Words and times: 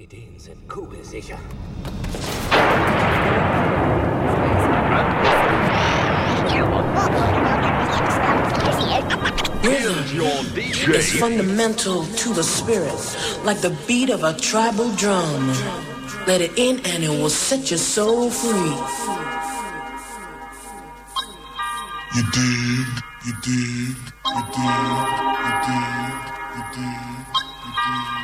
Ideen 0.00 0.38
sind 0.38 0.66
kugelsicher. 0.66 1.38
Rhythm 9.62 10.94
is 10.94 11.12
fundamental 11.20 12.06
to 12.16 12.32
the 12.32 12.42
spirit, 12.42 12.96
like 13.44 13.60
the 13.60 13.76
beat 13.86 14.08
of 14.08 14.24
a 14.24 14.32
tribal 14.32 14.90
drum. 14.96 15.48
Let 16.26 16.40
it 16.40 16.56
in 16.56 16.80
and 16.86 17.04
it 17.04 17.10
will 17.10 17.28
set 17.28 17.70
your 17.70 17.78
soul 17.78 18.30
free. 18.30 18.72
You 22.16 22.22
dig, 22.32 22.86
you 23.26 23.34
dig, 23.42 23.96
you 24.24 24.42
dig, 24.56 24.78
you 25.44 25.52
dig, 25.66 25.94
you 26.56 26.64
dig, 26.74 27.10
you 27.64 27.72
dig, 27.84 28.19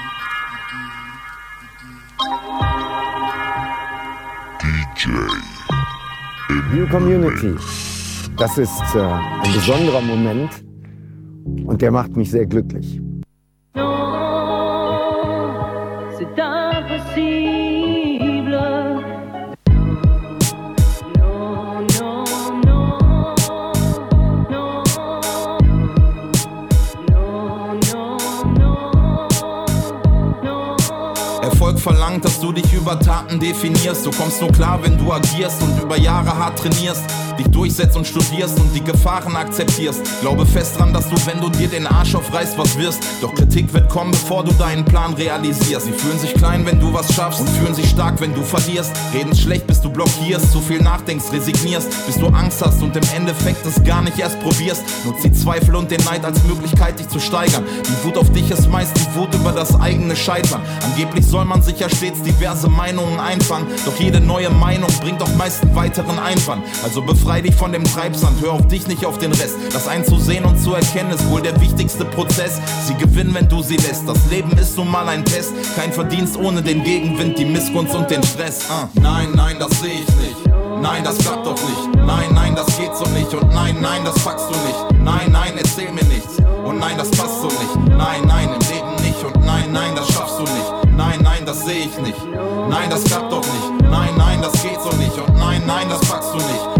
New 6.75 6.87
Community. 6.89 7.55
Das 8.37 8.59
ist 8.59 8.83
äh, 8.95 8.99
ein 9.01 9.53
besonderer 9.55 10.01
Moment 10.01 10.51
und 11.65 11.81
der 11.81 11.91
macht 11.91 12.17
mich 12.17 12.31
sehr 12.31 12.47
glücklich. 12.47 13.01
Über 32.87 33.01
Taten 33.01 33.41
definierst. 33.41 34.07
Du 34.07 34.13
kommst 34.13 34.41
nur 34.41 34.53
klar, 34.53 34.79
wenn 34.81 34.97
du 34.97 35.13
agierst 35.13 35.61
und 35.61 35.83
über 35.83 35.99
Jahre 35.99 36.39
hart 36.39 36.57
trainierst, 36.57 37.03
dich 37.39 37.49
durchsetzt 37.49 37.97
und 37.97 38.07
studierst 38.07 38.59
und 38.59 38.75
die 38.75 38.83
Gefahren 38.83 39.37
akzeptierst. 39.37 40.01
Glaube 40.21 40.47
fest 40.47 40.79
dran, 40.79 40.93
dass 40.93 41.09
du, 41.09 41.17
wenn 41.27 41.41
du 41.41 41.49
dir 41.51 41.69
den 41.69 41.87
Arsch 41.87 42.15
aufreißt, 42.15 42.59
was 42.59 42.79
wirst. 42.79 43.03
Doch 43.21 43.35
Kritik 43.35 43.73
wird 43.73 43.89
kommen, 43.89 44.11
bevor 44.11 44.45
du 44.45 44.53
deinen 44.53 44.85
Plan 44.85 45.15
realisierst. 45.15 45.87
Sie 45.87 45.93
fühlen 45.93 46.19
sich 46.19 46.35
klein, 46.35 46.65
wenn 46.67 46.81
du 46.81 46.93
was 46.93 47.13
schaffst 47.15 47.41
und 47.41 47.49
fühlen 47.51 47.75
sich 47.75 47.89
stark, 47.89 48.21
wenn 48.21 48.35
du 48.35 48.43
verlierst. 48.43 48.93
Reden 49.13 49.35
schlecht, 49.35 49.67
bis 49.67 49.81
du 49.81 49.91
blockierst, 49.91 50.53
zu 50.53 50.61
viel 50.61 50.83
nachdenkst, 50.83 51.33
resignierst, 51.33 52.07
bis 52.07 52.17
du 52.17 52.29
Angst 52.29 52.65
hast 52.65 52.83
und 52.83 52.97
im 52.97 53.05
Endeffekt 53.15 53.65
es 53.67 53.83
gar 53.85 54.03
nicht 54.03 54.19
erst 54.19 54.41
probierst. 54.41 54.83
Nutz 55.05 55.23
die 55.23 55.33
Zweifel 55.33 55.75
und 55.77 55.91
den 55.91 56.03
Neid 56.05 56.25
als 56.25 56.43
Möglichkeit, 56.45 56.99
dich 56.99 57.09
zu 57.09 57.21
steigern. 57.21 57.65
Die 57.85 58.05
Wut 58.05 58.17
auf 58.17 58.31
dich 58.33 58.51
ist 58.51 58.71
meist 58.71 58.97
die 58.97 59.15
Wut 59.19 59.35
über 59.35 59.53
das 59.53 59.79
eigene 59.79 60.17
Scheitern. 60.17 60.61
Angeblich 60.85 61.27
soll 61.27 61.45
man 61.45 61.63
sich 61.63 61.79
ja 61.79 61.89
stets 61.89 62.23
diverse 62.23 62.69
Meinungen 62.69 63.19
einfangen. 63.21 63.67
Doch 63.85 63.99
jede 63.99 64.21
neue 64.21 64.51
Meinung 64.51 64.91
bringt 65.01 65.23
auch 65.23 65.35
meist 65.37 65.63
einen 65.63 65.75
weiteren 65.75 66.19
Einwand. 66.19 66.65
Also 66.83 67.03
befrei 67.27 67.41
dich 67.41 67.57
von 67.57 67.73
dem 67.73 67.83
Treibsand, 67.83 68.41
hör 68.41 68.53
auf 68.53 68.69
dich, 68.69 68.87
nicht 68.87 69.05
auf 69.05 69.19
den 69.19 69.33
Rest. 69.33 69.57
Das 69.73 69.89
einzusehen 69.89 70.45
und 70.45 70.63
zu 70.63 70.75
erkennen 70.75 71.11
ist 71.11 71.29
wohl 71.29 71.43
der 71.43 71.61
wichtigste 71.61 72.05
Prozess. 72.05 72.61
Sie 72.87 72.95
gewinnen, 72.95 73.35
wenn 73.35 73.49
du 73.49 73.63
sie 73.63 73.77
lässt. 73.79 74.09
Das 74.09 74.19
Leben 74.31 74.53
ist 74.53 74.77
nun 74.77 74.89
mal 74.89 75.09
ein 75.09 75.25
Test. 75.25 75.53
Kein 75.75 75.93
Verdienst 75.93 76.37
ohne 76.37 76.63
den 76.63 76.85
Gegenwind, 76.85 77.37
die 77.37 77.45
Missgunst 77.45 77.97
und 77.97 78.09
den 78.09 78.23
Stress. 78.23 78.71
Ah. 78.71 78.89
Nein, 78.95 79.31
nein, 79.35 79.57
das 79.59 79.81
sehe 79.81 79.91
ich 79.91 80.17
nicht. 80.17 80.81
Nein, 80.81 81.03
das 81.03 81.19
klappt 81.19 81.47
doch 81.47 81.55
nicht. 81.55 81.97
Nein, 82.07 82.33
nein, 82.33 82.55
das 82.55 82.67
geht 82.79 82.95
so 82.95 83.05
nicht. 83.11 83.35
Und 83.35 83.53
nein, 83.53 83.77
nein, 83.81 84.03
das 84.05 84.15
packst 84.23 84.47
du 84.47 84.55
nicht. 84.65 85.03
Nein, 85.03 85.33
nein, 85.33 85.55
erzähl 85.59 85.91
mir 85.91 86.05
nichts. 86.05 86.37
Und 86.65 86.79
nein, 86.79 86.97
das 86.97 87.11
passt 87.11 87.41
so 87.41 87.49
nicht. 87.49 87.89
Nein, 87.89 88.23
nein, 88.25 88.51
im 88.55 88.69
Leben 88.69 89.03
nicht. 89.03 89.25
Und 89.25 89.45
nein, 89.45 89.73
nein, 89.73 89.97
das 89.97 90.13
schaffst 90.13 90.39
du 90.39 90.43
nicht. 90.43 90.97
Nein, 90.97 91.19
nein, 91.25 91.45
das 91.45 91.65
sehe 91.65 91.87
ich 91.87 91.99
nicht. 91.99 92.25
Nein, 92.71 92.89
das 92.89 93.03
klappt 93.03 93.33
doch 93.33 93.43
nicht. 93.43 93.91
Nein, 93.91 94.11
nein, 94.17 94.39
das 94.41 94.53
geht 94.63 94.81
so 94.81 94.97
nicht. 94.97 95.19
Und 95.19 95.37
nein, 95.37 95.63
nein, 95.67 95.89
das 95.89 96.01
packst 96.09 96.33
du 96.33 96.37
nicht. 96.37 96.76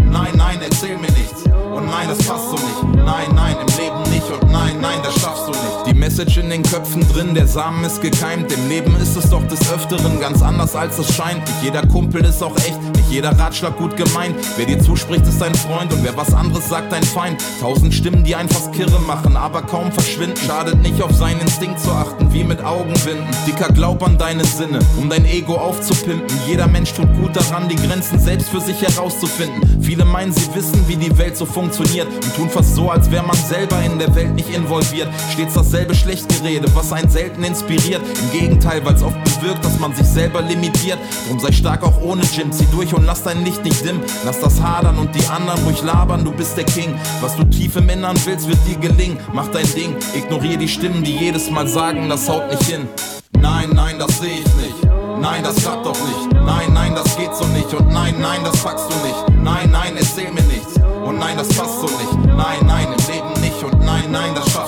Nein, 1.97 2.09
das 2.09 2.27
passt 2.27 2.49
so 2.49 2.55
nicht. 2.55 3.05
Nein, 3.05 3.27
nein, 3.33 3.55
im 3.59 3.77
Leben 3.77 4.01
nicht. 4.11 4.29
Und 4.29 4.51
nein, 4.51 4.79
nein, 4.79 4.99
das 5.03 5.19
schaffst 5.19 5.47
du 5.47 5.51
nicht. 5.51 5.76
Message 6.07 6.37
in 6.37 6.49
den 6.49 6.63
Köpfen 6.63 7.05
drin, 7.09 7.33
der 7.35 7.47
Samen 7.47 7.83
ist 7.83 8.01
gekeimt. 8.01 8.49
Im 8.53 8.69
Leben 8.69 8.95
ist 8.95 9.17
es 9.17 9.29
doch 9.29 9.45
des 9.45 9.59
Öfteren 9.73 10.21
ganz 10.21 10.41
anders 10.41 10.73
als 10.73 10.97
es 10.99 11.13
scheint. 11.13 11.39
Nicht 11.45 11.63
jeder 11.63 11.85
Kumpel 11.85 12.23
ist 12.23 12.41
auch 12.41 12.55
echt, 12.59 12.81
nicht 12.95 13.11
jeder 13.11 13.37
Ratschlag 13.37 13.77
gut 13.77 13.97
gemeint. 13.97 14.33
Wer 14.55 14.67
dir 14.67 14.79
zuspricht, 14.79 15.27
ist 15.27 15.41
dein 15.41 15.53
Freund 15.53 15.91
und 15.91 16.05
wer 16.05 16.15
was 16.15 16.33
anderes 16.33 16.69
sagt, 16.69 16.93
dein 16.93 17.03
Feind. 17.03 17.43
Tausend 17.59 17.93
Stimmen, 17.93 18.23
die 18.23 18.37
einen 18.37 18.47
fast 18.47 18.71
kirre 18.71 19.01
machen, 19.01 19.35
aber 19.35 19.61
kaum 19.63 19.91
verschwinden. 19.91 20.37
Schadet 20.47 20.81
nicht 20.81 21.01
auf 21.01 21.13
seinen 21.13 21.41
Instinkt 21.41 21.81
zu 21.81 21.91
achten, 21.91 22.31
wie 22.31 22.45
mit 22.45 22.63
Augenwinden. 22.63 23.27
Dicker, 23.45 23.73
glaub 23.73 24.01
an 24.01 24.17
deine 24.17 24.45
Sinne, 24.45 24.79
um 24.97 25.09
dein 25.09 25.25
Ego 25.25 25.55
aufzupimpen. 25.55 26.37
Jeder 26.47 26.67
Mensch 26.67 26.93
tut 26.93 27.13
gut 27.17 27.35
daran, 27.35 27.67
die 27.67 27.75
Grenzen 27.75 28.17
selbst 28.17 28.47
für 28.47 28.61
sich 28.61 28.81
herauszufinden. 28.81 29.81
Viele 29.81 30.05
meinen, 30.05 30.31
sie 30.31 30.55
wissen, 30.55 30.87
wie 30.87 30.95
die 30.95 31.17
Welt 31.17 31.35
so 31.35 31.45
funktioniert 31.45 32.07
und 32.07 32.33
tun 32.33 32.49
fast 32.49 32.75
so, 32.75 32.89
als 32.89 33.11
wäre 33.11 33.25
man 33.25 33.35
selber 33.35 33.81
in 33.83 33.99
der 33.99 34.15
Welt 34.15 34.33
nicht 34.35 34.49
involviert. 34.55 35.09
Stets 35.33 35.53
dasselbe 35.53 35.96
Schlechtgerede, 35.97 36.73
was 36.75 36.93
einen 36.93 37.09
selten 37.09 37.43
inspiriert. 37.43 38.01
Im 38.21 38.39
Gegenteil, 38.39 38.85
weil 38.85 38.95
es 38.95 39.03
oft 39.03 39.17
bewirkt, 39.23 39.65
dass 39.65 39.79
man 39.79 39.93
sich 39.95 40.05
selber 40.05 40.41
limitiert. 40.41 40.99
Drum 41.27 41.39
sei 41.39 41.51
stark 41.51 41.83
auch 41.83 42.01
ohne 42.01 42.23
Gym, 42.23 42.51
zieh 42.51 42.67
durch 42.71 42.93
und 42.93 43.05
lass 43.05 43.23
dein 43.23 43.43
Licht 43.43 43.63
nicht 43.63 43.83
dim. 43.85 43.99
Lass 44.25 44.39
das 44.39 44.61
hadern 44.61 44.97
und 44.97 45.13
die 45.15 45.25
anderen 45.27 45.63
ruhig 45.63 45.81
labern, 45.83 46.23
du 46.23 46.31
bist 46.31 46.57
der 46.57 46.65
King. 46.65 46.93
Was 47.21 47.35
du 47.35 47.43
tief 47.43 47.75
im 47.75 47.89
Innern 47.89 48.17
willst, 48.25 48.47
wird 48.47 48.59
dir 48.67 48.77
gelingen. 48.77 49.17
Mach 49.33 49.47
dein 49.49 49.71
Ding, 49.73 49.95
ignoriere 50.15 50.57
die 50.57 50.67
Stimmen, 50.67 51.03
die 51.03 51.15
jedes 51.15 51.49
Mal 51.49 51.67
sagen, 51.67 52.09
das 52.09 52.29
haut 52.29 52.49
nicht 52.49 52.63
hin. 52.63 52.87
Nein, 53.39 53.69
nein, 53.73 53.99
das 53.99 54.19
sehe 54.19 54.31
ich 54.31 54.55
nicht. 54.55 54.87
Nein, 55.19 55.43
das 55.43 55.55
klappt 55.55 55.85
doch 55.85 55.93
nicht. 55.93 56.33
Nein, 56.45 56.73
nein, 56.73 56.93
das 56.95 57.17
geht 57.17 57.35
so 57.35 57.45
nicht. 57.47 57.73
Und 57.73 57.87
nein, 57.91 58.15
nein, 58.19 58.41
das 58.43 58.63
packst 58.63 58.85
du 58.89 58.95
nicht. 59.07 59.43
Nein, 59.43 59.69
nein, 59.71 59.93
erzähl 59.97 60.31
mir 60.31 60.43
nichts. 60.43 60.75
Und 61.05 61.19
nein, 61.19 61.37
das 61.37 61.47
passt 61.49 61.79
so 61.79 61.85
nicht. 61.85 62.35
Nein, 62.35 62.65
nein, 62.65 62.87
im 62.87 63.13
Leben 63.13 63.41
nicht. 63.41 63.63
Und 63.63 63.83
nein, 63.83 64.11
nein, 64.11 64.35
das 64.35 64.51
schaffst 64.51 64.66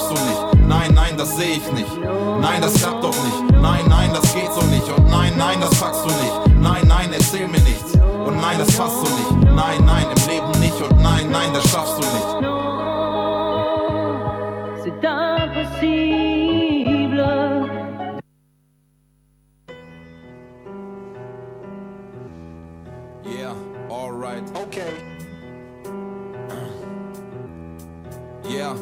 das 1.20 1.36
sehe 1.36 1.58
ich 1.58 1.72
nicht. 1.74 1.98
Nein, 2.02 2.62
das 2.62 2.76
klappt 2.76 3.04
doch 3.04 3.24
nicht. 3.26 3.52
Nein, 3.62 3.84
nein, 3.90 4.10
das 4.14 4.34
geht 4.34 4.52
so 4.54 4.62
nicht. 4.68 4.90
Und 4.90 5.10
nein, 5.10 5.34
nein, 5.38 5.60
das 5.60 5.78
packst 5.78 6.06
du 6.06 6.08
nicht. 6.08 6.62
Nein, 6.62 6.88
nein, 6.88 7.12
erzähl 7.12 7.48
mir 7.48 7.60
nichts. 7.60 7.94
Und 8.26 8.40
nein, 8.40 8.58
das 8.58 8.72
passt 8.78 8.96
so 8.96 9.04
nicht. 9.04 9.32
Nein, 9.54 9.84
nein, 9.86 10.06
im 10.16 10.30
Leben 10.30 10.60
nicht. 10.62 10.82
Und 10.82 11.02
nein, 11.02 11.30
nein, 11.30 11.54
das 11.54 11.70
schaffst 11.70 11.98
du 11.98 12.02
nicht. 12.02 12.26
C'est 14.82 15.04
impossible. 15.04 16.40
Yeah, 23.26 23.54
alright. 23.92 24.44
Okay. 24.56 24.94
Yeah. 28.48 28.76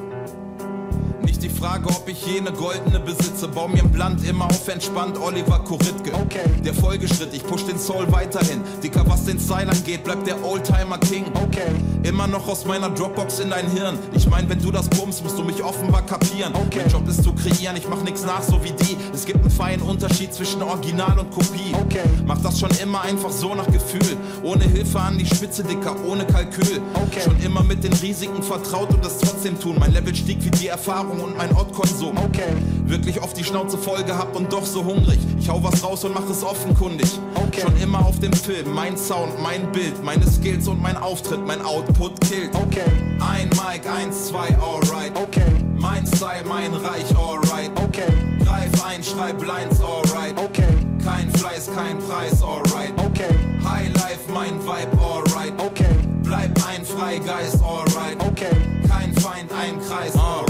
Frage, 1.60 1.88
ob 1.88 2.08
ich 2.08 2.24
jene 2.26 2.52
goldene 2.52 3.00
besitze. 3.00 3.48
Bau 3.48 3.68
mir 3.68 3.80
im 3.80 3.96
Land 3.96 4.24
immer 4.28 4.46
auf 4.46 4.68
entspannt, 4.68 5.18
Oliver 5.20 5.60
Koritke. 5.60 6.14
Okay. 6.14 6.44
Der 6.64 6.74
Folgeschritt, 6.74 7.34
ich 7.34 7.44
push 7.44 7.66
den 7.66 7.80
Soul 7.80 8.06
weiterhin. 8.12 8.62
Dicker, 8.84 9.04
was 9.08 9.26
den 9.26 9.40
Style 9.40 9.70
angeht, 9.70 10.04
bleibt 10.04 10.28
der 10.28 10.44
Oldtimer 10.44 11.00
King. 11.00 11.26
Okay. 11.34 11.72
Immer 12.04 12.28
noch 12.28 12.48
aus 12.48 12.66
meiner 12.66 12.90
Dropbox 12.90 13.40
in 13.40 13.50
dein 13.50 13.70
Hirn. 13.72 13.98
Ich 14.14 14.30
mein, 14.30 14.48
wenn 14.50 14.62
du 14.62 14.72
das 14.72 14.88
bummst, 14.88 15.24
musst 15.24 15.38
du 15.38 15.44
mich 15.44 15.64
offenbar 15.64 16.06
kapieren. 16.06 16.54
Okay. 16.54 16.82
Mein 16.84 16.90
Job 16.90 17.08
ist 17.08 17.24
zu 17.24 17.34
kreieren, 17.34 17.76
ich 17.76 17.88
mach 17.90 18.04
nix 18.04 18.24
nach, 18.24 18.44
so 18.44 18.64
wie 18.64 18.72
die. 18.72 18.96
Es 19.14 19.26
gibt 19.26 19.42
einen 19.42 19.50
feinen 19.50 19.82
Unterschied 19.82 20.34
zwischen 20.34 20.62
Original 20.62 21.18
und 21.18 21.32
Kopie. 21.32 21.74
Okay. 21.74 22.04
Mach 22.26 22.40
das 22.42 22.60
schon 22.60 22.72
immer 22.84 23.02
einfach 23.02 23.32
so 23.32 23.56
nach 23.56 23.68
Gefühl. 23.68 24.16
Ohne 24.44 24.64
Hilfe 24.64 25.00
an 25.00 25.18
die 25.18 25.26
Spitze, 25.26 25.64
Dicker, 25.64 25.96
ohne 26.08 26.26
Kalkül. 26.26 26.82
Okay. 26.94 27.22
Schon 27.24 27.40
immer 27.42 27.64
mit 27.64 27.84
den 27.84 27.94
Risiken 27.94 28.44
vertraut 28.44 28.94
und 28.94 29.04
das 29.04 29.18
trotzdem 29.18 29.60
tun. 29.60 29.78
Mein 29.80 29.92
Level 29.94 30.14
stieg 30.14 30.38
wie 30.44 30.52
die 30.52 30.68
Erfahrung 30.68 31.20
und 31.20 31.36
mein 31.36 31.47
Ortkonsum. 31.56 32.18
Okay. 32.18 32.54
Wirklich 32.86 33.22
oft 33.22 33.38
die 33.38 33.44
Schnauze 33.44 33.78
voll 33.78 34.04
gehabt 34.04 34.36
und 34.36 34.52
doch 34.52 34.66
so 34.66 34.84
hungrig. 34.84 35.20
Ich 35.40 35.50
hau 35.50 35.64
was 35.64 35.84
raus 35.84 36.04
und 36.04 36.14
mach 36.14 36.30
es 36.30 36.44
offenkundig. 36.44 37.10
Okay. 37.36 37.62
Schon 37.62 37.78
immer 37.82 38.06
auf 38.06 38.20
dem 38.20 38.34
Film, 38.34 38.74
mein 38.74 38.98
Sound, 38.98 39.42
mein 39.42 39.72
Bild, 39.72 40.04
meine 40.04 40.26
Skills 40.30 40.68
und 40.68 40.82
mein 40.82 40.98
Auftritt, 40.98 41.46
mein 41.46 41.62
Output 41.62 42.20
killt. 42.22 42.56
Okay. 42.56 42.92
Ein 43.20 43.50
Mic, 43.50 43.90
eins, 43.90 44.28
zwei, 44.28 44.56
alright. 44.60 45.12
Okay. 45.16 45.52
Mein 45.76 46.06
Style, 46.08 46.44
mein 46.48 46.74
Reich, 46.74 47.16
alright. 47.16 47.72
Okay. 47.84 48.12
Greif 48.44 48.86
ein, 48.86 49.04
schreib 49.04 49.46
Lines, 49.46 49.82
alright. 49.82 50.38
Okay. 50.38 50.68
Kein 51.04 51.30
Fleiß, 51.32 51.70
kein 51.76 52.00
Preis, 52.00 52.42
alright. 52.42 52.94
Okay. 52.98 53.36
High 53.64 53.94
Life, 53.94 54.32
mein 54.34 54.60
Vibe, 54.62 54.98
alright. 55.02 55.54
Okay. 55.58 55.96
Bleib 56.24 56.52
ein 56.68 56.84
Freigeist, 56.86 57.62
alright. 57.64 58.18
Okay. 58.28 58.56
Kein 58.88 59.14
Feind, 59.14 59.52
ein 59.54 59.80
Kreis, 59.80 60.16
alright, 60.16 60.47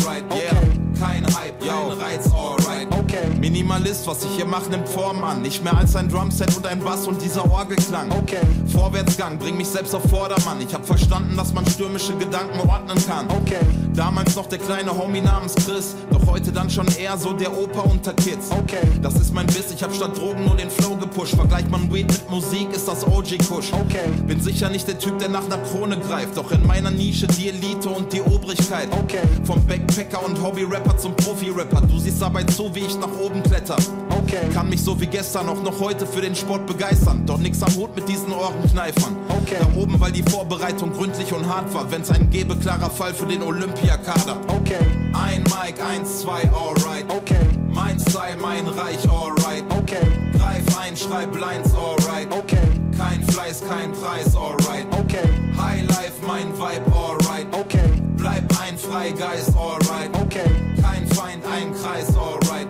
Minimalist, 3.49 4.05
was 4.05 4.25
ich 4.25 4.31
hier 4.35 4.45
mach, 4.45 4.67
nimmt 4.67 4.89
Form 4.89 5.23
an. 5.23 5.41
Nicht 5.41 5.63
mehr 5.63 5.77
als 5.77 5.95
ein 5.95 6.09
Drumset 6.09 6.53
und 6.57 6.67
ein 6.67 6.81
Bass 6.81 7.07
und 7.07 7.21
dieser 7.21 7.49
Orgelklang. 7.49 8.11
Okay. 8.11 8.41
Vorwärtsgang, 8.67 9.39
bring 9.39 9.55
mich 9.55 9.69
selbst 9.69 9.95
auf 9.95 10.03
Vordermann. 10.09 10.59
Ich 10.59 10.73
hab 10.73 10.85
verstanden, 10.85 11.38
dass 11.38 11.53
man 11.53 11.65
stürmische 11.65 12.13
Gedanken 12.17 12.59
ordnen 12.67 12.97
kann. 13.07 13.25
Okay. 13.29 13.59
Damals 13.94 14.35
noch 14.35 14.47
der 14.47 14.59
kleine 14.59 14.95
Homie 14.95 15.21
namens 15.21 15.55
Chris, 15.55 15.95
doch 16.11 16.27
heute 16.27 16.51
dann 16.51 16.69
schon 16.69 16.88
eher 16.99 17.17
so 17.17 17.31
der 17.31 17.57
Opa 17.57 17.81
unter 17.81 18.13
Kids. 18.13 18.51
Okay. 18.51 18.85
Das 19.01 19.15
ist 19.15 19.33
mein 19.33 19.47
Biss, 19.47 19.71
ich 19.73 19.81
hab 19.81 19.95
statt 19.95 20.17
Drogen 20.17 20.44
nur 20.44 20.55
den 20.55 20.69
Flow 20.69 20.95
gepusht. 20.97 21.33
Vergleicht 21.33 21.71
man 21.71 21.91
Weed 21.91 22.07
mit 22.07 22.29
Musik, 22.29 22.67
ist 22.75 22.88
das 22.88 23.07
OG-Kusch. 23.07 23.71
Okay. 23.71 24.09
Bin 24.27 24.41
sicher 24.41 24.69
nicht 24.69 24.88
der 24.88 24.99
Typ, 24.99 25.19
der 25.19 25.29
nach 25.29 25.45
einer 25.45 25.57
Krone 25.59 25.97
greift, 25.97 26.35
doch 26.35 26.51
in 26.51 26.67
meiner 26.67 26.91
Nische 26.91 27.27
die 27.27 27.47
Elite 27.47 27.89
und 27.89 28.11
die 28.11 28.21
Obrigkeit. 28.21 28.89
Okay. 28.91 29.21
Vom 29.45 29.65
Backpacker 29.65 30.23
und 30.25 30.41
Hobby-Rapper 30.44 30.97
zum 30.97 31.15
Profi-Rapper. 31.15 31.81
Du 31.81 31.97
siehst 31.97 32.21
dabei 32.21 32.44
zu, 32.44 32.75
wie 32.75 32.81
ich 32.81 32.99
nach 32.99 33.17
oben 33.19 33.36
kletter. 33.43 33.77
Okay. 34.09 34.49
Kann 34.53 34.69
mich 34.69 34.83
so 34.83 34.99
wie 34.99 35.07
gestern 35.07 35.47
auch 35.49 35.61
noch 35.61 35.79
heute 35.79 36.05
für 36.05 36.21
den 36.21 36.35
Sport 36.35 36.65
begeistern. 36.65 37.25
Doch 37.25 37.37
nix 37.37 37.61
am 37.63 37.73
Hut 37.75 37.95
mit 37.95 38.07
diesen 38.09 38.33
Ohrenkneifern. 38.33 39.15
Okay. 39.29 39.57
Da 39.59 39.79
oben, 39.79 39.99
weil 39.99 40.11
die 40.11 40.23
Vorbereitung 40.23 40.91
gründlich 40.93 41.31
und 41.33 41.47
hart 41.47 41.73
war. 41.73 41.89
Wenn's 41.91 42.09
einen 42.09 42.29
gäbe, 42.29 42.55
klarer 42.55 42.89
Fall 42.89 43.13
für 43.13 43.25
den 43.25 43.41
Olympiakader. 43.41 44.37
Okay. 44.47 44.85
Ein 45.13 45.43
Mic, 45.43 45.81
eins, 45.81 46.21
zwei, 46.21 46.41
alright. 46.51 47.05
Okay. 47.09 47.47
Mein 47.69 47.99
Style, 47.99 48.37
mein 48.41 48.67
Reich, 48.67 49.07
alright. 49.09 49.63
Okay. 49.77 50.05
Greif 50.33 50.77
ein, 50.79 50.97
schreib 50.97 51.33
Lines, 51.39 51.73
alright. 51.75 52.27
Okay. 52.31 52.57
Kein 52.97 53.23
Fleiß, 53.27 53.61
kein 53.69 53.91
Preis, 53.91 54.35
alright. 54.35 54.87
Okay. 54.91 55.29
High 55.57 55.87
Life, 55.87 56.13
mein 56.25 56.51
Vibe, 56.53 56.91
alright. 56.93 57.47
Okay. 57.51 58.01
Bleib 58.17 58.43
ein 58.59 58.77
Freigeist, 58.77 59.55
alright. 59.55 60.09
Okay. 60.21 60.49
Kein 60.81 61.07
Feind, 61.07 61.43
ein 61.45 61.73
Kreis, 61.73 62.15
alright. 62.17 62.66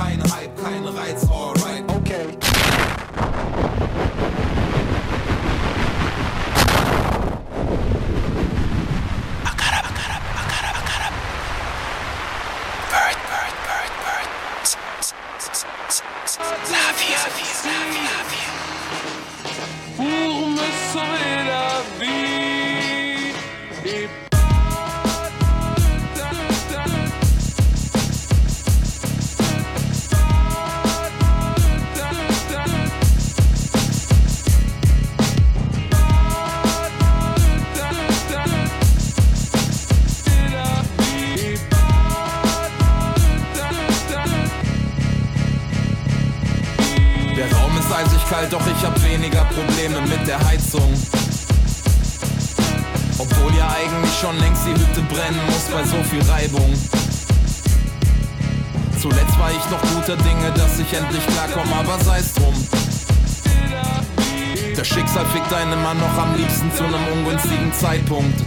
Okay. 0.00 0.16
Kein 0.16 0.22
Hype, 0.32 0.56
kein 0.56 0.84
Reiz, 0.86 1.28
alright. 1.30 1.84
Okay. 1.96 2.38
pour 19.96 20.48
me 20.48 20.66
sauver 20.92 21.29
kalt, 48.30 48.52
doch 48.52 48.64
ich 48.66 48.86
hab 48.86 48.94
weniger 49.02 49.44
Probleme 49.46 50.00
mit 50.02 50.26
der 50.26 50.38
Heizung. 50.46 50.94
Obwohl 53.18 53.52
ja 53.56 53.68
eigentlich 53.68 54.14
schon 54.20 54.38
längst 54.38 54.62
die 54.66 54.70
Hütte 54.70 55.02
brennen 55.12 55.40
muss 55.46 55.64
bei 55.72 55.82
so 55.84 55.96
viel 56.04 56.22
Reibung. 56.30 56.72
Zuletzt 59.02 59.38
war 59.38 59.50
ich 59.50 59.70
noch 59.70 59.82
guter 59.94 60.16
Dinge, 60.16 60.52
dass 60.54 60.78
ich 60.78 60.92
endlich 60.92 61.26
klarkomme, 61.26 61.74
aber 61.74 61.98
sei's 62.04 62.32
drum. 62.34 62.54
Das 64.76 64.86
Schicksal 64.86 65.26
fickt 65.26 65.52
einen 65.52 65.82
Mann 65.82 65.98
noch 65.98 66.16
am 66.16 66.36
liebsten 66.36 66.72
zu 66.72 66.84
einem 66.84 67.04
ungünstigen 67.12 67.72
Zeitpunkt. 67.74 68.38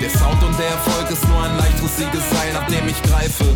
Der 0.00 0.10
Sound 0.10 0.42
und 0.44 0.58
der 0.58 0.68
Erfolg 0.68 1.10
ist 1.10 1.26
nur 1.28 1.42
ein 1.42 1.56
leichtrissiges 1.58 2.30
Seil, 2.30 2.52
nach 2.52 2.66
dem 2.68 2.86
ich 2.86 3.02
greife. 3.02 3.46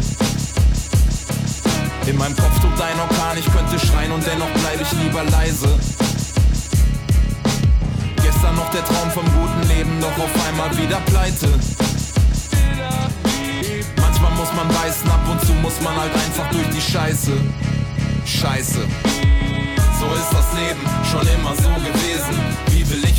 In 2.09 2.17
meinem 2.17 2.35
Kopf 2.35 2.59
tobt 2.63 2.81
ein 2.81 2.99
Orkan, 2.99 3.37
ich 3.37 3.45
könnte 3.53 3.79
schreien 3.79 4.11
und 4.11 4.25
dennoch 4.27 4.49
bleibe 4.49 4.83
ich 4.83 4.93
lieber 4.93 5.25
leise. 5.25 5.69
Gestern 8.23 8.57
noch 8.57 8.71
der 8.71 8.83
Traum 8.83 9.11
vom 9.11 9.27
guten 9.27 9.69
Leben, 9.69 10.01
doch 10.01 10.17
auf 10.17 10.31
einmal 10.49 10.75
wieder 10.79 11.01
pleite. 11.01 11.49
Manchmal 14.01 14.33
muss 14.37 14.49
man 14.55 14.69
beißen, 14.69 15.11
ab 15.11 15.21
und 15.31 15.41
zu 15.43 15.53
muss 15.61 15.79
man 15.83 15.95
halt 15.97 16.15
einfach 16.15 16.51
durch 16.51 16.69
die 16.71 16.81
Scheiße. 16.81 17.33
Scheiße. 18.25 18.81
So 20.01 20.07
ist 20.15 20.33
das 20.33 20.47
Leben 20.59 20.81
schon 21.13 21.27
immer 21.29 21.55
so 21.57 21.69
gewesen. 21.69 22.58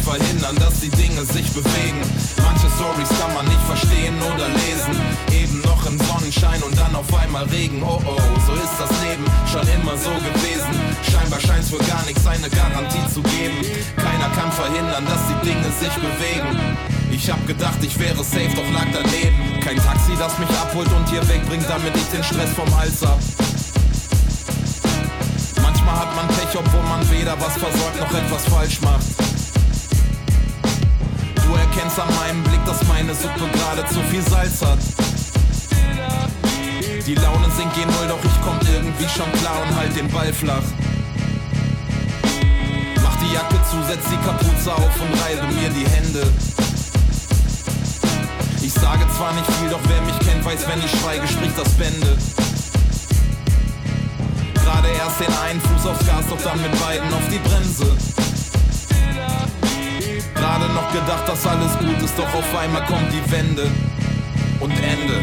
Verhindern, 0.09 0.55
dass 0.55 0.79
die 0.79 0.89
Dinge 0.89 1.21
sich 1.21 1.45
bewegen? 1.53 2.01
Manche 2.41 2.65
Stories 2.73 3.09
kann 3.21 3.31
man 3.37 3.45
nicht 3.45 3.61
verstehen 3.69 4.17
oder 4.25 4.49
lesen. 4.65 4.97
Eben 5.29 5.61
noch 5.61 5.85
im 5.85 5.99
Sonnenschein 6.01 6.63
und 6.63 6.75
dann 6.75 6.95
auf 6.95 7.13
einmal 7.13 7.43
Regen. 7.45 7.83
Oh 7.83 8.01
oh, 8.01 8.17
so 8.47 8.53
ist 8.57 8.73
das 8.81 8.89
Leben 9.05 9.23
schon 9.45 9.61
immer 9.77 9.93
so 10.01 10.09
gewesen. 10.09 10.73
Scheinbar 11.05 11.39
scheint's 11.39 11.69
für 11.69 11.77
gar 11.85 12.01
nichts 12.09 12.25
eine 12.25 12.49
Garantie 12.49 13.05
zu 13.13 13.21
geben. 13.21 13.61
Keiner 13.97 14.33
kann 14.33 14.51
verhindern, 14.51 15.05
dass 15.05 15.21
die 15.29 15.45
Dinge 15.45 15.69
sich 15.77 15.93
bewegen. 16.01 16.57
Ich 17.11 17.29
hab 17.29 17.45
gedacht, 17.45 17.77
ich 17.83 17.93
wäre 17.99 18.23
safe, 18.23 18.49
doch 18.57 18.69
lag 18.73 18.89
daneben. 18.89 19.61
Kein 19.61 19.77
Taxi, 19.77 20.17
das 20.17 20.33
mich 20.39 20.49
abholt 20.57 20.89
und 20.89 21.07
hier 21.07 21.21
wegbringt, 21.29 21.69
damit 21.69 21.95
ich 21.95 22.09
den 22.09 22.23
Stress 22.23 22.49
vom 22.57 22.69
Hals 22.75 23.05
hab. 23.05 23.19
Manchmal 25.61 25.95
hat 26.01 26.15
man 26.15 26.27
Pech, 26.29 26.57
obwohl 26.57 26.81
man 26.89 27.05
weder 27.11 27.37
was 27.39 27.53
versorgt 27.61 27.99
noch 28.01 28.09
etwas 28.09 28.45
falsch 28.49 28.81
macht. 28.81 29.28
Erkennst 31.79 31.99
an 32.01 32.13
meinem 32.15 32.43
Blick, 32.43 32.59
dass 32.65 32.85
meine 32.89 33.15
Suppe 33.15 33.47
gerade 33.53 33.85
zu 33.87 34.01
viel 34.11 34.21
Salz 34.21 34.61
hat. 34.61 34.79
Die 37.07 37.15
Laune 37.15 37.49
sinkt 37.55 37.73
gen 37.73 37.87
Null, 37.87 38.09
doch 38.09 38.19
ich 38.21 38.41
komm 38.43 38.59
irgendwie 38.67 39.07
schon 39.07 39.31
klar 39.39 39.61
und 39.61 39.73
halt 39.77 39.95
den 39.95 40.09
Ball 40.09 40.33
flach. 40.33 40.67
Mach 43.01 43.15
die 43.23 43.33
Jacke 43.33 43.55
zu, 43.71 43.81
setz 43.87 44.03
die 44.11 44.17
Kapuze 44.17 44.73
auf 44.73 44.91
und 44.99 45.21
reibe 45.23 45.47
mir 45.53 45.69
die 45.69 45.87
Hände. 45.87 46.27
Ich 48.61 48.73
sage 48.73 49.05
zwar 49.15 49.31
nicht 49.31 49.49
viel, 49.49 49.69
doch 49.69 49.79
wer 49.87 50.01
mich 50.01 50.19
kennt, 50.19 50.43
weiß, 50.43 50.67
wenn 50.67 50.79
ich 50.83 50.91
schweige, 50.99 51.25
spricht 51.29 51.57
das 51.57 51.69
Bände. 51.75 52.17
Gerade 54.55 54.89
erst 54.99 55.21
den 55.21 55.33
einen 55.47 55.61
Fuß 55.61 55.85
aufs 55.85 56.05
Gas, 56.05 56.25
doch 56.29 56.41
dann 56.43 56.61
mit 56.61 56.77
beiden 56.81 57.07
auf 57.13 57.23
die 57.31 57.39
Bremse. 57.39 58.18
Gerade 60.35 60.71
noch 60.73 60.91
gedacht, 60.91 61.27
dass 61.27 61.45
alles 61.45 61.77
gut 61.79 62.01
ist, 62.03 62.17
doch 62.17 62.33
auf 62.33 62.57
einmal 62.57 62.85
kommt 62.85 63.11
die 63.11 63.31
Wende 63.31 63.67
und 64.59 64.71
Ende. 64.71 65.21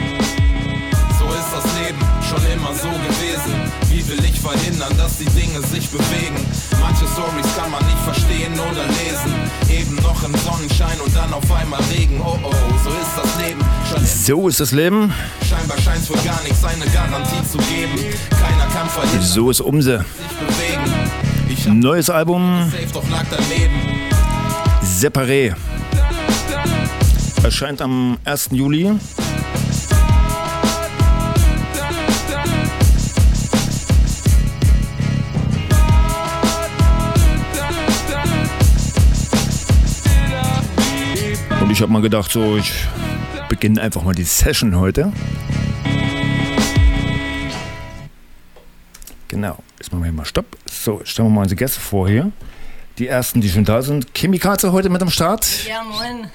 So 1.18 1.26
ist 1.32 1.50
das 1.52 1.64
Leben 1.80 1.98
schon 2.28 2.44
immer 2.52 2.72
so 2.74 2.88
gewesen. 2.88 3.54
Wie 3.88 4.06
will 4.08 4.24
ich 4.24 4.40
verhindern, 4.40 4.92
dass 4.98 5.18
die 5.18 5.24
Dinge 5.24 5.60
sich 5.62 5.88
bewegen? 5.88 6.36
Manche 6.80 7.06
Stories 7.06 7.46
kann 7.56 7.70
man 7.70 7.84
nicht 7.86 7.98
verstehen 8.04 8.52
oder 8.52 8.84
lesen. 8.86 9.34
Eben 9.68 9.96
noch 9.96 10.22
im 10.22 10.34
Sonnenschein 10.36 11.00
und 11.04 11.14
dann 11.16 11.32
auf 11.32 11.50
einmal 11.50 11.80
Regen. 11.90 12.20
Oh 12.22 12.38
oh, 12.42 12.52
so 12.84 12.90
ist 12.90 13.16
das 13.16 13.46
Leben 13.46 13.60
schon 13.88 14.04
So 14.04 14.48
ist 14.48 14.60
das 14.60 14.72
Leben. 14.72 15.12
Scheinbar 15.48 15.78
scheint's 15.78 16.06
für 16.06 16.18
gar 16.26 16.40
nichts 16.42 16.64
eine 16.64 16.84
Garantie 16.86 17.42
zu 17.50 17.58
geben. 17.58 17.98
Keiner 18.30 18.66
kann 18.72 18.88
verhindern, 18.88 19.22
So 19.22 19.50
ist 19.50 19.60
Umse. 19.60 20.04
Neues 21.66 22.10
Album, 22.10 22.70
safe, 22.70 22.92
doch 22.92 23.08
lag 23.10 23.24
daneben. 23.30 23.85
Separé. 24.86 25.54
Erscheint 27.42 27.82
am 27.82 28.18
1. 28.24 28.50
Juli. 28.52 28.86
Und 28.86 29.00
ich 41.70 41.82
habe 41.82 41.92
mal 41.92 42.00
gedacht, 42.00 42.30
so, 42.30 42.56
ich 42.56 42.72
beginne 43.48 43.82
einfach 43.82 44.02
mal 44.02 44.14
die 44.14 44.22
Session 44.22 44.78
heute. 44.78 45.12
Genau, 49.28 49.58
jetzt 49.78 49.92
machen 49.92 50.02
wir 50.02 50.06
hier 50.06 50.12
mal 50.12 50.24
Stopp. 50.24 50.46
So, 50.70 51.00
stellen 51.04 51.28
wir 51.28 51.34
mal 51.34 51.42
unsere 51.42 51.56
Gäste 51.56 51.80
vor 51.80 52.08
hier. 52.08 52.30
Die 52.98 53.08
ersten, 53.08 53.42
die 53.42 53.50
schon 53.50 53.64
da 53.64 53.82
sind. 53.82 54.14
Kimi 54.14 54.38
Katze 54.38 54.72
heute 54.72 54.88
mit 54.88 55.02
am 55.02 55.10
Start. 55.10 55.46
Ja, 55.68 55.82
moin. 55.82 56.30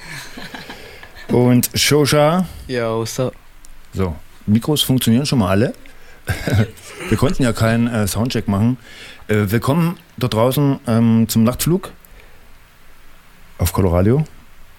Und 1.29 1.71
Shosha. 1.73 2.45
Yo, 2.67 3.03
so. 3.03 3.31
So, 3.93 4.15
Mikros 4.45 4.83
funktionieren 4.83 5.25
schon 5.25 5.39
mal 5.39 5.49
alle. 5.49 5.73
Wir 7.09 7.17
konnten 7.17 7.41
ja 7.41 7.51
keinen 7.51 7.87
äh, 7.87 8.07
Soundcheck 8.07 8.47
machen. 8.47 8.77
Äh, 9.27 9.49
willkommen 9.49 9.97
dort 10.17 10.35
draußen 10.35 10.79
ähm, 10.85 11.25
zum 11.27 11.43
Nachtflug 11.43 11.91
auf 13.57 13.73
Colorado. 13.73 14.23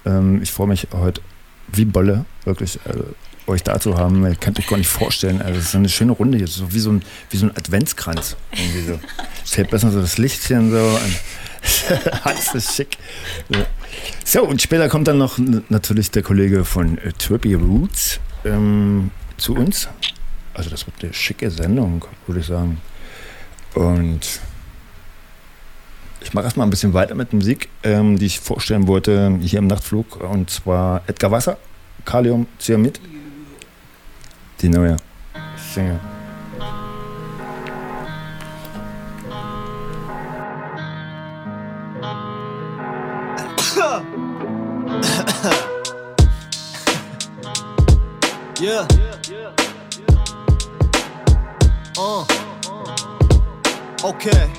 Ähm, 0.07 0.41
ich 0.41 0.53
freue 0.53 0.69
mich 0.69 0.87
heute 0.93 1.21
wie 1.67 1.85
Bolle, 1.85 2.27
wirklich. 2.45 2.77
Äh, 2.87 3.03
euch 3.49 3.65
da 3.65 3.81
zu 3.81 3.99
haben. 3.99 4.25
Ihr 4.25 4.37
könnt 4.37 4.59
euch 4.61 4.69
gar 4.69 4.77
nicht 4.77 4.89
vorstellen. 4.89 5.43
Also 5.43 5.59
es 5.59 5.67
ist 5.67 5.75
eine 5.75 5.89
schöne 5.89 6.13
Runde 6.13 6.39
hier, 6.39 6.47
so 6.47 6.73
wie 6.73 6.79
so 6.79 6.91
ein, 6.93 7.03
wie 7.31 7.37
so 7.37 7.47
ein 7.47 7.57
Adventskranz. 7.57 8.37
Irgendwie 8.53 8.83
so. 8.83 9.01
Es 9.45 9.51
fällt 9.51 9.71
besser 9.71 9.91
so 9.91 10.01
das 10.01 10.17
Lichtchen 10.17 10.71
so. 10.71 10.79
Und 10.79 11.21
Alles 12.25 12.55
ist 12.55 12.75
schick. 12.75 12.99
So, 14.25 14.45
und 14.45 14.61
später 14.61 14.89
kommt 14.89 15.09
dann 15.09 15.19
noch 15.19 15.39
natürlich 15.69 16.11
der 16.11 16.23
Kollege 16.23 16.65
von 16.65 16.99
äh, 16.99 17.13
Trippy 17.13 17.55
Roots 17.55 18.21
ähm, 18.45 19.11
zu 19.37 19.55
uns. 19.55 19.89
Also 20.55 20.71
das 20.71 20.87
wird 20.87 21.03
eine 21.03 21.13
schicke 21.15 21.51
Sendung, 21.51 22.05
würde 22.27 22.41
ich 22.41 22.47
sagen. 22.47 22.81
Und 23.75 24.41
ich 26.21 26.35
mache 26.35 26.45
erstmal 26.45 26.67
ein 26.67 26.71
bisschen 26.71 26.95
weiter 26.95 27.15
mit 27.15 27.33
Musik, 27.33 27.69
ähm, 27.83 28.19
die 28.19 28.27
ich 28.27 28.41
vorstellen 28.41 28.87
wollte 28.87 29.39
hier 29.41 29.59
im 29.59 29.67
Nachtflug. 29.67 30.21
Und 30.21 30.51
zwar 30.51 31.03
Edgar 31.07 31.31
Wasser, 31.31 31.59
Kalium, 32.05 32.47
Cyanid. 32.59 33.01
Die 34.61 34.69
neue 34.69 34.97
Single. 35.75 35.99
Yeah. 48.61 48.87
Uh. 51.97 52.25
Okay. 54.03 54.51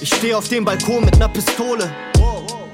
Ich 0.00 0.14
stehe 0.14 0.36
auf 0.36 0.48
dem 0.48 0.64
Balkon 0.64 1.04
mit 1.04 1.18
ner 1.18 1.28
Pistole 1.28 1.90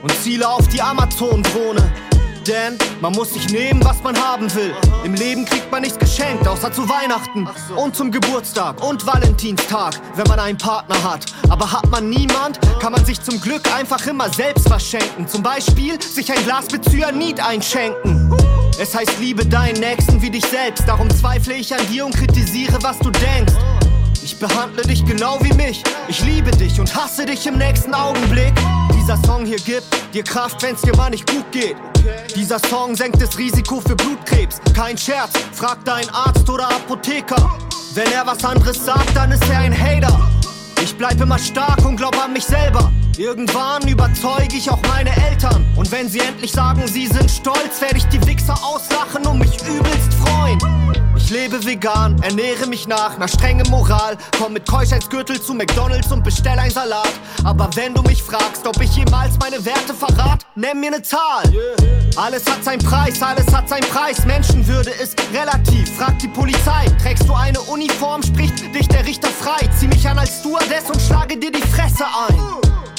und 0.02 0.12
ziele 0.22 0.48
auf 0.48 0.68
die 0.68 0.80
Amazon-Drohne. 0.80 2.07
Denn 2.48 2.78
man 3.02 3.12
muss 3.12 3.34
sich 3.34 3.50
nehmen, 3.50 3.84
was 3.84 4.02
man 4.02 4.16
haben 4.16 4.52
will. 4.54 4.74
Im 5.04 5.12
Leben 5.12 5.44
kriegt 5.44 5.70
man 5.70 5.82
nichts 5.82 5.98
geschenkt, 5.98 6.48
außer 6.48 6.72
zu 6.72 6.88
Weihnachten 6.88 7.46
und 7.76 7.94
zum 7.94 8.10
Geburtstag 8.10 8.82
und 8.82 9.06
Valentinstag, 9.06 10.00
wenn 10.14 10.26
man 10.28 10.38
einen 10.40 10.56
Partner 10.56 10.96
hat. 11.04 11.26
Aber 11.50 11.70
hat 11.70 11.90
man 11.90 12.08
niemand, 12.08 12.58
kann 12.80 12.92
man 12.92 13.04
sich 13.04 13.20
zum 13.22 13.38
Glück 13.38 13.70
einfach 13.74 14.06
immer 14.06 14.32
selbst 14.32 14.70
was 14.70 14.82
schenken. 14.82 15.28
Zum 15.28 15.42
Beispiel 15.42 16.00
sich 16.00 16.32
ein 16.32 16.42
Glas 16.44 16.70
mit 16.72 16.88
Cyanid 16.88 17.38
einschenken. 17.38 18.34
Es 18.80 18.94
heißt, 18.94 19.18
liebe 19.20 19.44
deinen 19.44 19.80
Nächsten 19.80 20.22
wie 20.22 20.30
dich 20.30 20.46
selbst. 20.46 20.88
Darum 20.88 21.10
zweifle 21.10 21.52
ich 21.52 21.74
an 21.74 21.86
dir 21.88 22.06
und 22.06 22.16
kritisiere, 22.16 22.78
was 22.82 22.98
du 23.00 23.10
denkst. 23.10 23.52
Ich 24.24 24.38
behandle 24.38 24.82
dich 24.82 25.04
genau 25.04 25.38
wie 25.42 25.52
mich. 25.52 25.82
Ich 26.08 26.24
liebe 26.24 26.50
dich 26.52 26.80
und 26.80 26.94
hasse 26.94 27.26
dich 27.26 27.46
im 27.46 27.58
nächsten 27.58 27.92
Augenblick. 27.92 28.54
Dieser 29.08 29.26
Song 29.26 29.46
hier 29.46 29.56
gibt 29.56 29.86
dir 30.12 30.22
Kraft, 30.22 30.62
wenn's 30.62 30.82
dir 30.82 30.94
mal 30.94 31.08
nicht 31.08 31.26
gut 31.30 31.50
geht. 31.50 31.76
Dieser 32.36 32.58
Song 32.58 32.94
senkt 32.94 33.22
das 33.22 33.38
Risiko 33.38 33.80
für 33.80 33.96
Blutkrebs. 33.96 34.60
Kein 34.76 34.98
Scherz, 34.98 35.30
frag 35.54 35.82
deinen 35.86 36.10
Arzt 36.10 36.46
oder 36.50 36.68
Apotheker. 36.68 37.58
Wenn 37.94 38.12
er 38.12 38.26
was 38.26 38.44
anderes 38.44 38.84
sagt, 38.84 39.16
dann 39.16 39.32
ist 39.32 39.48
er 39.48 39.60
ein 39.60 39.72
Hater. 39.72 40.28
Ich 40.82 40.94
bleib 40.94 41.18
immer 41.22 41.38
stark 41.38 41.82
und 41.86 41.96
glaub 41.96 42.22
an 42.22 42.34
mich 42.34 42.44
selber. 42.44 42.92
Irgendwann 43.16 43.88
überzeuge 43.88 44.54
ich 44.54 44.70
auch 44.70 44.82
meine 44.82 45.16
Eltern. 45.30 45.64
Und 45.74 45.90
wenn 45.90 46.10
sie 46.10 46.20
endlich 46.20 46.52
sagen, 46.52 46.86
sie 46.86 47.06
sind 47.06 47.30
stolz, 47.30 47.80
werde 47.80 47.96
ich 47.96 48.04
die 48.08 48.22
Wichser 48.26 48.62
auslachen 48.62 49.26
und 49.26 49.38
mich 49.38 49.56
übelst 49.66 50.12
freuen. 50.22 50.58
Ich 51.28 51.34
lebe 51.34 51.62
vegan, 51.62 52.16
ernähre 52.22 52.66
mich 52.66 52.88
nach, 52.88 53.18
nach 53.18 53.28
strengem 53.28 53.68
Moral. 53.68 54.16
Komm 54.38 54.54
mit 54.54 54.66
Keuschheitsgürtel 54.66 55.38
zu 55.38 55.52
McDonalds 55.52 56.10
und 56.10 56.24
bestell 56.24 56.58
ein 56.58 56.70
Salat. 56.70 57.12
Aber 57.44 57.68
wenn 57.74 57.92
du 57.92 58.00
mich 58.00 58.22
fragst, 58.22 58.66
ob 58.66 58.80
ich 58.80 58.96
jemals 58.96 59.38
meine 59.38 59.62
Werte 59.62 59.92
verrat, 59.92 60.46
nenn 60.54 60.80
mir 60.80 60.90
ne 60.90 61.02
Zahl. 61.02 61.42
Alles 62.16 62.46
hat 62.46 62.64
seinen 62.64 62.82
Preis, 62.82 63.20
alles 63.20 63.46
hat 63.54 63.68
seinen 63.68 63.86
Preis. 63.90 64.24
Menschenwürde 64.24 64.88
ist 64.88 65.18
relativ, 65.34 65.94
frag 65.98 66.18
die 66.18 66.28
Polizei. 66.28 66.86
Trägst 67.02 67.28
du 67.28 67.34
eine 67.34 67.60
Uniform, 67.60 68.22
spricht 68.22 68.74
dich 68.74 68.88
der 68.88 69.04
Richter 69.04 69.28
frei. 69.28 69.68
Zieh 69.78 69.88
mich 69.88 70.08
an 70.08 70.18
als 70.18 70.38
Stewardess 70.38 70.88
und 70.88 71.02
schlage 71.02 71.36
dir 71.36 71.52
die 71.52 71.60
Fresse 71.60 72.06
ein. 72.06 72.38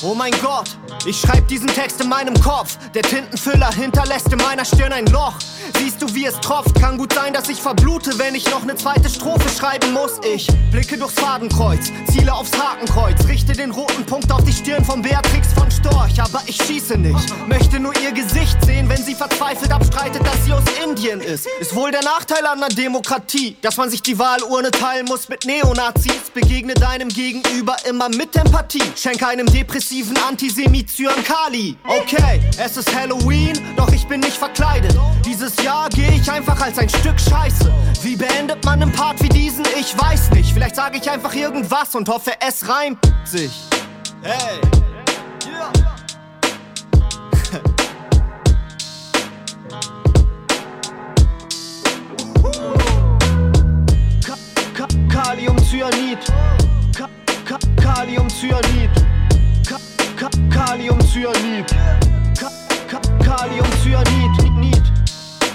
Oh 0.03 0.13
mein 0.13 0.33
Gott, 0.33 0.77
ich 1.05 1.19
schreib 1.19 1.47
diesen 1.47 1.67
Text 1.67 2.01
in 2.01 2.09
meinem 2.09 2.39
Kopf. 2.41 2.77
Der 2.93 3.03
Tintenfüller 3.03 3.71
hinterlässt 3.73 4.31
in 4.31 4.39
meiner 4.39 4.65
Stirn 4.65 4.93
ein 4.93 5.05
Loch. 5.07 5.35
Siehst 5.77 6.01
du, 6.01 6.13
wie 6.13 6.25
es 6.25 6.39
tropft? 6.39 6.75
Kann 6.79 6.97
gut 6.97 7.13
sein, 7.13 7.33
dass 7.33 7.47
ich 7.49 7.61
verblute, 7.61 8.17
wenn 8.17 8.35
ich 8.35 8.49
noch 8.49 8.63
ne 8.63 8.75
zweite 8.75 9.09
Strophe 9.09 9.47
schreiben 9.49 9.93
muss. 9.93 10.19
Ich 10.33 10.47
blicke 10.71 10.97
durchs 10.97 11.15
Fadenkreuz, 11.15 11.91
ziele 12.11 12.33
aufs 12.33 12.51
Hakenkreuz, 12.57 13.25
richte 13.27 13.53
den 13.53 13.71
roten 13.71 14.05
Punkt 14.05 14.31
auf 14.31 14.43
die 14.43 14.51
Stirn 14.51 14.83
von 14.83 15.01
Beatrix 15.01 15.53
von 15.53 15.69
Storch. 15.71 16.19
Aber 16.19 16.41
ich 16.47 16.57
schieße 16.57 16.97
nicht, 16.97 17.47
möchte 17.47 17.79
nur 17.79 17.93
ihr 18.01 18.11
Gesicht 18.11 18.57
sehen, 18.65 18.89
wenn 18.89 19.03
sie 19.03 19.15
verzweifelt 19.15 19.71
abstreitet, 19.71 20.25
dass 20.25 20.43
sie 20.45 20.53
aus 20.53 20.63
Indien 20.83 21.21
ist. 21.21 21.47
Ist 21.59 21.75
wohl 21.75 21.91
der 21.91 22.03
Nachteil 22.03 22.45
an 22.45 22.59
der 22.59 22.69
Demokratie, 22.69 23.55
dass 23.61 23.77
man 23.77 23.89
sich 23.89 24.01
die 24.01 24.17
Wahlurne 24.17 24.71
teilen 24.71 25.05
muss 25.05 25.29
mit 25.29 25.45
Neonazis. 25.45 26.29
Begegne 26.33 26.73
deinem 26.73 27.09
Gegenüber 27.09 27.75
immer 27.87 28.09
mit 28.09 28.35
Empathie. 28.35 28.83
Schenke 28.95 29.27
einem 29.27 29.45
depressiven 29.45 30.17
Antisemit 30.27 30.88
Zyankali. 30.89 31.77
Okay, 31.87 32.41
es 32.57 32.77
ist 32.77 32.93
Halloween, 32.93 33.53
doch 33.75 33.91
ich 33.93 34.05
bin 34.07 34.21
nicht 34.21 34.37
verkleidet. 34.37 34.95
Dieses 35.25 35.55
Jahr 35.63 35.89
gehe 35.89 36.11
ich 36.11 36.29
einfach 36.31 36.59
als 36.59 36.77
ein 36.77 36.89
Stück 36.89 37.19
Scheiße. 37.19 37.71
Wie 38.01 38.15
beendet 38.15 38.63
man 38.65 38.81
einen 38.81 38.91
Part 38.91 39.21
wie 39.21 39.29
diesen? 39.29 39.65
Ich 39.79 39.97
weiß 39.97 40.31
nicht. 40.31 40.51
Vielleicht 40.53 40.75
sage 40.75 40.97
ich 40.97 41.09
einfach 41.09 41.33
irgendwas 41.33 41.95
und 41.95 42.09
hoffe, 42.09 42.31
es 42.39 42.67
reimt 42.67 42.99
sich. 43.23 43.51
Hey. 44.21 44.59
Yeah. 45.47 45.71
Ka 54.25 54.35
Ka 54.73 54.87
Kaliumcyanid. 55.09 56.19
Ka 56.97 57.09
Ka 57.45 57.57
Kaliumcyanid. 57.81 58.89
Ka 60.19 60.27
Ka 60.27 60.75
Kaliumcyanid. 60.75 61.67
Ka 62.35 62.49
Ka 62.91 62.99
Kaliumcyanid. 63.23 64.83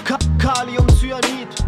Ka 0.03 0.17
Kaliumcyanid. 0.41 1.64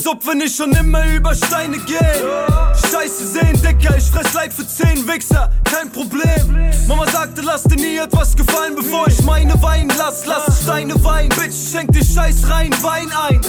Als 0.00 0.08
ob 0.08 0.24
wir 0.24 0.34
nicht 0.34 0.56
schon 0.56 0.72
immer 0.72 1.04
über 1.14 1.34
Steine 1.34 1.76
gehen. 1.76 1.98
Scheiße 2.90 3.26
sehen, 3.26 3.60
Dicker, 3.60 3.98
ich 3.98 4.04
fress 4.04 4.32
Leid 4.32 4.50
für 4.50 4.66
zehn 4.66 5.06
Wichser, 5.06 5.52
kein 5.62 5.92
Problem. 5.92 6.70
Mama 6.88 7.06
sagte, 7.06 7.42
lass 7.42 7.64
dir 7.64 7.76
nie 7.76 7.98
etwas 7.98 8.34
gefallen, 8.34 8.74
bevor 8.74 9.08
ich 9.08 9.22
meine 9.24 9.60
weinen 9.62 9.92
lass. 9.98 10.24
Lass 10.24 10.62
Steine 10.62 10.94
weinen, 11.04 11.28
Bitch, 11.28 11.52
schenk 11.70 11.92
dir 11.92 12.02
Scheiß 12.02 12.48
rein, 12.48 12.72
Wein 12.80 13.12
ein. 13.12 13.42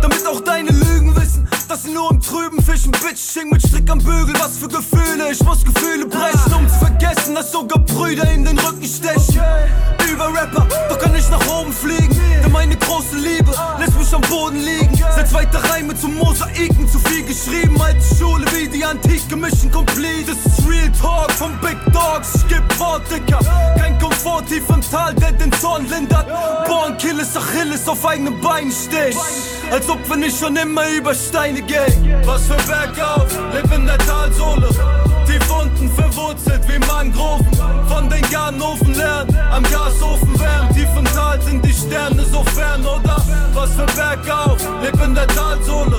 Damit 0.00 0.24
auch 0.24 0.38
deine 0.38 0.70
Lügen 0.70 1.16
wissen, 1.16 1.48
sie 1.76 1.90
nur 1.90 2.10
im 2.10 2.20
Trüben 2.20 2.62
fischen. 2.62 2.92
Bitch, 2.92 3.36
häng 3.36 3.50
mit 3.50 3.60
Strick 3.60 3.90
am 3.90 3.98
Bügel, 3.98 4.34
was 4.38 4.56
für 4.56 4.68
Gefühle. 4.68 5.30
Ich 5.30 5.42
muss 5.44 5.64
Gefühle 5.64 6.06
brechen, 6.06 6.54
um 6.54 6.68
zu 6.68 6.78
vergessen, 6.78 7.34
dass 7.34 7.52
sogar 7.52 7.78
Brüder 7.80 8.30
in 8.30 8.44
den 8.44 8.58
Rücken 8.58 8.84
stechen. 8.84 9.40
Über 10.10 10.28
Rapper, 10.28 10.66
doch 10.88 10.98
kann 10.98 11.14
ich 11.14 11.28
nach 11.28 11.46
oben 11.48 11.72
fliegen. 11.72 12.18
Denn 12.42 12.52
meine 12.52 12.76
große 12.76 13.16
Liebe 13.16 13.52
lässt 13.78 13.98
mich 13.98 14.14
am 14.14 14.22
Boden 14.22 14.58
liegen. 14.58 14.96
Seit 15.14 15.28
zweiter 15.28 15.62
Reime 15.70 15.94
zu 15.94 16.08
Mosaiken, 16.08 16.88
zu 16.88 16.98
viel 17.00 17.24
geschrieben. 17.24 17.80
Alte 17.80 18.16
Schule 18.16 18.46
wie 18.54 18.68
die 18.68 18.84
Antike, 18.84 19.36
Mission 19.36 19.70
Complete. 19.70 20.32
Das 20.32 20.58
ist 20.58 20.68
Real 20.68 20.90
Talk 21.00 21.30
von 21.32 21.52
Big 21.60 21.76
Dogs. 21.92 22.36
Ich 22.36 22.48
geb 22.48 22.78
Wort, 22.78 23.02
Dicker. 23.10 23.40
Kein 23.78 23.98
Komfort 23.98 24.46
tief 24.48 24.64
im 24.70 24.80
Tal, 24.90 25.14
der 25.14 25.32
den 25.32 25.52
Zorn 25.52 25.86
lindert. 25.88 26.26
Born 26.66 26.96
Killes, 26.96 27.36
Achilles 27.36 27.86
auf 27.86 28.04
eigenen 28.06 28.40
Beinen 28.40 28.72
stehen. 28.72 29.16
Als 29.70 29.88
ob 29.90 30.08
wir 30.08 30.16
nicht 30.16 30.38
schon 30.38 30.56
immer 30.56 30.88
über 30.88 31.14
Steine 31.14 31.57
gehen. 31.62 32.14
Was 32.24 32.46
für 32.46 32.56
Bergauf, 32.66 33.26
leb 33.52 33.72
in 33.74 33.86
der 33.86 33.98
Talsohle. 33.98 34.68
Tief 35.26 35.50
unten 35.50 35.90
verwurzelt 35.90 36.62
wie 36.68 36.78
Mangroven. 36.86 37.46
Von 37.88 38.08
den 38.08 38.22
Garnofen 38.30 38.94
lernen, 38.94 39.36
am 39.50 39.62
Gasofen 39.64 40.38
wärmen. 40.38 40.74
Tief 40.74 40.88
im 40.96 41.04
Tal 41.06 41.40
sind 41.42 41.64
die 41.64 41.72
Sterne 41.72 42.24
so 42.24 42.42
fern, 42.44 42.82
oder? 42.82 43.16
Was 43.54 43.70
für 43.72 43.86
Bergauf, 43.86 44.58
leb 44.82 45.02
in 45.04 45.14
der 45.14 45.26
Talsohle. 45.28 45.98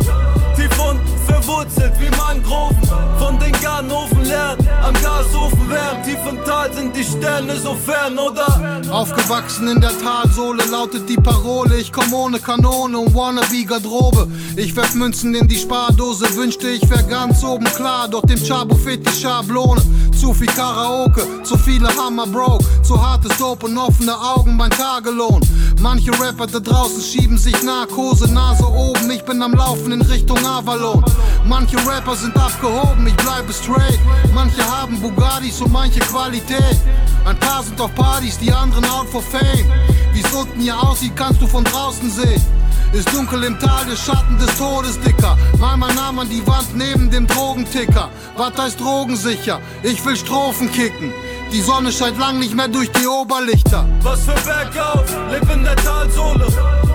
Tief 0.56 0.72
unten 0.80 1.19
verwurzelt 1.30 1.94
wie 2.00 2.10
Mangroven. 2.18 2.78
Von 3.20 3.40
den 3.40 3.52
Garnofen 3.62 4.24
lernen, 4.26 4.68
am 4.84 4.94
Gasofen 4.94 5.70
wärmt. 5.70 6.06
Tief 6.06 6.20
im 6.30 6.44
Tal 6.46 6.74
sind 6.74 6.96
die 6.96 7.04
Sterne 7.04 7.56
so 7.58 7.76
fern, 7.76 8.18
oder? 8.18 8.82
Aufgewachsen 8.92 9.68
in 9.68 9.82
der 9.82 9.92
Talsohle 10.00 10.64
lautet 10.72 11.08
die 11.08 11.18
Parole. 11.18 11.78
Ich 11.78 11.92
komm 11.92 12.14
ohne 12.14 12.40
Kanone 12.40 12.98
und 12.98 13.14
wannabe 13.14 13.66
Garderobe. 13.66 14.28
Ich 14.56 14.76
werf 14.76 14.94
Münzen 14.96 15.36
in 15.36 15.48
die 15.48 15.58
Spardose, 15.58 16.26
wünschte 16.36 16.70
ich 16.70 16.90
wär 16.90 17.04
ganz 17.04 17.44
oben 17.44 17.66
klar. 17.66 18.08
Doch 18.08 18.26
dem 18.26 18.40
Chabo 18.44 18.76
fehlt 18.76 19.06
die 19.08 19.22
Schablone. 19.22 19.82
Zu 20.20 20.34
viel 20.34 20.48
Karaoke, 20.48 21.44
zu 21.44 21.58
viele 21.58 21.88
Hammer 21.96 22.28
broke. 22.28 22.66
Zu 22.84 23.02
hartes 23.02 23.38
Dope 23.38 23.68
und 23.68 23.78
offene 23.78 24.14
Augen, 24.20 24.58
mein 24.58 24.72
Tagelohn. 24.72 25.42
Manche 25.82 26.12
Rapper 26.20 26.46
da 26.46 26.60
draußen 26.60 27.02
schieben 27.02 27.38
sich 27.38 27.64
Narkose, 27.64 28.30
Nase 28.34 28.68
oben. 28.68 29.10
Ich 29.12 29.24
bin 29.24 29.42
am 29.42 29.54
Laufen 29.54 29.94
in 29.94 30.02
Richtung 30.02 30.46
Avalon. 30.46 31.04
Manche 31.46 31.78
Rapper 31.78 32.18
sind 32.18 32.36
abgehoben, 32.36 33.08
ich 33.08 33.16
bleibe 33.16 33.54
straight. 33.54 34.00
Manche 34.34 34.62
haben 34.70 35.00
Bugattis 35.00 35.62
und 35.62 35.72
manche 35.72 36.02
Qualität. 36.02 36.78
Ein 37.24 37.40
paar 37.40 37.64
sind 37.64 37.80
auf 37.80 37.96
Partys, 37.96 38.38
die 38.38 38.52
anderen 38.52 38.84
out 38.86 39.08
for 39.08 39.22
fame. 39.22 39.72
Wie's 40.12 40.34
unten 40.34 40.60
hier 40.60 40.78
aussieht, 40.78 41.16
kannst 41.16 41.42
du 41.42 41.48
von 41.48 41.64
draußen 41.64 42.12
sehen. 42.12 42.44
Ist 42.92 43.14
dunkel 43.14 43.44
im 43.44 43.58
Tal, 43.58 43.86
der 43.86 43.96
Schatten 43.96 44.38
des 44.38 44.58
Todes 44.58 45.00
dicker. 45.00 45.38
Mal 45.60 45.78
mein 45.78 45.96
Name 45.96 46.22
an 46.22 46.30
die 46.30 46.46
Wand 46.46 46.76
neben 46.76 47.10
dem 47.10 47.26
Drogenticker. 47.26 48.10
Was 48.36 48.58
heißt 48.58 48.82
drogensicher? 48.82 49.62
Ich 49.84 50.04
will 50.06 50.18
Strophen 50.18 50.70
kicken. 50.72 51.14
Die 51.52 51.62
Sonne 51.62 51.92
scheint 51.92 52.20
lang 52.20 52.38
nicht 52.38 52.54
mehr 52.56 52.68
durch 52.68 52.92
die 52.92 53.08
Oberlichter. 53.08 53.84
Was 54.04 54.22
für 54.22 54.34
Bergauf, 54.34 55.04
leb 55.32 55.52
in 55.52 55.64
der 55.64 55.76
Talsohle. 55.78 56.46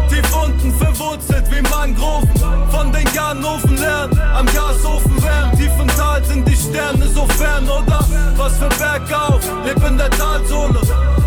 Tief 0.09 0.37
unten 0.37 0.73
verwurzelt 0.79 1.45
wie 1.51 1.61
Mangroven. 1.63 2.31
Von 2.71 2.93
den 2.93 3.05
Garnofen 3.13 3.77
lernen, 3.77 4.21
am 4.21 4.47
Gasofen 4.47 5.21
wärmen. 5.23 5.59
Tief 5.59 5.73
im 5.81 5.89
Tal 5.89 6.25
sind 6.25 6.47
die 6.47 6.57
Sterne 6.57 7.09
so 7.09 7.27
fern, 7.37 7.69
oder? 7.69 8.07
Was 8.37 8.57
für 8.59 8.69
Bergauf, 8.69 9.43
leb 9.67 9.85
in 9.89 9.99
der 9.99 10.11
Talsohle. 10.11 10.81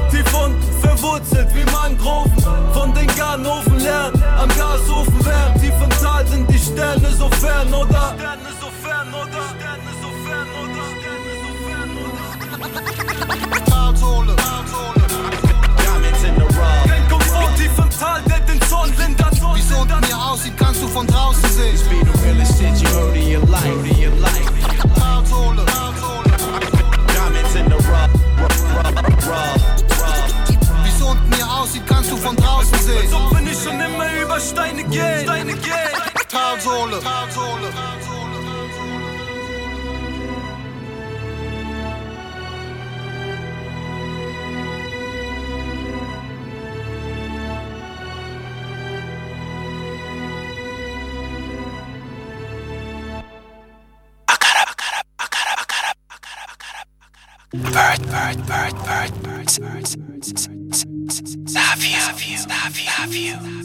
Tief 0.09 0.33
unten 0.33 0.81
verwurzelt 0.81 1.49
wie 1.53 1.69
Mangroven. 1.71 2.31
Von 2.73 2.93
den 2.93 3.07
Garnofen 3.07 3.79
lernen, 3.79 4.23
am 4.39 4.47
Gasofen 4.49 5.25
wärmen. 5.25 5.59
Tief 5.59 5.73
im 5.83 5.89
Tal 6.01 6.25
sind 6.27 6.49
die 6.49 6.59
Sterne 6.59 7.11
so 7.11 7.29
fern, 7.29 7.73
oder? 7.73 8.15
Sterne 8.15 8.49
so 8.61 8.67
fern, 8.81 9.09
oder? 9.09 9.43
Sterne 9.57 9.91
so 10.01 10.09
fern, 10.25 10.47
oder? 10.63 11.06
Sterne 12.57 12.81
so 12.85 13.25
fern, 13.25 13.51
oder? 13.51 13.65
Talsohle. 13.65 14.35
Kein 16.87 17.09
Komfort 17.09 17.55
tief 17.57 17.77
im 17.77 17.89
Tal, 17.89 18.21
der 18.23 18.39
den 18.41 18.61
Zorn 18.61 18.91
lindert. 18.97 19.33
Wie's 19.53 19.71
unten 19.71 20.05
hier 20.05 20.17
aussieht, 20.17 20.57
kannst 20.57 20.81
du 20.81 20.87
von 20.87 21.07
draußen 21.07 21.49
sehen. 21.49 21.77
Talsohle. 24.95 25.65
Wie's 30.83 31.01
unten 31.01 31.33
hier 31.33 31.49
aussieht, 31.51 31.83
kannst 31.87 32.11
du 32.11 32.17
von 32.17 32.35
draußen 32.35 32.79
sehen. 32.79 33.09
So 33.09 33.35
bin 33.35 33.47
ich 33.47 33.57
schon 33.63 33.79
immer 33.79 34.13
über 34.21 34.39
Steine 34.39 34.83
gehen. 34.83 35.23
Steine 35.23 35.53
gehen. 35.53 35.93
Talsohle. 36.29 36.99
Talsohle. 37.01 37.69
Bird, 37.71 38.16
Love 62.07 62.23
you, 62.23 62.37
love 62.47 62.79
you, 62.79 62.89
love 62.99 63.15
you, 63.15 63.56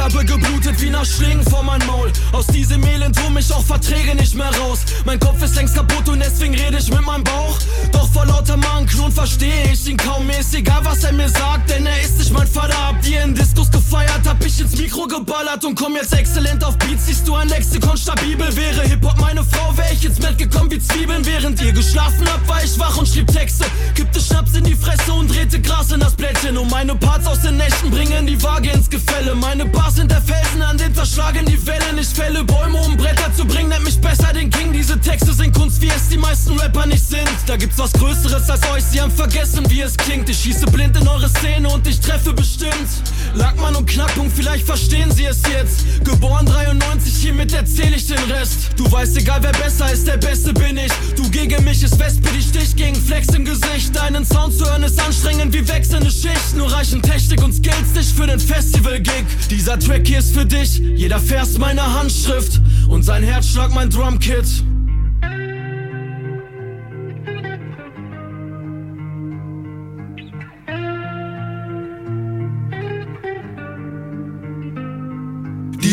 Ich 0.00 0.06
habe 0.06 0.24
geblutet 0.24 0.80
wie 0.80 0.88
nach 0.88 1.04
Schlingen 1.04 1.44
vor 1.44 1.62
mein 1.62 1.86
Maul. 1.86 2.10
Aus 2.32 2.46
diesem 2.46 2.82
Elend 2.86 3.20
hol 3.22 3.28
mich 3.28 3.52
auch 3.52 3.62
Verträge 3.62 4.14
nicht 4.14 4.34
mehr 4.34 4.48
raus. 4.56 4.78
Mein 5.04 5.20
Kopf 5.20 5.42
ist 5.42 5.54
längst 5.56 5.74
kaputt 5.74 6.08
und 6.08 6.20
deswegen 6.20 6.54
rede 6.54 6.78
ich 6.78 6.90
mit 6.90 7.04
meinem 7.04 7.22
Bauch. 7.22 7.58
Doch 7.92 8.10
vor 8.10 8.24
lauter 8.24 8.56
Manken 8.56 9.12
verstehe 9.12 9.70
ich 9.70 9.86
ihn 9.86 9.98
kaum. 9.98 10.26
Mir 10.26 10.38
ist 10.38 10.54
egal, 10.54 10.80
was 10.84 11.04
er 11.04 11.12
mir 11.12 11.28
sagt, 11.28 11.68
denn 11.68 11.84
er 11.84 12.00
ist 12.00 12.16
nicht 12.16 12.32
mein 12.32 12.46
Vater. 12.46 12.74
Habt 12.82 13.06
ihr 13.06 13.22
in 13.22 13.34
Diskus 13.34 13.70
gefeiert, 13.70 14.26
hab 14.26 14.42
ich 14.42 14.58
ins 14.58 14.74
Mikro 14.78 15.06
geballert 15.06 15.62
und 15.66 15.74
komm 15.74 15.94
jetzt 15.96 16.14
exzellent 16.14 16.64
auf 16.64 16.78
Beats. 16.78 17.04
Siehst 17.04 17.28
du 17.28 17.34
ein 17.34 17.48
Lexikon 17.48 17.98
stabil? 17.98 18.38
Wäre 18.38 18.80
Hip-Hop 18.88 19.20
meine 19.20 19.44
Frau, 19.44 19.76
wär 19.76 19.92
ich 19.92 20.02
ins 20.02 20.18
Bett 20.18 20.38
gekommen 20.38 20.70
wie 20.70 20.78
Zwiebeln. 20.78 21.26
Während 21.26 21.60
ihr 21.60 21.72
geschlafen 21.72 22.26
habt, 22.32 22.48
war 22.48 22.64
ich 22.64 22.78
wach 22.78 22.96
und 22.96 23.06
schrieb 23.06 23.26
Texte. 23.26 23.66
Kippte 23.94 24.18
Schnaps 24.18 24.54
in 24.54 24.64
die 24.64 24.74
Fresse 24.74 25.12
und 25.12 25.28
drehte 25.28 25.60
Gras 25.60 25.92
in 25.92 26.00
das 26.00 26.14
Blättchen. 26.14 26.56
Und 26.56 26.70
meine 26.70 26.94
Parts 26.94 27.26
aus 27.26 27.42
den 27.42 27.58
Nächten 27.58 27.90
bringen 27.90 28.26
die 28.26 28.42
Waage 28.42 28.70
ins 28.70 28.88
Gefälle. 28.88 29.34
Meine 29.34 29.66
Bars 29.66 29.89
sind 29.90 30.10
der 30.10 30.22
Felsen, 30.22 30.62
an 30.62 30.78
dem 30.78 30.94
zerschlagen 30.94 31.44
die 31.46 31.66
Wellen. 31.66 31.98
Ich 31.98 32.08
fälle 32.08 32.44
Bäume, 32.44 32.78
um 32.78 32.96
Bretter 32.96 33.32
zu 33.34 33.44
bringen, 33.44 33.70
nennt 33.70 33.84
mich 33.84 33.98
besser 34.00 34.32
den 34.32 34.50
King. 34.50 34.72
Diese 34.72 34.98
Texte 35.00 35.32
sind 35.32 35.54
Kunst, 35.54 35.80
wie 35.80 35.88
es 35.88 36.08
die 36.08 36.16
meisten 36.16 36.58
Rapper 36.58 36.86
nicht 36.86 37.04
sind. 37.04 37.28
Da 37.46 37.56
gibt's 37.56 37.78
was 37.78 37.92
Größeres 37.92 38.48
als 38.48 38.68
euch, 38.70 38.84
sie 38.84 39.00
haben 39.00 39.10
vergessen, 39.10 39.68
wie 39.68 39.80
es 39.80 39.96
klingt. 39.96 40.28
Ich 40.28 40.38
schieße 40.38 40.66
blind 40.66 40.96
in 40.96 41.08
eure 41.08 41.28
Szene 41.28 41.68
und 41.68 41.86
ich 41.86 42.00
treffe 42.00 42.32
bestimmt. 42.32 42.88
Lackmann 43.34 43.76
und 43.76 43.86
Knackpunkt, 43.88 44.32
vielleicht 44.34 44.66
verstehen 44.66 45.10
sie 45.12 45.24
es 45.24 45.42
jetzt. 45.52 46.04
Geboren 46.04 46.46
93, 46.46 47.14
hiermit 47.16 47.52
erzähl 47.52 47.92
ich 47.94 48.06
den 48.06 48.22
Rest. 48.30 48.70
Du 48.76 48.90
weißt, 48.90 49.16
egal 49.16 49.42
wer 49.42 49.52
besser 49.52 49.92
ist, 49.92 50.06
der 50.06 50.16
Beste 50.16 50.52
bin 50.52 50.76
ich. 50.76 50.92
Du 51.16 51.28
gegen 51.30 51.62
mich 51.64 51.82
ist 51.82 51.98
Wespe, 51.98 52.28
die 52.36 52.42
Stich 52.42 52.76
gegen 52.76 52.96
Flex 52.96 53.28
im 53.34 53.44
Gesicht. 53.44 53.94
Deinen 53.94 54.24
Sound 54.24 54.56
zu 54.56 54.64
hören 54.64 54.82
ist 54.82 55.00
anstrengend 55.00 55.52
wie 55.52 55.66
wechselnde 55.66 56.10
Schicht. 56.10 56.56
Nur 56.56 56.72
reichen 56.72 57.02
Technik 57.02 57.42
und 57.42 57.52
Skills 57.52 57.94
nicht 57.94 58.16
für 58.16 58.26
den 58.26 58.40
Festival-Gig. 58.40 59.24
Dieser 59.50 59.78
Track 59.80 60.06
hier 60.06 60.18
ist 60.18 60.34
für 60.34 60.46
dich, 60.46 60.78
jeder 60.78 61.18
Vers 61.18 61.58
meine 61.58 61.82
Handschrift. 61.82 62.60
Und 62.88 63.02
sein 63.02 63.22
Herzschlag 63.22 63.74
mein 63.74 63.90
Drumkit. 63.90 64.46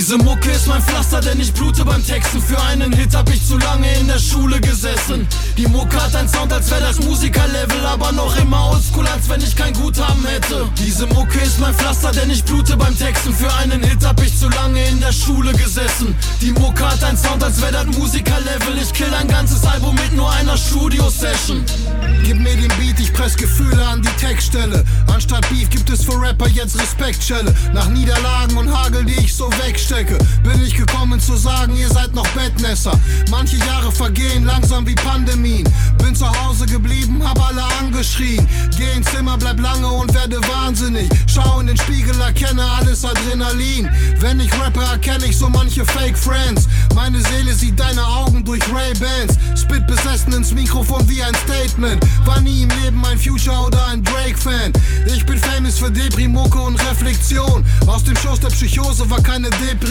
Diese 0.08 0.20
Mucke 0.20 0.50
ist 0.52 0.68
mein 0.68 0.82
Pflaster, 0.82 1.20
denn 1.20 1.38
ich 1.38 1.52
blute 1.52 1.84
beim 1.84 2.02
Texten. 2.02 2.42
Für 2.42 2.58
einen 2.64 2.94
Hit 2.94 3.14
hab 3.14 3.30
ich 3.30 3.46
zu 3.46 3.58
lange 3.58 3.94
in 4.00 4.08
der 4.08 4.20
Schule 4.20 4.58
gesessen. 4.62 5.28
Die 5.58 5.68
Mucke 5.68 6.02
hat 6.02 6.16
ein 6.16 6.30
Sound, 6.30 6.54
als 6.54 6.72
wär 6.72 6.80
das 6.80 7.02
Musikerlevel, 7.02 7.86
aber 7.86 8.14
noch 8.14 8.34
immer 8.38 8.72
oldschool, 8.72 9.06
als 9.06 9.28
wenn 9.28 9.42
ich 9.42 9.54
kein 9.54 9.74
Guthaben 9.74 10.26
hätte. 10.26 10.66
Diese 10.78 11.08
Mucke 11.08 11.38
ist 11.40 11.60
mein 11.60 11.74
Pflaster, 11.74 12.14
denn 12.14 12.30
ich 12.30 12.42
blute 12.46 12.78
beim 12.78 12.98
Texten. 12.98 13.34
Für 13.34 13.54
einen 13.56 13.84
Hit 13.84 14.06
hab 14.06 14.24
ich 14.24 14.34
zu 14.40 14.48
lange 14.48 14.82
in 14.88 15.02
der 15.02 15.12
Schule 15.12 15.52
gesessen. 15.52 16.16
Die 16.40 16.54
Mucke 16.54 16.90
hat 16.90 17.04
ein 17.04 17.18
Sound, 17.18 17.44
als 17.44 17.62
wär 17.62 17.74
das 17.74 17.88
Musikerlevel. 17.88 18.78
Ich 18.82 18.94
kill 18.94 19.14
ein 19.14 19.28
ganzes 19.28 19.66
Album 19.66 19.96
mit 19.96 20.16
nur 20.16 20.32
einer 20.32 20.56
Studio-Session. 20.56 21.66
Gib 22.24 22.40
mir 22.40 22.56
den 22.56 22.72
Beat, 22.80 23.00
ich 23.00 23.14
press 23.14 23.36
Gefühle 23.36 23.86
an 23.86 24.02
die 24.02 24.26
Textstelle. 24.26 24.86
Anstatt 25.14 25.48
Beef 25.50 25.70
gibt 25.70 25.90
es 25.90 26.04
für 26.04 26.20
Rapper 26.20 26.48
jetzt 26.48 26.80
Respektschelle. 26.80 27.54
Nach 27.74 27.90
Niederlagen 27.90 28.58
und 28.58 28.74
Hagel, 28.74 29.06
die 29.06 29.20
ich 29.20 29.34
so 29.34 29.50
wegstecke, 29.98 30.18
bin 30.44 30.62
ich 30.64 30.76
gekommen 30.76 31.20
zu 31.20 31.36
sagen, 31.36 31.76
ihr 31.76 31.90
seid 31.90 32.14
noch 32.14 32.28
Bettnässer. 32.30 32.98
Manche 33.30 33.58
Jahre 33.58 33.92
vergehen 33.92 34.46
langsam 34.46 34.86
wie 34.86 34.96
Pandemien. 34.96 35.68
Bin 35.98 36.16
zu 36.16 36.26
Hause 36.26 36.66
geblieben, 36.66 37.22
hab 37.24 37.40
alle 37.48 37.64
angeschrien. 37.80 38.48
Geh 38.78 38.92
ins 38.96 39.10
Zimmer, 39.12 39.38
bleib 39.38 39.60
lange 39.60 39.88
und 39.88 40.14
werde 40.14 40.40
wahnsinnig. 40.48 41.10
Schau 41.28 41.60
in 41.60 41.68
den 41.68 41.78
Spiegel, 41.78 42.20
erkenne 42.22 42.64
alles 42.64 43.06
Adrenalin. 43.06 43.90
Wenn 44.20 44.40
ich 44.40 44.52
rappe, 44.60 44.82
erkenne 44.82 45.26
ich 45.26 45.38
so 45.38 45.50
manche 45.50 45.86
Fake 45.86 46.18
Friends. 46.18 46.68
Meine 46.96 47.22
Seele 47.22 47.54
sieht 47.54 47.80
deine 47.80 48.06
Augen 48.06 48.44
durch 48.44 48.62
Ray-Bans. 48.74 49.38
Spit 49.60 49.86
besessen 49.88 50.34
ins 50.34 50.54
Mikrofon 50.54 51.08
wie 51.10 51.24
ein 51.24 51.36
Statement. 51.46 52.04
War 52.26 52.40
nie 52.42 52.64
im 52.64 52.70
Leben 52.84 53.04
ein 53.06 53.18
Future 53.18 53.60
oder 53.66 53.88
ein 53.88 54.04
Drake-Fan. 54.04 54.74
Ich 55.08 55.26
bin 55.26 55.38
famous 55.38 55.80
für 55.80 55.92
Depri, 55.92 56.28
Mucke 56.28 56.60
und 56.60 56.76
Reflexion. 56.90 57.64
Aus 57.88 58.04
dem 58.04 58.16
Schoß 58.18 58.40
der 58.40 58.50
Psychose 58.50 59.10
war 59.10 59.22
keine 59.22 59.50
Depression. 59.50 59.87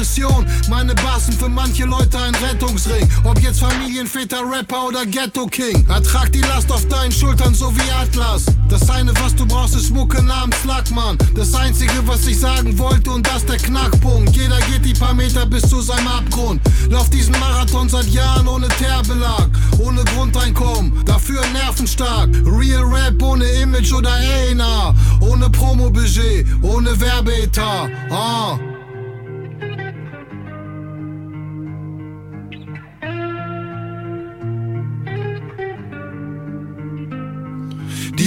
Meine 0.69 0.95
Bassen 0.97 1.33
für 1.33 1.49
manche 1.49 1.87
Leute 1.87 2.19
ein 2.19 2.35
Rettungsring. 2.35 3.09
Ob 3.25 3.41
jetzt 3.41 3.61
Familienväter, 3.61 4.43
Rapper 4.43 4.89
oder 4.89 5.07
Ghetto-King. 5.07 5.89
Ertrag 5.89 6.31
die 6.33 6.43
Last 6.43 6.71
auf 6.71 6.87
deinen 6.89 7.11
Schultern, 7.11 7.55
so 7.55 7.75
wie 7.75 7.91
Atlas. 7.93 8.45
Das 8.69 8.91
eine, 8.91 9.13
was 9.23 9.35
du 9.35 9.47
brauchst, 9.47 9.75
ist 9.75 9.91
Mucke 9.91 10.23
namens 10.23 10.63
Lackmann. 10.65 11.17
Das 11.35 11.55
einzige, 11.55 11.95
was 12.07 12.27
ich 12.27 12.39
sagen 12.39 12.79
wollte 12.79 13.11
und 13.11 13.27
das 13.27 13.47
der 13.47 13.57
Knackpunkt. 13.57 14.37
Jeder 14.37 14.59
geht 14.71 14.85
die 14.85 14.93
paar 14.93 15.15
Meter 15.15 15.47
bis 15.47 15.67
zu 15.67 15.81
seinem 15.81 16.09
Abgrund. 16.09 16.61
Lauf 16.91 17.09
diesen 17.09 17.33
Marathon 17.41 17.89
seit 17.89 18.09
Jahren 18.09 18.47
ohne 18.49 18.69
Teerbelag. 18.69 19.49
Ohne 19.79 20.05
Grundeinkommen, 20.05 21.05
dafür 21.07 21.41
nervenstark. 21.55 22.29
Real 22.45 22.83
Rap 22.83 23.23
ohne 23.23 23.47
Image 23.63 23.95
oder 23.95 24.11
A&R. 24.13 24.95
Ohne 25.21 25.49
Promo-Budget, 25.49 26.47
ohne 26.61 27.01
Werbeetat. 27.01 27.91
Ah. 28.11 28.59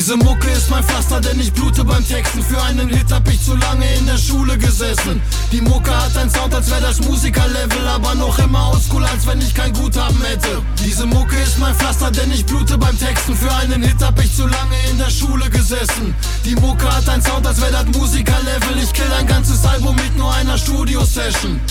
Diese 0.09 0.25
Mucke 0.25 0.49
ist 0.49 0.71
mein 0.71 0.83
Pflaster, 0.83 1.21
denn 1.21 1.39
ich 1.39 1.53
blute 1.53 1.85
beim 1.85 2.03
Texten. 2.03 2.41
Für 2.41 2.59
einen 2.63 2.89
Hit 2.89 3.11
hab 3.11 3.29
ich 3.29 3.45
zu 3.45 3.55
lange 3.55 3.85
in 3.93 4.07
der 4.07 4.17
Schule 4.17 4.57
gesessen. 4.57 5.21
Die 5.51 5.61
Mucke 5.61 5.95
hat 5.95 6.17
ein 6.17 6.31
Sound, 6.31 6.51
als 6.55 6.71
wär 6.71 6.81
das 6.81 6.99
Musikerlevel, 7.01 7.87
aber 7.87 8.15
noch 8.15 8.39
immer 8.39 8.71
oldschool, 8.71 9.05
als 9.05 9.27
wenn 9.27 9.39
ich 9.39 9.53
kein 9.53 9.71
Guthaben 9.71 10.19
hätte. 10.23 10.63
Diese 10.83 11.05
Mucke 11.05 11.35
ist 11.37 11.59
mein 11.59 11.75
Pflaster, 11.75 12.09
denn 12.09 12.31
ich 12.31 12.43
blute 12.43 12.75
beim 12.75 12.97
Texten. 12.97 13.35
Für 13.35 13.53
einen 13.57 13.83
Hit 13.83 14.01
hab 14.01 14.19
ich 14.19 14.35
zu 14.35 14.47
lange 14.47 14.75
in 14.89 14.97
der 14.97 15.11
Schule 15.11 15.47
gesessen. 15.47 16.15
Die 16.43 16.55
Mucke 16.55 16.91
hat 16.91 17.07
ein 17.07 17.21
Sound, 17.21 17.45
als 17.45 17.61
wär 17.61 17.69
das 17.69 17.85
Musikerlevel. 17.95 18.81
Ich 18.81 18.91
kill 18.91 19.13
ein 19.15 19.27
ganzes 19.27 19.63
Album 19.63 19.95
mit 19.95 20.17
nur 20.17 20.33
einer 20.33 20.57
Studio-Session. 20.57 21.61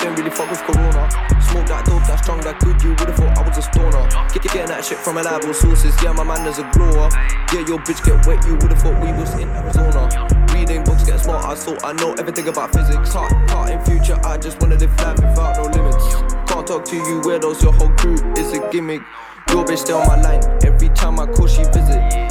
Didn't 0.00 0.16
really 0.16 0.30
fuck 0.30 0.50
with 0.50 0.60
Corona. 0.60 1.10
Smoke 1.40 1.66
that 1.68 1.84
dope, 1.84 2.04
that 2.08 2.24
strong, 2.24 2.40
that 2.40 2.58
good. 2.60 2.80
You 2.82 2.90
would've 2.96 3.14
thought 3.14 3.36
I 3.36 3.46
was 3.46 3.58
a 3.58 3.62
stoner. 3.62 4.08
Get, 4.32 4.44
you 4.44 4.50
getting 4.50 4.72
that 4.72 4.84
shit 4.84 4.98
from 4.98 5.16
reliable 5.16 5.52
sources. 5.52 5.94
Yeah, 6.02 6.12
my 6.12 6.24
man 6.24 6.46
is 6.48 6.58
a 6.58 6.64
grower. 6.72 7.08
Yeah, 7.52 7.68
your 7.68 7.78
bitch 7.84 8.00
get 8.04 8.24
wet. 8.26 8.44
You 8.46 8.54
would've 8.56 8.80
thought 8.80 8.96
we 9.04 9.12
was 9.12 9.32
in 9.36 9.48
Arizona. 9.50 10.08
Reading 10.54 10.82
books, 10.84 11.04
get 11.04 11.20
smart. 11.20 11.44
I 11.44 11.54
thought 11.54 11.84
I 11.84 11.92
know 11.92 12.14
everything 12.14 12.48
about 12.48 12.72
physics. 12.72 13.12
Heart, 13.12 13.32
heart 13.50 13.70
in 13.70 13.80
future. 13.84 14.18
I 14.24 14.38
just 14.38 14.60
wanna 14.60 14.76
live 14.76 14.94
life 15.00 15.20
without 15.20 15.56
no 15.56 15.64
limits. 15.68 16.04
Can't 16.48 16.66
talk 16.66 16.84
to 16.86 16.96
you 16.96 17.20
weirdos. 17.20 17.62
Your 17.62 17.72
whole 17.72 17.92
crew 18.00 18.16
is 18.40 18.52
a 18.52 18.60
gimmick. 18.70 19.02
Your 19.50 19.64
bitch 19.64 19.78
stay 19.78 19.92
on 19.92 20.06
my 20.06 20.20
line. 20.20 20.40
Every 20.64 20.88
time 20.90 21.20
I 21.20 21.26
call, 21.26 21.46
she 21.46 21.64
visit. 21.64 22.29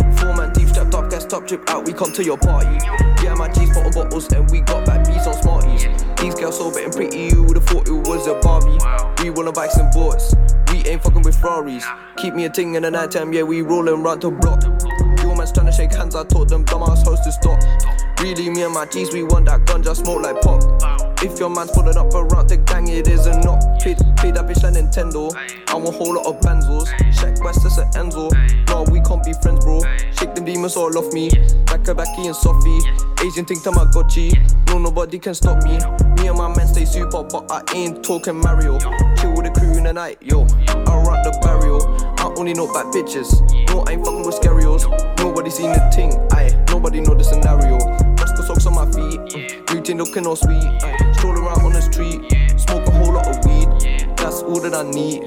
Top 1.29 1.45
drip 1.45 1.69
out. 1.69 1.85
We 1.85 1.93
come 1.93 2.11
to 2.13 2.23
your 2.23 2.39
party. 2.39 2.83
Yeah, 3.23 3.35
my 3.35 3.49
G's 3.49 3.69
bottle 3.69 3.91
bottles, 3.91 4.31
and 4.33 4.49
we 4.49 4.61
got 4.61 4.83
back 4.83 5.05
beats 5.05 5.27
on 5.27 5.39
Smarties. 5.39 5.85
These 6.19 6.33
girls 6.33 6.57
so 6.57 6.75
and 6.75 6.91
pretty, 6.91 7.27
you 7.27 7.43
would've 7.43 7.63
thought 7.65 7.87
it 7.87 8.07
was 8.07 8.25
a 8.25 8.33
Barbie. 8.39 8.79
We 9.21 9.29
rollin' 9.29 9.53
bikes 9.53 9.77
and 9.77 9.93
boards. 9.93 10.33
We 10.71 10.79
ain't 10.89 11.03
fucking 11.03 11.21
with 11.21 11.39
Ferraris. 11.39 11.85
Keep 12.17 12.33
me 12.33 12.45
a 12.45 12.49
ting 12.49 12.73
in 12.73 12.81
the 12.81 12.89
night 12.89 13.11
time, 13.11 13.31
yeah, 13.31 13.43
we 13.43 13.61
rollin' 13.61 14.01
round 14.01 14.23
the 14.23 14.31
block. 14.31 14.63
Your 15.21 15.35
man's 15.35 15.51
tryna 15.51 15.71
shake 15.71 15.93
hands, 15.93 16.15
I 16.15 16.23
told 16.23 16.49
them 16.49 16.65
dumbass 16.65 17.05
hoes 17.05 17.19
to 17.21 17.31
stop. 17.31 17.59
Really, 18.21 18.49
me 18.49 18.63
and 18.63 18.73
my 18.73 18.87
G's, 18.87 19.13
we 19.13 19.21
want 19.21 19.45
that 19.45 19.65
gun, 19.65 19.83
just 19.83 20.03
smoke 20.03 20.23
like 20.23 20.41
pop. 20.41 21.08
If 21.21 21.37
your 21.37 21.49
man's 21.49 21.71
pulling 21.71 21.97
up 21.97 22.13
around 22.13 22.47
the 22.47 22.55
gang, 22.55 22.87
it 22.87 23.09
is 23.09 23.25
a 23.25 23.37
knock. 23.41 23.59
Paid, 23.83 23.97
paid 24.15 24.35
that 24.35 24.47
bitch 24.47 24.63
like 24.63 24.73
Nintendo. 24.73 25.27
I 25.67 25.75
want 25.75 25.89
a 25.89 25.91
whole 25.91 26.15
lot 26.15 26.25
of 26.25 26.39
benzos. 26.39 26.87
Check 27.19 27.43
West, 27.43 27.63
that's 27.63 27.77
an 27.77 27.91
Enzo. 27.91 28.31
No, 28.69 28.83
we 28.89 29.01
can't 29.01 29.21
be 29.23 29.33
friends, 29.43 29.65
bro. 29.65 29.81
Shake 30.15 30.33
them 30.33 30.45
demons 30.45 30.77
all 30.77 30.97
off 30.97 31.11
me. 31.11 31.29
Backa 31.67 31.91
Backy 31.95 32.27
and 32.27 32.35
Sophie. 32.35 32.79
Asian 33.19 33.43
thing 33.43 33.59
Tamagotchi. 33.59 34.31
No, 34.67 34.79
nobody 34.79 35.19
can 35.19 35.35
stop 35.35 35.61
me. 35.63 35.75
Me 36.15 36.29
and 36.29 36.37
my 36.37 36.55
men 36.55 36.67
stay 36.67 36.85
super, 36.85 37.23
but 37.23 37.51
I 37.51 37.63
ain't 37.75 38.01
talking 38.01 38.39
Mario. 38.39 38.79
Chill 39.19 39.35
with 39.35 39.43
the 39.43 39.51
crew 39.59 39.75
in 39.75 39.83
the 39.83 39.91
night, 39.91 40.19
yo. 40.21 40.43
I 40.87 41.03
run 41.03 41.19
the 41.27 41.37
barrier. 41.43 41.83
I 42.23 42.33
only 42.39 42.53
know 42.53 42.71
bad 42.71 42.93
bitches. 42.95 43.43
No, 43.67 43.83
I 43.83 43.99
ain't 43.99 44.05
fucking 44.05 44.23
with 44.23 44.39
scarios. 44.39 44.87
Nobody 45.19 45.49
seen 45.49 45.73
the 45.73 45.79
thing, 45.91 46.15
aye. 46.31 46.55
Nobody 46.69 47.01
know 47.01 47.13
the 47.13 47.25
scenario. 47.25 47.77
Rascal 48.15 48.45
socks 48.45 48.65
on 48.65 48.75
my 48.75 48.85
feet. 48.87 49.69
Routine 49.69 49.97
looking 49.97 50.25
all 50.25 50.37
sweet. 50.37 50.63
Street. 51.99 52.21
Smoke 52.59 52.87
a 52.87 52.91
whole 52.91 53.13
lot 53.13 53.27
of 53.27 53.45
weed. 53.45 53.67
That's 54.17 54.41
all 54.43 54.61
that 54.61 54.73
I 54.73 54.83
need. 54.89 55.23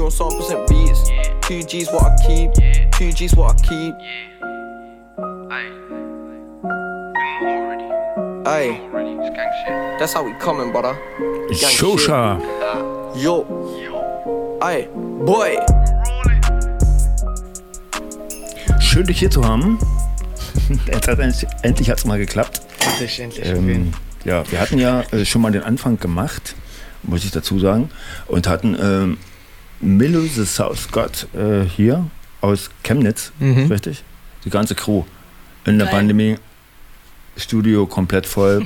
On 0.00 0.10
some 0.10 0.30
percent 0.36 0.66
beats. 0.68 1.10
Two 1.42 1.62
G's 1.62 1.88
what 1.92 2.04
I 2.04 2.16
keep. 2.26 2.50
Two 2.92 3.12
G's 3.12 3.34
what 3.34 3.54
I 3.54 3.66
keep. 3.68 3.94
Aye. 8.46 8.80
That's 9.98 10.12
how 10.12 10.24
we 10.24 10.32
coming, 10.34 10.72
brother. 10.72 10.96
Shosha. 11.50 12.40
Yo. 13.16 13.44
Aye. 14.60 14.88
Boy. 15.24 15.56
Schön, 18.80 19.06
dich 19.06 19.18
hier 19.18 19.30
zu 19.30 19.44
haben. 19.44 19.78
Hat 20.92 21.08
endlich, 21.08 21.46
endlich 21.62 21.90
hat's 21.90 22.04
mal 22.04 22.18
geklappt. 22.18 22.60
Endlich, 22.80 23.20
endlich. 23.20 23.46
Ähm, 23.46 23.92
ja, 24.24 24.50
wir 24.50 24.60
hatten 24.60 24.78
ja 24.78 25.00
äh, 25.12 25.24
schon 25.24 25.42
mal 25.42 25.52
den 25.52 25.62
Anfang 25.62 25.98
gemacht, 25.98 26.54
muss 27.02 27.24
ich 27.24 27.30
dazu 27.30 27.58
sagen, 27.58 27.90
und 28.26 28.46
hatten 28.48 28.76
ähm, 28.80 29.18
Milo 29.80 30.22
the 30.22 30.44
South 30.46 30.90
God 30.90 31.26
äh, 31.34 31.64
hier 31.64 32.06
aus 32.40 32.70
Chemnitz, 32.82 33.32
Mhm. 33.38 33.66
richtig? 33.70 34.02
Die 34.44 34.50
ganze 34.50 34.74
Crew 34.74 35.04
in 35.64 35.78
der 35.78 35.86
Geil. 35.86 35.96
Pandemie. 35.96 36.36
Studio 37.36 37.86
komplett 37.86 38.26
voll. 38.26 38.64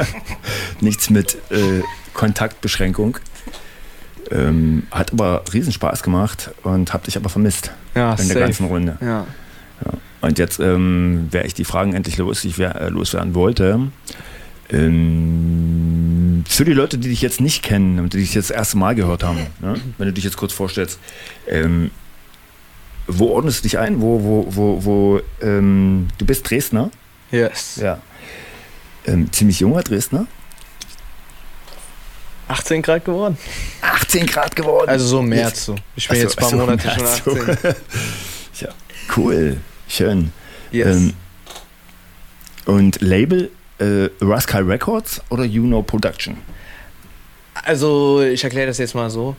Nichts 0.80 1.10
mit 1.10 1.34
äh, 1.50 1.82
Kontaktbeschränkung. 2.14 3.18
Ähm, 4.30 4.84
hat 4.90 5.12
aber 5.12 5.42
riesen 5.52 5.72
Spaß 5.72 6.02
gemacht 6.02 6.50
und 6.62 6.92
hab 6.92 7.04
dich 7.04 7.16
aber 7.16 7.28
vermisst 7.28 7.72
Ja, 7.94 8.12
in 8.12 8.16
der 8.18 8.26
safe. 8.26 8.40
ganzen 8.40 8.66
Runde. 8.66 8.96
Ja. 9.00 9.26
Ja. 9.84 9.92
Und 10.20 10.38
jetzt 10.38 10.60
ähm, 10.60 11.28
wäre 11.30 11.46
ich 11.46 11.54
die 11.54 11.64
Fragen 11.64 11.94
endlich 11.94 12.16
los, 12.18 12.42
die 12.42 12.48
ich 12.48 12.58
wer- 12.58 12.80
äh, 12.80 12.88
loswerden 12.90 13.34
wollte. 13.34 13.80
Ähm, 14.72 16.44
für 16.48 16.64
die 16.64 16.72
Leute, 16.72 16.98
die 16.98 17.08
dich 17.08 17.22
jetzt 17.22 17.40
nicht 17.40 17.62
kennen 17.62 17.98
und 17.98 18.12
die 18.12 18.18
dich 18.18 18.34
jetzt 18.34 18.50
das 18.50 18.56
erste 18.56 18.78
Mal 18.78 18.94
gehört 18.94 19.22
haben, 19.22 19.38
ne? 19.60 19.74
wenn 19.98 20.06
du 20.06 20.12
dich 20.12 20.24
jetzt 20.24 20.36
kurz 20.36 20.52
vorstellst, 20.52 20.98
ähm, 21.48 21.90
wo 23.06 23.28
ordnest 23.28 23.60
du 23.60 23.62
dich 23.64 23.78
ein? 23.78 24.00
Wo, 24.00 24.22
wo, 24.22 24.46
wo, 24.48 24.84
wo 24.84 25.20
ähm, 25.42 26.08
du 26.18 26.24
bist 26.24 26.48
Dresdner? 26.48 26.90
Yes. 27.32 27.76
Ja. 27.76 28.00
Ähm, 29.06 29.32
ziemlich 29.32 29.60
junger 29.60 29.82
Dresdner? 29.82 30.26
18 32.48 32.82
Grad 32.82 33.04
geworden. 33.04 33.38
18 33.80 34.26
Grad 34.26 34.56
geworden. 34.56 34.88
Also 34.88 35.06
so 35.06 35.20
im 35.20 35.28
März 35.28 35.66
so. 35.66 35.76
Ich 35.94 36.08
bin 36.08 36.16
so, 36.16 36.22
jetzt 36.22 36.36
ein 36.36 36.40
paar 36.40 36.50
so, 36.50 36.56
Monate 36.56 36.90
schon 36.90 37.02
März 37.02 37.22
so. 37.24 37.30
18. 37.30 37.74
ja, 38.60 38.68
cool. 39.16 39.56
Schön. 39.88 40.32
Yes. 40.72 40.96
Ähm, 40.96 41.14
und 42.66 43.00
Label 43.00 43.50
äh, 43.80 44.08
Rascal 44.20 44.62
Records 44.64 45.20
oder 45.30 45.44
Juno 45.44 45.82
Production? 45.82 46.36
Also, 47.64 48.22
ich 48.22 48.42
erkläre 48.44 48.68
das 48.68 48.78
jetzt 48.78 48.94
mal 48.94 49.10
so. 49.10 49.36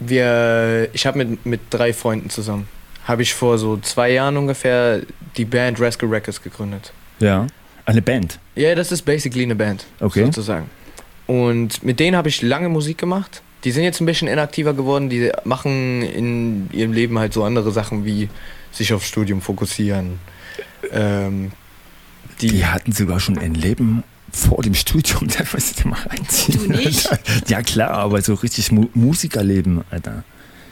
Wir, 0.00 0.88
ich 0.92 1.06
habe 1.06 1.18
mit, 1.24 1.46
mit 1.46 1.60
drei 1.70 1.92
Freunden 1.92 2.28
zusammen, 2.28 2.66
habe 3.04 3.22
ich 3.22 3.34
vor 3.34 3.56
so 3.58 3.76
zwei 3.76 4.10
Jahren 4.10 4.36
ungefähr 4.36 5.02
die 5.36 5.44
Band 5.44 5.80
Rascal 5.80 6.08
Records 6.08 6.42
gegründet. 6.42 6.92
Ja. 7.20 7.46
Eine 7.84 8.02
Band. 8.02 8.38
Ja, 8.54 8.74
das 8.74 8.92
ist 8.92 9.02
basically 9.02 9.42
eine 9.44 9.54
Band, 9.56 9.84
Okay. 10.00 10.24
sozusagen. 10.24 10.70
Und 11.26 11.82
mit 11.84 12.00
denen 12.00 12.16
habe 12.16 12.28
ich 12.28 12.42
lange 12.42 12.68
Musik 12.68 12.98
gemacht. 12.98 13.42
Die 13.64 13.70
sind 13.70 13.84
jetzt 13.84 14.00
ein 14.00 14.06
bisschen 14.06 14.28
inaktiver 14.28 14.74
geworden. 14.74 15.08
Die 15.08 15.30
machen 15.44 16.02
in 16.02 16.68
ihrem 16.72 16.92
Leben 16.92 17.18
halt 17.18 17.32
so 17.32 17.44
andere 17.44 17.70
Sachen 17.70 18.04
wie 18.04 18.28
sich 18.72 18.92
aufs 18.92 19.06
Studium 19.06 19.40
fokussieren. 19.40 20.18
Ähm, 20.92 21.52
die, 22.40 22.64
hatten 22.66 22.92
sogar 22.92 23.20
schon 23.20 23.38
ein 23.38 23.54
Leben 23.54 24.02
vor 24.32 24.62
dem 24.62 24.74
Studium, 24.74 25.28
das 25.38 25.52
muss 25.52 25.70
ich 25.70 25.76
dir 25.76 25.88
mal 25.88 26.00
reinziehen. 26.00 26.58
Du 26.68 26.72
nicht? 26.72 27.08
ja 27.48 27.62
klar, 27.62 27.90
aber 27.90 28.22
so 28.22 28.34
richtig 28.34 28.72
Mu 28.72 28.88
Musikerleben, 28.94 29.82
Alter. 29.90 30.24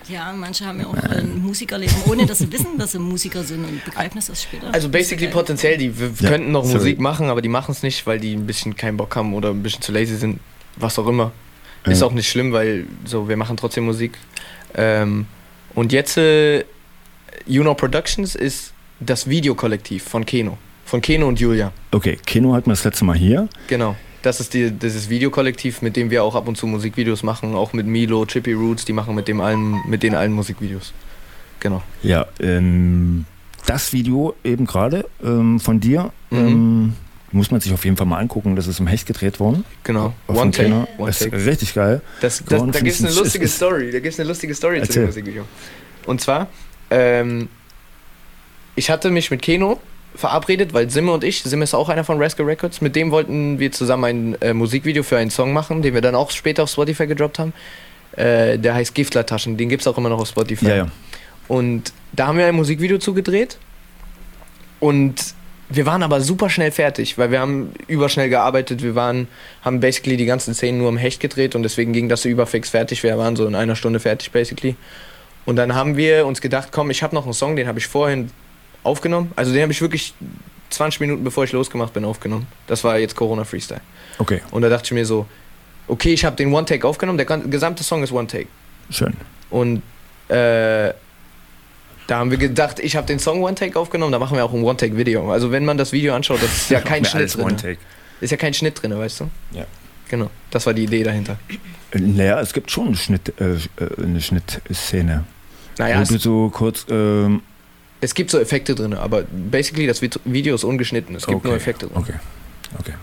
Ja, 0.08 0.32
manche 0.32 0.64
haben 0.64 0.80
ja 0.80 0.86
auch 0.86 0.94
ein 0.94 1.40
Musikerleben, 1.40 1.94
ohne 2.06 2.26
dass 2.26 2.38
sie 2.38 2.50
wissen, 2.50 2.78
dass 2.78 2.92
sie 2.92 2.98
Musiker 2.98 3.44
sind 3.44 3.64
und 3.64 3.84
begreifen 3.84 4.18
es 4.18 4.28
erst 4.28 4.42
später. 4.42 4.72
Also 4.74 4.88
basically 4.88 5.28
potenziell, 5.28 5.78
die 5.78 5.92
Ja, 6.20 6.30
könnten 6.30 6.50
noch 6.50 6.64
sorry. 6.64 6.78
Musik 6.78 7.00
machen, 7.00 7.28
aber 7.28 7.40
die 7.42 7.48
machen 7.48 7.70
es 7.70 7.84
nicht, 7.84 8.04
weil 8.08 8.18
die 8.18 8.34
ein 8.34 8.44
bisschen 8.44 8.74
keinen 8.74 8.96
Bock 8.96 9.14
haben 9.14 9.34
oder 9.34 9.50
ein 9.50 9.62
bisschen 9.62 9.82
zu 9.82 9.92
lazy 9.92 10.16
sind, 10.16 10.40
was 10.76 10.98
auch 10.98 11.06
immer. 11.06 11.30
Ja. 11.86 11.92
Ist 11.92 12.02
auch 12.02 12.12
nicht 12.12 12.28
schlimm, 12.28 12.52
weil 12.52 12.86
so 13.04 13.28
wir 13.28 13.36
machen 13.36 13.56
trotzdem 13.56 13.84
Musik. 13.84 14.18
Ähm, 14.74 15.26
und 15.74 15.92
jetzt 15.92 16.16
äh, 16.16 16.64
Juno 17.46 17.74
Productions 17.74 18.34
ist 18.34 18.72
das 18.98 19.28
Videokollektiv 19.28 20.02
von 20.02 20.26
Keno, 20.26 20.58
von 20.90 21.00
Keno 21.00 21.26
und 21.28 21.40
Julia. 21.40 21.72
Okay, 21.92 22.18
Keno 22.26 22.52
hatten 22.54 22.66
wir 22.66 22.72
das 22.72 22.84
letzte 22.84 23.04
Mal 23.04 23.16
hier. 23.16 23.48
Genau. 23.68 23.96
Das 24.22 24.40
ist 24.40 24.52
die, 24.52 24.70
dieses 24.70 25.08
Videokollektiv, 25.08 25.80
mit 25.80 25.96
dem 25.96 26.10
wir 26.10 26.22
auch 26.24 26.34
ab 26.34 26.46
und 26.46 26.56
zu 26.56 26.66
Musikvideos 26.66 27.22
machen, 27.22 27.54
auch 27.54 27.72
mit 27.72 27.86
Milo, 27.86 28.24
Trippy 28.26 28.52
Roots, 28.52 28.84
die 28.84 28.92
machen 28.92 29.14
mit 29.14 29.28
dem 29.28 29.40
allen, 29.40 29.80
mit 29.88 30.02
denen 30.02 30.14
allen 30.14 30.32
Musikvideos. 30.32 30.92
Genau. 31.60 31.82
Ja, 32.02 32.26
ähm, 32.40 33.24
das 33.66 33.92
Video 33.92 34.34
eben 34.44 34.66
gerade 34.66 35.06
ähm, 35.24 35.58
von 35.60 35.80
dir 35.80 36.12
Mhm. 36.30 36.38
ähm, 36.38 36.94
muss 37.32 37.50
man 37.52 37.60
sich 37.60 37.72
auf 37.72 37.84
jeden 37.84 37.96
Fall 37.96 38.06
mal 38.06 38.18
angucken. 38.18 38.56
Das 38.56 38.66
ist 38.66 38.80
im 38.80 38.86
Hecht 38.88 39.06
gedreht 39.06 39.38
worden. 39.40 39.64
Genau. 39.84 40.12
One 40.26 40.50
Take. 40.50 40.68
One 40.70 40.86
Das 41.06 41.20
ist 41.20 41.30
Take. 41.30 41.46
richtig 41.46 41.74
geil. 41.74 42.00
Das, 42.20 42.42
das, 42.44 42.60
da 42.60 42.66
gibt 42.80 42.86
es 42.88 43.00
eine 43.00 43.08
ein- 43.10 43.14
lustige 43.16 43.44
ist- 43.44 43.56
Story. 43.56 43.86
Da 43.92 44.00
gibt 44.00 44.12
es 44.14 44.18
eine 44.20 44.28
lustige 44.28 44.54
Story 44.54 44.76
zu 44.78 44.82
Erzähl. 44.82 45.02
dem 45.02 45.06
Musikvideo. 45.06 45.44
Und 46.06 46.20
zwar, 46.20 46.48
ähm, 46.90 47.48
ich 48.76 48.90
hatte 48.90 49.10
mich 49.10 49.30
mit 49.30 49.42
Keno 49.42 49.80
verabredet, 50.14 50.72
weil 50.72 50.90
Simme 50.90 51.12
und 51.12 51.24
ich, 51.24 51.42
Simme 51.42 51.64
ist 51.64 51.74
auch 51.74 51.88
einer 51.88 52.04
von 52.04 52.20
Rascal 52.20 52.46
Records, 52.46 52.80
mit 52.80 52.96
dem 52.96 53.10
wollten 53.10 53.58
wir 53.58 53.72
zusammen 53.72 54.04
ein 54.04 54.42
äh, 54.42 54.54
Musikvideo 54.54 55.02
für 55.02 55.18
einen 55.18 55.30
Song 55.30 55.52
machen, 55.52 55.82
den 55.82 55.94
wir 55.94 56.00
dann 56.00 56.14
auch 56.14 56.30
später 56.30 56.64
auf 56.64 56.70
Spotify 56.70 57.06
gedroppt 57.06 57.38
haben. 57.38 57.52
Äh, 58.16 58.58
der 58.58 58.74
heißt 58.74 58.94
Giftlertaschen, 58.94 59.56
den 59.56 59.68
gibt 59.68 59.82
es 59.82 59.86
auch 59.86 59.96
immer 59.96 60.08
noch 60.08 60.20
auf 60.20 60.28
Spotify. 60.28 60.68
Ja, 60.68 60.76
ja. 60.76 60.86
Und 61.48 61.92
da 62.12 62.26
haben 62.26 62.38
wir 62.38 62.46
ein 62.46 62.54
Musikvideo 62.54 62.98
zugedreht 62.98 63.58
und 64.80 65.34
wir 65.68 65.86
waren 65.86 66.02
aber 66.02 66.20
super 66.20 66.50
schnell 66.50 66.72
fertig, 66.72 67.16
weil 67.16 67.30
wir 67.30 67.38
haben 67.38 67.72
überschnell 67.86 68.28
gearbeitet. 68.28 68.82
Wir 68.82 68.96
waren, 68.96 69.28
haben 69.62 69.78
basically 69.78 70.16
die 70.16 70.26
ganzen 70.26 70.52
Szenen 70.52 70.78
nur 70.78 70.88
im 70.88 70.96
Hecht 70.96 71.20
gedreht 71.20 71.54
und 71.54 71.62
deswegen 71.62 71.92
ging 71.92 72.08
das 72.08 72.22
so 72.22 72.28
überfix 72.28 72.70
fertig. 72.70 73.04
Wir 73.04 73.16
waren 73.16 73.36
so 73.36 73.46
in 73.46 73.54
einer 73.54 73.76
Stunde 73.76 74.00
fertig 74.00 74.32
basically. 74.32 74.74
Und 75.46 75.56
dann 75.56 75.74
haben 75.74 75.96
wir 75.96 76.26
uns 76.26 76.40
gedacht, 76.40 76.70
komm, 76.72 76.90
ich 76.90 77.04
habe 77.04 77.14
noch 77.14 77.24
einen 77.24 77.34
Song, 77.34 77.54
den 77.54 77.68
habe 77.68 77.78
ich 77.78 77.86
vorhin 77.86 78.30
aufgenommen. 78.82 79.32
Also 79.36 79.52
den 79.52 79.62
habe 79.62 79.72
ich 79.72 79.80
wirklich 79.80 80.14
20 80.70 81.00
Minuten 81.00 81.24
bevor 81.24 81.44
ich 81.44 81.52
losgemacht 81.52 81.92
bin 81.92 82.04
aufgenommen. 82.04 82.46
Das 82.66 82.84
war 82.84 82.98
jetzt 82.98 83.16
Corona 83.16 83.44
Freestyle. 83.44 83.80
Okay. 84.18 84.40
Und 84.50 84.62
da 84.62 84.68
dachte 84.68 84.86
ich 84.86 84.92
mir 84.92 85.06
so, 85.06 85.26
okay, 85.88 86.12
ich 86.12 86.24
habe 86.24 86.36
den 86.36 86.52
One 86.52 86.64
Take 86.64 86.86
aufgenommen. 86.86 87.18
Der 87.18 87.26
gesamte 87.26 87.82
Song 87.82 88.02
ist 88.02 88.12
One 88.12 88.26
Take. 88.26 88.46
Schön. 88.90 89.14
Und 89.50 89.82
äh, 90.28 90.92
da 92.06 92.18
haben 92.18 92.30
wir 92.30 92.38
gedacht, 92.38 92.80
ich 92.80 92.96
habe 92.96 93.06
den 93.06 93.18
Song 93.18 93.42
One 93.42 93.54
Take 93.54 93.78
aufgenommen, 93.78 94.12
da 94.12 94.18
machen 94.18 94.36
wir 94.36 94.44
auch 94.44 94.52
ein 94.52 94.62
One 94.62 94.76
Take 94.76 94.96
Video. 94.96 95.30
Also 95.30 95.52
wenn 95.52 95.64
man 95.64 95.78
das 95.78 95.92
Video 95.92 96.14
anschaut, 96.14 96.42
das 96.42 96.52
ist 96.52 96.70
ja 96.70 96.80
kein 96.80 97.04
Schnitt 97.04 97.34
drin. 97.34 97.44
One 97.44 97.56
Take. 97.56 97.78
Ist 98.20 98.30
ja 98.30 98.36
kein 98.36 98.52
Schnitt 98.54 98.82
drin, 98.82 98.96
weißt 98.96 99.20
du? 99.20 99.30
Ja. 99.52 99.64
Genau. 100.08 100.28
Das 100.50 100.66
war 100.66 100.74
die 100.74 100.84
Idee 100.84 101.04
dahinter. 101.04 101.38
Naja, 101.94 102.40
es 102.40 102.52
gibt 102.52 102.70
schon 102.70 102.88
eine, 102.88 102.96
Schnitt, 102.96 103.32
äh, 103.40 103.52
äh, 103.52 103.58
eine 104.02 104.20
Schnittszene. 104.20 105.24
Naja, 105.78 106.00
wo 106.00 106.04
du 106.12 106.18
so 106.18 106.50
kurz. 106.50 106.84
Ähm, 106.90 107.42
Es 108.00 108.14
gibt 108.14 108.30
so 108.30 108.38
Effekte 108.38 108.74
drin, 108.74 108.94
aber 108.94 109.22
basically 109.24 109.86
das 109.86 110.00
Vid- 110.00 110.20
Video 110.24 110.54
ist 110.54 110.64
ungeschnitten. 110.64 111.14
Es 111.16 111.26
gibt 111.26 111.36
Okay, 111.36 111.48
nur 111.48 111.56
Effekte 111.56 111.86
drin. 111.86 111.96
Okay. 111.98 112.14
okay. 112.78 112.94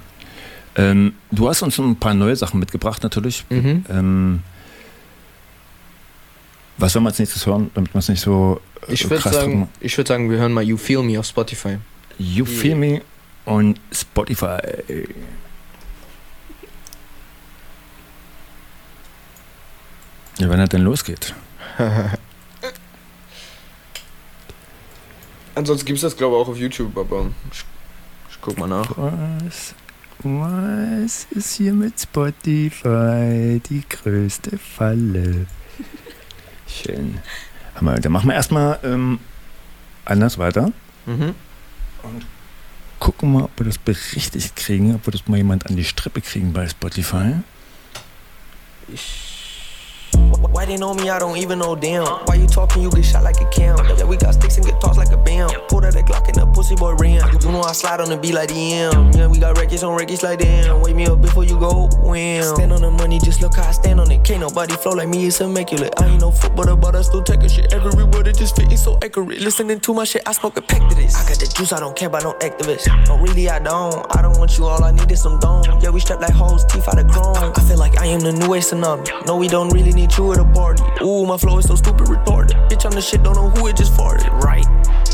Ähm, 0.75 1.13
du 1.31 1.47
hast 1.49 1.62
uns 1.62 1.77
ein 1.77 1.95
paar 1.97 2.13
neue 2.13 2.36
Sachen 2.36 2.60
mitgebracht, 2.60 3.03
natürlich. 3.03 3.45
Mhm. 3.49 3.86
Ähm, 3.89 4.39
was 6.77 6.93
soll 6.93 7.01
man 7.01 7.12
als 7.12 7.19
nächstes 7.19 7.45
hören, 7.45 7.71
damit 7.73 7.93
man 7.93 7.99
es 7.99 8.10
nicht 8.10 8.21
so 8.21 8.62
äh, 8.88 8.93
Ich 8.93 9.03
würde 9.10 9.21
krass 9.21 9.33
sagen, 9.33 9.51
drücken- 9.65 9.69
ich 9.81 9.97
würd 9.97 10.07
sagen, 10.07 10.29
wir 10.31 10.38
hören 10.38 10.53
mal 10.53 10.63
You 10.63 10.77
Feel 10.77 11.03
Me 11.03 11.19
auf 11.19 11.25
Spotify. 11.25 11.77
You 12.19 12.45
Feel 12.45 12.75
Me 12.75 13.01
on 13.45 13.75
Spotify. 13.91 14.57
Ja, 20.38 20.49
wenn 20.49 20.60
er 20.60 20.67
denn 20.67 20.81
losgeht. 20.83 21.33
Ansonsten 25.58 25.88
gibt 25.88 25.98
es 25.98 26.04
das, 26.04 26.15
glaube 26.15 26.36
ich, 26.36 26.41
auch 26.43 26.48
auf 26.50 26.58
YouTube, 26.58 26.96
aber 26.96 27.32
ich, 27.52 27.65
ich 28.30 28.38
guck 28.39 28.60
mal 28.60 28.67
nach. 28.67 28.91
Was, 28.96 29.74
was 30.20 31.28
ist 31.32 31.56
hier 31.56 31.74
mit 31.74 32.00
Spotify 32.00 33.60
die 33.67 33.84
größte 33.89 34.60
Falle? 34.60 35.48
Schön. 36.67 37.17
Aber 37.74 37.96
dann 37.96 38.12
machen 38.12 38.30
wir 38.30 38.36
erstmal 38.36 38.80
ähm, 38.84 39.17
anders 40.06 40.38
weiter. 40.38 40.72
Mhm. 41.08 41.34
Und 42.04 42.26
gucken 43.00 43.34
mal, 43.34 43.46
ob 43.46 43.52
wir 43.58 43.65
das 43.65 43.80
berichtigt 43.80 44.56
kriegen, 44.56 44.93
ob 44.93 45.08
wir 45.08 45.12
das 45.12 45.28
mal 45.28 45.38
jemand 45.38 45.65
an 45.65 45.76
die 45.76 45.86
Strippe 45.86 46.22
kriegen 46.22 46.54
bei 46.54 46.67
Spotify. 46.67 47.34
Why 50.13 50.65
they 50.65 50.78
know 50.78 50.93
me? 50.93 51.10
I 51.10 51.20
don't 51.20 51.38
even 51.38 51.60
know 51.60 51.76
them. 51.76 52.06
Why 52.26 52.36
you 52.36 52.48
talking? 52.48 52.82
You 52.82 52.89
get 52.89 53.06
shot 53.06 53.24
like 53.24 53.39
a 53.41 53.50
cam. 53.50 53.78
Yeah, 53.98 54.06
we 54.06 54.17
got 54.17 54.34
sticks 54.34 54.58
and 54.58 54.65
get 54.65 54.80
tossed 54.82 54.98
like 54.98 55.12
a 55.12 55.17
bam. 55.17 55.50
Pulled 55.70 55.86
out 55.86 55.96
a 55.96 56.02
Glock 56.02 56.28
and 56.28 56.36
the 56.36 56.46
pussy 56.48 56.76
boy 56.76 56.93
ran. 56.96 57.22
You 57.41 57.52
know 57.52 57.62
I 57.62 57.74
slide 57.74 58.02
on 58.02 58.10
the 58.10 58.17
beat 58.17 58.34
like 58.34 58.50
DM. 58.50 59.15
Yeah, 59.15 59.28
we 59.28 59.39
got 59.39 59.58
records 59.58 59.84
on 59.84 59.96
records 59.98 60.24
like 60.24 60.39
damn. 60.39 60.82
Wake 60.82 60.96
me 60.96 61.06
up 61.06 61.22
before 61.22 61.43
you 61.43 61.60
go 61.60 61.89
win. 62.02 62.43
Stand 62.43 62.72
on 62.74 62.82
the 62.82 62.91
money, 62.91 63.20
just 63.20 63.41
look 63.41 63.56
how 63.56 63.67
I 63.67 63.72
stand 63.72 64.00
on 64.00 64.12
it. 64.12 64.24
Can't 64.24 64.41
nobody 64.41 64.76
flow 64.76 64.93
like 64.93 65.10
me, 65.10 65.28
it's 65.28 65.41
immaculate. 65.41 65.93
I 66.02 66.08
ain't 66.08 66.22
no 66.22 66.32
footballer, 66.32 66.76
but 66.76 66.96
I 66.96 67.02
still 67.02 67.24
taking 67.24 67.50
shit 67.50 67.74
everywhere. 67.74 68.28
It 68.28 68.38
just 68.38 68.56
fitting 68.56 68.78
so 68.78 68.98
accurate. 69.04 69.39
Listening 69.39 69.80
to 69.80 69.93
my 69.93 70.04
shit, 70.04 70.24
I 70.26 70.34
smoke 70.34 70.58
a 70.58 70.62
pack 70.62 70.89
to 70.89 70.96
this. 70.96 71.15
I 71.15 71.28
got 71.28 71.39
the 71.39 71.48
juice, 71.48 71.72
I 71.72 71.80
don't 71.80 71.96
care 71.96 72.08
about 72.08 72.24
no 72.24 72.34
activists. 72.39 72.88
No, 73.08 73.17
really, 73.17 73.50
I 73.50 73.60
don't. 73.60 74.06
I 74.15 74.22
don't 74.22 74.38
want 74.38 74.58
you, 74.58 74.65
all 74.65 74.84
I 74.84 74.91
need 74.91 75.10
is 75.12 75.22
some 75.22 75.39
dome. 75.39 75.63
Yeah, 75.82 75.89
we 75.89 76.00
strapped 76.00 76.22
like 76.22 76.34
hoes, 76.34 76.65
teeth 76.65 76.88
out 76.88 77.00
of 77.00 77.08
chrome. 77.08 77.54
I 77.56 77.62
feel 77.62 77.78
like 77.78 77.98
I 78.00 78.08
am 78.08 78.20
the 78.20 78.34
new 78.34 78.54
age 78.54 78.63
tsunami. 78.63 79.26
No, 79.26 79.38
we 79.38 79.48
don't 79.48 79.70
really 79.70 79.93
need 79.97 80.15
you 80.15 80.31
at 80.31 80.39
a 80.39 80.45
party. 80.45 80.83
Ooh, 81.01 81.25
my 81.25 81.38
flow 81.38 81.57
is 81.57 81.65
so 81.65 81.75
stupid 81.75 82.07
retarded. 82.07 82.53
Bitch, 82.69 82.86
I'm 82.86 82.91
the 82.91 83.01
shit, 83.01 83.23
don't 83.23 83.36
know 83.36 83.49
who 83.49 83.67
it 83.67 83.75
just 83.75 83.93
farted. 83.93 84.29
Right. 84.43 84.65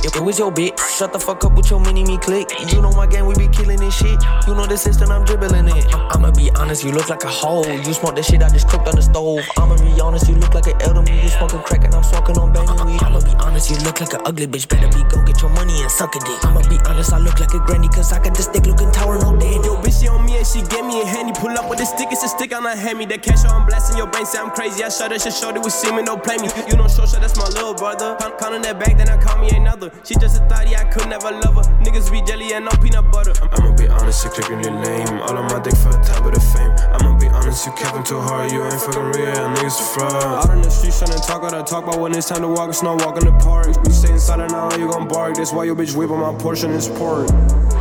If 0.03 0.17
it 0.17 0.21
was 0.21 0.37
your 0.37 0.51
bitch, 0.51 0.77
shut 0.97 1.13
the 1.13 1.19
fuck 1.19 1.45
up 1.45 1.55
with 1.55 1.71
your 1.71 1.79
mini 1.79 2.03
me 2.03 2.17
click. 2.17 2.51
You 2.73 2.81
know 2.81 2.91
my 2.91 3.07
gang, 3.07 3.25
we 3.25 3.35
be 3.35 3.47
killing 3.47 3.79
this 3.79 3.95
shit. 3.95 4.19
You 4.45 4.53
know 4.53 4.67
the 4.67 4.75
system, 4.75 5.09
I'm 5.09 5.23
dribbling 5.23 5.69
it. 5.69 5.85
I'ma 6.11 6.31
be 6.31 6.51
honest, 6.59 6.83
you 6.83 6.91
look 6.91 7.07
like 7.07 7.23
a 7.23 7.31
hoe. 7.31 7.63
You 7.63 7.93
smoke 7.93 8.15
that 8.15 8.25
shit 8.25 8.43
I 8.43 8.49
just 8.49 8.67
cooked 8.67 8.85
on 8.89 8.95
the 8.95 9.01
stove. 9.01 9.47
I'ma 9.57 9.77
be 9.79 10.01
honest, 10.01 10.27
you 10.27 10.35
look 10.35 10.53
like 10.53 10.67
an 10.67 10.75
elder 10.81 11.01
me. 11.01 11.23
You 11.23 11.29
smoking 11.29 11.63
crack 11.63 11.85
and 11.85 11.95
I'm 11.95 12.03
smoking 12.03 12.37
on 12.37 12.51
banging 12.51 12.75
weed. 12.83 12.99
I'ma 12.99 13.23
be 13.23 13.31
honest, 13.39 13.71
you 13.71 13.77
look 13.87 14.01
like 14.01 14.11
an 14.11 14.19
ugly 14.25 14.47
bitch. 14.47 14.67
Better 14.67 14.91
be 14.91 15.07
go 15.07 15.23
get 15.23 15.39
your 15.39 15.51
money 15.55 15.79
and 15.79 15.89
suck 15.89 16.13
a 16.15 16.19
dick. 16.19 16.43
I'ma 16.43 16.67
be 16.67 16.77
honest, 16.83 17.13
I 17.13 17.19
look 17.19 17.39
like 17.39 17.53
a 17.53 17.59
granny 17.59 17.87
cause 17.87 18.11
I 18.11 18.19
got 18.19 18.35
the 18.35 18.43
stick 18.43 18.65
looking 18.65 18.91
tower, 18.91 19.15
no 19.19 19.31
daddy. 19.39 19.63
Yo, 19.63 19.79
bitch, 19.79 20.01
she 20.01 20.09
on 20.09 20.25
me 20.25 20.35
and 20.35 20.47
she 20.47 20.61
get 20.67 20.83
me 20.83 20.99
a 21.01 21.05
handy. 21.05 21.31
Pull 21.39 21.55
up 21.55 21.69
with 21.69 21.79
the 21.79 21.85
stick, 21.85 22.09
it's 22.11 22.23
a 22.23 22.27
stick 22.27 22.53
on 22.53 22.63
her 22.63 22.75
hand 22.75 22.99
me. 22.99 23.05
That 23.05 23.23
cash 23.23 23.45
on 23.45 23.65
blasting 23.65 23.95
your 23.95 24.07
brain, 24.07 24.25
say 24.25 24.39
I'm 24.39 24.51
crazy. 24.51 24.72
I 24.81 24.89
shut 24.89 25.11
her, 25.11 25.19
shit, 25.19 25.33
shorty 25.33 25.59
with 25.59 25.73
semen, 25.73 26.05
don't 26.05 26.23
play 26.23 26.37
me. 26.37 26.47
You 26.69 26.77
know, 26.77 26.87
short 26.87 27.09
shot, 27.09 27.21
that's 27.21 27.37
my 27.37 27.45
little 27.49 27.73
brother. 27.73 28.15
Count, 28.19 28.39
counting 28.39 28.61
that 28.63 28.79
bag, 28.79 28.97
then 28.97 29.09
I 29.09 29.21
call 29.21 29.37
me 29.37 29.49
another. 29.51 29.91
She 30.03 30.15
just 30.15 30.41
a 30.41 30.45
thotty, 30.47 30.75
I 30.75 30.85
could 30.85 31.09
never 31.09 31.29
love 31.29 31.59
her. 31.59 31.65
Niggas 31.83 32.09
be 32.11 32.21
jelly 32.23 32.53
and 32.53 32.65
no 32.65 32.71
peanut 32.81 33.11
butter. 33.11 33.33
I'm, 33.43 33.49
I'ma 33.51 33.75
be 33.75 33.87
honest, 33.87 34.25
you 34.25 34.31
your 34.49 34.71
lame. 34.71 35.19
All 35.21 35.37
on 35.37 35.45
my 35.51 35.59
dick 35.59 35.75
for 35.75 35.91
the 35.91 36.01
top 36.01 36.25
of 36.25 36.33
the 36.33 36.39
fame. 36.39 36.71
I'ma 36.95 37.19
be 37.19 37.27
honest, 37.27 37.65
you 37.65 37.73
capping 37.73 38.03
too 38.03 38.19
hard, 38.19 38.51
you 38.51 38.63
ain't 38.63 38.73
fucking 38.73 39.03
real, 39.19 39.45
niggas 39.59 39.79
a 39.79 39.85
fraud. 39.99 40.23
Out 40.23 40.49
on 40.49 40.61
the 40.61 40.69
street, 40.69 40.93
trying 40.93 41.19
to 41.19 41.21
talk 41.27 41.43
all 41.43 41.51
that 41.51 41.67
talk 41.67 41.83
about 41.83 41.99
when 41.99 42.15
it's 42.15 42.29
time 42.29 42.41
to 42.41 42.47
walk, 42.47 42.69
it's 42.69 42.81
not 42.81 43.03
walk 43.05 43.17
in 43.17 43.25
the 43.25 43.37
park. 43.43 43.67
You 43.85 43.91
stay 43.91 44.11
inside 44.11 44.39
and 44.39 44.51
now 44.51 44.73
you 44.75 44.89
gon' 44.89 45.07
bark. 45.07 45.35
That's 45.35 45.51
why 45.51 45.65
your 45.65 45.75
bitch 45.75 45.95
whip 45.95 46.09
on 46.09 46.19
my 46.19 46.33
portion 46.41 46.71
is 46.71 46.87
pork. 46.87 47.29
Me, 47.31 47.72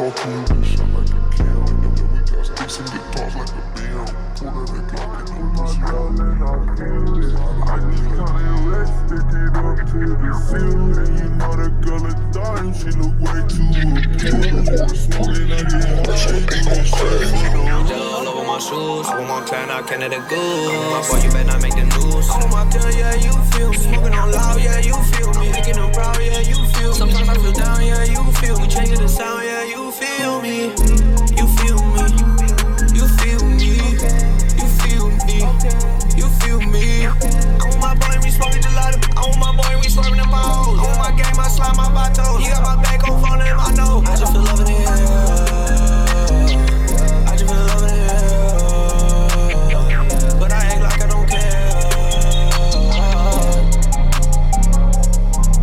Why 0.00 0.06
you 0.06 0.12
talking? 0.12 0.32
You 0.32 0.44
get 0.48 0.64
shot 0.64 0.88
like 0.96 1.12
a 1.12 1.20
cam. 1.36 1.60
Yeah, 1.60 1.92
we 1.92 2.24
got 2.24 2.46
sticks 2.46 2.76
and 2.80 2.88
get 2.88 3.04
tossed 3.12 3.36
like 3.36 3.52
a 3.52 3.60
bam. 3.76 4.08
Pull 4.32 4.48
out 4.48 4.64
that 4.72 4.84
Glock 4.88 5.28
and 5.28 5.36
the 5.36 5.52
pussy 5.60 5.84
all 5.92 6.16
in 6.16 6.40
our 6.40 6.56
hands. 6.72 7.36
I 7.36 7.84
just 7.84 8.08
kinda 8.08 8.56
let's 8.72 8.88
stick 8.96 9.28
it 9.28 9.52
up 9.60 9.76
to 9.76 10.00
the 10.16 10.32
ceiling. 10.48 11.12
You 11.20 11.28
know 11.36 11.52
the 11.52 11.68
girl 11.84 12.00
a 12.00 12.16
dime, 12.32 12.72
she 12.72 12.88
look 12.96 13.12
way 13.20 13.44
too 13.44 13.68
appealing. 13.92 14.64
Smoking, 14.88 15.52
I 15.52 15.68
get 15.68 15.84
high. 16.08 16.40
All 18.00 18.24
over 18.24 18.44
my 18.46 18.56
shoes. 18.56 19.04
I 19.04 19.20
want 19.20 19.28
my 19.28 19.40
clan 19.44 19.68
out 19.68 19.84
Canada 19.86 20.24
Goose. 20.30 20.80
My 20.80 21.04
boy, 21.12 21.20
you 21.20 21.30
better 21.30 21.44
not 21.44 21.60
make 21.60 21.76
the 21.76 21.84
news. 21.84 22.24
I 22.24 22.40
want 22.40 22.52
my 22.56 22.64
girl, 22.72 22.88
yeah, 22.96 23.20
you 23.20 23.32
feel 23.52 23.68
me. 23.68 23.76
Smoking 23.76 24.14
on 24.16 24.32
loud, 24.32 24.60
yeah, 24.60 24.80
you 24.80 24.96
feel 25.12 25.28
me. 25.36 25.52
Making 25.52 25.76
them 25.76 25.92
proud, 25.92 26.16
yeah, 26.24 26.40
you 26.40 26.56
feel 26.72 26.88
me. 26.88 26.96
Sometimes 26.96 27.28
I 27.28 27.34
feel 27.34 27.52
down, 27.52 27.84
yeah, 27.84 28.04
you 28.04 28.24
feel 28.40 28.56
me. 28.58 28.66
Changing 28.66 28.96
the 28.96 29.08
sound, 29.08 29.44
yeah, 29.44 29.64
you 29.64 29.79
feel 30.00 30.40
me. 30.40 30.72
You 31.36 31.46
feel 31.60 31.76
me. 31.92 32.04
You 32.96 33.04
feel 33.20 33.44
me. 33.44 33.76
You 34.56 34.66
feel 34.80 35.06
me. 35.26 35.38
You 36.16 36.26
feel 36.40 36.60
me. 36.60 37.04
I 37.04 37.08
want 37.60 37.80
my 37.80 37.94
boy, 37.94 38.16
we 38.22 38.30
smoking 38.30 38.62
gelato. 38.62 38.96
I 39.16 39.20
want 39.28 39.38
my 39.38 39.52
boy, 39.54 39.78
we 39.80 39.88
swerving 39.90 40.16
them 40.16 40.30
balls. 40.30 40.78
I 40.78 40.82
want 40.82 40.98
my 40.98 41.12
game, 41.12 41.36
my 41.36 41.48
slime, 41.48 41.76
my 41.76 41.88
bato. 41.92 42.40
He 42.40 42.48
got 42.48 42.62
my 42.62 42.82
back 42.82 43.06
on 43.08 43.20
phone 43.22 43.42
and 43.42 43.60
I 43.60 43.74
know. 43.74 44.02
I 44.06 44.16
just 44.16 44.32
feel 44.32 44.42
loving 44.42 44.68
it. 44.68 44.88
I 47.28 47.36
just 47.36 47.50
feel 47.50 47.66
loving 47.70 47.90
it. 47.90 48.08
But 50.40 50.50
I 50.52 50.64
act 50.64 50.80
like 50.80 51.02
I 51.02 51.06
don't 51.08 51.28
care. 51.28 51.60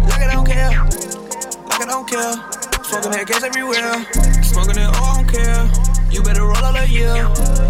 Like 0.07 0.21
I 0.21 0.31
don't 0.31 0.45
care. 0.45 0.71
Like 1.69 1.81
I 1.81 1.85
don't 1.87 2.07
care. 2.07 2.56
Smoking 3.07 3.23
that 3.23 3.31
gas 3.31 3.43
everywhere. 3.47 4.03
Smoking 4.43 4.83
it, 4.83 4.89
oh, 4.91 4.99
I 4.99 5.15
don't 5.15 5.31
care. 5.31 5.63
You 6.11 6.21
better 6.23 6.43
roll 6.43 6.59
all 6.59 6.75
a 6.75 6.83
year. 6.87 7.15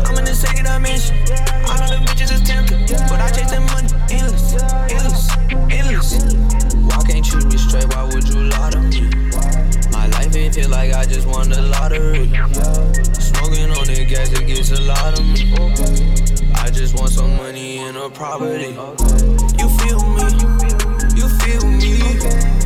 I'm 0.10 0.17
in 0.17 0.26
the 0.26 0.34
second 0.34 0.65
dimension. 0.65 1.13
I 1.69 1.78
know 1.78 1.93
them 1.93 2.02
bitches 2.10 2.34
is 2.34 2.41
tempting. 2.41 2.89
But 3.06 3.21
I 3.21 3.30
chase 3.30 3.54
them 3.54 3.69
money. 3.69 3.86
Endless, 4.10 4.58
endless, 4.89 5.30
endless. 5.69 6.10
Why 6.89 6.97
can't 7.06 7.21
you 7.30 7.38
be 7.54 7.58
straight? 7.62 7.86
Why 7.93 8.10
would 8.10 8.26
you 8.26 8.50
lie 8.50 8.71
to 8.73 8.82
me? 8.82 9.13
My 9.93 10.10
life 10.10 10.34
ain't 10.34 10.56
feel 10.56 10.69
like 10.73 10.97
I 10.97 11.06
just 11.06 11.28
won 11.28 11.54
the 11.54 11.62
lottery. 11.62 12.34
Smoking 13.21 13.69
on 13.78 13.86
the 13.86 14.08
gas, 14.10 14.34
it 14.34 14.47
gets 14.47 14.73
a 14.73 14.82
lot 14.82 15.13
of 15.13 15.21
me. 15.21 15.54
I 16.58 16.71
just 16.73 16.97
want 16.97 17.13
some 17.13 17.38
money 17.38 17.78
and 17.78 17.95
a 17.95 18.10
property. 18.10 18.73
You 19.62 19.69
feel 19.86 20.02
me? 20.02 20.26
You 21.13 21.30
feel 21.30 21.62
me? 21.69 22.58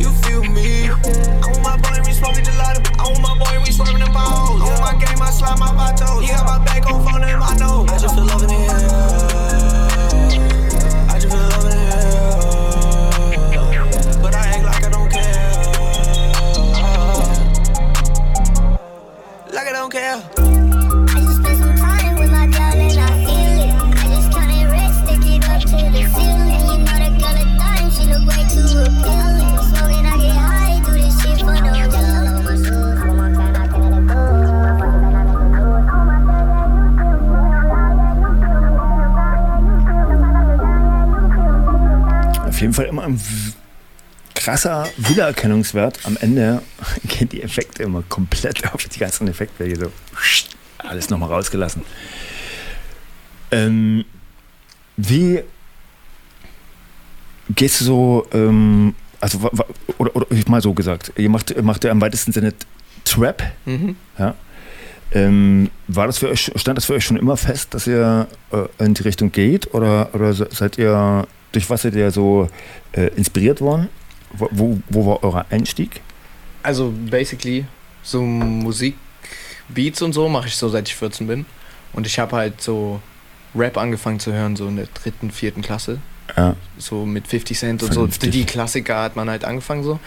You 0.00 0.10
feel 0.24 0.42
me? 0.42 0.88
I 0.88 1.46
want 1.52 1.62
my 1.62 1.76
boy, 1.76 2.00
we 2.06 2.12
swerving 2.12 2.44
the 2.44 2.50
gelato. 2.50 2.80
I 2.98 3.04
want 3.12 3.22
my 3.22 3.34
boy, 3.38 3.60
we 3.64 3.70
swerving 3.70 3.98
the 3.98 4.10
balls. 4.10 4.62
I 4.62 4.64
want 4.64 4.80
my 4.80 5.04
game, 5.04 5.20
I 5.20 5.30
slide 5.30 5.58
my 5.58 5.68
vatos. 5.68 6.22
He 6.22 6.28
got 6.28 6.46
my 6.46 6.64
back 6.64 6.90
on 6.90 7.04
phone 7.04 7.22
and 7.24 7.42
I 7.42 7.54
know. 7.56 7.84
I 7.88 7.98
just 7.98 8.14
feel 8.14 8.24
loving 8.24 8.50
it. 8.50 8.67
Fall 42.78 42.86
immer 42.86 43.04
ein 43.04 43.20
krasser 44.34 44.88
Wiedererkennungswert. 44.96 46.00
Am 46.04 46.16
Ende 46.20 46.62
gehen 47.06 47.28
die 47.28 47.42
Effekte 47.42 47.82
immer 47.82 48.02
komplett 48.08 48.72
auf 48.72 48.84
die 48.84 48.98
ganzen 48.98 49.28
Effekte 49.28 49.64
hier 49.64 49.76
so. 49.78 49.92
Alles 50.78 51.10
nochmal 51.10 51.28
rausgelassen. 51.30 51.82
Ähm, 53.50 54.04
wie 54.96 55.42
gehst 57.54 57.80
du 57.80 57.84
so, 57.84 58.26
ähm, 58.32 58.94
also 59.20 59.50
oder, 59.98 60.14
oder 60.14 60.26
ich 60.30 60.46
mal 60.48 60.60
so 60.60 60.74
gesagt, 60.74 61.12
ihr 61.16 61.30
macht, 61.30 61.50
ihr 61.50 61.62
macht 61.62 61.84
ja 61.84 61.90
im 61.90 62.00
weitesten 62.00 62.32
Sinne 62.32 62.52
Trap. 63.04 63.42
Mhm. 63.64 63.96
Ja. 64.18 64.34
Ähm, 65.12 65.70
war 65.86 66.06
das 66.06 66.18
für 66.18 66.28
euch, 66.28 66.52
stand 66.56 66.76
das 66.76 66.84
für 66.84 66.92
euch 66.92 67.04
schon 67.04 67.16
immer 67.16 67.38
fest, 67.38 67.72
dass 67.72 67.86
ihr 67.86 68.28
äh, 68.52 68.84
in 68.84 68.92
die 68.92 69.02
Richtung 69.02 69.32
geht? 69.32 69.72
Oder, 69.72 70.10
oder 70.14 70.34
se- 70.34 70.48
seid 70.52 70.76
ihr, 70.76 71.26
durch 71.52 71.68
was 71.70 71.82
seid 71.82 71.94
ihr 71.94 72.10
so 72.10 72.48
äh, 72.92 73.08
inspiriert 73.16 73.60
worden? 73.60 73.88
Wo, 74.32 74.48
wo, 74.50 74.78
wo 74.88 75.06
war 75.06 75.24
euer 75.24 75.46
Einstieg? 75.50 76.00
Also 76.62 76.92
basically 77.10 77.64
so 78.02 78.22
Musik, 78.22 78.96
Beats 79.68 80.02
und 80.02 80.12
so 80.12 80.28
mache 80.28 80.48
ich 80.48 80.56
so 80.56 80.68
seit 80.68 80.88
ich 80.88 80.96
14 80.96 81.26
bin. 81.26 81.46
Und 81.92 82.06
ich 82.06 82.18
habe 82.18 82.36
halt 82.36 82.60
so 82.60 83.00
Rap 83.54 83.76
angefangen 83.76 84.20
zu 84.20 84.32
hören, 84.32 84.56
so 84.56 84.68
in 84.68 84.76
der 84.76 84.86
dritten, 84.86 85.30
vierten 85.30 85.62
Klasse. 85.62 85.98
Ja. 86.36 86.54
So 86.76 87.06
mit 87.06 87.26
50 87.26 87.58
Cent 87.58 87.82
und 87.82 87.92
Vernünftig. 87.92 88.32
so. 88.32 88.38
Die 88.38 88.44
Klassiker 88.44 89.02
hat 89.02 89.16
man 89.16 89.30
halt 89.30 89.44
angefangen 89.44 89.82
so. 89.82 89.98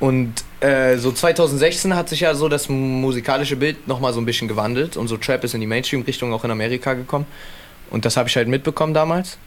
Und 0.00 0.32
äh, 0.60 0.98
so 0.98 1.12
2016 1.12 1.94
hat 1.94 2.08
sich 2.08 2.20
ja 2.20 2.34
so 2.34 2.48
das 2.48 2.68
musikalische 2.68 3.56
Bild 3.56 3.88
nochmal 3.88 4.12
so 4.12 4.20
ein 4.20 4.26
bisschen 4.26 4.48
gewandelt 4.48 4.96
und 4.96 5.08
so 5.08 5.16
Trap 5.16 5.44
ist 5.44 5.54
in 5.54 5.60
die 5.60 5.66
Mainstream-Richtung 5.66 6.32
auch 6.32 6.44
in 6.44 6.50
Amerika 6.50 6.94
gekommen. 6.94 7.26
Und 7.90 8.04
das 8.04 8.16
habe 8.16 8.28
ich 8.28 8.36
halt 8.36 8.48
mitbekommen 8.48 8.92
damals. 8.92 9.38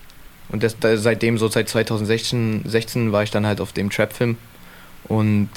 Und 0.50 0.64
das, 0.64 0.78
da, 0.80 0.98
seitdem, 0.98 1.38
so 1.38 1.48
seit 1.50 1.68
2016 1.70 2.62
16 2.66 3.12
war 3.12 3.24
ich 3.24 3.32
dann 3.32 3.46
halt 3.46 3.60
auf 3.62 3.74
dem 3.74 3.90
Trap-Film. 3.90 4.38
Und 5.06 5.50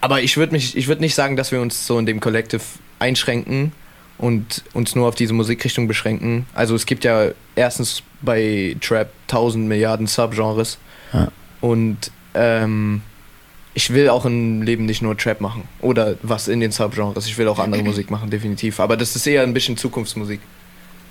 aber 0.00 0.20
ich 0.22 0.36
würde 0.36 0.52
mich, 0.52 0.76
ich 0.76 0.86
würde 0.88 1.00
nicht 1.00 1.14
sagen, 1.14 1.36
dass 1.36 1.50
wir 1.52 1.60
uns 1.60 1.86
so 1.86 1.98
in 1.98 2.06
dem 2.06 2.20
Collective 2.20 2.60
einschränken 2.98 3.72
und 4.18 4.62
uns 4.74 4.94
nur 4.94 5.08
auf 5.08 5.14
diese 5.14 5.32
Musikrichtung 5.32 5.88
beschränken. 5.88 6.46
Also 6.54 6.74
es 6.74 6.86
gibt 6.86 7.04
ja 7.04 7.28
erstens 7.56 8.02
bei 8.20 8.76
Trap 8.80 9.08
tausend 9.28 9.66
Milliarden 9.66 10.06
Subgenres 10.06 10.78
Ja. 11.12 11.28
und 11.60 12.10
ähm, 12.34 13.00
ich 13.74 13.92
will 13.92 14.08
auch 14.08 14.24
im 14.24 14.62
Leben 14.62 14.84
nicht 14.86 15.02
nur 15.02 15.16
Trap 15.16 15.40
machen 15.40 15.62
oder 15.80 16.16
was 16.22 16.48
in 16.48 16.60
den 16.60 16.70
Subgenres. 16.70 17.26
Ich 17.26 17.38
will 17.38 17.48
auch 17.48 17.58
andere 17.58 17.82
Musik 17.90 18.10
machen, 18.10 18.28
definitiv. 18.30 18.80
Aber 18.80 18.96
das 18.96 19.16
ist 19.16 19.26
eher 19.26 19.42
ein 19.42 19.54
bisschen 19.54 19.76
Zukunftsmusik. 19.76 20.40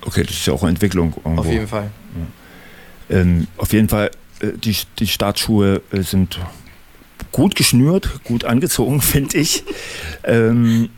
Okay, 0.06 0.22
das 0.22 0.32
ist 0.36 0.46
ja 0.46 0.52
auch 0.54 0.62
Entwicklung. 0.62 1.14
Irgendwo. 1.16 1.40
Auf 1.42 1.46
jeden 1.50 1.66
Fall. 1.68 1.90
Ähm, 3.10 3.46
auf 3.56 3.72
jeden 3.72 3.88
Fall, 3.88 4.10
äh, 4.40 4.52
die, 4.52 4.76
die 4.98 5.06
Startschuhe 5.06 5.82
äh, 5.92 6.02
sind 6.02 6.38
gut 7.32 7.54
geschnürt, 7.54 8.24
gut 8.24 8.44
angezogen, 8.44 9.00
finde 9.02 9.38
ich. 9.38 9.64
Ähm, 10.22 10.90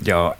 ja. 0.00 0.36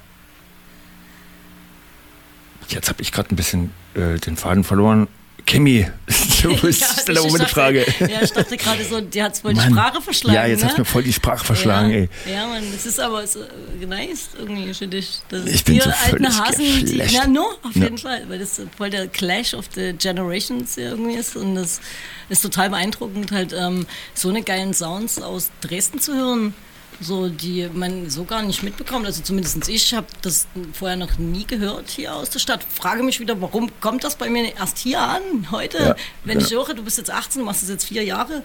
Jetzt 2.68 2.88
habe 2.88 3.00
ich 3.00 3.12
gerade 3.12 3.32
ein 3.32 3.36
bisschen 3.36 3.70
äh, 3.94 4.18
den 4.18 4.36
Faden 4.36 4.64
verloren. 4.64 5.08
Kimi, 5.46 5.86
du 6.42 6.56
bist 6.60 6.80
Ja, 6.80 6.86
stell 7.00 7.14
mal 7.14 7.34
eine 7.36 7.46
Frage. 7.48 7.86
Ja, 8.00 8.20
ich 8.20 8.32
dachte 8.32 8.56
gerade 8.56 8.84
so, 8.84 9.00
dir 9.00 9.24
hat 9.24 9.34
es 9.34 9.40
voll 9.40 9.52
die 9.54 9.60
Mann. 9.60 9.72
Sprache 9.72 10.02
verschlagen. 10.02 10.34
Ja, 10.34 10.46
jetzt 10.46 10.60
ne? 10.60 10.66
hast 10.66 10.76
du 10.76 10.80
mir 10.80 10.84
voll 10.84 11.02
die 11.04 11.12
Sprache 11.12 11.44
verschlagen, 11.44 11.90
ja. 11.90 11.96
ey. 11.98 12.08
Ja, 12.30 12.46
Mann, 12.48 12.64
das 12.72 12.84
ist 12.84 12.98
aber 12.98 13.24
so 13.26 13.40
äh, 13.42 13.86
nice 13.86 14.30
irgendwie 14.38 14.74
für 14.74 14.88
dich. 14.88 15.20
Das 15.28 15.46
Ich 15.46 15.64
bin 15.64 15.80
so 15.80 15.88
alten 16.04 16.26
Hasen, 16.26 16.84
die, 16.84 17.00
na, 17.12 17.26
no, 17.28 17.46
auf 17.62 17.74
Ja. 17.76 17.84
jeden 17.84 17.98
Fall, 17.98 18.24
weil 18.28 18.40
das 18.40 18.60
voll 18.76 18.90
der 18.90 19.06
Clash 19.06 19.54
of 19.54 19.66
the 19.74 19.92
Generations 19.92 20.76
irgendwie 20.76 21.14
ist 21.14 21.36
und 21.36 21.54
das 21.54 21.80
ist 22.28 22.42
total 22.42 22.70
beeindruckend, 22.70 23.30
halt 23.30 23.54
ähm, 23.56 23.86
so 24.14 24.28
eine 24.28 24.42
geilen 24.42 24.74
Sounds 24.74 25.22
aus 25.22 25.50
Dresden 25.60 26.00
zu 26.00 26.12
hören. 26.14 26.54
So, 27.00 27.28
die 27.28 27.68
man 27.72 28.08
so 28.08 28.24
gar 28.24 28.42
nicht 28.42 28.62
mitbekommt. 28.62 29.04
Also 29.06 29.22
zumindest 29.22 29.68
ich 29.68 29.92
habe 29.94 30.06
das 30.22 30.46
vorher 30.72 30.96
noch 30.96 31.18
nie 31.18 31.46
gehört 31.46 31.90
hier 31.90 32.14
aus 32.14 32.30
der 32.30 32.38
Stadt. 32.38 32.64
Frage 32.64 33.02
mich 33.02 33.20
wieder, 33.20 33.40
warum 33.40 33.70
kommt 33.80 34.02
das 34.04 34.16
bei 34.16 34.30
mir 34.30 34.56
erst 34.56 34.78
hier 34.78 35.00
an, 35.00 35.50
heute? 35.50 35.78
Ja, 35.78 35.96
Wenn 36.24 36.40
ja. 36.40 36.46
ich 36.46 36.52
höre, 36.52 36.72
du 36.74 36.82
bist 36.82 36.96
jetzt 36.98 37.10
18, 37.10 37.40
du 37.40 37.46
machst 37.46 37.62
das 37.62 37.68
jetzt 37.68 37.84
vier 37.84 38.02
Jahre. 38.02 38.42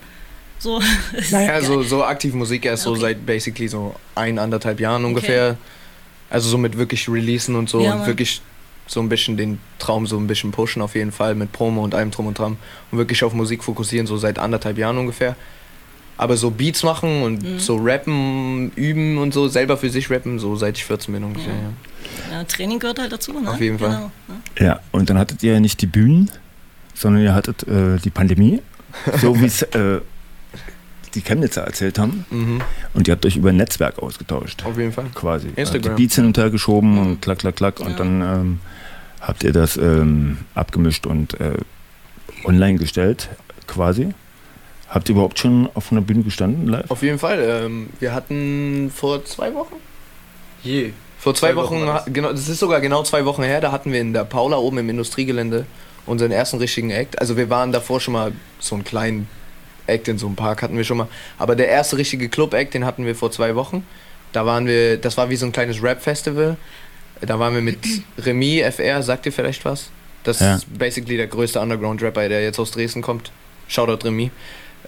So, 0.60 0.82
Naja, 1.32 1.62
so, 1.62 1.82
so 1.82 2.04
aktiv 2.04 2.34
Musik 2.34 2.66
erst 2.66 2.84
so 2.84 2.92
Okay. 2.92 3.00
seit 3.00 3.26
basically 3.26 3.68
so 3.68 3.96
ein, 4.16 4.38
anderthalb 4.38 4.80
Jahren 4.80 5.06
ungefähr. 5.06 5.58
Also 6.30 6.50
so 6.50 6.58
mit 6.58 6.78
wirklich 6.78 7.08
Releasen 7.10 7.56
und 7.56 7.70
so 7.70 7.82
Ja, 7.82 7.96
und 7.96 8.06
wirklich 8.06 8.42
so 8.88 9.00
ein 9.00 9.10
bisschen 9.10 9.38
den 9.38 9.60
Traum 9.80 10.06
so 10.08 10.18
ein 10.18 10.28
bisschen 10.28 10.52
pushen 10.52 10.82
auf 10.82 10.96
jeden 10.96 11.12
Fall 11.14 11.36
mit 11.36 11.52
Promo 11.54 11.84
und 11.84 11.96
allem 11.96 12.12
drum 12.12 12.28
und 12.28 12.38
dran 12.38 12.58
und 12.92 12.98
wirklich 12.98 13.24
auf 13.24 13.34
Musik 13.34 13.64
fokussieren, 13.64 14.06
so 14.08 14.18
seit 14.18 14.38
anderthalb 14.38 14.78
Jahren 14.78 14.98
ungefähr. 14.98 15.36
Aber 16.22 16.38
so 16.38 16.52
Beats 16.52 16.84
machen 16.84 17.24
und 17.24 17.42
Mhm. 17.42 17.58
so 17.60 17.78
rappen, 17.82 18.72
üben 18.76 19.18
und 19.18 19.34
so, 19.34 19.48
selber 19.48 19.76
für 19.76 19.90
sich 19.90 20.12
rappen, 20.12 20.38
so 20.38 20.56
seit 20.56 20.78
ich 20.78 20.86
14 20.86 21.12
bin 21.16 21.24
ungefähr, 21.24 21.52
ja. 21.52 22.38
Ja, 22.38 22.44
Training 22.44 22.78
gehört 22.78 23.00
halt 23.00 23.12
dazu, 23.12 23.34
ne? 23.34 23.50
Auf 23.50 23.60
jeden 23.60 23.80
Fall. 23.80 23.90
Genau. 24.28 24.42
Ja, 24.60 24.80
und 24.92 25.10
dann 25.10 25.18
hattet 25.18 25.42
ihr 25.42 25.54
ja 25.54 25.60
nicht 25.60 25.82
die 25.82 25.88
Bühnen, 25.88 26.30
sondern 26.94 27.24
ihr 27.24 27.34
hattet 27.34 27.68
äh, 27.68 27.98
die 27.98 28.12
Pandemie, 28.12 28.62
so 29.20 29.36
wie 29.42 29.46
es 29.46 29.64
äh, 29.64 30.00
die 31.16 31.22
Chemnitzer 31.22 31.64
erzählt 31.64 31.98
haben. 31.98 32.24
Mhm. 32.30 32.62
Und 32.94 33.08
ihr 33.08 33.14
habt 33.14 33.26
euch 33.26 33.36
über 33.36 33.50
ein 33.50 33.58
Netzwerk 33.58 33.98
ausgetauscht. 33.98 34.64
Auf 34.64 34.78
jeden 34.78 34.92
Fall. 34.94 35.06
Quasi. 35.16 35.48
Instagram. 35.56 35.96
Die 35.96 36.04
Beats 36.04 36.16
hin 36.16 36.26
und 36.26 36.38
her 36.38 36.52
geschoben 36.52 37.00
und 37.00 37.22
klack, 37.24 37.40
klack, 37.40 37.56
klack. 37.56 37.80
Und 37.80 38.00
dann 38.00 38.22
ähm, 38.22 38.60
habt 39.22 39.44
ihr 39.44 39.54
das 39.54 39.76
ähm, 39.76 40.38
abgemischt 40.54 41.08
und 41.08 41.40
äh, 41.40 41.54
online 42.46 42.78
gestellt, 42.78 43.30
quasi. 43.66 44.14
Habt 44.92 45.08
ihr 45.10 45.14
überhaupt 45.14 45.40
schon 45.40 45.70
auf 45.74 45.92
einer 45.92 46.02
Bühne 46.02 46.22
gestanden 46.24 46.68
live? 46.68 46.92
Auf 46.92 47.02
jeden 47.02 47.18
Fall. 47.18 47.40
Ähm, 47.66 47.90
wir 48.00 48.14
hatten 48.14 48.92
vor 48.94 49.24
zwei 49.26 49.54
Wochen? 49.56 49.76
Je. 50.64 50.92
Vor 51.18 51.34
zwei, 51.34 51.50
Zwei 51.52 51.56
Wochen, 51.56 51.86
Wochen 51.88 52.14
genau, 52.14 52.32
das 52.32 52.50
ist 52.50 52.60
sogar 52.60 52.82
genau 52.82 53.04
zwei 53.04 53.26
Wochen 53.26 53.44
her, 53.44 53.62
da 53.62 53.72
hatten 53.72 53.94
wir 53.94 54.02
in 54.02 54.12
der 54.12 54.26
Paula 54.26 54.58
oben 54.58 54.80
im 54.80 54.90
Industriegelände 54.90 55.66
unseren 56.08 56.32
ersten 56.32 56.58
richtigen 56.58 56.90
Act. 56.90 57.20
Also 57.20 57.38
wir 57.38 57.50
waren 57.50 57.72
davor 57.72 58.00
schon 58.02 58.14
mal 58.16 58.32
so 58.60 58.76
einen 58.76 58.84
kleinen 58.84 59.28
Act 59.88 60.08
in 60.08 60.18
so 60.18 60.26
einem 60.28 60.36
Park 60.36 60.62
hatten 60.64 60.76
wir 60.76 60.84
schon 60.84 60.98
mal. 60.98 61.08
Aber 61.38 61.56
der 61.56 61.68
erste 61.68 61.98
richtige 61.98 62.28
Club-Act, 62.28 62.74
den 62.74 62.86
hatten 62.86 63.06
wir 63.06 63.16
vor 63.16 63.32
zwei 63.32 63.56
Wochen. 63.56 63.86
Da 64.34 64.46
waren 64.46 64.66
wir, 64.66 64.98
das 64.98 65.16
war 65.18 65.30
wie 65.30 65.36
so 65.36 65.46
ein 65.46 65.52
kleines 65.52 65.82
Rap-Festival. 65.82 66.58
Da 67.22 67.40
waren 67.40 67.54
wir 67.54 67.62
mit 67.62 67.78
Remy, 68.18 68.64
FR, 68.72 69.04
sagt 69.04 69.26
ihr 69.28 69.32
vielleicht 69.32 69.64
was? 69.64 69.90
Das 70.24 70.40
Ja. 70.40 70.56
ist 70.56 70.76
basically 70.78 71.18
der 71.18 71.28
größte 71.28 71.60
Underground-Rapper, 71.60 72.30
der 72.30 72.42
jetzt 72.44 72.60
aus 72.60 72.72
Dresden 72.72 73.02
kommt. 73.04 73.32
Shoutout 73.68 74.06
Remy. 74.08 74.32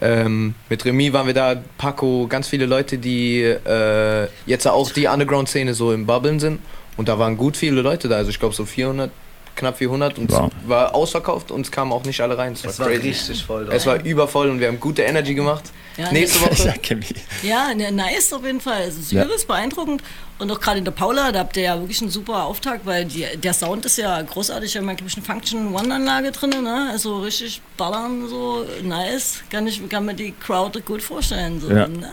Ähm, 0.03 0.53
mit 0.69 0.83
Remy 0.83 1.13
waren 1.13 1.27
wir 1.27 1.33
da, 1.33 1.55
Paco, 1.77 2.27
ganz 2.27 2.49
viele 2.49 2.65
Leute, 2.65 2.97
die 2.97 3.41
äh, 3.41 4.27
jetzt 4.45 4.67
auch 4.67 4.91
die 4.91 5.07
Underground-Szene 5.07 5.73
so 5.73 5.93
im 5.93 6.05
Bubblen 6.05 6.41
sind. 6.41 6.59
Und 6.97 7.07
da 7.07 7.17
waren 7.19 7.37
gut 7.37 7.55
viele 7.55 7.81
Leute 7.81 8.09
da, 8.09 8.17
also 8.17 8.29
ich 8.29 8.37
glaube 8.37 8.53
so 8.53 8.65
400, 8.65 9.11
knapp 9.55 9.77
400 9.77 10.17
und 10.17 10.31
Wow. 10.31 10.49
es 10.63 10.69
war 10.69 10.95
ausverkauft 10.95 11.51
und 11.51 11.61
es 11.61 11.71
kamen 11.71 11.91
auch 11.91 12.03
nicht 12.03 12.19
alle 12.21 12.37
rein. 12.37 12.53
Es 12.53 12.63
war 12.79 12.87
crazy. 12.87 13.07
richtig 13.09 13.43
voll 13.43 13.65
da. 13.65 13.73
Es 13.73 13.85
war 13.85 14.03
übervoll 14.03 14.49
und 14.49 14.59
wir 14.59 14.67
haben 14.67 14.79
gute 14.79 15.01
Energy 15.03 15.33
gemacht. 15.35 15.63
Ja, 15.97 16.11
Nächste 16.11 16.41
Woche. 16.41 16.73
Ja, 17.43 17.73
ne, 17.75 17.91
nice 17.91 18.33
auf 18.33 18.43
jeden 18.43 18.59
Fall. 18.61 18.81
Es 18.87 18.97
ist 18.97 19.11
Ja. 19.11 19.23
übelst 19.25 19.47
beeindruckend. 19.47 20.01
Und 20.39 20.51
auch 20.51 20.59
gerade 20.59 20.79
in 20.79 20.85
der 20.85 20.91
Paula, 20.91 21.31
da 21.31 21.39
habt 21.39 21.55
ihr 21.55 21.63
ja 21.63 21.79
wirklich 21.79 22.01
einen 22.01 22.09
super 22.09 22.45
Auftakt, 22.45 22.85
weil 22.87 23.05
die, 23.05 23.25
der 23.37 23.53
Sound 23.53 23.85
ist 23.85 23.97
ja 23.99 24.19
großartig. 24.21 24.73
Wir 24.73 24.81
haben 24.81 24.87
ja, 24.89 24.95
glaube 24.95 25.09
ich, 25.09 25.15
eine 25.17 25.25
Function 25.25 25.73
One-Anlage 25.75 26.31
drin, 26.31 26.49
ne? 26.63 26.89
Also 26.91 27.19
richtig 27.19 27.61
ballern, 27.77 28.27
so 28.27 28.65
nice. 28.81 29.43
Kann, 29.51 29.67
ich, 29.67 29.87
kann 29.87 30.05
mir 30.05 30.15
die 30.15 30.31
Crowd 30.31 30.79
gut 30.81 31.03
vorstellen. 31.03 31.61
So. 31.61 31.69
Ja. 31.69 31.87
Nice. 31.87 32.11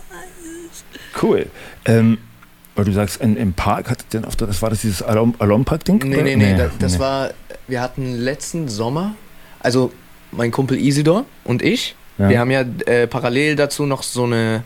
Cool. 1.20 1.46
Ähm, 1.86 2.18
weil 2.80 2.86
du 2.86 2.92
sagst, 2.92 3.20
in, 3.20 3.36
im 3.36 3.52
Park 3.52 3.90
hattet 3.90 4.12
ihr 4.14 4.26
auf 4.26 4.36
der, 4.36 4.46
das 4.46 4.62
war 4.62 4.70
das 4.70 4.80
dieses 4.80 5.02
Alarm- 5.02 5.34
Alarmpark-Ding? 5.38 5.98
Nee, 6.04 6.14
oder? 6.14 6.22
nee, 6.24 6.36
nee, 6.36 6.56
das, 6.56 6.70
das 6.78 6.98
war, 6.98 7.30
wir 7.68 7.82
hatten 7.82 8.14
letzten 8.16 8.68
Sommer, 8.68 9.14
also 9.60 9.92
mein 10.32 10.50
Kumpel 10.50 10.78
Isidor 10.78 11.26
und 11.44 11.60
ich, 11.62 11.94
Ja. 12.18 12.28
wir 12.30 12.38
haben 12.40 12.50
ja 12.50 12.62
äh, 12.86 13.06
parallel 13.06 13.56
dazu 13.56 13.84
noch 13.84 14.02
so 14.02 14.24
eine, 14.24 14.62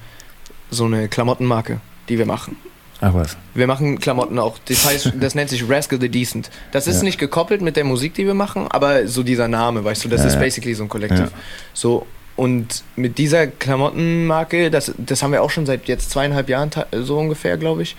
so 0.71 0.85
eine 0.85 1.09
Klamottenmarke, 1.09 1.81
die 2.09 2.19
wir 2.19 2.27
machen. 2.27 2.57
Ach 3.01 3.13
was. 3.13 3.37
Wir 3.55 3.67
machen 3.67 3.99
Klamotten 3.99 4.39
auch. 4.39 4.59
Das 4.67 4.85
heißt, 4.87 5.13
das 5.21 5.35
nennt 5.35 5.51
sich 5.51 5.69
Rascal 5.69 6.01
the 6.01 6.09
Decent. 6.09 6.51
Das 6.71 6.87
ist 6.87 6.99
Ja. 6.99 7.03
nicht 7.03 7.19
gekoppelt 7.19 7.61
mit 7.63 7.75
der 7.77 7.85
Musik, 7.85 8.15
die 8.15 8.25
wir 8.27 8.35
machen, 8.35 8.69
aber 8.71 9.09
so 9.09 9.23
dieser 9.25 9.49
Name, 9.49 9.85
weißt 9.85 10.05
du, 10.05 10.09
das 10.09 10.21
Ja, 10.23 10.29
ist 10.29 10.39
basically 10.39 10.75
so 10.75 10.85
ein 10.85 10.89
Kollektiv. 10.89 11.31
So, 11.73 12.07
und 12.37 12.83
mit 12.97 13.19
dieser 13.19 13.47
Klamottenmarke, 13.47 14.71
das, 14.71 14.93
das 14.99 15.23
haben 15.23 15.33
wir 15.33 15.43
auch 15.43 15.51
schon 15.51 15.67
seit 15.67 15.87
jetzt 15.87 16.11
zweieinhalb 16.11 16.49
Jahren 16.49 16.71
so 16.93 17.19
ungefähr, 17.19 17.57
glaube 17.57 17.83
ich. 17.83 17.97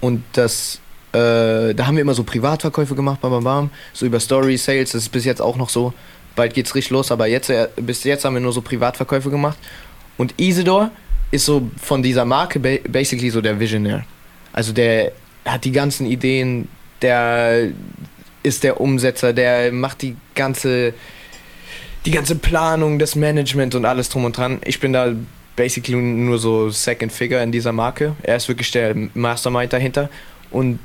Und 0.00 0.22
das, 0.32 0.80
äh, 1.12 1.74
da 1.74 1.86
haben 1.86 1.96
wir 1.96 2.02
immer 2.02 2.14
so 2.14 2.24
Privatverkäufe 2.24 2.94
gemacht, 2.94 3.20
bam, 3.20 3.30
bam, 3.30 3.44
bam, 3.44 3.70
so 3.92 4.04
über 4.04 4.20
Story, 4.20 4.56
Sales, 4.56 4.92
das 4.92 5.02
ist 5.02 5.08
bis 5.08 5.24
jetzt 5.24 5.40
auch 5.40 5.56
noch 5.56 5.68
so. 5.68 5.94
Bald 6.34 6.54
geht's 6.54 6.74
richtig 6.74 6.90
los, 6.90 7.10
aber 7.10 7.26
jetzt, 7.26 7.50
äh, 7.50 7.68
bis 7.76 8.04
jetzt 8.04 8.24
haben 8.24 8.34
wir 8.34 8.40
nur 8.40 8.52
so 8.52 8.62
Privatverkäufe 8.62 9.30
gemacht. 9.30 9.58
Und 10.18 10.34
Isidor 10.38 10.90
ist 11.30 11.46
so 11.46 11.70
von 11.80 12.02
dieser 12.02 12.24
Marke 12.24 12.60
ba 12.60 12.76
basically 12.88 13.30
so 13.30 13.40
der 13.40 13.58
Visionär. 13.58 14.04
Also 14.52 14.72
der 14.72 15.12
hat 15.44 15.64
die 15.64 15.72
ganzen 15.72 16.06
Ideen, 16.06 16.68
der 17.00 17.70
ist 18.42 18.64
der 18.64 18.80
Umsetzer, 18.80 19.32
der 19.32 19.72
macht 19.72 20.02
die 20.02 20.16
ganze, 20.34 20.94
die 22.04 22.10
ganze 22.10 22.34
Planung, 22.36 22.98
das 22.98 23.14
Management 23.14 23.74
und 23.74 23.84
alles 23.84 24.08
drum 24.08 24.24
und 24.24 24.36
dran. 24.36 24.58
Ich 24.64 24.80
bin 24.80 24.92
da 24.92 25.12
basically 25.56 25.96
nur 25.96 26.38
so 26.38 26.70
Second 26.70 27.12
Figure 27.12 27.42
in 27.42 27.52
dieser 27.52 27.72
Marke. 27.72 28.16
Er 28.22 28.36
ist 28.36 28.48
wirklich 28.48 28.70
der 28.70 28.94
Mastermind 29.14 29.72
dahinter. 29.72 30.08
Und 30.50 30.78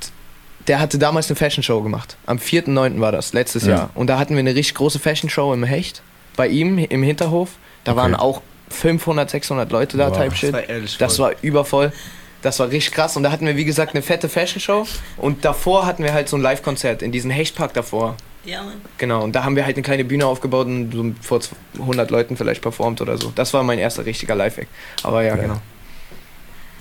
der 0.68 0.80
hatte 0.80 0.98
damals 1.00 1.30
eine 1.30 1.36
Fashion 1.38 1.64
Show 1.64 1.82
gemacht. 1.82 2.18
Am 2.26 2.38
4.9. 2.38 3.00
war 3.00 3.12
das, 3.12 3.34
letztes 3.34 3.66
Ja. 3.66 3.70
Jahr. 3.76 3.90
Und 3.96 4.08
da 4.08 4.20
hatten 4.20 4.34
wir 4.36 4.40
eine 4.40 4.54
richtig 4.54 4.76
große 4.76 5.00
Fashion 5.00 5.30
Show 5.30 5.54
im 5.54 5.64
Hecht, 5.64 6.02
bei 6.36 6.48
ihm 6.48 6.78
im 6.78 7.04
Hinterhof. 7.04 7.52
Da 7.84 7.94
Okay. 7.94 8.02
waren 8.02 8.16
auch 8.16 8.42
500, 8.70 9.30
600 9.30 9.72
Leute 9.72 9.98
da, 9.98 10.10
Wow. 10.12 10.18
Type 10.18 10.36
Shit. 10.36 10.50
Das 10.54 10.62
war 10.62 10.70
ehrlich 10.70 10.98
Das 10.98 11.20
war 11.20 11.32
übervoll. 11.42 11.94
Das 12.42 12.60
war 12.60 12.70
richtig 12.70 12.94
krass. 12.94 13.16
Und 13.18 13.24
da 13.24 13.32
hatten 13.32 13.46
wir, 13.48 13.56
wie 13.56 13.66
gesagt, 13.66 13.94
eine 13.96 14.02
fette 14.04 14.30
Fashion 14.30 14.60
Show. 14.62 14.86
Und 15.16 15.44
davor 15.46 15.86
hatten 15.86 16.04
wir 16.04 16.14
halt 16.14 16.28
so 16.30 16.36
ein 16.38 16.42
Live-Konzert 16.42 17.02
in 17.02 17.12
diesem 17.12 17.32
Hechtpark 17.32 17.74
davor. 17.74 18.16
Ja, 18.48 18.64
Mann. 18.64 18.76
Genau, 18.98 19.26
und 19.26 19.36
da 19.36 19.44
haben 19.44 19.58
wir 19.58 19.66
halt 19.66 19.76
eine 19.76 19.84
kleine 19.84 20.06
Bühne 20.06 20.26
aufgebaut 20.26 20.68
und 20.68 20.94
so 20.94 21.14
vor 21.22 21.42
100 21.78 22.10
Leuten 22.10 22.38
vielleicht 22.38 22.62
performt 22.62 23.02
oder 23.02 23.18
so. 23.18 23.32
Das 23.36 23.54
war 23.54 23.62
mein 23.62 23.78
erster 23.78 24.06
richtiger 24.06 24.36
Live-Act. 24.36 24.70
Aber 25.04 25.22
ja, 25.22 25.36
genau. 25.36 25.60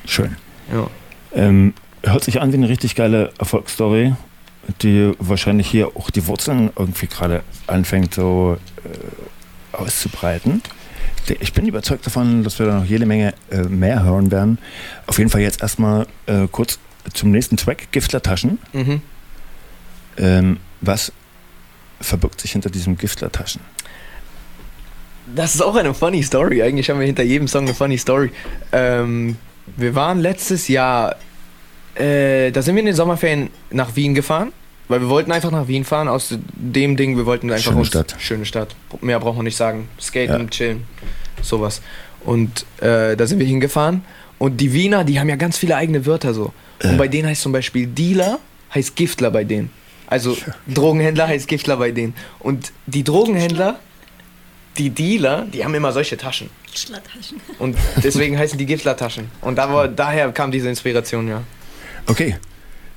Schön. 0.05 0.37
Ja. 0.73 0.89
Ähm, 1.35 1.75
hört 2.05 2.23
sich 2.23 2.41
an 2.41 2.53
wie 2.53 2.57
eine 2.57 2.69
richtig 2.69 2.95
geile 2.95 3.33
Erfolgsstory, 3.41 4.15
die 4.83 5.13
wahrscheinlich 5.19 5.69
hier 5.69 5.97
auch 5.97 6.11
die 6.11 6.29
Wurzeln 6.29 6.71
irgendwie 6.77 7.09
gerade 7.09 7.43
anfängt 7.67 8.15
so 8.15 8.59
äh, 8.85 9.77
auszubreiten. 9.77 10.63
Ich 11.41 11.53
bin 11.53 11.67
überzeugt 11.67 12.07
davon, 12.07 12.45
dass 12.45 12.61
wir 12.61 12.67
da 12.67 12.79
noch 12.79 12.85
jede 12.85 13.07
Menge 13.07 13.35
äh, 13.51 13.63
mehr 13.63 14.05
hören 14.05 14.31
werden. 14.31 14.59
Auf 15.09 15.19
jeden 15.19 15.31
Fall 15.31 15.41
jetzt 15.41 15.63
erstmal 15.63 16.07
äh, 16.27 16.47
kurz 16.47 16.79
zum 17.13 17.33
nächsten 17.33 17.57
Track, 17.57 17.91
Giftlertaschen. 17.91 18.61
Mhm. 18.73 19.03
Ähm, 20.19 20.59
was 20.81 21.11
verbirgt 22.01 22.41
sich 22.41 22.53
hinter 22.53 22.71
diesem 22.71 22.97
Giftlertaschen? 22.97 23.61
Das 25.35 25.55
ist 25.55 25.61
auch 25.61 25.75
eine 25.75 25.93
funny 25.93 26.23
Story. 26.23 26.63
Eigentlich 26.63 26.89
haben 26.89 27.01
wir 27.01 27.07
hinter 27.07 27.25
jedem 27.25 27.49
Song 27.49 27.65
eine 27.65 27.75
funny 27.75 27.99
Story. 27.99 28.31
Ähm, 28.73 29.37
wir 29.77 29.95
waren 29.95 30.21
letztes 30.21 30.69
Jahr, 30.69 31.17
äh, 31.97 32.53
da 32.53 32.63
sind 32.63 32.77
wir 32.77 32.81
in 32.81 32.87
den 32.87 32.95
Sommerferien 32.95 33.51
nach 33.71 33.97
Wien 33.97 34.15
gefahren, 34.15 34.53
weil 34.89 35.01
wir 35.01 35.09
wollten 35.09 35.33
einfach 35.33 35.51
nach 35.51 35.67
Wien 35.67 35.85
fahren 35.85 36.07
aus 36.07 36.33
dem 36.55 36.97
Ding. 36.97 37.17
Wir 37.17 37.27
wollten 37.27 37.51
einfach 37.51 37.65
Schöne 37.65 37.79
uns, 37.79 37.89
Stadt. 37.89 38.15
Schöne 38.19 38.45
Stadt. 38.47 38.77
Mehr 39.01 39.19
braucht 39.19 39.37
man 39.37 39.45
nicht 39.45 39.57
sagen. 39.57 39.89
Skaten, 40.01 40.43
Ja. 40.43 40.47
chillen, 40.49 40.85
sowas. 41.43 41.83
Und 42.25 42.65
äh, 42.81 43.17
da 43.17 43.27
sind 43.27 43.41
wir 43.41 43.47
hingefahren. 43.47 44.05
Und 44.39 44.61
die 44.61 44.73
Wiener, 44.73 45.03
die 45.03 45.19
haben 45.19 45.29
ja 45.29 45.37
ganz 45.37 45.59
viele 45.59 45.75
eigene 45.77 46.07
Wörter 46.07 46.35
so. 46.35 46.53
Und 46.85 46.91
Äh. 46.95 46.97
bei 46.97 47.09
denen 47.09 47.29
heißt 47.29 47.43
zum 47.43 47.53
Beispiel 47.53 47.87
Dealer, 47.89 48.39
heißt 48.75 48.95
Giftler 48.95 49.31
bei 49.33 49.43
denen. 49.43 49.71
Also 50.07 50.37
Drogenhändler 50.67 51.29
heißt 51.29 51.49
Giftler 51.49 51.77
bei 51.77 51.91
denen. 51.91 52.15
Und 52.39 52.73
die 52.87 53.05
Drogenhändler, 53.05 53.81
die 54.79 54.91
Dealer, 54.91 55.47
die 55.53 55.65
haben 55.65 55.75
immer 55.75 55.93
solche 55.93 56.17
Taschen. 56.17 56.51
Schlattertaschen. 56.75 57.41
Und 57.59 57.77
deswegen 58.03 58.39
heißen 58.39 58.59
die 58.59 58.67
Giftlertaschen. 58.67 59.31
Und 59.41 59.57
da 59.57 59.73
war, 59.73 59.89
daher 59.89 60.31
kam 60.33 60.51
diese 60.51 60.69
Inspiration, 60.69 61.27
ja. 61.29 61.43
Okay, 62.07 62.37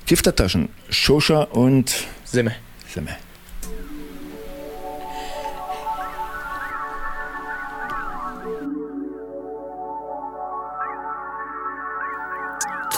Giftlertaschen, 0.06 0.68
Shosha 0.88 1.42
und 1.42 2.06
Simme. 2.24 2.54
Simme. 2.92 3.16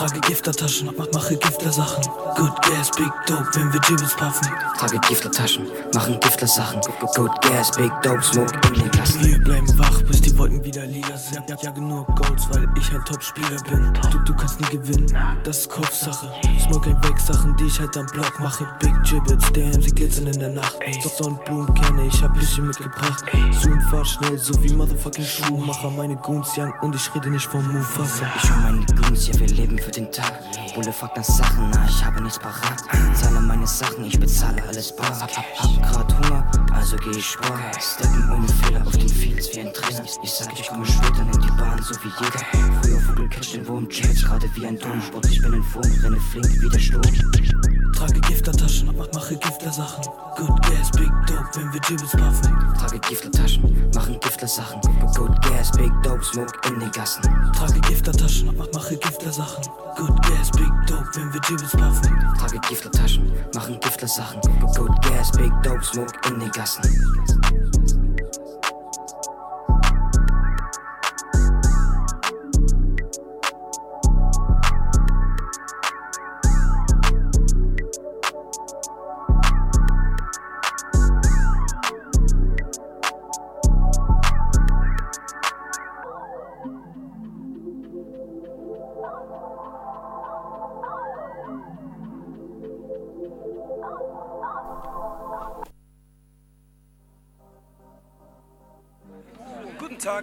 Trage 0.03 0.19
Giftertaschen, 0.19 0.91
mach, 0.99 1.07
mache 1.13 1.37
Giftersachen. 1.37 2.03
Good 2.35 2.63
Gas, 2.63 2.91
Big 2.97 3.13
Dope, 3.29 3.47
wenn 3.53 3.73
wir 3.73 3.79
Gibbets 3.83 4.17
puffen. 4.17 4.49
Trage 4.77 4.99
Giftertaschen, 4.99 5.69
machen 5.95 6.19
Giftersachen. 6.19 6.81
Good 7.15 7.31
Gas, 7.43 7.71
Big 7.77 7.93
Dope, 8.03 8.21
Smoke 8.21 8.53
in 8.67 8.81
den 8.81 8.91
Gassen. 8.91 9.25
Wir 9.25 9.39
bleiben 9.39 9.79
wach, 9.79 10.03
bis 10.03 10.21
die 10.21 10.37
Wolken 10.37 10.65
wieder 10.65 10.87
lila 10.87 11.17
sind. 11.17 11.49
Ja, 11.49 11.57
jage 11.63 11.81
nur 11.81 12.05
Golds, 12.17 12.49
weil 12.51 12.69
ich 12.77 12.93
ein 12.93 13.05
Top-Spieler 13.05 13.63
bin. 13.71 13.93
Du, 14.11 14.19
du 14.25 14.35
kannst 14.35 14.61
nie 14.61 14.77
gewinnen, 14.77 15.17
das 15.45 15.59
ist 15.59 15.71
Kopfsache. 15.71 16.33
Smoke 16.65 16.91
ein 16.91 17.05
weg 17.05 17.21
Sachen, 17.21 17.57
die 17.59 17.67
ich 17.67 17.79
halt 17.79 17.97
am 17.97 18.07
Block 18.07 18.41
mache. 18.41 18.67
Big 18.81 19.01
Gibbets, 19.05 19.53
damn, 19.53 19.81
sie 19.81 19.93
glitzern 19.93 20.27
in 20.27 20.41
der 20.41 20.49
Nacht. 20.49 20.79
Doch 21.05 21.13
Sonnenblumenkerne, 21.13 22.09
ich 22.09 22.21
hab 22.21 22.35
bisschen 22.35 22.67
mitgebracht. 22.67 23.25
Zoom, 23.61 23.81
fahr 23.83 24.05
schnell, 24.05 24.37
so 24.37 24.61
wie 24.65 24.75
Motherfucking 24.75 25.25
Schuhmacher. 25.25 25.91
Meine 25.91 26.17
Goons 26.17 26.59
young 26.59 26.75
und 26.83 26.97
ich 26.97 27.15
rede 27.15 27.31
nicht 27.31 27.47
vom 27.47 27.65
Mufasa. 27.73 28.27
Ich 28.43 28.51
und 28.51 28.63
meine 28.63 28.87
Goons, 29.01 29.29
ja, 29.29 29.39
wir 29.39 29.47
leben 29.47 29.79
für 29.79 29.92
den 29.97 30.11
Tag. 30.11 30.33
Bulle 30.75 30.93
fuck 30.93 31.17
nach 31.17 31.25
Sachen, 31.25 31.71
na, 31.71 31.85
ich 31.87 32.05
habe 32.05 32.23
nichts 32.23 32.39
parat. 32.39 32.81
Zahle 33.15 33.41
meine 33.41 33.67
Sachen, 33.67 34.05
ich 34.05 34.19
bezahle 34.19 34.63
alles 34.69 34.95
bar. 34.95 35.21
Hab, 35.21 35.31
hab, 35.37 35.83
grad 35.83 36.15
Hunger, 36.15 36.51
also 36.73 36.97
geh 36.97 37.11
ich 37.11 37.27
sparen. 37.27 37.61
Steppen 37.79 38.31
ohne 38.33 38.49
Fehler 38.49 38.87
auf 38.87 38.97
den 38.97 39.09
Fields 39.09 39.55
wie 39.55 39.61
ein 39.61 39.73
Trainer. 39.73 40.05
Ich 40.23 40.31
sag, 40.31 40.59
ich 40.59 40.67
komme 40.67 40.87
später 40.87 41.21
in 41.21 41.41
die 41.41 41.51
Bahn, 41.59 41.83
so 41.83 41.95
wie 42.03 42.13
jeder. 42.25 42.81
Früher 42.81 43.01
Vogel 43.01 43.29
catch 43.29 43.53
den 43.53 43.67
Wurm, 43.69 43.89
jetzt 43.91 44.25
gerade 44.25 44.49
wie 44.55 44.67
ein 44.67 44.79
Turmsport. 44.79 45.27
Ich 45.27 45.43
bin 45.43 45.53
in 45.53 45.63
Form, 45.63 45.93
renne 46.03 46.21
flink 46.21 46.63
wie 46.63 46.69
der 46.69 46.79
Sturm. 46.79 47.72
Trage 48.03 48.21
Giftertaschen, 48.23 48.93
mach, 48.97 49.07
mache 49.15 49.37
Giftersachen. 49.37 50.05
Good 50.35 50.63
Gas, 50.63 50.91
Big 50.91 51.13
Dope, 51.29 51.49
wenn 51.55 51.73
wir 51.73 51.81
Gibbets 51.83 52.11
puffen. 52.11 52.75
Trage 52.77 52.99
Giftertaschen, 52.99 53.91
machen 53.95 54.19
Giftersachen. 54.19 54.81
Good 55.15 55.41
Gas, 55.43 55.71
Big 55.71 55.93
Dope, 56.03 56.25
Smoke 56.25 56.53
in 56.69 56.81
den 56.81 56.91
Gassen. 56.91 57.23
Trage 57.55 57.81
Giftertaschen, 57.83 58.57
mach, 58.57 58.67
mache 58.75 58.97
Giftersachen. 58.97 59.65
Good 59.97 60.21
Gas, 60.23 60.51
Big 60.51 60.73
Dope, 60.89 61.07
wenn 61.15 61.33
wir 61.33 61.41
Gibbets 61.43 61.71
puffen. 61.71 62.35
Trage 62.41 62.59
Giftertaschen, 62.69 63.33
machen 63.55 63.79
Giftersachen. 63.79 64.41
Good 64.75 65.03
Gas, 65.03 65.31
Big 65.31 65.53
Dope, 65.63 65.85
Smoke 65.85 66.13
in 66.29 66.41
den 66.41 66.51
Gassen. 66.51 66.83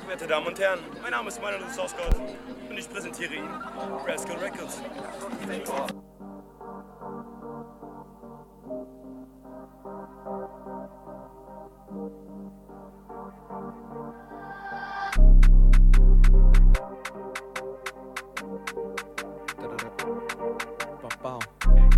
Werte 0.10 0.26
Damen 0.26 0.47
und 0.47 0.60
Herren. 0.60 0.80
Mein 1.03 1.12
Name 1.12 1.28
ist 1.28 1.39
Manuel 1.39 1.62
Sourcegold 1.70 2.16
und 2.68 2.78
ich 2.78 2.89
präsentiere 2.89 3.36
Ihnen 3.36 3.62
Rascal 4.07 4.38
Records. 4.38 4.82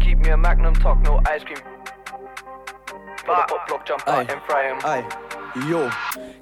Keep 0.01 0.17
me 0.17 0.31
a 0.31 0.37
magnum, 0.37 0.73
talk 0.73 0.99
no 1.03 1.21
ice 1.33 1.45
cream. 1.45 1.59
Up, 3.29 3.47
pop, 3.47 3.67
block, 3.67 3.85
jump 3.85 4.05
out 4.05 4.29
and 4.29 4.41
fry 4.41 4.67
him. 4.67 5.30
Aye, 5.55 5.69
yo. 5.69 5.89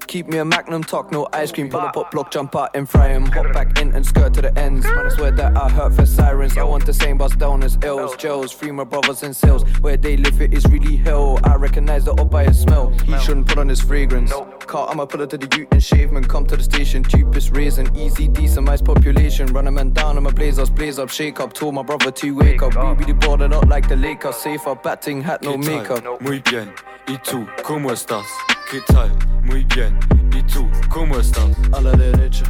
Keep 0.06 0.26
me 0.26 0.38
a 0.38 0.44
magnum, 0.44 0.82
talk 0.82 1.12
no 1.12 1.28
ice 1.32 1.52
cream. 1.52 1.68
Pull 1.70 1.80
up, 1.80 1.94
pop, 1.94 2.10
block, 2.10 2.32
jump 2.32 2.56
out 2.56 2.70
and 2.74 2.88
fry 2.88 3.08
him. 3.08 3.26
Hop 3.26 3.52
back 3.52 3.78
in 3.80 3.92
and 3.94 4.04
skirt 4.04 4.34
to 4.34 4.42
the 4.42 4.58
ends. 4.58 4.84
Man, 4.84 5.06
I 5.06 5.08
swear 5.08 5.30
that 5.30 5.56
I 5.56 5.68
heard 5.68 5.94
for 5.94 6.04
sirens. 6.04 6.58
I 6.58 6.64
want 6.64 6.84
the 6.84 6.92
same 6.92 7.16
bus 7.16 7.36
down 7.36 7.62
as 7.62 7.78
ills. 7.84 8.16
Joes, 8.16 8.50
free 8.50 8.72
my 8.72 8.82
brothers 8.82 9.22
and 9.22 9.36
sales. 9.36 9.62
Where 9.80 9.96
they 9.96 10.16
live, 10.16 10.40
it 10.40 10.52
is 10.52 10.66
really 10.66 10.96
hell. 10.96 11.38
I 11.44 11.54
recognize 11.54 12.04
the 12.06 12.12
up 12.14 12.28
by 12.28 12.44
his 12.44 12.58
smell. 12.58 12.90
He 13.06 13.16
shouldn't 13.20 13.46
put 13.46 13.58
on 13.58 13.68
his 13.68 13.80
fragrance. 13.80 14.32
Car, 14.66 14.88
I'ma 14.90 15.04
pull 15.06 15.20
it 15.20 15.30
to 15.30 15.38
the 15.38 15.56
ute 15.56 15.68
and 15.70 15.82
shave 15.82 16.10
man. 16.10 16.24
Come 16.24 16.44
to 16.46 16.56
the 16.56 16.62
station, 16.64 17.04
cheapest 17.04 17.54
reason. 17.54 17.94
Easy, 17.96 18.26
decent, 18.26 18.66
nice 18.66 18.82
population. 18.82 19.46
Run 19.52 19.68
a 19.68 19.70
man 19.70 19.90
down, 19.92 20.16
I'ma 20.16 20.30
blaze 20.30 20.58
us, 20.58 20.70
blaze 20.70 20.98
up, 20.98 21.10
shake 21.10 21.38
up. 21.38 21.52
Told 21.52 21.76
my 21.76 21.82
brother 21.82 22.10
to 22.10 22.30
wake 22.34 22.62
up. 22.62 22.74
We 22.98 23.04
be 23.04 23.12
the 23.12 23.14
border, 23.18 23.46
not 23.46 23.68
like 23.68 23.88
the 23.88 23.96
Lakers. 23.96 24.36
Safer, 24.36 24.74
batting 24.74 25.22
hat, 25.22 25.42
no 25.42 25.56
¿Qué 25.56 25.62
tal? 25.64 26.00
makeup. 26.00 26.20
Muy 26.20 26.40
bien. 26.40 26.72
¿Y 27.06 27.16
tú? 27.18 27.46
¿Cómo 27.62 27.92
estás? 27.92 28.26
¿Qué 28.70 28.80
tal? 28.92 29.10
Muy 29.42 29.64
bien. 29.74 29.98
¿Y 30.36 30.42
tú? 30.42 30.68
¿Cómo 30.88 31.18
estás? 31.18 31.50
A 31.72 31.80
la 31.80 31.92
derecha, 31.92 32.44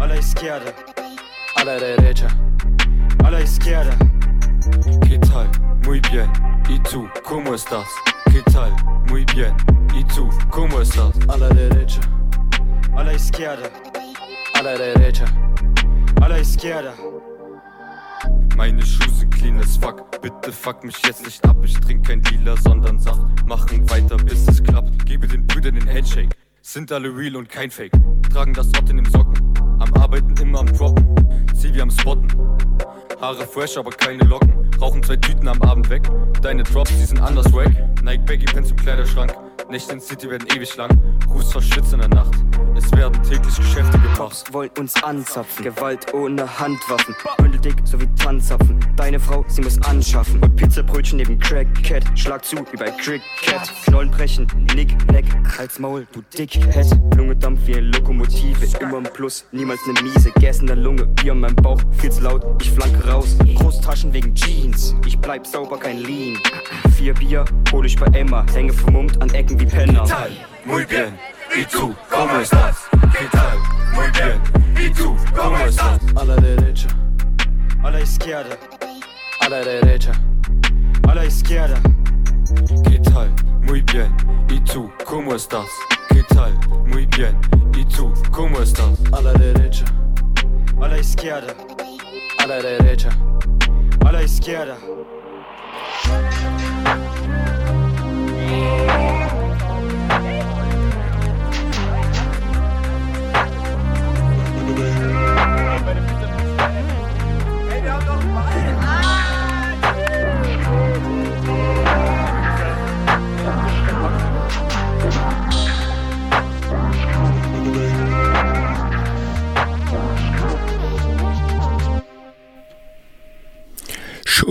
A 0.00 0.06
la 0.06 0.16
izquierda. 0.16 0.72
a 1.56 1.64
la 1.64 1.74
derecha. 1.74 2.28
A 3.24 3.30
la 3.30 3.40
izquierda. 3.40 3.96
¿Qué 5.06 5.18
tal? 5.18 5.48
Muy 5.84 6.00
bien. 6.10 6.30
¿Y 6.68 6.78
tú? 6.80 7.08
¿Cómo 7.24 7.54
estás? 7.54 7.86
¿Qué 8.32 8.42
tal? 8.50 8.74
Muy 9.08 9.24
bien. 9.34 9.54
¿Y 9.94 10.04
tú? 10.04 10.28
¿Cómo 10.50 10.80
estás? 10.80 11.12
A 11.28 11.36
la 11.36 11.48
derecha, 11.48 12.00
a 12.96 13.04
la 13.04 13.12
izquierda, 13.12 13.68
a 14.54 14.62
la 14.62 14.72
derecha, 14.72 15.24
a 16.22 16.28
la 16.28 16.38
izquierda. 16.38 16.94
Meine 18.60 18.84
Schuhe 18.84 19.08
sind 19.08 19.34
clean 19.34 19.58
as 19.58 19.78
fuck. 19.78 20.20
Bitte 20.20 20.52
fuck 20.52 20.84
mich 20.84 20.94
jetzt 21.06 21.24
nicht 21.24 21.42
ab. 21.46 21.56
Ich 21.64 21.72
trink 21.80 22.06
kein 22.06 22.20
Dealer, 22.20 22.58
sondern 22.58 22.98
Saft. 22.98 23.22
Machen 23.46 23.88
weiter, 23.88 24.18
bis 24.18 24.46
es 24.48 24.62
klappt. 24.62 25.06
Gebe 25.06 25.26
den 25.26 25.46
Brüdern 25.46 25.76
den 25.76 25.88
Handshake. 25.88 26.28
Sind 26.60 26.92
alle 26.92 27.08
real 27.08 27.36
und 27.36 27.48
kein 27.48 27.70
Fake. 27.70 27.92
Tragen 28.30 28.52
das 28.52 28.68
Ott 28.78 28.90
in 28.90 28.98
den 28.98 29.06
Socken. 29.06 29.38
Am 29.78 29.94
Arbeiten 29.94 30.36
immer 30.36 30.58
am 30.58 30.66
Droppen. 30.66 31.06
Sie 31.54 31.72
wie 31.72 31.80
am 31.80 31.90
Spotten. 31.90 32.28
Haare 33.20 33.46
fresh, 33.46 33.76
aber 33.76 33.90
keine 33.90 34.24
Locken. 34.24 34.70
Rauchen 34.80 35.02
zwei 35.02 35.16
Tüten 35.16 35.46
am 35.46 35.60
Abend 35.62 35.90
weg. 35.90 36.02
Deine 36.40 36.62
Drops, 36.62 36.90
die 36.90 37.04
sind 37.04 37.20
anders 37.20 37.52
wack. 37.52 37.70
Nike 38.02 38.24
Baggy 38.24 38.46
Pants 38.46 38.70
im 38.70 38.76
Kleiderschrank. 38.76 39.34
Nächte 39.68 39.92
in 39.92 40.00
City 40.00 40.30
werden 40.30 40.48
ewig 40.56 40.74
lang. 40.76 40.90
Ruß 41.28 41.52
verschwitzt 41.52 41.92
in 41.92 42.00
der 42.00 42.08
Nacht. 42.08 42.34
Es 42.74 42.90
werden 42.92 43.22
täglich 43.22 43.54
Geschäfte 43.54 43.98
gemacht. 43.98 44.52
wollen 44.52 44.70
uns 44.78 45.00
anzapfen. 45.02 45.64
Gewalt 45.64 46.12
ohne 46.14 46.58
Handwaffen. 46.58 47.14
Bündeldick 47.36 47.76
sowie 47.84 48.08
Tanzapfen. 48.16 48.80
Deine 48.96 49.20
Frau, 49.20 49.44
sie 49.48 49.60
muss 49.60 49.80
anschaffen. 49.82 50.42
Und 50.42 50.56
Pizzabrötchen 50.56 51.18
neben 51.18 51.38
Crackcat. 51.38 52.02
Schlag 52.18 52.44
zu 52.44 52.56
wie 52.56 52.76
bei 52.76 52.90
Cricket. 52.90 53.22
Knollen 53.84 54.10
brechen, 54.10 54.46
Nick, 54.74 54.90
Neck. 55.12 55.26
Hals, 55.58 55.78
Maul, 55.78 56.06
du 56.12 56.22
Dickhead. 56.36 56.86
Lunge 57.16 57.36
dampft 57.36 57.66
wie 57.66 57.76
eine 57.76 57.88
Lokomotive. 57.88 58.66
Immer 58.80 58.98
im 58.98 59.04
Plus, 59.04 59.44
niemals 59.52 59.80
ne 59.86 60.02
Miese. 60.02 60.32
Gas 60.40 60.60
in 60.60 60.66
der 60.66 60.76
Lunge, 60.76 61.06
Bier 61.06 61.32
in 61.32 61.40
meinem 61.40 61.56
Bauch. 61.56 61.80
Viel 61.98 62.10
zu 62.10 62.22
laut, 62.22 62.44
ich 62.62 62.70
flanke 62.70 63.06
raus. 63.10 63.36
Großtaschen 63.56 64.12
wegen 64.12 64.34
Jeans. 64.34 64.94
Ich 65.06 65.18
bleib 65.18 65.46
sauber, 65.46 65.78
kein 65.78 65.98
Lean. 65.98 66.38
Vier 66.96 67.14
Bier, 67.14 67.44
hol 67.72 67.84
ich 67.86 67.96
bei 67.96 68.06
Emma. 68.18 68.44
Hänge 68.52 68.72
vermummt 68.72 69.20
an 69.20 69.30
Ecken 69.30 69.58
wie 69.58 69.66
Penner. 69.66 70.04
Muy 70.64 70.84
bien. 70.86 71.18
¿Y 71.56 71.64
tú? 71.64 71.94
¿Cómo 72.08 72.38
estás? 72.38 72.76
¿Qué 73.18 73.26
tal? 73.32 73.58
Muy 73.94 74.10
bien. 74.12 74.40
¿Y 74.86 74.90
tú? 74.90 75.16
¿Cómo 75.36 75.58
estás? 75.58 76.00
A 76.14 76.24
la 76.24 76.36
derecha, 76.36 76.88
a 77.82 77.90
la 77.90 78.00
izquierda, 78.00 78.56
a 79.40 79.48
la 79.48 79.58
derecha, 79.58 80.12
a 81.08 81.14
la 81.14 81.24
izquierda. 81.24 81.80
¿Qué 82.88 82.98
tal? 83.00 83.34
Muy 83.62 83.82
bien. 83.82 84.14
¿Y 84.48 84.60
tú? 84.60 84.90
¿Cómo 85.04 85.34
estás? 85.34 85.66
¿Qué 86.08 86.22
tal? 86.34 86.52
Muy 86.86 87.06
bien. 87.06 87.36
¿Y 87.76 87.84
tú? 87.84 88.12
¿Cómo 88.30 88.60
estás? 88.60 88.98
A 89.12 89.20
la 89.20 89.32
derecha, 89.32 89.84
a 90.80 90.88
la 90.88 90.98
izquierda, 90.98 91.54
a 92.42 92.46
la 92.46 92.62
derecha, 92.62 93.10
a 94.06 94.12
la 94.12 94.22
izquierda. 94.22 94.78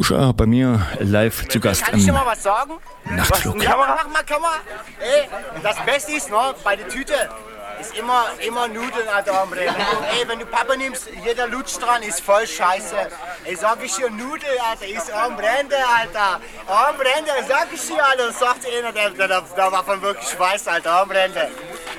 Shosha 0.09 0.31
bei 0.31 0.47
mir 0.47 0.81
live 0.99 1.47
zu 1.49 1.59
Gast 1.59 1.85
Kann 1.85 1.97
ich 1.97 2.05
dir 2.05 2.09
im 2.09 2.15
mal 2.15 2.25
was 2.25 2.41
sagen? 2.41 2.73
Nachtflug. 3.05 3.57
Was, 3.57 3.63
ja, 3.63 3.75
mach 3.77 4.07
mal, 4.07 4.23
Kamera. 4.23 4.55
Ey, 4.99 5.29
das 5.61 5.77
Beste 5.85 6.13
ist 6.13 6.31
noch, 6.31 6.53
bei 6.63 6.75
der 6.75 6.87
Tüte 6.87 7.13
ist 7.79 7.95
immer, 7.95 8.25
immer 8.45 8.67
Nudeln, 8.67 9.07
Alter, 9.07 9.39
Hombre. 9.39 9.59
Wenn 9.59 9.67
du, 9.67 10.19
ey, 10.19 10.27
wenn 10.27 10.39
du 10.39 10.45
Papa 10.47 10.75
nimmst, 10.75 11.09
jeder 11.23 11.47
Lutsch 11.47 11.77
dran 11.79 12.01
ist 12.01 12.21
voll 12.21 12.47
scheiße. 12.47 12.95
Ey, 13.45 13.55
sag 13.55 13.83
ich 13.83 13.95
dir, 13.95 14.09
Nudel, 14.09 14.49
Alter, 14.69 14.87
ist 14.87 15.13
Hombrende, 15.13 15.77
Alter. 15.77 16.41
Hombrende, 16.67 17.31
sag 17.47 17.67
ich 17.71 17.87
dir, 17.87 18.03
Alter. 18.03 18.27
Das 18.27 18.39
sagt 18.39 18.65
einer, 18.65 18.91
der, 18.91 19.11
der, 19.11 19.27
der, 19.27 19.41
der 19.41 19.71
davon 19.71 20.01
wirklich 20.01 20.39
weiß, 20.39 20.67
Alter, 20.69 21.01
Hombrende. 21.01 21.49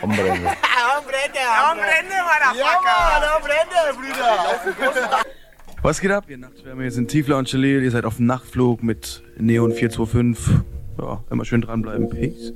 Hombrende. 0.02 0.32
Hombrende, 0.32 1.40
Hombrende, 1.70 2.16
Motherfucker. 2.26 2.58
Ja, 2.58 3.34
Hombrende, 3.34 3.94
Brüder. 3.94 5.20
Was 5.82 6.02
geht 6.02 6.10
ab, 6.10 6.28
ihr 6.28 6.36
Nachtschwärmer? 6.36 6.82
Ihr 6.82 6.92
sind 6.92 7.08
Tiefler 7.08 7.38
und 7.38 7.50
Jalil, 7.50 7.82
ihr 7.82 7.90
seid 7.90 8.04
auf 8.04 8.16
dem 8.16 8.26
Nachtflug 8.26 8.82
mit 8.82 9.22
Neon 9.38 9.72
425. 9.72 10.56
Ja, 10.98 11.24
immer 11.30 11.46
schön 11.46 11.62
dranbleiben. 11.62 12.10
Peace. 12.10 12.52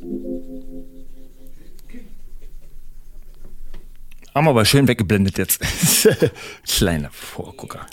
Haben 4.34 4.44
wir 4.44 4.50
aber 4.50 4.66
schön 4.66 4.86
weggeblendet 4.86 5.38
jetzt. 5.38 5.62
Kleiner 6.68 7.10
Vorgucker. 7.10 7.86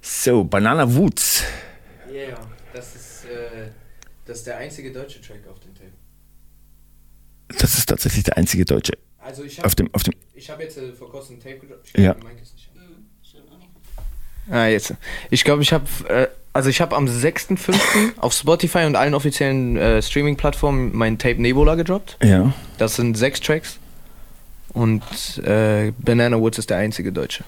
So, 0.00 0.44
Banana 0.44 0.94
Woods. 0.94 1.42
Ja, 2.08 2.14
yeah, 2.14 2.38
das 2.72 2.94
ist, 2.94 3.24
äh, 3.24 3.70
das 4.26 4.38
ist 4.38 4.46
der 4.46 4.58
einzige 4.58 4.92
deutsche 4.92 5.20
Track 5.20 5.40
auf 5.50 5.58
dem 5.58 5.74
Tape. 5.74 5.90
Das 7.48 7.76
ist 7.76 7.88
tatsächlich 7.88 8.22
der 8.22 8.36
einzige 8.36 8.64
Deutsche. 8.64 8.92
Also 9.18 9.42
ich 9.42 9.64
auf 9.64 9.74
dem, 9.74 9.92
auf 9.92 10.04
dem, 10.04 10.14
ich 10.34 10.48
habe 10.50 10.62
jetzt 10.62 10.78
äh, 10.78 10.92
vor 10.92 11.10
kurzem 11.10 11.36
ein 11.36 11.40
Tape 11.40 11.58
gedroppt. 11.58 11.98
Ja. 11.98 12.14
Ah, 14.50 14.66
jetzt. 14.66 14.94
Ich 15.30 15.44
glaube, 15.44 15.62
ich 15.62 15.72
habe, 15.72 15.84
äh, 16.08 16.28
also 16.52 16.70
ich 16.70 16.80
habe 16.80 16.94
am 16.96 17.06
6.5. 17.06 17.74
auf 18.18 18.32
Spotify 18.32 18.84
und 18.84 18.96
allen 18.96 19.14
offiziellen 19.14 19.76
äh, 19.76 20.00
Streaming-Plattformen 20.02 20.94
mein 20.94 21.18
Tape 21.18 21.40
Nebula 21.40 21.74
gedroppt. 21.74 22.16
Ja. 22.22 22.52
Das 22.78 22.96
sind 22.96 23.16
sechs 23.16 23.40
Tracks. 23.40 23.78
Und 24.68 25.02
äh, 25.44 25.92
Banana 25.98 26.38
Woods 26.38 26.58
ist 26.58 26.70
der 26.70 26.76
einzige 26.78 27.10
deutsche. 27.12 27.44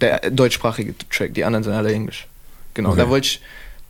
Der 0.00 0.24
äh, 0.24 0.30
deutschsprachige 0.32 0.94
Track, 1.10 1.34
die 1.34 1.44
anderen 1.44 1.64
sind 1.64 1.72
alle 1.72 1.92
englisch. 1.92 2.26
Genau, 2.74 2.90
Okay. 2.90 2.98
da 3.00 3.08
wollte 3.08 3.26
ich 3.26 3.40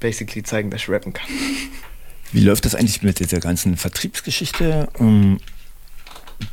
basically 0.01 0.43
zeigen, 0.43 0.71
dass 0.71 0.83
ich 0.83 0.89
rappen 0.89 1.13
kann. 1.13 1.27
Wie 2.33 2.41
läuft 2.41 2.65
das 2.65 2.75
eigentlich 2.75 3.03
mit 3.03 3.19
dieser 3.21 3.41
ganzen 3.41 3.77
Vertriebsgeschichte? 3.77 4.89
Ähm, 4.99 5.39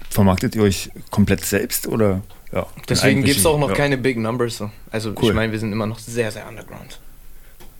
vermarktet 0.09 0.55
ihr 0.55 0.63
euch 0.63 0.89
komplett 1.11 1.45
selbst 1.45 1.87
oder? 1.87 2.21
Ja, 2.51 2.67
Deswegen 2.87 3.23
gibt 3.23 3.39
es 3.39 3.45
auch 3.45 3.59
noch 3.59 3.69
ja. 3.69 3.75
keine 3.75 3.97
Big 3.97 4.17
Numbers. 4.17 4.57
So. 4.57 4.71
Also 4.91 5.13
Cool. 5.19 5.29
ich 5.29 5.33
meine, 5.33 5.51
wir 5.51 5.59
sind 5.59 5.71
immer 5.71 5.87
noch 5.87 5.99
sehr, 5.99 6.31
sehr 6.31 6.47
underground. 6.47 6.99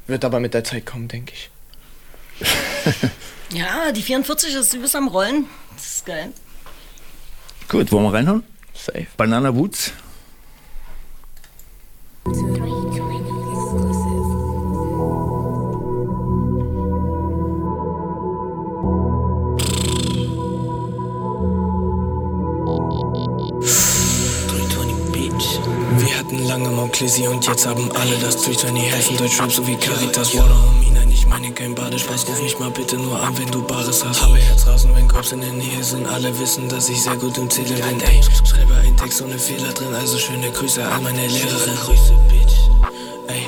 Wird 0.07 0.26
aber 0.26 0.39
mit 0.39 0.53
der 0.53 0.63
Zeit 0.63 0.86
kommen, 0.86 1.07
denke 1.07 1.34
ich. 1.34 1.49
Ja, 3.51 3.91
die 3.91 4.01
44 4.01 4.55
ist 4.55 4.74
übelst 4.74 4.95
am 4.95 5.07
Rollen. 5.07 5.45
Das 5.76 5.86
ist 5.86 6.05
geil. 6.05 6.34
Gut, 7.70 7.91
wollen 7.91 8.05
wir 8.05 8.13
reinhauen? 8.13 8.43
Safe. 8.74 9.07
Banana 9.18 9.55
Woods. 9.55 9.93
Wir 12.26 12.85
hatten 26.36 26.48
lange 26.48 26.70
Monklesi 26.70 27.28
und 27.28 27.46
jetzt 27.46 27.66
haben 27.66 27.90
alle 27.94 28.18
das 28.18 28.42
durch 28.44 28.58
deine 28.58 28.80
helfen 28.80 29.18
Deutschrap 29.18 29.52
sowie 29.52 29.76
Caritas. 29.76 30.36
Water 30.36 30.50
Homie, 30.50 30.92
nein, 30.94 31.10
ich 31.12 31.26
meine 31.28 31.52
kein 31.52 31.74
Badespaß 31.76 32.28
Ruf 32.28 32.42
mich 32.42 32.58
mal 32.60 32.70
bitte 32.72 32.98
nur 32.98 33.20
an, 33.22 33.38
wenn 33.38 33.50
du 33.52 33.62
Bares 33.62 34.04
hast. 34.04 34.22
Habe 34.22 34.38
Herz 34.38 34.68
raus 34.68 34.86
und 34.86 34.96
wenn 34.96 35.08
Cops 35.08 35.32
in 35.32 35.42
der 35.42 35.52
Nähe 35.54 35.84
sind. 35.84 36.08
Alle 36.08 36.38
wissen, 36.40 36.68
dass 36.70 36.90
ich 36.90 37.02
sehr 37.02 37.16
gut 37.16 37.38
im 37.38 37.50
Zählen 37.50 37.76
bin. 37.76 38.02
Ey, 38.02 38.22
schreibe 38.44 38.76
einen 38.76 38.98
Text 38.98 39.22
ohne 39.22 39.38
Fehler 39.40 39.72
drin. 39.74 39.94
Also 39.94 40.18
schöne 40.18 40.50
Grüße 40.52 40.86
an 40.86 41.04
meine 41.04 41.26
Lehrerin. 41.28 41.76
Grüße, 41.86 42.14
Bitch. 42.30 42.54
Ey, 43.28 43.46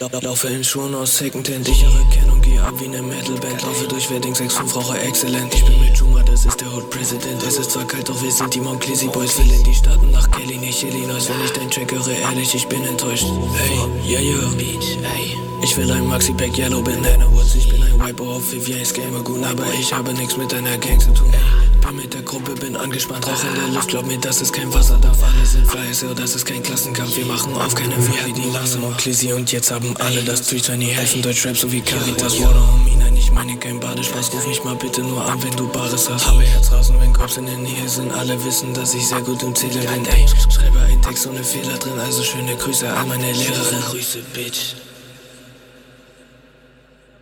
lau- 0.00 0.20
laufe 0.20 0.48
in 0.48 0.64
Schuhen 0.64 0.94
aus 0.94 1.16
Secondhand. 1.18 1.68
Ich 1.68 1.82
erkenne 1.84 2.32
geh 2.62 2.68
ab 2.68 2.74
wie 2.78 2.88
ne 2.88 3.02
Metalband 3.02 3.62
Laufe 3.62 3.86
durch 3.86 4.10
Wedding 4.10 4.34
6-5, 4.34 4.74
rauche 4.74 4.98
exzellent. 4.98 5.54
Ich 5.54 5.64
bin 5.64 5.80
mit 5.80 5.96
Juma, 5.96 6.22
das 6.22 6.44
ist 6.44 6.60
der 6.60 6.72
Hood 6.72 6.90
President. 6.90 7.42
Es 7.42 7.58
ist 7.58 7.70
zwar 7.72 7.84
kalt, 7.84 8.08
doch 8.08 8.22
wir 8.22 8.30
sind 8.30 8.54
die 8.54 8.60
Monclesi 8.60 9.06
Boys. 9.06 9.38
Will 9.38 9.52
in 9.52 9.64
die 9.64 9.74
Staaten 9.74 10.10
nach 10.10 10.30
Kelly, 10.30 10.58
nicht 10.58 10.82
Illinois 10.82 11.28
Wenn 11.28 11.44
ich 11.44 11.52
dein 11.52 11.70
Track 11.70 11.92
höre, 11.92 12.08
ehrlich, 12.08 12.54
ich 12.54 12.66
bin 12.66 12.84
enttäuscht. 12.84 13.26
Hey, 13.56 14.12
yeah, 14.12 14.20
yeah, 14.20 14.48
Beach, 14.56 14.98
ey. 15.16 15.36
Ich 15.62 15.76
will 15.76 15.90
ein 15.92 16.06
Maxi-Pack 16.08 16.58
Yellow 16.58 16.82
Banana 16.82 17.24
Woods 17.30 17.54
Ich 17.54 17.68
bin 17.68 17.80
ein 17.80 18.00
Wiper 18.00 18.24
auf 18.24 18.52
Vivian's 18.52 18.92
Gamergoon 18.92 19.44
Aber 19.44 19.64
ich 19.78 19.92
habe 19.92 20.12
nichts 20.12 20.36
mit 20.36 20.50
deiner 20.50 20.76
Gang 20.76 21.00
zu 21.00 21.14
tun. 21.14 21.32
Bin 21.80 21.96
mit 21.96 22.12
der 22.12 22.22
Gruppe, 22.22 22.52
bin 22.54 22.74
angespannt 22.74 23.24
Rauch 23.28 23.44
in 23.44 23.54
der 23.54 23.68
Luft, 23.74 23.88
glaub 23.88 24.04
mir, 24.04 24.18
das 24.18 24.42
ist 24.42 24.52
kein 24.52 24.74
Wasserdampf 24.74 25.18
Alle 25.22 25.46
sind 25.46 25.66
fleißig, 25.68 26.08
oh, 26.10 26.14
das 26.14 26.34
ist 26.34 26.46
kein 26.46 26.64
Klassenkampf. 26.64 27.16
Wir 27.16 27.26
machen 27.26 27.54
auf 27.54 27.74
keine 27.76 27.94
wie 27.96 28.32
die 28.32 28.50
langsam 28.50 28.82
und 28.82 29.32
Und 29.32 29.52
jetzt 29.52 29.70
haben 29.70 29.94
alle 29.98 30.22
das 30.22 30.48
durch 30.48 30.62
Tiny 30.62 30.86
helfen 30.86 31.22
Deutsch 31.22 31.46
Rap 31.46 31.56
sowie 31.56 31.80
Caritas. 31.80 32.40
Water 32.40 32.51
Homie, 32.54 32.96
nein, 32.96 33.16
ich 33.16 33.30
meine 33.32 33.56
kein 33.56 33.80
Badespaß 33.80 34.32
Ruf 34.34 34.46
mich 34.46 34.62
mal 34.64 34.76
bitte 34.76 35.02
nur 35.02 35.24
an, 35.24 35.42
wenn 35.42 35.56
du 35.56 35.68
Bares 35.68 36.10
hast 36.10 36.26
Habe 36.26 36.42
Herz 36.42 36.72
raus 36.72 36.90
und 36.90 37.00
wenn 37.00 37.12
Cops 37.12 37.36
in 37.36 37.46
der 37.46 37.58
Nähe 37.58 37.88
sind 37.88 38.12
Alle 38.12 38.42
wissen, 38.44 38.74
dass 38.74 38.94
ich 38.94 39.06
sehr 39.06 39.20
gut 39.20 39.42
im 39.42 39.54
Zählen 39.54 39.80
bin 39.80 40.06
Ey, 40.06 40.26
schreibe 40.28 40.80
einen 40.80 41.02
Text 41.02 41.26
ohne 41.26 41.42
Fehler 41.42 41.78
drin 41.78 41.98
Also 41.98 42.22
schöne 42.22 42.56
Grüße 42.56 42.92
an 42.92 43.08
meine 43.08 43.32
Lehrerin 43.32 43.80
Grüße, 43.80 44.18
Bitch 44.34 44.74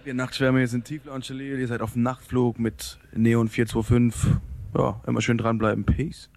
Ihr 0.06 0.14
Nachtschwärme, 0.14 0.58
hier 0.58 0.68
sind 0.68 0.86
Tiefler 0.86 1.12
und 1.12 1.24
Chalil. 1.24 1.58
Ihr 1.58 1.68
seid 1.68 1.82
auf 1.82 1.92
dem 1.92 2.02
Nachtflug 2.02 2.58
mit 2.58 2.98
Neon 3.12 3.48
425. 3.48 4.32
Ja, 4.74 5.00
immer 5.06 5.20
schön 5.20 5.36
dranbleiben. 5.36 5.84
Peace. 5.84 6.30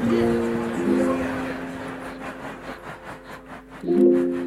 Thank 0.00 0.12
you. 3.84 4.39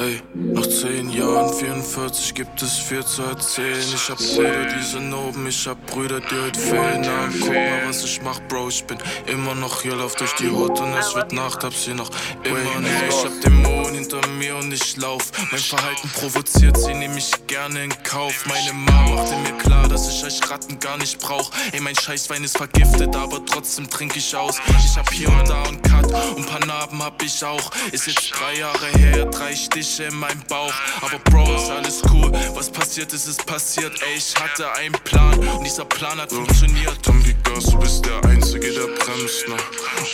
Ey, 0.00 0.22
nach 0.32 0.64
10 0.64 1.10
Jahren 1.10 1.52
44 1.52 2.32
gibt 2.32 2.62
es 2.62 2.78
viel 2.78 3.04
zu 3.04 3.22
erzählen. 3.22 3.82
Ich 3.92 4.08
hab 4.08 4.18
Brüder, 4.18 4.66
die 4.66 4.84
sind 4.84 5.12
oben, 5.12 5.44
ich 5.48 5.66
hab 5.66 5.84
Brüder, 5.88 6.20
die 6.20 6.36
heute 6.40 6.60
fehlen. 6.60 7.00
Na, 7.00 7.28
guck 7.40 7.48
mal, 7.48 7.88
was 7.88 8.04
ich 8.04 8.22
mach, 8.22 8.38
Bro. 8.46 8.68
Ich 8.68 8.84
bin 8.84 8.96
immer 9.26 9.56
noch 9.56 9.82
hier, 9.82 9.96
lauf 9.96 10.14
durch 10.14 10.32
die 10.34 10.50
Hut 10.50 10.78
und 10.78 10.92
es 10.94 11.16
wird 11.16 11.32
Nacht, 11.32 11.64
hab 11.64 11.74
sie 11.74 11.94
noch 11.94 12.10
immer 12.44 12.80
nicht. 12.80 12.92
Ich 13.08 13.24
hab 13.24 13.40
Dämonen 13.40 13.94
hinter 13.94 14.24
mir 14.38 14.54
und 14.56 14.72
ich 14.72 14.96
lauf. 14.98 15.32
Mein 15.50 15.60
Verhalten 15.60 16.08
provoziert 16.10 16.76
sie, 16.76 16.94
nehm 16.94 17.16
ich 17.16 17.32
gerne 17.48 17.82
in 17.82 18.02
Kauf. 18.04 18.46
Meine 18.46 18.72
Mama 18.74 19.16
machte 19.16 19.36
mir 19.38 19.58
klar, 19.58 19.88
dass 19.88 20.08
ich 20.08 20.24
euch 20.24 20.48
Ratten 20.48 20.78
gar 20.78 20.96
nicht 20.98 21.18
brauch. 21.18 21.50
Ey, 21.72 21.80
mein 21.80 21.96
Scheißwein 21.96 22.44
ist 22.44 22.56
vergiftet, 22.56 23.16
aber 23.16 23.44
trotzdem 23.44 23.90
trink 23.90 24.16
ich 24.16 24.36
aus. 24.36 24.60
Ich 24.68 24.96
hab 24.96 25.10
hier 25.12 25.28
und 25.28 25.48
da 25.48 25.64
einen 25.64 25.82
Cut 25.82 26.06
und 26.36 26.46
paar 26.46 26.64
Narben 26.64 27.02
hab 27.02 27.20
ich 27.20 27.44
auch. 27.44 27.72
Ist 27.90 28.06
jetzt 28.06 28.30
drei 28.30 28.60
Jahre 28.60 28.86
her, 28.96 29.24
drei 29.26 29.56
Stiche 29.56 29.87
in 29.98 30.14
meinem 30.14 30.42
Bauch. 30.48 30.72
Aber 31.00 31.18
Bro, 31.30 31.56
ist 31.56 31.70
alles 31.70 32.02
cool. 32.12 32.30
Was 32.54 32.70
passiert 32.70 33.12
ist, 33.12 33.26
ist 33.26 33.44
passiert. 33.46 33.92
Ey, 34.02 34.18
ich 34.18 34.34
hatte 34.36 34.70
einen 34.74 34.92
Plan 35.04 35.38
und 35.38 35.64
dieser 35.64 35.84
Plan 35.86 36.20
hat 36.20 36.30
funktioniert. 36.30 37.02
Tom, 37.02 37.22
gib 37.24 37.42
Gas, 37.44 37.64
du 37.64 37.78
bist 37.78 38.04
der 38.04 38.22
Einzige, 38.28 38.70
der 38.70 38.86
bremst, 38.86 39.48
ne? 39.48 39.56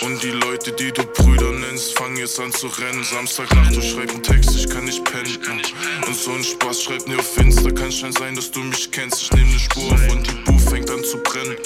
Und 0.02 0.22
die 0.22 0.30
Leute, 0.30 0.72
die 0.72 0.92
du 0.92 1.02
Brüder 1.02 1.50
nennst, 1.50 1.98
fangen 1.98 2.16
jetzt 2.16 2.38
an 2.38 2.52
zu 2.52 2.68
rennen. 2.68 3.02
Samstagnacht, 3.04 3.74
du 3.74 3.82
schreibst 3.82 4.14
einen 4.14 4.22
Text, 4.22 4.54
ich 4.54 4.68
kann 4.68 4.84
nicht 4.84 5.04
pennen. 5.04 5.26
ne? 5.42 6.06
Und 6.06 6.16
so 6.16 6.32
ein 6.32 6.44
Spaß 6.44 6.82
schreibt 6.82 7.08
mir 7.08 7.18
auf 7.18 7.36
Insta, 7.36 7.70
kann 7.70 7.90
schon 7.90 8.12
sein, 8.12 8.36
dass 8.36 8.50
du 8.50 8.60
mich 8.60 8.90
kennst. 8.90 9.22
Ich 9.22 9.32
nehm 9.32 9.50
ne 9.50 9.58
Spur 9.58 9.90
und 10.10 10.26
die 10.26 10.34
Booth 10.44 10.53
an 10.94 11.04
zu 11.04 11.18
brennen. 11.18 11.56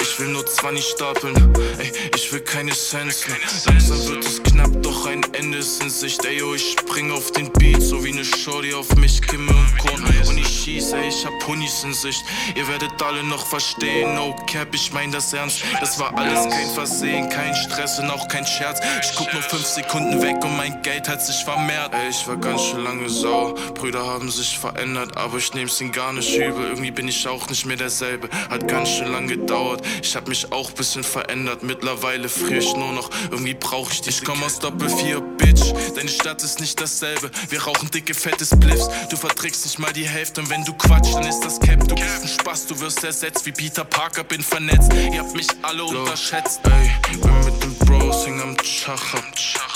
Ich 0.00 0.18
will 0.18 0.28
nur 0.28 0.46
20 0.46 0.84
stapeln, 0.84 1.34
ey, 1.78 1.92
ich 2.14 2.32
will 2.32 2.40
keine 2.40 2.72
Cents. 2.72 3.26
Langsam 3.66 4.08
wird 4.08 4.24
es 4.24 4.42
knapp, 4.42 4.70
doch 4.82 5.06
ein 5.06 5.22
Ende 5.34 5.58
ist 5.58 5.82
in 5.82 5.90
Sicht. 5.90 6.24
Ey, 6.24 6.38
yo, 6.38 6.54
ich 6.54 6.72
spring 6.72 7.10
auf 7.10 7.30
den 7.32 7.52
Beat, 7.52 7.82
so 7.82 8.02
wie 8.04 8.12
ne 8.12 8.24
Shorty 8.24 8.72
auf 8.72 8.94
mich, 8.96 9.20
Kimme 9.22 9.52
und 9.52 9.78
Korn. 9.78 10.02
Und 10.28 10.38
ich 10.38 10.48
schieß, 10.48 10.92
ey, 10.92 11.08
ich 11.08 11.24
hab 11.26 11.46
Honis 11.46 11.84
in 11.84 11.92
Sicht. 11.92 12.24
Ihr 12.54 12.66
werdet 12.68 13.00
alle 13.02 13.22
noch 13.24 13.46
verstehen, 13.46 14.14
no 14.14 14.34
cap, 14.46 14.68
ich 14.74 14.92
mein 14.92 15.12
das 15.12 15.32
ernst. 15.32 15.62
Das 15.80 15.98
war 15.98 16.16
alles 16.16 16.48
kein 16.48 16.70
Versehen, 16.74 17.28
kein 17.28 17.54
Stress 17.54 17.98
und 17.98 18.10
auch 18.10 18.28
kein 18.28 18.46
Scherz. 18.46 18.80
Ich 19.02 19.14
guck 19.16 19.32
nur 19.32 19.42
5 19.42 19.64
Sekunden 19.64 20.22
weg 20.22 20.36
und 20.42 20.56
mein 20.56 20.80
Geld 20.82 21.08
hat 21.08 21.24
sich 21.24 21.44
vermehrt. 21.44 21.92
Ey, 21.92 22.10
ich 22.10 22.26
war 22.26 22.36
ganz 22.36 22.62
schön 22.62 22.84
lange 22.84 23.08
sauer. 23.08 23.54
Brüder 23.74 24.06
haben 24.06 24.30
sich 24.30 24.58
verändert, 24.58 25.16
aber 25.16 25.38
ich 25.38 25.52
nehm's 25.52 25.80
ihnen 25.80 25.92
gar 25.92 26.12
nicht 26.12 26.34
übel. 26.34 26.68
Irgendwie 26.68 26.90
bin 26.90 27.08
ich 27.08 27.28
auch 27.28 27.48
nicht 27.48 27.66
mehr 27.66 27.76
derselbe. 27.76 28.28
Hat 28.48 28.61
ganz 28.66 28.88
schön 28.88 29.12
lang 29.12 29.28
gedauert. 29.28 29.82
Ich 30.02 30.14
hab 30.16 30.28
mich 30.28 30.52
auch 30.52 30.70
bisschen 30.72 31.04
verändert. 31.04 31.62
Mittlerweile 31.62 32.28
frier 32.28 32.58
ich 32.58 32.74
nur 32.74 32.92
noch. 32.92 33.10
Irgendwie 33.30 33.54
brauch 33.54 33.90
ich 33.90 34.00
dich. 34.00 34.18
Ich 34.18 34.24
komm 34.24 34.42
aus 34.42 34.58
Doppel 34.58 34.88
4, 34.88 35.20
Bitch. 35.20 35.72
Deine 35.94 36.08
Stadt 36.08 36.42
ist 36.42 36.60
nicht 36.60 36.80
dasselbe. 36.80 37.30
Wir 37.48 37.62
rauchen 37.62 37.90
dicke, 37.90 38.14
fette 38.14 38.44
Spliffs. 38.44 38.88
Du 39.10 39.16
verträgst 39.16 39.64
nicht 39.64 39.78
mal 39.78 39.92
die 39.92 40.06
Hälfte. 40.06 40.40
Und 40.40 40.50
wenn 40.50 40.64
du 40.64 40.72
quatschst, 40.74 41.14
dann 41.14 41.24
ist 41.24 41.40
das 41.40 41.58
Cap. 41.60 41.86
Du 41.88 41.94
bist 41.94 42.22
ein 42.22 42.28
Spaß, 42.28 42.66
du 42.66 42.80
wirst 42.80 43.02
ersetzt 43.04 43.46
wie 43.46 43.52
Peter 43.52 43.84
Parker. 43.84 44.24
Bin 44.24 44.42
vernetzt. 44.42 44.92
Ihr 44.92 45.20
habt 45.20 45.34
mich 45.34 45.48
alle 45.62 45.84
unterschätzt. 45.84 46.60
Ey, 46.64 47.18
bin 47.20 47.44
mit 47.44 47.62
den 47.62 47.71
Bros, 47.98 48.26
häng 48.26 48.40
am 48.40 48.56
Chacha. 48.56 49.18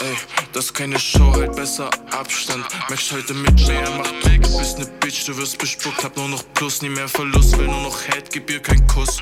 Ey, 0.01 0.17
das 0.53 0.67
ist 0.67 0.75
keine 0.75 0.99
Show, 0.99 1.33
halt 1.33 1.55
besser 1.55 1.91
Abstand. 2.11 2.65
Match 2.89 3.13
heute 3.13 3.35
mit 3.35 3.67
mir, 3.67 3.85
mach 3.99 4.11
Druck, 4.23 4.43
du 4.43 4.59
bist 4.59 4.79
ne 4.79 4.87
Bitch, 5.01 5.27
du 5.27 5.37
wirst 5.37 5.59
bespuckt. 5.59 6.03
Hab 6.03 6.17
nur 6.17 6.29
noch 6.29 6.45
Plus, 6.55 6.81
nie 6.81 6.89
mehr 6.89 7.09
Verlust, 7.09 7.59
will 7.59 7.67
nur 7.67 7.83
noch 7.83 8.09
Hate, 8.09 8.31
gib 8.33 8.51
ihr 8.51 8.61
keinen 8.61 8.87
Kuss. 8.87 9.21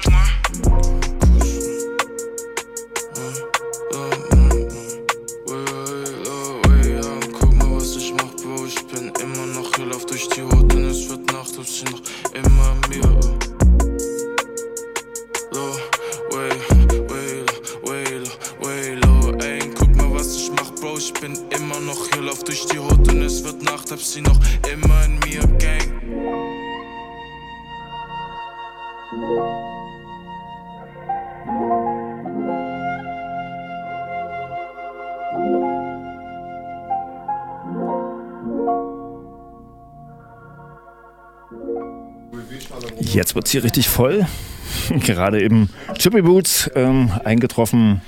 Jetzt 43.15 43.37
wird's 43.37 43.53
hier 43.53 43.63
richtig 43.63 43.89
voll. 43.89 44.27
Gerade 44.91 45.41
eben 45.41 45.71
Chippy 45.97 46.23
Boots 46.23 46.69
ähm, 46.75 47.13
eingetroffen. 47.25 48.03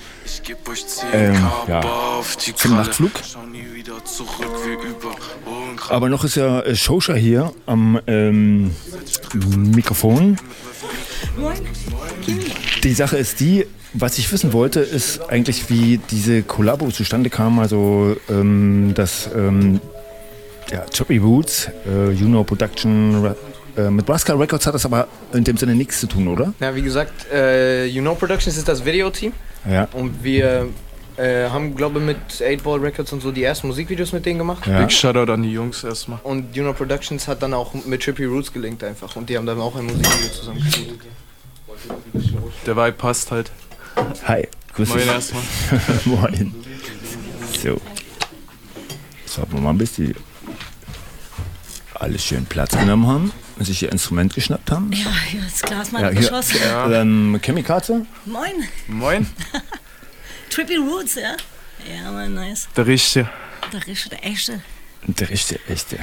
Ähm, 1.13 1.37
ja, 1.69 1.81
zum 2.57 2.75
Nachtflug. 2.75 3.13
Aber 5.91 6.09
noch 6.09 6.25
ist 6.25 6.35
ja 6.35 6.61
äh, 6.61 6.75
Shosha 6.75 7.15
hier 7.15 7.53
am 7.67 8.01
ähm, 8.09 8.73
Mikrofon. 9.35 10.39
Moin. 11.39 11.57
Die 12.83 12.93
Sache 12.93 13.17
ist 13.17 13.39
die, 13.39 13.65
was 13.93 14.19
ich 14.19 14.33
wissen 14.33 14.53
wollte, 14.53 14.81
ist 14.81 15.21
eigentlich, 15.31 15.71
wie 15.71 16.01
diese 16.11 16.43
Kollabo 16.43 16.91
zustande 16.91 17.31
kam. 17.31 17.61
Also, 17.61 18.17
ähm, 18.29 18.93
dass 18.95 19.31
ähm, 19.37 19.81
ja, 20.73 20.85
Choppy 20.97 21.21
Boots, 21.21 21.71
äh, 21.87 22.11
Juno 22.11 22.43
Production, 22.43 23.35
äh, 23.77 23.91
mit 23.91 24.07
Braska 24.07 24.35
Records 24.35 24.66
hat 24.66 24.74
das 24.74 24.85
aber 24.85 25.09
in 25.33 25.45
dem 25.45 25.57
Sinne 25.57 25.74
nichts 25.74 26.01
zu 26.01 26.07
tun, 26.07 26.29
oder? 26.29 26.53
Ja, 26.61 26.74
wie 26.74 26.83
gesagt, 26.83 27.31
äh, 27.33 27.87
You 27.87 28.03
Know 28.03 28.14
Productions 28.14 28.57
ist 28.57 28.68
das 28.68 28.85
Videoteam. 28.85 29.33
Ja. 29.68 29.89
Und 29.93 30.22
wir 30.22 30.68
äh, 31.16 31.49
haben, 31.49 31.74
glaube 31.74 31.99
ich, 31.99 32.05
mit 32.07 32.18
8-Ball 32.29 32.81
Records 32.81 33.12
und 33.12 33.20
so 33.20 33.33
die 33.33 33.43
ersten 33.43 33.66
Musikvideos 33.66 34.12
mit 34.12 34.24
denen 34.27 34.39
gemacht. 34.39 34.64
Big 34.64 34.93
Shoutout 34.93 35.31
an 35.33 35.43
die 35.43 35.53
Jungs 35.53 35.85
erstmal. 35.85 36.18
Und 36.22 36.55
You 36.55 36.62
Know 36.62 36.72
Productions 36.72 37.29
hat 37.29 37.43
dann 37.43 37.55
auch 37.55 37.74
mit 37.74 38.03
Trippy 38.03 38.24
Roots 38.24 38.53
gelinkt 38.53 38.83
einfach. 38.85 39.14
Und 39.16 39.29
die 39.29 39.37
haben 39.37 39.47
dann 39.47 39.61
auch 39.61 39.77
ein 39.77 39.87
Musikvideo 39.87 40.29
zusammen 40.31 40.62
gespielt. 40.62 41.01
Der 42.64 42.77
Vibe 42.77 42.93
passt 42.93 43.31
halt. 43.31 43.51
Hi, 44.24 44.47
grüß 44.74 44.89
Moin 44.89 44.99
dich. 45.01 45.09
erstmal. 45.09 45.43
Moin. 46.05 46.55
So. 47.62 47.81
So, 49.24 49.43
wir 49.51 49.61
mal 49.61 49.70
ein 49.70 49.79
bisschen 49.79 50.14
alles 51.95 52.24
schön 52.24 52.45
Platz 52.45 52.77
genommen 52.77 53.07
haben 53.07 53.33
sich 53.65 53.83
ihr 53.83 53.91
Instrument 53.93 54.35
geschnappt 54.35 54.71
haben. 54.71 54.93
Ja, 54.93 55.11
hier 55.31 55.47
ist 55.47 55.63
Glas 55.63 55.93
mal 55.93 56.03
Ja, 56.03 56.11
hier, 56.11 56.21
geschossen. 56.21 56.59
ähm, 56.93 57.39
Chemikate. 57.43 58.05
Moin. 58.27 58.53
Moin. 58.89 59.27
Trippy 60.51 60.77
Roots, 60.77 61.15
ja? 61.17 61.37
Ja, 61.91 62.11
man, 62.13 62.35
nice. 62.35 62.69
Der 62.77 62.87
Richtige. 62.87 63.29
Der 63.73 63.87
richtige, 63.87 64.17
der 64.17 64.27
echte. 64.27 64.61
Der 65.07 65.29
richtige, 65.31 65.61
echte. 65.69 65.99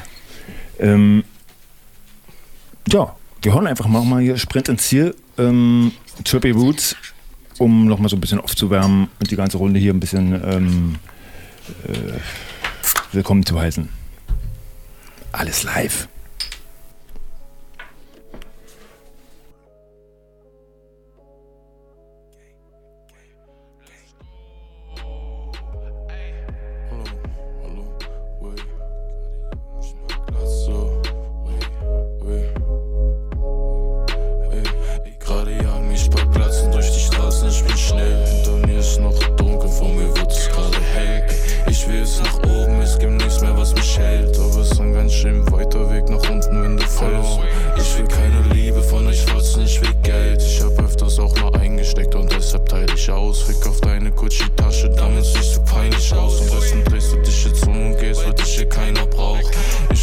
Ähm, 0.80 1.24
ja, 2.88 3.16
wir 3.42 3.54
hören 3.54 3.68
einfach 3.68 3.88
mal, 3.88 4.04
mal 4.04 4.22
hier 4.22 4.38
Sprint 4.38 4.70
ins 4.70 4.88
Ziel. 4.88 5.16
Ähm, 5.38 5.92
Trippy 6.24 6.54
Boots, 6.54 6.96
um 7.58 7.86
nochmal 7.88 8.10
so 8.10 8.16
ein 8.16 8.22
bisschen 8.22 8.40
aufzuwärmen 8.40 9.10
und 9.20 9.32
die 9.32 9.36
ganze 9.36 9.58
Runde 9.58 9.80
hier 9.80 9.94
ein 9.94 10.00
bisschen 10.00 10.34
ähm, 10.46 10.96
äh, 11.88 12.20
willkommen 13.12 13.46
zu 13.46 13.60
heißen. 13.60 13.90
Alles 15.32 15.64
live. 15.64 16.08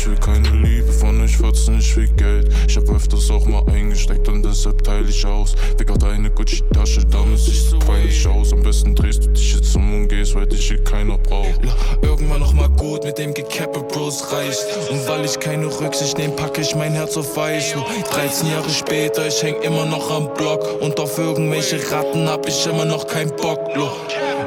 Ich 0.00 0.06
will 0.06 0.16
keine 0.16 0.48
Liebe 0.48 0.90
von 0.90 1.20
euch 1.20 1.36
Fotzen, 1.36 1.78
ich 1.78 1.94
will 1.94 2.08
Geld. 2.16 2.48
Ich 2.66 2.74
hab 2.74 2.88
öfters 2.88 3.30
auch 3.30 3.44
mal 3.44 3.62
eingesteckt 3.66 4.26
und 4.28 4.42
deshalb 4.42 4.82
teile 4.82 5.06
ich 5.06 5.26
aus. 5.26 5.54
Weg 5.76 5.90
auf 5.90 5.98
deine 5.98 6.30
Gucci-Tasche, 6.30 7.04
damit 7.04 7.38
siehst 7.38 7.70
du 7.70 7.78
peinlich 7.80 8.26
aus. 8.26 8.54
Am 8.54 8.62
besten 8.62 8.94
drehst 8.94 9.26
du 9.26 9.28
dich 9.28 9.52
jetzt 9.52 9.76
um 9.76 9.92
und 9.92 10.08
gehst, 10.08 10.34
weil 10.34 10.46
dich 10.46 10.68
hier 10.68 10.82
keiner 10.84 11.18
braucht. 11.18 11.62
Ja, 11.62 11.74
irgendwann 12.00 12.40
noch 12.40 12.54
mal 12.54 12.70
gut 12.70 13.04
mit 13.04 13.18
dem 13.18 13.34
Gekappe, 13.34 13.80
Bros 13.80 14.32
reicht. 14.32 14.64
Und 14.90 15.06
weil 15.06 15.22
ich 15.26 15.38
keine 15.38 15.66
Rücksicht 15.66 16.16
nehm, 16.16 16.34
packe 16.34 16.62
ich 16.62 16.74
mein 16.74 16.94
Herz 16.94 17.18
auf 17.18 17.36
Weiß. 17.36 17.74
13 18.10 18.52
Jahre 18.52 18.70
später, 18.70 19.26
ich 19.26 19.42
häng 19.42 19.60
immer 19.60 19.84
noch 19.84 20.10
am 20.10 20.32
Block. 20.32 20.80
Und 20.80 20.98
auf 20.98 21.18
irgendwelche 21.18 21.78
Ratten 21.92 22.26
hab 22.26 22.48
ich 22.48 22.66
immer 22.66 22.86
noch 22.86 23.06
keinen 23.06 23.36
Bock. 23.36 23.60
Lo, 23.74 23.90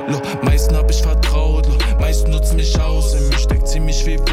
lo, 0.08 0.20
meisten 0.42 0.76
hab 0.76 0.90
ich 0.90 1.04
vertraut, 1.04 1.68
lo, 1.68 2.00
meisten 2.00 2.32
nutzen 2.32 2.56
mich 2.56 2.76
aus. 2.82 3.14
In 3.14 3.30
mir 3.30 3.38
steckt 3.38 3.68
ziemlich 3.68 4.04
viel 4.04 4.18
Wut. 4.20 4.33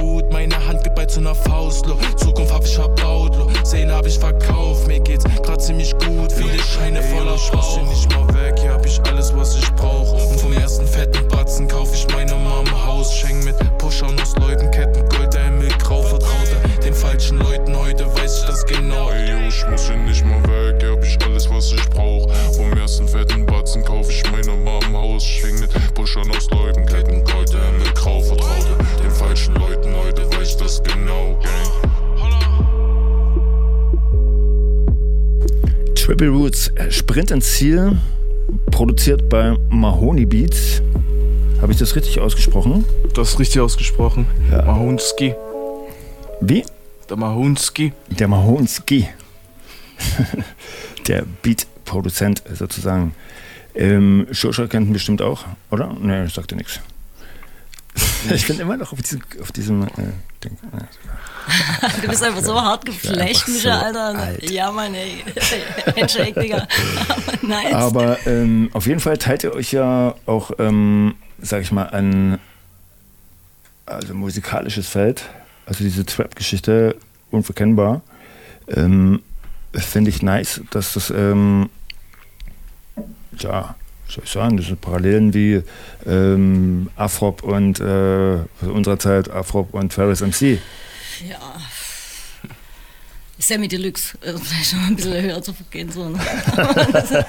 Zu 1.21 1.27
einer 1.27 1.35
Faust. 1.35 1.85
Lo. 1.85 1.99
Zukunft 2.17 2.51
hab 2.51 2.65
ich 2.65 2.75
verbaut, 2.75 3.37
lo. 3.37 3.51
Seele 3.63 3.95
hab 3.95 4.07
ich 4.07 4.19
verkauft. 4.19 4.87
Mir 4.87 5.01
geht's 5.01 5.25
grad 5.43 5.61
ziemlich 5.61 5.93
gut, 5.99 6.33
viele 6.33 6.59
Scheine 6.63 7.03
voller 7.03 7.33
hier 7.33 7.39
Schwach. 7.39 7.83
nicht 7.83 8.11
mal 8.17 8.27
weg, 8.29 8.59
hier 8.59 8.73
hab 8.73 8.87
ich 8.87 8.99
alles, 9.03 9.31
was 9.37 9.55
ich 9.55 9.71
brauch. 9.75 10.15
Und 10.15 10.41
vom 10.41 10.55
ersten 10.55 10.87
fetten 10.87 11.29
Batzen 11.29 11.69
kauf 11.69 11.93
ich 11.93 12.07
meiner 12.15 12.39
Mama 12.39 12.87
Haus. 12.87 13.15
Schenk 13.15 13.45
mit 13.45 13.55
Pushern 13.77 14.19
aus 14.19 14.35
Leuten, 14.37 14.71
Ketten, 14.71 15.07
Gold, 15.11 15.35
der 15.35 15.45
Himmel 15.45 15.69
grau 15.79 16.01
vertraute. 16.01 16.57
Den 16.83 16.95
falschen 16.95 17.39
Leuten 17.39 17.77
heute 17.77 18.07
weiß 18.17 18.39
ich 18.39 18.47
das 18.47 18.65
genau. 18.65 19.11
Ey, 19.11 19.29
yo, 19.29 19.37
ich 19.47 19.67
muss 19.69 19.89
hier 19.89 19.99
nicht 19.99 20.25
mal 20.25 20.43
weg, 20.45 20.77
hier 20.81 20.93
hab 20.93 21.05
ich 21.05 21.19
alles, 21.23 21.51
was 21.51 21.71
ich 21.71 21.91
brauch. 21.91 22.31
Vom 22.57 22.73
ersten 22.73 23.07
fetten 23.07 23.45
Batzen 23.45 23.85
kauf 23.85 24.09
ich 24.09 24.23
meiner 24.33 24.57
Mama 24.57 24.99
Haus. 24.99 25.23
Schenk 25.23 25.61
mit 25.61 25.71
Pushern 25.93 26.31
aus 26.35 26.49
Leuten, 26.49 26.87
Ketten, 26.87 27.23
Gold, 27.25 27.53
der 27.53 27.63
Himmel 27.67 27.93
grau 27.93 28.23
vertraute. 28.23 28.79
Den 29.03 29.11
falschen 29.11 29.55
Leuten 29.57 29.95
heute 29.95 30.20
ich 30.51 30.57
das 30.57 30.83
genau, 30.83 31.39
Gang. 31.43 31.53
Triple 35.95 36.29
Roots, 36.29 36.69
äh, 36.75 36.91
Sprint 36.91 37.31
ins 37.31 37.53
Ziel, 37.53 37.97
produziert 38.71 39.29
bei 39.29 39.57
Mahoney 39.69 40.27
Beats. 40.27 40.83
Habe 41.61 41.73
ich 41.73 41.79
das 41.79 41.95
richtig 41.95 42.19
ausgesprochen? 42.19 42.85
Das 43.15 43.31
ist 43.31 43.39
richtig 43.39 43.61
ausgesprochen. 43.61 44.27
Mahonski. 44.51 45.35
Wie? 46.41 46.65
Der 47.09 47.17
Mahonski. 47.17 47.93
Der 48.09 48.27
Mahonski. 48.29 49.09
Der 51.07 51.25
Beat-Produzent 51.43 52.43
sozusagen. 52.53 53.15
Ähm, 53.75 54.27
Shosha 54.33 54.67
kennt 54.67 54.89
ihn 54.89 54.93
bestimmt 54.95 55.23
auch, 55.23 55.45
oder? 55.71 55.93
Ne, 56.01 56.29
sagt 56.29 56.53
er 56.53 56.57
nichts. 56.57 56.81
Ich 58.35 58.47
bin 58.47 58.61
immer 58.61 58.77
noch 58.77 58.93
auf 58.93 59.01
diesem, 59.01 59.23
auf 59.41 59.51
diesem 59.51 59.83
äh, 59.83 59.89
Ding. 60.45 60.57
Du 62.03 62.09
bist 62.09 62.23
einfach 62.23 62.43
so 62.43 62.61
hart 62.61 62.85
einfach 62.85 63.49
Micha, 63.49 63.61
so 63.61 63.87
Alter. 63.87 64.19
alt. 64.19 64.51
Ja, 64.51 64.71
Mann, 64.71 64.95
ey. 64.95 65.25
Handshake, 65.97 66.39
Digga. 66.39 66.67
Aber 67.09 67.47
nice. 67.47 67.75
Aber 67.75 68.27
ähm, 68.27 68.69
auf 68.73 68.87
jeden 68.87 69.01
Fall 69.01 69.17
teilt 69.17 69.45
ihr 69.45 69.55
euch 69.55 69.73
ja 69.73 70.15
auch, 70.27 70.51
ähm, 70.59 71.15
sag 71.41 71.63
ich 71.63 71.73
mal, 71.73 71.89
ein 71.91 72.39
also 73.87 74.15
musikalisches 74.15 74.89
Feld. 74.89 75.25
Also 75.67 75.85
diese 75.85 76.05
Trap-Geschichte, 76.05 76.97
unverkennbar. 77.31 78.03
Ähm, 78.69 79.23
Finde 79.73 80.11
ich 80.11 80.23
nice, 80.23 80.61
dass 80.71 80.95
das, 80.95 81.11
ähm, 81.11 81.71
ja, 83.39 83.77
soll 84.11 84.25
ich 84.25 84.31
sagen, 84.31 84.57
das 84.57 84.67
sind 84.67 84.81
Parallelen 84.81 85.35
wie 85.35 85.63
ähm, 86.07 86.91
Afrop 86.97 87.43
und 87.43 87.81
äh, 87.81 88.39
unserer 88.67 88.99
Zeit 88.99 89.31
Afrop 89.31 89.75
und 89.75 89.93
Ferris 89.93 90.21
MC. 90.21 90.59
Ja. 91.29 91.39
Sammy 93.43 93.69
Deluxe. 93.69 94.19
äh, 94.21 94.35
Vielleicht 94.37 94.75
noch 94.75 94.87
ein 94.87 94.97
bisschen 94.97 95.23
höher 95.23 95.43
zu 95.43 95.55
gehen. 95.71 95.91
So, 95.91 96.11
ne? 96.11 96.19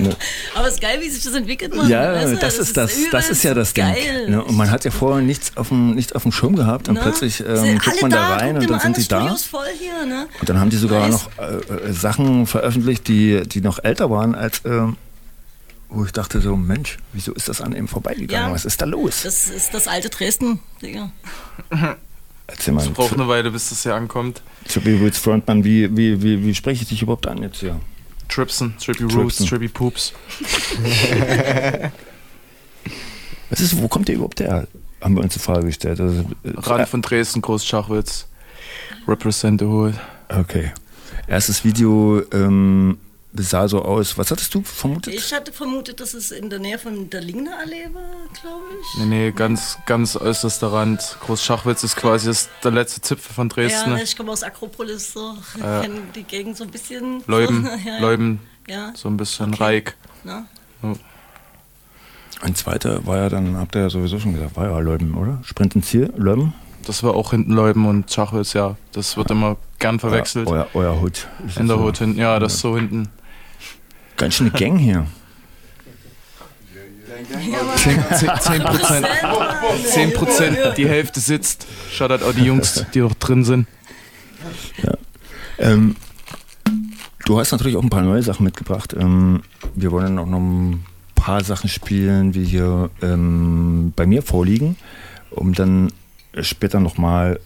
Ne? 0.00 0.16
Aber 0.54 0.68
es 0.68 0.74
ist 0.74 0.80
geil, 0.80 0.98
wie 1.00 1.08
sich 1.10 1.22
das 1.22 1.34
entwickelt, 1.34 1.74
Mann. 1.74 1.88
Ja, 1.88 2.12
weißt 2.14 2.32
du? 2.32 2.36
das, 2.38 2.58
ist 2.58 2.76
das, 2.76 2.96
das 3.10 3.28
ist 3.30 3.44
ja 3.44 3.54
das 3.54 3.74
Ding. 3.74 3.84
geil. 3.84 4.30
Ne? 4.30 4.42
Und 4.42 4.56
man 4.56 4.70
hat 4.70 4.84
ja 4.84 4.90
vorher 4.90 5.22
nichts 5.22 5.56
auf 5.56 5.68
dem, 5.68 5.94
nichts 5.94 6.12
auf 6.14 6.22
dem 6.22 6.32
Schirm 6.32 6.56
gehabt 6.56 6.88
und 6.88 6.94
Ne? 6.94 7.00
plötzlich 7.02 7.40
ähm, 7.46 7.78
guckt 7.78 8.02
man 8.02 8.10
da 8.10 8.36
rein 8.36 8.54
guck 8.54 8.62
und 8.62 8.70
dann 8.70 8.80
sind 8.80 8.96
sie 8.96 9.06
das 9.06 9.50
da. 9.50 9.58
Hier, 9.78 10.06
ne? 10.06 10.26
Und 10.40 10.48
dann 10.48 10.58
haben 10.58 10.70
die 10.70 10.76
sogar 10.76 11.08
Nice. 11.08 11.12
noch 11.12 11.30
äh, 11.38 11.88
äh, 11.90 11.92
Sachen 11.92 12.46
veröffentlicht, 12.46 13.06
die, 13.06 13.42
die 13.46 13.60
noch 13.60 13.82
älter 13.84 14.10
waren, 14.10 14.34
als 14.34 14.62
ähm, 14.64 14.96
wo 15.92 16.04
ich 16.04 16.12
dachte 16.12 16.40
so, 16.40 16.56
Mensch, 16.56 16.98
wieso 17.12 17.32
ist 17.32 17.48
das 17.48 17.60
an 17.60 17.74
ihm 17.74 17.88
vorbeigegangen? 17.88 18.48
Ja. 18.48 18.54
Was 18.54 18.64
ist 18.64 18.80
da 18.80 18.86
los? 18.86 19.22
Das 19.22 19.48
ist 19.48 19.74
das 19.74 19.88
alte 19.88 20.08
Dresden, 20.08 20.60
Digga. 20.80 21.12
Erzähl 22.46 22.74
mal. 22.74 22.84
Es 22.84 22.90
braucht 22.90 23.14
eine 23.14 23.28
Weile, 23.28 23.50
bis 23.50 23.68
das 23.70 23.82
hier 23.82 23.94
ankommt. 23.94 24.42
Trippy 24.68 24.96
Roots 24.96 25.18
Frontman, 25.18 25.64
wie, 25.64 25.94
wie, 25.96 26.22
wie, 26.22 26.44
wie 26.44 26.54
spreche 26.54 26.82
ich 26.82 26.88
dich 26.88 27.02
überhaupt 27.02 27.26
an 27.26 27.42
jetzt 27.42 27.60
hier? 27.60 27.80
Tripson, 28.28 28.74
Trippy 28.78 29.04
Roots, 29.04 29.36
Tripson. 29.36 29.46
Trippy 29.46 29.68
Poops. 29.68 30.12
Was 33.50 33.60
ist, 33.60 33.80
wo 33.80 33.88
kommt 33.88 34.08
der 34.08 34.14
überhaupt 34.14 34.40
her? 34.40 34.66
Haben 35.02 35.16
wir 35.16 35.22
uns 35.22 35.34
die 35.34 35.40
Frage 35.40 35.66
gestellt. 35.66 36.00
Also, 36.00 36.20
äh, 36.42 36.52
Rand 36.56 36.88
von 36.88 37.02
Dresden, 37.02 37.42
Großschachwitz. 37.42 38.26
Represent 39.06 39.60
the 39.60 39.66
Hood. 39.66 39.94
Okay. 40.28 40.72
Erstes 41.26 41.64
Video 41.64 42.22
ähm, 42.32 42.98
sah 43.34 43.66
so 43.68 43.82
aus. 43.82 44.18
Was 44.18 44.30
hattest 44.30 44.54
du 44.54 44.62
vermutet? 44.62 45.14
Ich 45.14 45.32
hatte 45.32 45.52
vermutet, 45.52 46.00
dass 46.00 46.12
es 46.14 46.30
in 46.32 46.50
der 46.50 46.58
Nähe 46.58 46.78
von 46.78 47.08
der 47.10 47.20
Lingner-Allee 47.22 47.88
war, 47.94 48.02
glaube 48.40 48.64
ich. 48.80 48.98
Nee, 49.00 49.06
nee, 49.06 49.30
ganz, 49.32 49.78
ganz 49.86 50.16
äußerster 50.16 50.72
Rand. 50.72 51.16
Großschachwitz 51.24 51.82
ist 51.84 51.96
quasi 51.96 52.26
das, 52.26 52.48
der 52.62 52.70
letzte 52.72 53.00
Zipfel 53.00 53.34
von 53.34 53.48
Dresden. 53.48 53.92
Ja, 53.92 53.98
ich 54.02 54.16
komme 54.16 54.32
aus 54.32 54.42
Akropolis, 54.42 55.12
so. 55.12 55.34
Ich 55.56 55.62
Ja. 55.62 55.80
kenne 55.80 56.00
die 56.14 56.24
Gegend 56.24 56.56
so 56.56 56.64
ein 56.64 56.70
bisschen. 56.70 57.22
Leuben, 57.26 57.64
so. 57.82 57.88
ja. 57.88 57.98
Leuben, 58.00 58.40
Ja. 58.68 58.92
so 58.94 59.08
ein 59.08 59.16
bisschen 59.16 59.54
Reik. 59.54 59.96
Na? 60.24 60.46
Ja. 60.82 60.92
Ein 62.42 62.54
zweiter 62.56 63.06
war 63.06 63.18
ja 63.18 63.28
dann, 63.28 63.56
habt 63.56 63.76
ihr 63.76 63.82
ja 63.82 63.90
sowieso 63.90 64.18
schon 64.18 64.34
gesagt, 64.34 64.56
war 64.56 64.68
ja 64.68 64.78
Leuben, 64.80 65.14
oder? 65.16 65.38
Sprint 65.44 65.76
ins 65.76 65.86
Ziel, 65.88 66.12
Leuben? 66.16 66.52
Das 66.84 67.04
war 67.04 67.14
auch 67.14 67.30
hinten 67.30 67.52
Leuben 67.52 67.86
und 67.86 68.12
Schachwitz, 68.12 68.54
ja. 68.54 68.76
Das 68.90 69.16
wird 69.16 69.30
immer 69.30 69.56
gern 69.78 70.00
verwechselt. 70.00 70.48
Euer, 70.48 70.66
euer 70.74 71.00
Hut. 71.00 71.28
In 71.56 71.68
der 71.68 71.76
so- 71.76 71.84
Hut 71.84 71.98
hinten, 71.98 72.18
ja, 72.18 72.40
das 72.40 72.54
ist 72.54 72.60
so 72.60 72.76
hinten. 72.76 73.08
Ganz 74.16 74.34
schön 74.34 74.50
eine 74.50 74.58
Gang 74.58 74.78
hier. 74.78 75.06
10 77.76 78.62
Prozent. 78.62 79.06
10 79.84 80.12
Prozent, 80.12 80.58
die 80.76 80.88
Hälfte 80.88 81.20
sitzt. 81.20 81.66
Shoutout 81.90 82.24
auch 82.24 82.32
die 82.32 82.44
Jungs, 82.44 82.84
die 82.94 83.02
auch 83.02 83.14
drin 83.14 83.44
sind. 83.44 83.66
Ähm, 85.58 85.96
du 87.24 87.38
hast 87.38 87.52
natürlich 87.52 87.76
auch 87.76 87.82
ein 87.82 87.90
paar 87.90 88.02
neue 88.02 88.22
Sachen 88.22 88.44
mitgebracht. 88.44 88.94
Ähm, 88.98 89.42
wir 89.74 89.92
wollen 89.92 90.16
dann 90.16 90.18
auch 90.18 90.26
noch 90.28 90.40
ein 90.40 90.84
paar 91.14 91.44
Sachen 91.44 91.68
spielen, 91.68 92.34
wie 92.34 92.44
hier 92.44 92.90
ähm, 93.00 93.92
bei 93.94 94.06
mir 94.06 94.22
vorliegen, 94.22 94.76
um 95.30 95.52
dann 95.52 95.92
später 96.40 96.80
nochmal 96.80 97.38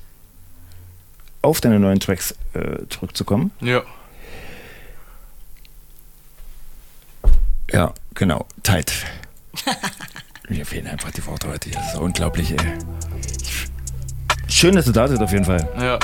auf 1.43 1.61
deine 1.61 1.79
neuen 1.79 2.01
Tracks 2.01 2.35
äh, 2.55 2.87
zurückzukommen. 2.89 3.51
Ja. 3.61 3.83
Ja, 7.77 7.93
genau. 8.15 8.47
Tight. 8.63 8.91
Mir 10.49 10.65
fehlen 10.65 10.87
einfach 10.87 11.11
die 11.11 11.25
Worte 11.27 11.49
heute. 11.49 11.69
Das 11.69 11.93
ist 11.93 12.01
unglaublich, 12.01 12.53
ey. 12.53 12.79
Schön, 14.49 14.75
dass 14.75 14.87
du 14.87 14.93
da 14.93 15.07
bist, 15.07 15.21
auf 15.21 15.31
jeden 15.31 15.45
Fall. 15.45 15.69
Ja. 15.79 15.99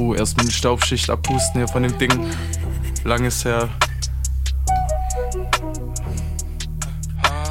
Oh, 0.00 0.14
erstmal 0.14 0.46
eine 0.46 0.52
Staubschicht 0.52 1.08
abpusten 1.08 1.60
hier 1.60 1.68
von 1.68 1.84
dem 1.84 1.96
Ding. 1.96 2.10
Lang 3.04 3.24
ist 3.24 3.44
her. 3.44 3.68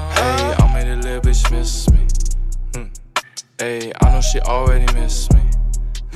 Hey, 0.10 0.54
I 0.60 0.74
made 0.74 0.92
a 0.92 0.96
little 0.96 1.22
bitch 1.22 1.50
miss 1.50 1.90
me. 1.92 2.00
Hmm. 2.76 2.90
Hey, 3.58 3.94
I 4.02 4.10
know 4.10 4.20
she 4.20 4.42
already 4.42 4.92
miss 5.00 5.30
me. 5.30 5.40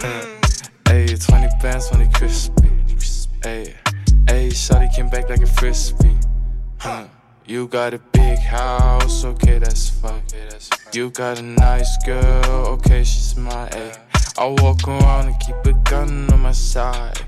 Hmm. 0.02 0.42
Hey, 0.90 1.06
20 1.06 1.48
bands, 1.62 1.88
20 1.88 2.12
crispy. 2.12 2.68
Hey, 3.42 3.74
hey, 4.28 4.50
Shawty 4.50 4.94
came 4.94 5.08
back 5.08 5.30
like 5.30 5.42
a 5.42 5.48
frisbee. 5.48 6.20
You 7.48 7.68
got 7.68 7.94
a 7.94 8.00
big 8.12 8.40
house, 8.40 9.24
okay, 9.24 9.60
that's 9.60 9.90
fuck. 9.90 10.22
You 10.94 11.10
got 11.10 11.40
a 11.40 11.42
nice 11.42 11.98
girl, 12.06 12.68
okay, 12.78 13.04
she's 13.04 13.36
my 13.36 13.68
A. 13.70 13.98
I 14.38 14.46
walk 14.48 14.88
around 14.88 15.28
and 15.28 15.40
keep 15.40 15.56
a 15.66 15.74
gun 15.90 16.32
on 16.32 16.42
my 16.42 16.52
side. 16.52 17.20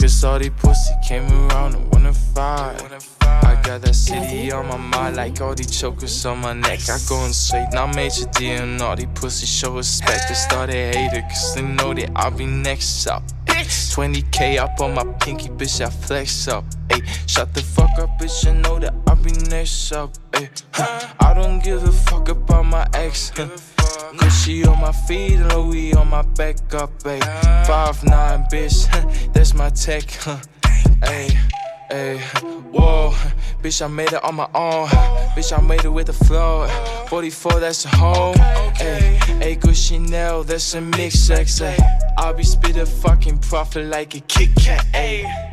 Cause 0.00 0.24
all 0.24 0.38
these 0.38 0.50
pussy 0.50 0.94
came 1.06 1.26
around 1.30 1.74
and 1.74 1.92
wanna 1.92 2.12
fight. 2.12 2.80
I 3.20 3.60
got 3.62 3.82
that 3.82 3.94
city 3.94 4.52
on 4.52 4.66
my 4.68 4.76
mind, 4.76 5.16
like 5.16 5.40
all 5.40 5.54
these 5.54 5.78
chokers 5.78 6.24
on 6.26 6.38
my 6.38 6.52
neck. 6.52 6.80
I 6.88 6.98
go 7.08 7.24
and 7.24 7.34
straight, 7.34 7.68
now 7.72 7.86
major 7.86 8.26
D 8.32 8.50
and 8.50 8.80
all 8.80 8.96
these 8.96 9.08
pussy 9.14 9.46
show 9.46 9.76
respect. 9.76 10.28
They 10.28 10.34
started 10.34 10.94
hater, 10.94 11.22
cause 11.22 11.54
they 11.54 11.62
know 11.62 11.94
that 11.94 12.10
I'll 12.14 12.30
be 12.30 12.46
next 12.46 13.06
up. 13.06 13.22
20k 13.46 14.58
up 14.58 14.80
on 14.80 14.94
my 14.94 15.04
pinky, 15.20 15.48
bitch, 15.48 15.84
I 15.84 15.90
flex 15.90 16.48
up. 16.48 16.64
Ayy, 16.88 17.02
shut 17.28 17.52
the 17.54 17.62
fuck 17.62 17.98
up, 17.98 18.10
bitch, 18.18 18.44
you 18.44 18.52
know 18.52 18.78
that 18.78 18.94
I'll 19.06 19.16
be 19.16 19.32
next 19.50 19.92
up. 19.92 20.12
Ayy, 20.32 20.62
huh. 20.72 21.14
I 21.20 21.34
don't 21.34 21.60
give 21.62 21.82
a 21.82 21.92
fuck 21.92 22.28
about 22.28 22.66
my 22.66 22.86
ex. 22.94 23.30
Huh. 23.34 23.48
Cause 24.14 24.42
she 24.44 24.64
on 24.64 24.80
my 24.80 24.92
feet 24.92 25.32
and 25.32 25.52
Louis 25.52 25.92
on 25.94 26.08
my 26.08 26.22
back 26.22 26.56
up, 26.74 26.90
ayy. 27.00 27.66
Five 27.66 28.04
nine, 28.04 28.44
bitch, 28.52 28.86
that's 29.32 29.52
my 29.52 29.70
tech, 29.70 30.04
huh. 30.10 30.38
Ayy, 31.02 31.36
Ayy, 31.90 32.20
whoa, 32.70 33.10
bitch, 33.62 33.84
I 33.84 33.88
made 33.88 34.12
it 34.12 34.22
on 34.22 34.36
my 34.36 34.48
own. 34.54 34.86
Bitch, 35.34 35.56
I 35.56 35.60
made 35.60 35.84
it 35.84 35.88
with 35.88 36.06
the 36.06 36.12
flow. 36.12 36.68
44, 37.08 37.60
that's 37.60 37.84
a 37.84 37.88
home. 37.88 38.36
Ayy, 38.36 39.18
ayy, 39.40 39.60
good 39.60 39.76
Chanel, 39.76 40.44
that's 40.44 40.74
a 40.74 40.80
mix. 40.80 41.28
Ayy, 41.28 41.78
I'll 42.16 42.32
be 42.32 42.44
spitting 42.44 42.86
fucking 42.86 43.38
profit 43.38 43.86
like 43.86 44.14
a 44.14 44.20
Kit 44.20 44.54
Kat. 44.54 44.86
Ayy. 44.94 45.45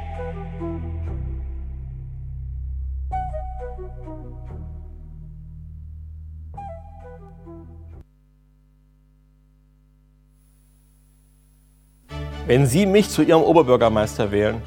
Wenn 12.45 12.65
Sie 12.65 12.85
mich 12.85 13.09
zu 13.09 13.21
Ihrem 13.21 13.41
Oberbürgermeister 13.41 14.29
wählen, 14.29 14.61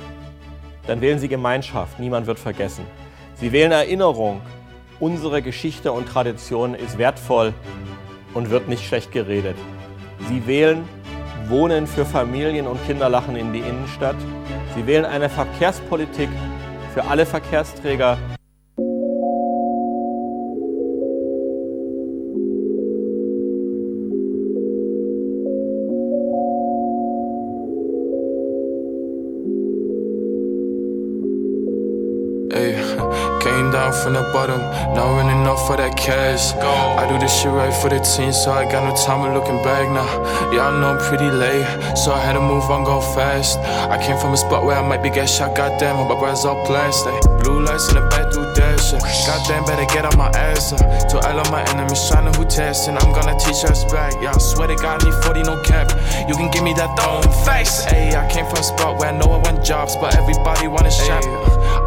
dann 0.86 1.02
wählen 1.02 1.18
Sie 1.18 1.28
Gemeinschaft. 1.28 2.00
Niemand 2.00 2.26
wird 2.26 2.38
vergessen. 2.38 2.86
Sie 3.34 3.52
wählen 3.52 3.70
Erinnerung. 3.70 4.40
Unsere 4.98 5.42
Geschichte 5.42 5.92
und 5.92 6.08
Tradition 6.08 6.74
ist 6.74 6.96
wertvoll 6.96 7.52
und 8.32 8.48
wird 8.48 8.66
nicht 8.68 8.86
schlecht 8.86 9.12
geredet. 9.12 9.56
Sie 10.26 10.46
wählen 10.46 10.88
Wohnen 11.48 11.86
für 11.86 12.06
Familien 12.06 12.66
und 12.66 12.82
Kinderlachen 12.86 13.36
in 13.36 13.52
die 13.52 13.60
Innenstadt. 13.60 14.16
Sie 14.74 14.86
wählen 14.86 15.04
eine 15.04 15.28
Verkehrspolitik 15.28 16.30
für 16.94 17.04
alle 17.04 17.26
Verkehrsträger. 17.26 18.16
Came 32.56 33.70
down 33.70 33.92
from 33.92 34.14
the 34.14 34.22
bottom, 34.32 34.60
now 34.94 35.16
running 35.16 35.46
off 35.46 35.66
for 35.66 35.76
that 35.76 35.96
cash. 35.96 36.54
I 36.54 37.06
do 37.08 37.18
this 37.18 37.40
shit 37.40 37.52
right 37.52 37.72
for 37.72 37.88
the 37.88 38.00
team, 38.00 38.32
so 38.32 38.50
I 38.50 38.64
got 38.70 38.82
no 38.88 38.96
time 39.04 39.28
of 39.28 39.34
looking 39.34 39.62
back 39.62 39.88
now. 39.90 40.08
Yeah, 40.52 40.68
I 40.68 40.80
know 40.80 40.96
I'm 40.96 40.98
pretty 40.98 41.30
late, 41.30 41.66
so 41.96 42.12
I 42.12 42.20
had 42.20 42.32
to 42.32 42.40
move 42.40 42.64
on, 42.70 42.84
go 42.84 43.00
fast. 43.14 43.58
I 43.58 43.98
came 44.04 44.18
from 44.18 44.32
a 44.32 44.36
spot 44.36 44.64
where 44.64 44.76
I 44.76 44.88
might 44.88 45.02
be 45.02 45.10
get 45.10 45.28
shot, 45.28 45.54
goddamn, 45.54 45.96
my 45.96 46.18
brothers 46.18 46.44
all 46.44 46.66
blessed. 46.66 47.35
Blue 47.46 47.62
lights 47.62 47.88
in 47.88 47.94
the 47.94 48.02
back, 48.10 48.26
do 48.34 48.42
shit. 48.82 48.98
Goddamn, 49.26 49.64
better 49.66 49.86
get 49.94 50.04
on 50.04 50.18
my 50.18 50.26
ass. 50.34 50.72
Uh. 50.72 50.78
To 51.10 51.18
all 51.28 51.38
of 51.38 51.50
my 51.50 51.62
enemies, 51.70 52.02
trying 52.08 52.26
who 52.34 52.44
testing, 52.44 52.96
I'm 52.98 53.12
gonna 53.12 53.38
teach 53.38 53.62
us 53.64 53.84
back. 53.86 54.14
Yeah, 54.20 54.34
I 54.34 54.38
swear 54.38 54.66
to 54.66 54.74
God, 54.74 55.04
need 55.04 55.14
40, 55.22 55.42
no 55.42 55.62
cap. 55.62 55.90
You 56.28 56.34
can 56.34 56.50
give 56.50 56.64
me 56.64 56.74
that 56.74 56.90
throwing 56.98 57.30
face. 57.46 57.86
Ayy, 57.86 58.14
I 58.18 58.26
came 58.30 58.46
from 58.46 58.58
a 58.58 58.62
spot 58.62 58.98
where 58.98 59.10
I 59.10 59.18
know 59.18 59.30
I 59.30 59.38
want 59.38 59.64
jobs, 59.64 59.94
but 59.96 60.16
everybody 60.16 60.66
wanna 60.66 60.90
shop. 60.90 61.22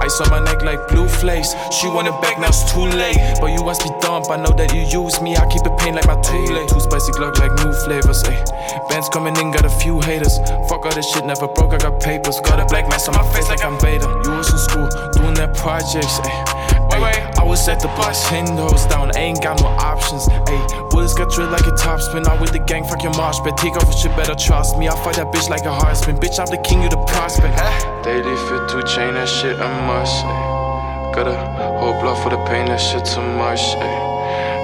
Ice 0.02 0.22
on 0.22 0.30
my 0.30 0.40
neck 0.40 0.62
like 0.62 0.80
blue 0.88 1.08
flakes. 1.08 1.56
She 1.76 1.88
want 1.88 2.08
it 2.08 2.16
back, 2.22 2.40
now 2.40 2.48
it's 2.48 2.64
too 2.72 2.88
late. 2.88 3.20
But 3.42 3.52
you 3.52 3.64
must 3.64 3.84
be 3.84 3.92
dumb, 4.00 4.24
I 4.30 4.38
know 4.38 4.56
that 4.56 4.74
you 4.74 4.88
use 4.88 5.20
me. 5.22 5.36
I 5.36 5.46
keep 5.52 5.66
it 5.66 5.76
pain 5.78 5.96
like 5.96 6.08
my 6.08 6.16
too 6.22 6.40
late. 6.56 6.70
Too 6.70 6.80
spicy 6.80 7.12
Glock 7.14 7.38
like 7.40 7.52
new 7.60 7.74
flavors. 7.84 8.24
Ay. 8.24 8.40
Bands 8.88 9.10
coming 9.10 9.36
in, 9.38 9.52
got 9.52 9.66
a 9.66 9.70
few 9.70 10.00
haters. 10.00 10.40
Fuck 10.70 10.86
all 10.86 10.96
this 10.96 11.12
shit, 11.12 11.26
never 11.26 11.48
broke, 11.48 11.74
I 11.74 11.78
got 11.78 12.00
papers. 12.00 12.40
Got 12.42 12.60
a 12.60 12.66
black 12.66 12.88
mask 12.88 13.10
on 13.10 13.16
my 13.16 13.28
face 13.34 13.50
like 13.50 13.64
I'm 13.64 13.80
Vader. 13.80 14.08
You 14.24 14.32
was 14.40 14.52
in 14.52 14.60
school, 14.60 14.88
doing 15.12 15.36
that 15.36 15.49
projects. 15.56 16.20
Ay. 16.24 16.60
Ay. 16.92 17.34
I 17.38 17.44
was 17.44 17.68
at 17.68 17.80
the 17.80 17.88
bus, 18.00 18.30
windows 18.32 18.86
down, 18.88 19.16
ain't 19.16 19.42
got 19.42 19.62
no 19.62 19.68
options. 19.68 20.28
Ay. 20.30 20.88
Bullets 20.90 21.14
got 21.14 21.32
drilled 21.32 21.52
like 21.52 21.66
a 21.68 21.76
top 21.78 22.02
spin. 22.02 22.28
Out 22.28 22.42
with 22.42 22.52
the 22.52 22.60
gang, 22.60 22.84
fuck 22.84 23.04
your 23.04 23.16
marsh. 23.16 23.40
but 23.44 23.58
take 23.58 23.76
off 23.76 23.90
a 23.90 23.96
shit, 23.98 24.16
better 24.16 24.36
trust 24.36 24.78
me. 24.78 24.88
I 24.88 24.96
fight 25.04 25.16
that 25.16 25.28
bitch 25.28 25.50
like 25.50 25.66
a 25.66 25.74
hard 25.74 25.98
spin. 25.98 26.18
Bitch, 26.18 26.40
I'm 26.40 26.48
the 26.48 26.58
king, 26.58 26.84
you 26.84 26.90
the 26.90 27.02
prospect. 27.06 27.58
Daily 28.04 28.36
fit 28.48 28.70
to 28.70 28.84
chain 28.88 29.14
that 29.14 29.30
shit, 29.30 29.58
I 29.60 29.70
must. 29.88 30.26
Ay. 30.26 31.12
Got 31.16 31.28
a 31.28 31.80
whole 31.80 32.00
block 32.02 32.22
for 32.24 32.30
the 32.30 32.42
pain, 32.46 32.66
that 32.68 32.78
shit 32.78 33.06
too 33.06 33.22
much. 33.22 33.62
Ay. 33.78 34.10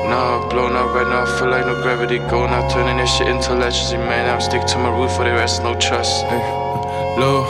Nah, 0.09 0.43
I'm 0.43 0.49
blown 0.49 0.75
up 0.75 0.93
right 0.93 1.07
now, 1.07 1.23
I 1.23 1.39
feel 1.39 1.49
like 1.49 1.65
no 1.65 1.81
gravity 1.81 2.19
go. 2.29 2.45
Now 2.45 2.67
turning 2.69 2.97
this 2.97 3.09
shit 3.09 3.27
into 3.27 3.53
electricity, 3.53 3.97
man. 3.97 4.29
I'm 4.29 4.39
stick 4.39 4.65
to 4.67 4.77
my 4.77 4.89
root 4.89 5.09
for 5.09 5.23
the 5.23 5.31
rest, 5.31 5.63
no 5.63 5.73
trust. 5.79 6.25
Ay. 6.25 7.17
Low, 7.17 7.41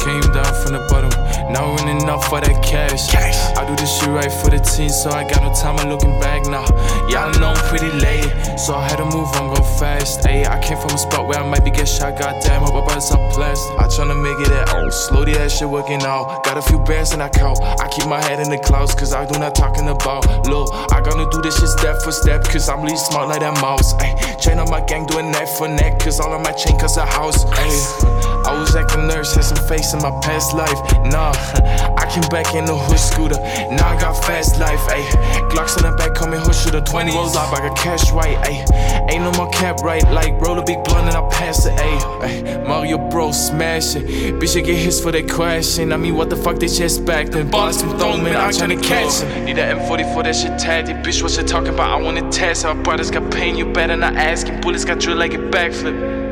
came 0.00 0.24
down 0.32 0.52
from 0.64 0.72
the 0.72 0.82
bottom, 0.88 1.12
now 1.52 1.76
running 1.76 2.08
up 2.08 2.24
for 2.24 2.40
that 2.40 2.62
cash. 2.64 3.12
I 3.56 3.66
do 3.68 3.76
this 3.76 4.00
shit 4.00 4.08
right 4.08 4.32
for 4.32 4.50
the 4.50 4.58
team, 4.58 4.88
so 4.88 5.10
I 5.10 5.28
got 5.28 5.42
no 5.42 5.52
time 5.52 5.76
of 5.76 5.86
looking 5.86 6.18
back 6.20 6.46
now. 6.48 6.64
Yeah, 7.08 7.26
I 7.26 7.38
know 7.38 7.52
I'm 7.52 7.62
pretty 7.68 7.92
late, 8.00 8.26
so 8.58 8.74
I 8.74 8.88
had 8.88 8.96
to 8.96 9.04
move 9.04 9.28
on, 9.36 9.54
go 9.54 9.62
fast. 9.78 10.24
Ayy, 10.24 10.46
I 10.48 10.58
came 10.62 10.78
from 10.78 10.90
a 10.96 10.98
spot 10.98 11.28
where 11.28 11.38
I 11.38 11.46
might 11.46 11.64
be 11.64 11.70
get 11.70 11.88
shot, 11.88 12.18
goddamn, 12.18 12.62
hope 12.62 12.74
my 12.74 12.84
brothers 12.84 13.10
are 13.12 13.20
blessed. 13.36 13.62
I 13.78 13.84
tryna 13.92 14.16
make 14.16 14.40
it 14.40 14.52
out, 14.68 14.92
slowly 14.92 15.34
that 15.34 15.50
shit 15.50 15.68
working 15.68 16.02
out. 16.02 16.44
Got 16.44 16.56
a 16.56 16.62
few 16.62 16.78
bands 16.80 17.12
in 17.12 17.18
that 17.20 17.32
count, 17.32 17.60
I 17.60 17.88
keep 17.88 18.06
my 18.08 18.22
head 18.24 18.40
in 18.40 18.48
the 18.48 18.58
clouds, 18.58 18.94
cause 18.94 19.12
I 19.12 19.26
do 19.26 19.38
not 19.38 19.54
talking 19.54 19.88
about. 19.88 20.24
Look, 20.48 20.72
I 20.92 21.00
gonna 21.00 21.28
do 21.30 21.42
this 21.42 21.60
shit 21.60 21.68
step 21.68 22.00
for 22.02 22.12
step, 22.12 22.44
cause 22.44 22.68
I'm 22.68 22.82
really 22.82 22.96
smart 22.96 23.28
like 23.28 23.40
that 23.40 23.60
mouse. 23.60 23.92
Ayy, 24.00 24.40
chain 24.40 24.58
on 24.58 24.70
my 24.70 24.80
gang, 24.80 25.04
doing 25.06 25.30
neck 25.30 25.48
for 25.58 25.68
neck, 25.68 26.00
cause 26.00 26.20
all 26.20 26.32
of 26.32 26.40
my 26.40 26.52
chain 26.52 26.78
cause 26.78 26.96
a 26.96 27.04
house. 27.04 27.44
Ayy, 27.44 28.46
I 28.46 28.58
was 28.58 28.74
acting 28.74 29.06
nurse, 29.06 29.34
had 29.34 29.44
some 29.44 29.68
face 29.68 29.89
in 29.94 30.02
my 30.02 30.10
past 30.20 30.54
life. 30.54 30.78
Nah, 31.10 31.32
I 31.98 32.06
came 32.12 32.28
back 32.30 32.54
in 32.54 32.64
the 32.64 32.76
hood 32.76 32.98
scooter. 32.98 33.40
Now 33.74 33.88
I 33.88 34.00
got 34.00 34.24
fast 34.24 34.58
life, 34.60 34.80
ayy. 34.88 35.06
Glocks 35.50 35.76
in 35.76 35.90
the 35.90 35.96
back, 35.96 36.14
call 36.14 36.28
me 36.28 36.38
hood 36.38 36.54
shooter. 36.54 36.80
20 36.80 37.12
rolls 37.12 37.36
up, 37.36 37.52
I 37.52 37.68
got 37.68 37.76
cash 37.76 38.10
right, 38.12 38.36
ayy. 38.46 39.10
Ain't 39.10 39.22
no 39.22 39.32
more 39.32 39.50
cap 39.50 39.80
right, 39.80 40.02
like 40.10 40.40
roll 40.40 40.58
a 40.58 40.64
big 40.64 40.82
blunt 40.84 41.08
and 41.08 41.16
I 41.16 41.28
pass 41.30 41.66
it, 41.66 41.72
ayy. 41.78 42.00
Ay, 42.22 42.66
Mario 42.66 42.98
Bros 43.10 43.48
smash 43.48 43.96
it. 43.96 44.04
Bitch, 44.40 44.56
I 44.56 44.60
get 44.60 44.76
hits 44.76 45.00
for 45.00 45.12
they 45.12 45.22
crashing. 45.22 45.92
I 45.92 45.96
mean, 45.96 46.14
what 46.14 46.30
the 46.30 46.36
fuck, 46.36 46.58
they 46.58 46.68
just 46.68 47.04
back 47.04 47.28
then. 47.28 47.50
Ballers 47.50 47.80
from 47.80 47.98
throwing, 47.98 48.22
man, 48.22 48.36
I'm 48.36 48.50
tryna 48.50 48.82
catch 48.82 49.20
him. 49.20 49.44
Need 49.44 49.56
that 49.56 49.76
M40 49.76 50.14
for 50.14 50.22
that 50.22 50.34
shit 50.34 50.58
tatted. 50.58 50.96
Bitch, 51.04 51.22
what 51.22 51.36
you 51.36 51.42
talking 51.42 51.74
about? 51.74 52.00
I 52.00 52.02
wanna 52.02 52.30
test. 52.30 52.64
Our 52.64 52.74
brothers 52.74 53.10
got 53.10 53.30
pain, 53.32 53.56
you 53.56 53.64
better 53.72 53.96
not 53.96 54.14
ask 54.16 54.46
him. 54.46 54.60
Bullets 54.60 54.84
got 54.84 55.00
drilled 55.00 55.18
like 55.18 55.34
a 55.34 55.38
backflip. 55.38 56.29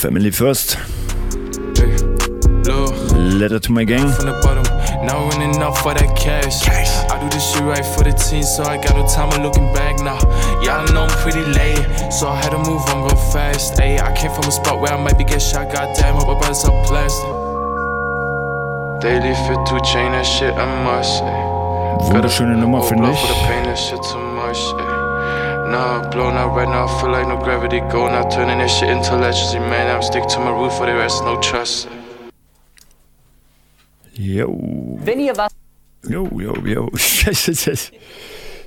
Family 0.00 0.30
first. 0.30 0.76
Letter 3.18 3.58
to 3.58 3.72
my 3.72 3.82
gang. 3.82 4.08
from 4.12 4.26
the 4.26 4.38
bottom. 4.42 4.62
Now 5.04 5.28
running 5.28 5.60
up 5.60 5.76
for 5.78 5.92
that 5.92 6.16
cash. 6.16 6.62
I 7.10 7.18
do 7.18 7.28
this 7.30 7.52
shit 7.52 7.62
right 7.62 7.84
for 7.84 8.04
the 8.04 8.12
team, 8.12 8.44
so 8.44 8.62
I 8.62 8.76
got 8.76 8.94
no 8.94 9.04
time 9.08 9.32
of 9.32 9.42
looking 9.42 9.74
back 9.74 9.98
now. 9.98 10.20
Yeah, 10.62 10.78
I 10.78 10.92
know 10.92 11.02
I'm 11.02 11.10
pretty 11.18 11.42
late, 11.42 11.82
so 12.12 12.28
I 12.28 12.36
had 12.40 12.50
to 12.50 12.58
move 12.58 12.82
on, 12.94 13.08
go 13.08 13.16
fast. 13.32 13.74
Ayy, 13.80 14.00
I 14.00 14.14
came 14.14 14.30
from 14.30 14.44
a 14.44 14.52
spot 14.52 14.80
where 14.80 14.92
I 14.92 15.02
might 15.02 15.18
be 15.18 15.24
get 15.24 15.42
shot. 15.42 15.72
Goddamn, 15.72 16.14
hope 16.14 16.28
my 16.28 16.38
brothers 16.38 16.64
are 16.64 16.86
blessed. 16.86 17.22
Daily 19.02 19.34
fit 19.34 19.58
to 19.66 19.80
chain 19.82 20.12
that 20.12 20.22
shit, 20.22 20.54
I 20.54 20.84
must. 20.84 21.24
Ay. 21.24 22.12
Wunderschöne 22.12 22.56
Nummer, 22.56 22.82
finde 22.82 23.02
Blood 23.02 23.14
ich. 24.52 24.91
Nah, 25.70 26.10
blown 26.10 26.36
out 26.36 26.56
right 26.56 26.68
now, 26.68 26.86
I 26.86 27.00
feel 27.00 27.10
like 27.10 27.26
no 27.26 27.36
gravity 27.38 27.80
go. 27.90 28.08
Now 28.08 28.28
turning 28.28 28.58
this 28.58 28.72
shit 28.72 28.90
into 28.90 29.14
electricity, 29.14 29.60
man. 29.60 29.94
I'm 29.94 30.02
stick 30.02 30.26
to 30.28 30.40
my 30.40 30.50
root 30.50 30.72
for 30.72 30.86
the 30.86 30.94
rest, 30.94 31.22
no 31.24 31.40
trust. 31.40 31.88
Jo. 34.14 34.98
Wenn 35.04 35.20
ihr 35.20 35.36
was. 35.36 35.52
Jo, 36.08 36.28
jo, 36.38 36.54
jo. 36.64 36.90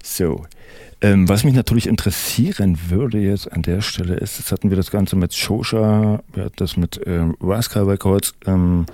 so. 0.04 0.46
Ähm, 1.02 1.28
was 1.28 1.44
mich 1.44 1.54
natürlich 1.54 1.88
interessieren 1.88 2.80
würde 2.90 3.20
jetzt 3.20 3.52
an 3.52 3.62
der 3.62 3.82
Stelle 3.82 4.16
ist, 4.16 4.40
jetzt 4.40 4.52
hatten 4.52 4.70
wir 4.70 4.78
das 4.78 4.90
Ganze 4.90 5.18
mit 5.18 5.34
Shosha, 5.34 6.24
wir 6.34 6.46
hatten 6.46 6.56
das 6.56 6.78
mit 6.78 7.02
ähm, 7.06 7.36
Rascal 7.42 7.84
Records 7.84 8.34
ähm, 8.48 8.86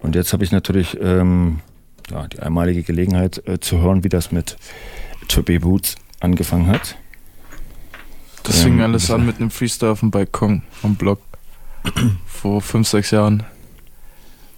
und 0.00 0.16
jetzt 0.16 0.32
habe 0.32 0.42
ich 0.42 0.50
natürlich 0.50 0.98
ähm, 1.00 1.60
ja, 2.10 2.26
die 2.26 2.40
einmalige 2.40 2.82
Gelegenheit 2.82 3.46
äh, 3.46 3.60
zu 3.60 3.80
hören, 3.80 4.02
wie 4.02 4.08
das 4.08 4.32
mit 4.32 4.56
Trippy 5.28 5.60
Boots 5.60 5.94
angefangen 6.20 6.66
hat. 6.66 6.96
Das 8.44 8.62
fing 8.62 8.74
Ähm, 8.78 8.84
alles 8.84 9.10
an 9.10 9.26
mit 9.26 9.36
einem 9.40 9.50
Freestyle 9.50 9.92
auf 9.92 10.00
dem 10.00 10.10
Balkon 10.10 10.62
am 10.82 10.94
Block 10.94 11.20
vor 12.26 12.60
fünf, 12.62 12.88
sechs 12.88 13.10
Jahren. 13.10 13.42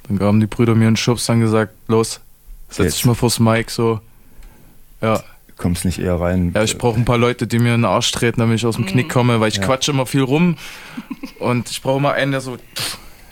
Dann 0.09 0.19
gaben 0.19 0.39
die 0.41 0.47
Brüder 0.47 0.75
mir 0.75 0.87
einen 0.87 0.97
Schubs, 0.97 1.27
dann 1.27 1.41
gesagt, 1.41 1.73
los, 1.89 2.21
setz 2.69 2.85
Jetzt. 2.85 2.97
dich 2.99 3.05
mal 3.07 3.15
vors 3.15 3.41
Mic, 3.41 3.71
so. 3.71 4.01
Ja. 5.01 5.23
Kommst 5.57 5.85
nicht 5.87 5.99
eher 5.99 6.21
rein? 6.21 6.53
Ja, 6.55 6.63
ich 6.63 6.77
brauche 6.77 6.99
ein 6.99 7.05
paar 7.07 7.17
Leute, 7.19 7.47
die 7.47 7.59
mir 7.59 7.75
in 7.75 7.81
den 7.81 7.85
Arsch 7.87 8.13
treten, 8.13 8.41
damit 8.41 8.57
ich 8.57 8.67
aus 8.67 8.77
dem 8.77 8.85
Knick 8.87 9.09
komme, 9.09 9.41
weil 9.41 9.49
ich 9.49 9.57
Ja. 9.57 9.65
quatsche 9.65 9.91
immer 9.93 10.05
viel 10.05 10.21
rum. 10.23 10.57
Und 11.39 11.71
ich 11.71 11.81
brauche 11.83 11.99
mal 12.01 12.13
einen, 12.13 12.33
der 12.33 12.41
so 12.43 12.53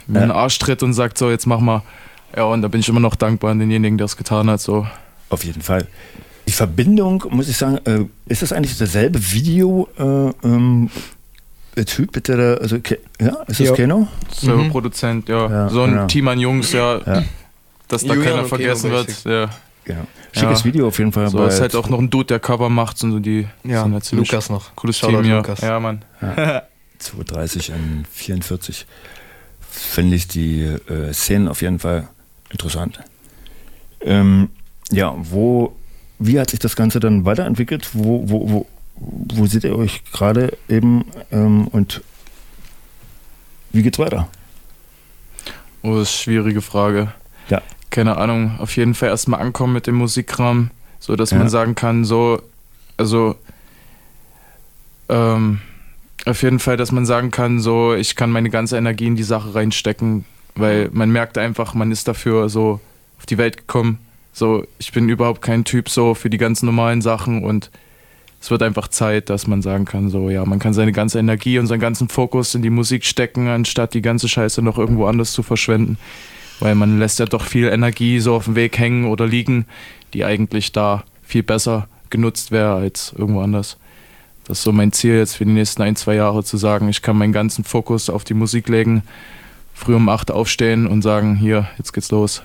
mir 0.06 0.22
in 0.22 0.28
den 0.28 0.30
Arsch 0.30 0.58
tritt 0.58 0.82
und 0.82 0.94
sagt, 0.94 1.18
so, 1.18 1.30
jetzt 1.30 1.46
mach 1.46 1.60
mal. 1.60 1.82
Ja, 2.34 2.44
und 2.44 2.62
da 2.62 2.68
bin 2.68 2.80
ich 2.80 2.88
immer 2.88 3.00
noch 3.00 3.14
dankbar 3.14 3.50
an 3.50 3.58
denjenigen, 3.58 3.98
der 3.98 4.06
es 4.06 4.16
getan 4.16 4.48
hat, 4.50 4.60
so. 4.60 4.86
Auf 5.28 5.44
jeden 5.44 5.62
Fall. 5.62 5.86
Die 6.54 6.56
Verbindung, 6.56 7.24
muss 7.30 7.48
ich 7.48 7.56
sagen, 7.56 7.78
äh, 7.84 8.04
ist 8.26 8.42
das 8.42 8.52
eigentlich 8.52 8.78
dasselbe 8.78 9.18
Video? 9.32 9.88
Äh, 9.98 10.46
ähm, 10.46 10.88
der 11.74 11.84
Typ, 11.84 12.12
bitte, 12.12 12.36
der, 12.36 12.60
also, 12.60 12.76
ja, 13.20 13.28
ist 13.48 13.58
das 13.58 13.66
Ja. 13.70 13.72
Keno? 13.74 14.06
Selber 14.32 14.62
Mhm. 14.62 14.70
Produzent, 14.70 15.28
ja. 15.28 15.50
Ja, 15.50 15.68
so 15.68 15.82
ein 15.82 15.90
genau. 15.90 16.06
Team 16.06 16.28
an 16.28 16.38
Jungs, 16.38 16.70
ja. 16.72 16.98
Ja. 17.04 17.24
Dass 17.88 18.04
da 18.06 18.14
Julian 18.14 18.34
keiner 18.36 18.44
vergessen 18.44 18.90
Keno 18.92 19.04
wird. 19.04 19.24
Ja. 19.24 19.50
Genau. 19.84 20.06
Schickes 20.30 20.64
Video 20.64 20.86
auf 20.86 20.96
jeden 21.00 21.10
Fall 21.10 21.28
So 21.28 21.38
bei- 21.38 21.48
ist 21.48 21.60
halt 21.60 21.74
auch 21.74 21.88
noch 21.88 21.98
ein 21.98 22.08
Dude, 22.08 22.26
der 22.26 22.38
Cover 22.38 22.68
macht 22.68 23.02
und 23.02 23.10
so 23.10 23.18
die. 23.18 23.48
Ja, 23.64 23.82
halt 23.90 24.12
Lukas 24.12 24.48
noch. 24.48 24.76
Cooles 24.76 24.96
Shoutout 24.96 25.22
Team, 25.22 25.30
ja. 25.30 25.36
Lukas. 25.38 25.60
Ja, 25.60 25.80
Mann. 25.80 26.04
Ja. 26.22 26.62
230 27.00 27.72
an 27.72 28.06
44 28.12 28.86
finde 29.68 30.14
ich 30.14 30.28
die 30.28 30.60
äh, 30.62 31.12
Szenen 31.12 31.48
auf 31.48 31.62
jeden 31.62 31.80
Fall 31.80 32.06
interessant. 32.50 33.00
Ähm, 34.02 34.50
ja, 34.92 35.16
wo, 35.18 35.74
wie 36.26 36.38
hat 36.40 36.50
sich 36.50 36.60
das 36.60 36.76
Ganze 36.76 37.00
dann 37.00 37.24
weiterentwickelt? 37.24 37.90
Wo, 37.92 38.28
wo, 38.28 38.50
wo, 38.50 38.66
wo 38.96 39.46
seht 39.46 39.64
ihr 39.64 39.76
euch 39.76 40.02
gerade 40.12 40.56
eben 40.68 41.04
ähm, 41.32 41.68
und 41.68 42.02
wie 43.72 43.82
geht's 43.82 43.98
weiter? 43.98 44.28
Oh, 45.82 45.96
das 45.98 46.08
ist 46.08 46.14
eine 46.14 46.22
schwierige 46.36 46.62
Frage. 46.62 47.12
Ja. 47.48 47.60
Keine 47.90 48.16
Ahnung. 48.16 48.58
Auf 48.58 48.76
jeden 48.76 48.94
Fall 48.94 49.08
erstmal 49.10 49.40
ankommen 49.40 49.72
mit 49.72 49.86
dem 49.86 49.96
Musikkram, 49.96 50.70
so 51.00 51.16
dass 51.16 51.30
Ja. 51.32 51.38
man 51.38 51.48
sagen 51.48 51.74
kann, 51.74 52.04
so, 52.04 52.40
also, 52.96 53.34
ähm, 55.08 55.60
auf 56.26 56.42
jeden 56.42 56.58
Fall, 56.58 56.76
dass 56.76 56.90
man 56.92 57.04
sagen 57.04 57.30
kann, 57.30 57.60
so, 57.60 57.94
ich 57.94 58.16
kann 58.16 58.30
meine 58.30 58.48
ganze 58.48 58.78
Energie 58.78 59.06
in 59.06 59.16
die 59.16 59.22
Sache 59.24 59.54
reinstecken, 59.54 60.24
weil 60.54 60.88
man 60.92 61.10
merkt 61.10 61.36
einfach, 61.36 61.74
man 61.74 61.92
ist 61.92 62.08
dafür 62.08 62.48
so 62.48 62.80
auf 63.18 63.26
die 63.26 63.36
Welt 63.36 63.58
gekommen. 63.58 63.98
So, 64.34 64.66
ich 64.78 64.90
bin 64.90 65.08
überhaupt 65.08 65.42
kein 65.42 65.64
Typ 65.64 65.88
so 65.88 66.14
für 66.14 66.28
die 66.28 66.38
ganz 66.38 66.62
normalen 66.64 67.00
Sachen 67.00 67.44
und 67.44 67.70
es 68.40 68.50
wird 68.50 68.62
einfach 68.62 68.88
Zeit, 68.88 69.30
dass 69.30 69.46
man 69.46 69.62
sagen 69.62 69.84
kann, 69.84 70.10
so, 70.10 70.28
ja, 70.28 70.44
man 70.44 70.58
kann 70.58 70.74
seine 70.74 70.92
ganze 70.92 71.20
Energie 71.20 71.58
und 71.60 71.68
seinen 71.68 71.80
ganzen 71.80 72.08
Fokus 72.08 72.54
in 72.54 72.60
die 72.60 72.68
Musik 72.68 73.04
stecken, 73.04 73.46
anstatt 73.46 73.94
die 73.94 74.02
ganze 74.02 74.28
Scheiße 74.28 74.60
noch 74.60 74.76
irgendwo 74.76 75.06
anders 75.06 75.32
zu 75.32 75.44
verschwenden. 75.44 75.98
Weil 76.58 76.74
man 76.74 76.98
lässt 76.98 77.20
ja 77.20 77.26
doch 77.26 77.44
viel 77.44 77.68
Energie 77.68 78.18
so 78.18 78.34
auf 78.34 78.46
dem 78.46 78.56
Weg 78.56 78.76
hängen 78.76 79.06
oder 79.06 79.26
liegen, 79.26 79.66
die 80.12 80.24
eigentlich 80.24 80.72
da 80.72 81.04
viel 81.22 81.44
besser 81.44 81.88
genutzt 82.10 82.50
wäre 82.50 82.74
als 82.74 83.14
irgendwo 83.16 83.40
anders. 83.40 83.78
Das 84.46 84.58
ist 84.58 84.64
so 84.64 84.72
mein 84.72 84.92
Ziel 84.92 85.14
jetzt 85.14 85.36
für 85.36 85.46
die 85.46 85.52
nächsten 85.52 85.80
ein, 85.82 85.96
zwei 85.96 86.16
Jahre 86.16 86.42
zu 86.42 86.56
sagen, 86.56 86.88
ich 86.88 87.02
kann 87.02 87.16
meinen 87.16 87.32
ganzen 87.32 87.62
Fokus 87.62 88.10
auf 88.10 88.24
die 88.24 88.34
Musik 88.34 88.68
legen, 88.68 89.04
früh 89.72 89.94
um 89.94 90.08
acht 90.08 90.30
aufstehen 90.30 90.86
und 90.88 91.02
sagen, 91.02 91.36
hier, 91.36 91.68
jetzt 91.78 91.92
geht's 91.92 92.10
los. 92.10 92.42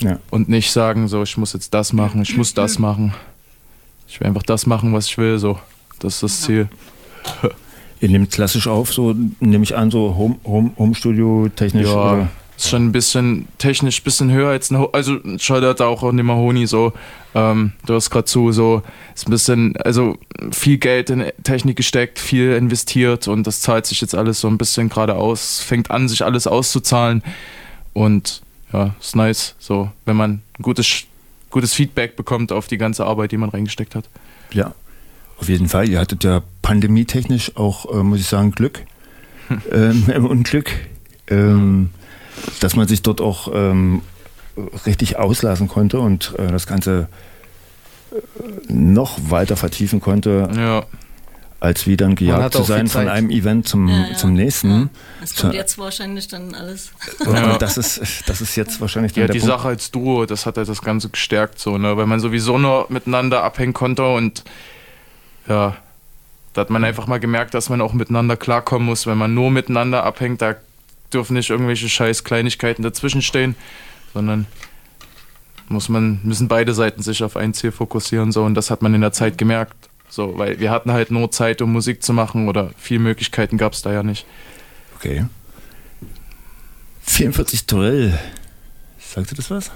Ja. 0.00 0.18
Und 0.30 0.48
nicht 0.48 0.72
sagen, 0.72 1.08
so, 1.08 1.22
ich 1.22 1.36
muss 1.36 1.52
jetzt 1.52 1.72
das 1.72 1.92
machen, 1.92 2.22
ich 2.22 2.36
muss 2.36 2.54
das 2.54 2.78
machen. 2.78 3.14
Ich 4.08 4.20
will 4.20 4.26
einfach 4.26 4.42
das 4.42 4.66
machen, 4.66 4.92
was 4.92 5.06
ich 5.06 5.18
will, 5.18 5.38
so. 5.38 5.58
Das 5.98 6.14
ist 6.14 6.22
das 6.22 6.40
Ziel. 6.42 6.68
Ihr 8.00 8.10
nehmt 8.10 8.30
klassisch 8.30 8.68
auf, 8.68 8.92
so 8.92 9.14
nehme 9.40 9.64
ich 9.64 9.74
an, 9.76 9.90
so 9.90 10.16
Home, 10.16 10.36
Home, 10.44 10.70
Home 10.78 11.50
technisch 11.54 11.86
Ja, 11.86 12.12
oder? 12.12 12.28
ist 12.56 12.70
schon 12.70 12.86
ein 12.86 12.92
bisschen 12.92 13.48
technisch 13.58 14.00
ein 14.00 14.04
bisschen 14.04 14.30
höher 14.32 14.50
als 14.50 14.70
ein 14.70 14.78
Ho 14.78 14.86
also 14.92 15.18
Shoutout 15.38 15.82
auch 15.82 16.02
an 16.02 16.16
den 16.16 16.26
Mahoni 16.26 16.66
so. 16.66 16.92
Ähm, 17.34 17.72
du 17.84 17.94
hast 17.94 18.10
gerade 18.10 18.24
zu, 18.24 18.52
so 18.52 18.82
ist 19.14 19.28
ein 19.28 19.30
bisschen, 19.30 19.76
also 19.76 20.16
viel 20.52 20.78
Geld 20.78 21.10
in 21.10 21.24
Technik 21.42 21.76
gesteckt, 21.76 22.18
viel 22.18 22.52
investiert 22.52 23.28
und 23.28 23.46
das 23.46 23.60
zahlt 23.60 23.86
sich 23.86 24.00
jetzt 24.00 24.14
alles 24.14 24.40
so 24.40 24.48
ein 24.48 24.58
bisschen 24.58 24.88
gerade 24.88 25.14
aus, 25.16 25.60
fängt 25.60 25.90
an, 25.90 26.08
sich 26.08 26.24
alles 26.24 26.46
auszuzahlen 26.46 27.22
und 27.92 28.42
ja, 28.76 28.94
ist 29.00 29.16
nice, 29.16 29.54
so, 29.58 29.90
wenn 30.04 30.16
man 30.16 30.42
ein 30.58 30.62
gutes, 30.62 31.04
gutes 31.50 31.72
Feedback 31.72 32.16
bekommt 32.16 32.52
auf 32.52 32.66
die 32.66 32.76
ganze 32.76 33.06
Arbeit, 33.06 33.32
die 33.32 33.36
man 33.38 33.48
reingesteckt 33.48 33.94
hat. 33.94 34.08
Ja, 34.52 34.74
auf 35.38 35.48
jeden 35.48 35.68
Fall. 35.68 35.88
Ihr 35.88 35.98
hattet 35.98 36.24
ja 36.24 36.42
pandemietechnisch 36.62 37.56
auch, 37.56 37.92
äh, 37.92 38.02
muss 38.02 38.20
ich 38.20 38.26
sagen, 38.26 38.52
Glück 38.52 38.82
ähm, 39.72 40.04
im 40.14 40.26
Unglück, 40.26 40.70
ähm, 41.28 41.90
dass 42.60 42.76
man 42.76 42.86
sich 42.86 43.02
dort 43.02 43.20
auch 43.20 43.48
ähm, 43.52 44.02
richtig 44.84 45.16
auslassen 45.16 45.68
konnte 45.68 45.98
und 46.00 46.34
äh, 46.38 46.48
das 46.48 46.66
Ganze 46.66 47.08
äh, 48.12 48.72
noch 48.72 49.18
weiter 49.30 49.56
vertiefen 49.56 50.00
konnte, 50.00 50.48
Ja. 50.54 50.84
Als 51.58 51.86
wie 51.86 51.96
dann 51.96 52.14
gejagt 52.14 52.54
zu 52.54 52.62
sein 52.64 52.86
von 52.86 53.08
einem 53.08 53.30
Event 53.30 53.66
zum, 53.66 53.88
Ja, 53.88 54.08
ja. 54.08 54.14
zum 54.16 54.34
nächsten. 54.34 54.90
Es 55.22 55.30
So, 55.34 55.42
kommt 55.42 55.54
jetzt 55.54 55.78
wahrscheinlich 55.78 56.28
dann 56.28 56.54
alles. 56.54 56.92
und 57.24 57.62
das, 57.62 57.76
ist, 57.78 58.24
das 58.28 58.40
ist 58.40 58.56
jetzt 58.56 58.80
wahrscheinlich 58.80 59.16
Ja, 59.16 59.26
der 59.26 59.32
die 59.32 59.40
Punkt. 59.40 59.54
Sache 59.54 59.68
als 59.68 59.90
Duo, 59.90 60.26
das 60.26 60.44
hat 60.46 60.58
halt 60.58 60.68
das 60.68 60.82
Ganze 60.82 61.08
gestärkt, 61.08 61.58
so, 61.58 61.78
ne? 61.78 61.96
Weil 61.96 62.06
man 62.06 62.20
sowieso 62.20 62.58
nur 62.58 62.86
miteinander 62.90 63.42
abhängen 63.42 63.72
konnte 63.72 64.06
und 64.06 64.44
ja, 65.48 65.76
da 66.52 66.60
hat 66.60 66.70
man 66.70 66.84
einfach 66.84 67.06
mal 67.06 67.20
gemerkt, 67.20 67.54
dass 67.54 67.68
man 67.68 67.80
auch 67.80 67.92
miteinander 67.92 68.36
klarkommen 68.36 68.86
muss. 68.86 69.06
Wenn 69.06 69.18
man 69.18 69.32
nur 69.34 69.50
miteinander 69.50 70.04
abhängt, 70.04 70.42
da 70.42 70.56
dürfen 71.12 71.34
nicht 71.34 71.50
irgendwelche 71.50 71.88
scheiß 71.88 72.24
Kleinigkeiten 72.24 72.82
dazwischen 72.82 73.22
stehen, 73.22 73.54
sondern 74.12 74.46
muss 75.68 75.88
man, 75.88 76.20
müssen 76.22 76.48
beide 76.48 76.74
Seiten 76.74 77.02
sich 77.02 77.22
auf 77.24 77.36
ein 77.36 77.54
Ziel 77.54 77.72
fokussieren, 77.72 78.30
so, 78.32 78.44
und 78.44 78.54
das 78.54 78.70
hat 78.70 78.82
man 78.82 78.94
in 78.94 79.00
der 79.00 79.12
Zeit 79.12 79.38
gemerkt. 79.38 79.74
So, 80.08 80.38
weil 80.38 80.60
wir 80.60 80.70
hatten 80.70 80.92
halt 80.92 81.10
nur 81.10 81.30
Zeit, 81.30 81.60
um 81.62 81.72
Musik 81.72 82.02
zu 82.02 82.12
machen 82.12 82.48
oder 82.48 82.70
viele 82.78 83.00
Möglichkeiten 83.00 83.58
gab 83.58 83.72
es 83.72 83.82
da 83.82 83.92
ja 83.92 84.02
nicht. 84.02 84.26
Okay. 84.96 85.26
44 87.02 87.66
Torell. 87.66 88.18
Sagt 88.98 89.32
ihr 89.32 89.36
das 89.36 89.50
was? 89.50 89.70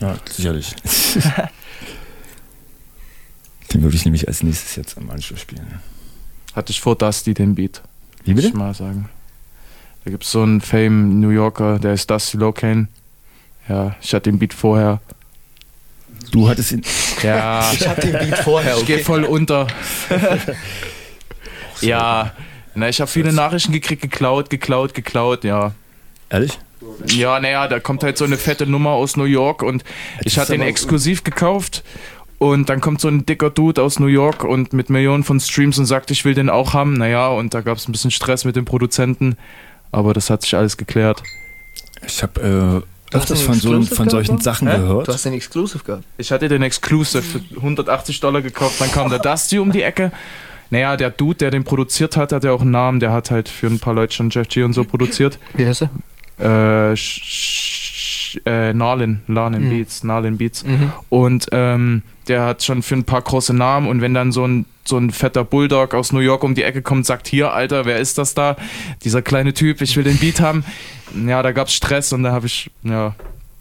Ja, 0.00 0.16
sicherlich. 0.30 0.74
Den 3.72 3.82
würde 3.82 3.96
ich 3.96 4.04
nämlich 4.04 4.28
als 4.28 4.42
nächstes 4.42 4.76
jetzt 4.76 4.98
am 4.98 5.08
Anschluss 5.10 5.40
spielen. 5.40 5.80
Hatte 6.54 6.72
ich 6.72 6.80
vor 6.80 6.96
Dusty 6.96 7.34
den 7.34 7.54
Beat. 7.54 7.82
Wie 8.24 8.32
Muss 8.32 8.42
bitte? 8.42 8.48
ich 8.48 8.54
mal 8.54 8.74
sagen. 8.74 9.08
Da 10.04 10.10
gibt 10.10 10.24
es 10.24 10.32
so 10.32 10.42
einen 10.42 10.60
Fame 10.60 11.20
New 11.20 11.30
Yorker, 11.30 11.78
der 11.78 11.94
ist 11.94 12.10
Dusty 12.10 12.36
Locane. 12.36 12.88
Ja, 13.68 13.94
ich 14.00 14.12
hatte 14.12 14.30
den 14.30 14.38
Beat 14.38 14.52
vorher. 14.52 15.00
Du 16.32 16.48
hattest 16.48 16.72
ihn. 16.72 16.82
Ja. 17.22 17.70
Ich 17.72 17.86
hatte 17.86 18.08
den 18.08 18.18
Beat 18.18 18.38
vorher, 18.38 18.76
Ich 18.78 18.86
gehe 18.86 18.96
okay. 18.96 19.04
voll 19.04 19.24
unter. 19.24 19.68
ja. 21.80 22.32
Na, 22.74 22.88
ich 22.88 23.00
habe 23.00 23.10
viele 23.10 23.32
Nachrichten 23.32 23.72
gekriegt, 23.72 24.02
geklaut, 24.02 24.50
geklaut, 24.50 24.94
geklaut, 24.94 25.44
ja. 25.44 25.72
Ehrlich? 26.30 26.58
Ja, 27.06 27.38
naja, 27.38 27.68
da 27.68 27.78
kommt 27.78 28.02
halt 28.02 28.18
so 28.18 28.24
eine 28.24 28.38
fette 28.38 28.66
Nummer 28.66 28.90
aus 28.90 29.16
New 29.16 29.24
York 29.24 29.62
und 29.62 29.84
ich 30.24 30.38
hatte 30.38 30.52
den 30.52 30.62
exklusiv 30.62 31.22
gekauft 31.22 31.84
und 32.38 32.68
dann 32.68 32.80
kommt 32.80 33.00
so 33.00 33.08
ein 33.08 33.24
dicker 33.24 33.50
Dude 33.50 33.80
aus 33.80 34.00
New 34.00 34.06
York 34.06 34.42
und 34.42 34.72
mit 34.72 34.90
Millionen 34.90 35.22
von 35.22 35.38
Streams 35.38 35.78
und 35.78 35.86
sagt, 35.86 36.10
ich 36.10 36.24
will 36.24 36.34
den 36.34 36.50
auch 36.50 36.72
haben. 36.72 36.94
Naja, 36.94 37.28
und 37.28 37.54
da 37.54 37.60
gab 37.60 37.76
es 37.76 37.86
ein 37.86 37.92
bisschen 37.92 38.10
Stress 38.10 38.44
mit 38.44 38.56
dem 38.56 38.64
Produzenten, 38.64 39.36
aber 39.92 40.12
das 40.12 40.30
hat 40.30 40.42
sich 40.42 40.56
alles 40.56 40.76
geklärt. 40.76 41.22
Ich 42.04 42.22
habe 42.22 42.82
äh, 43.12 43.16
öfters 43.16 43.42
von, 43.42 43.54
so, 43.54 43.82
von 43.82 44.08
solchen 44.08 44.38
Sachen 44.40 44.68
Hä? 44.68 44.76
gehört. 44.78 45.08
Du 45.08 45.12
hast 45.12 45.24
den 45.24 45.32
Exclusive 45.34 45.82
gehabt. 45.84 46.04
Ich 46.18 46.30
hatte 46.32 46.48
den 46.48 46.62
Exclusive 46.62 47.22
für 47.22 47.40
180 47.56 48.20
Dollar 48.20 48.42
gekauft, 48.42 48.80
dann 48.80 48.90
kam 48.90 49.08
der 49.10 49.18
Dusty 49.18 49.58
um 49.58 49.72
die 49.72 49.82
Ecke. 49.82 50.12
Naja, 50.70 50.96
der 50.96 51.10
Dude, 51.10 51.34
der 51.36 51.50
den 51.50 51.64
produziert 51.64 52.16
hat, 52.16 52.32
hat 52.32 52.44
ja 52.44 52.52
auch 52.52 52.62
einen 52.62 52.70
Namen, 52.70 52.98
der 53.00 53.12
hat 53.12 53.30
halt 53.30 53.48
für 53.48 53.66
ein 53.66 53.78
paar 53.78 53.92
Leute 53.94 54.14
schon 54.14 54.30
Jeff 54.30 54.48
G 54.48 54.62
und 54.62 54.72
so 54.72 54.84
produziert. 54.84 55.38
Wie 55.54 55.66
heißt 55.66 55.82
er? 55.82 55.90
Äh, 56.38 56.94
Sch- 56.94 57.81
äh, 58.46 58.72
Narlin, 58.72 59.22
Narlin 59.26 59.64
Mhm. 59.66 59.70
Beats, 59.70 60.04
Narlin 60.04 60.38
Beats. 60.38 60.64
Mhm. 60.64 60.92
Und 61.08 61.46
ähm, 61.52 62.02
der 62.28 62.44
hat 62.44 62.62
schon 62.62 62.82
für 62.82 62.94
ein 62.94 63.04
paar 63.04 63.22
große 63.22 63.54
Namen 63.54 63.88
und 63.88 64.00
wenn 64.00 64.14
dann 64.14 64.32
so 64.32 64.46
ein, 64.46 64.66
so 64.84 64.96
ein 64.98 65.10
fetter 65.10 65.44
Bulldog 65.44 65.94
aus 65.94 66.12
New 66.12 66.20
York 66.20 66.44
um 66.44 66.54
die 66.54 66.62
Ecke 66.62 66.82
kommt 66.82 66.98
und 66.98 67.06
sagt, 67.06 67.26
hier, 67.28 67.52
Alter, 67.52 67.84
wer 67.84 67.98
ist 67.98 68.18
das 68.18 68.34
da? 68.34 68.56
Dieser 69.04 69.22
kleine 69.22 69.52
Typ, 69.54 69.80
ich 69.80 69.96
will 69.96 70.04
den 70.04 70.18
Beat 70.18 70.40
haben. 70.40 70.64
Ja, 71.26 71.42
da 71.42 71.52
gab's 71.52 71.74
Stress 71.74 72.12
und 72.12 72.22
da 72.22 72.32
habe 72.32 72.46
ich, 72.46 72.70
ja, 72.82 73.14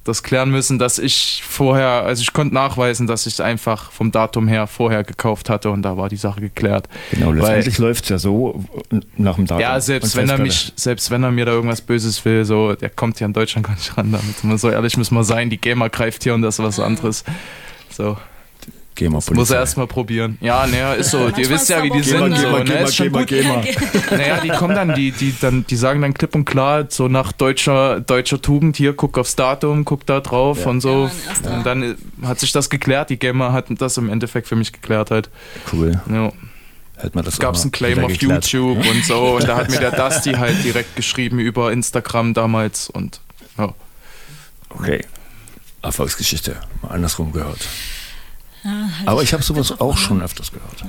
das 0.03 0.23
klären 0.23 0.49
müssen, 0.49 0.79
dass 0.79 0.97
ich 0.97 1.43
vorher, 1.47 2.03
also 2.03 2.21
ich 2.21 2.33
konnte 2.33 2.55
nachweisen, 2.55 3.05
dass 3.05 3.27
ich 3.27 3.33
es 3.33 3.41
einfach 3.41 3.91
vom 3.91 4.11
Datum 4.11 4.47
her 4.47 4.65
vorher 4.65 5.03
gekauft 5.03 5.49
hatte 5.49 5.69
und 5.69 5.83
da 5.83 5.95
war 5.95 6.09
die 6.09 6.17
Sache 6.17 6.41
geklärt. 6.41 6.87
Genau, 7.11 7.31
letztendlich 7.31 7.77
läuft 7.77 8.05
es 8.05 8.09
ja 8.09 8.17
so 8.17 8.63
äh, 8.91 8.99
nach 9.17 9.35
dem 9.35 9.45
Datum. 9.45 9.61
ja, 9.61 9.79
selbst 9.79 10.15
wenn 10.15 10.29
er 10.29 10.39
mich, 10.39 10.73
selbst 10.75 11.11
wenn 11.11 11.23
er 11.23 11.31
mir 11.31 11.45
da 11.45 11.51
irgendwas 11.51 11.81
Böses 11.81 12.23
will, 12.25 12.45
so, 12.45 12.73
der 12.73 12.89
kommt 12.89 13.19
hier 13.19 13.27
in 13.27 13.33
Deutschland 13.33 13.67
gar 13.67 13.75
nicht 13.75 13.95
ran 13.95 14.11
damit. 14.11 14.43
Man 14.43 14.57
so 14.57 14.71
ehrlich 14.71 14.97
muss 14.97 15.11
man 15.11 15.23
sein, 15.23 15.51
die 15.51 15.61
Gamer 15.61 15.89
greift 15.89 16.23
hier 16.23 16.33
und 16.33 16.41
das 16.41 16.57
ist 16.57 16.65
was 16.65 16.79
anderes. 16.79 17.23
So. 17.89 18.17
Gamer 19.01 19.17
Das 19.17 19.31
muss 19.31 19.49
er 19.49 19.59
erstmal 19.59 19.87
probieren. 19.87 20.37
Ja, 20.41 20.67
naja, 20.67 20.93
ist 20.93 21.11
so. 21.11 21.27
Ihr 21.35 21.49
wisst 21.49 21.69
ja, 21.69 21.81
wie 21.83 21.89
die 21.89 22.03
sind. 22.03 22.35
so, 22.37 22.57
ne? 22.59 22.83
ist 22.83 22.95
schon 22.95 23.11
gut. 23.11 23.31
Naja, 24.11 24.39
die 24.43 24.49
kommen 24.49 24.75
dann, 24.75 24.93
die, 24.93 25.11
die, 25.11 25.33
dann, 25.41 25.65
die 25.67 25.75
sagen 25.75 26.01
dann 26.01 26.13
klipp 26.13 26.35
und 26.35 26.45
klar, 26.45 26.85
so 26.89 27.07
nach 27.07 27.31
deutscher, 27.31 27.99
deutscher 27.99 28.41
Tugend, 28.41 28.77
hier, 28.77 28.93
guck 28.93 29.17
aufs 29.17 29.35
Datum, 29.35 29.85
guck 29.85 30.05
da 30.05 30.19
drauf 30.19 30.61
Ja. 30.61 30.67
und 30.69 30.81
so. 30.81 31.09
Und 31.43 31.65
dann 31.65 31.95
hat 32.23 32.39
sich 32.39 32.51
das 32.51 32.69
geklärt. 32.69 33.09
Die 33.09 33.17
Gamer 33.17 33.53
hatten 33.53 33.75
das 33.75 33.97
im 33.97 34.09
Endeffekt 34.09 34.47
für 34.47 34.55
mich 34.55 34.71
geklärt 34.71 35.11
halt. 35.11 35.29
Cool. 35.73 35.99
Ja. 36.11 36.31
Hält 36.97 37.15
man 37.15 37.25
das 37.25 37.39
Gab 37.39 37.55
es 37.55 37.63
einen 37.63 37.71
Claim 37.71 38.03
auf 38.03 38.11
geklärt. 38.11 38.45
YouTube 38.51 38.77
und 38.85 39.03
so. 39.05 39.37
Und 39.37 39.47
da 39.47 39.57
hat 39.57 39.71
mir 39.71 39.79
der 39.79 39.91
Dusty 40.09 40.33
halt 40.33 40.63
direkt 40.63 40.95
geschrieben 40.95 41.39
über 41.39 41.71
Instagram 41.71 42.35
damals 42.35 42.89
und 42.91 43.19
ja. 43.57 43.73
Okay. 44.69 45.03
Erfolgsgeschichte. 45.81 46.57
Mal 46.83 46.89
andersrum 46.91 47.31
gehört. 47.31 47.67
Halt 48.63 49.07
Aber 49.07 49.23
ich 49.23 49.33
habe 49.33 49.43
sowas 49.43 49.79
auch 49.79 49.97
schon 49.97 50.21
öfters 50.21 50.51
gehört. 50.51 50.83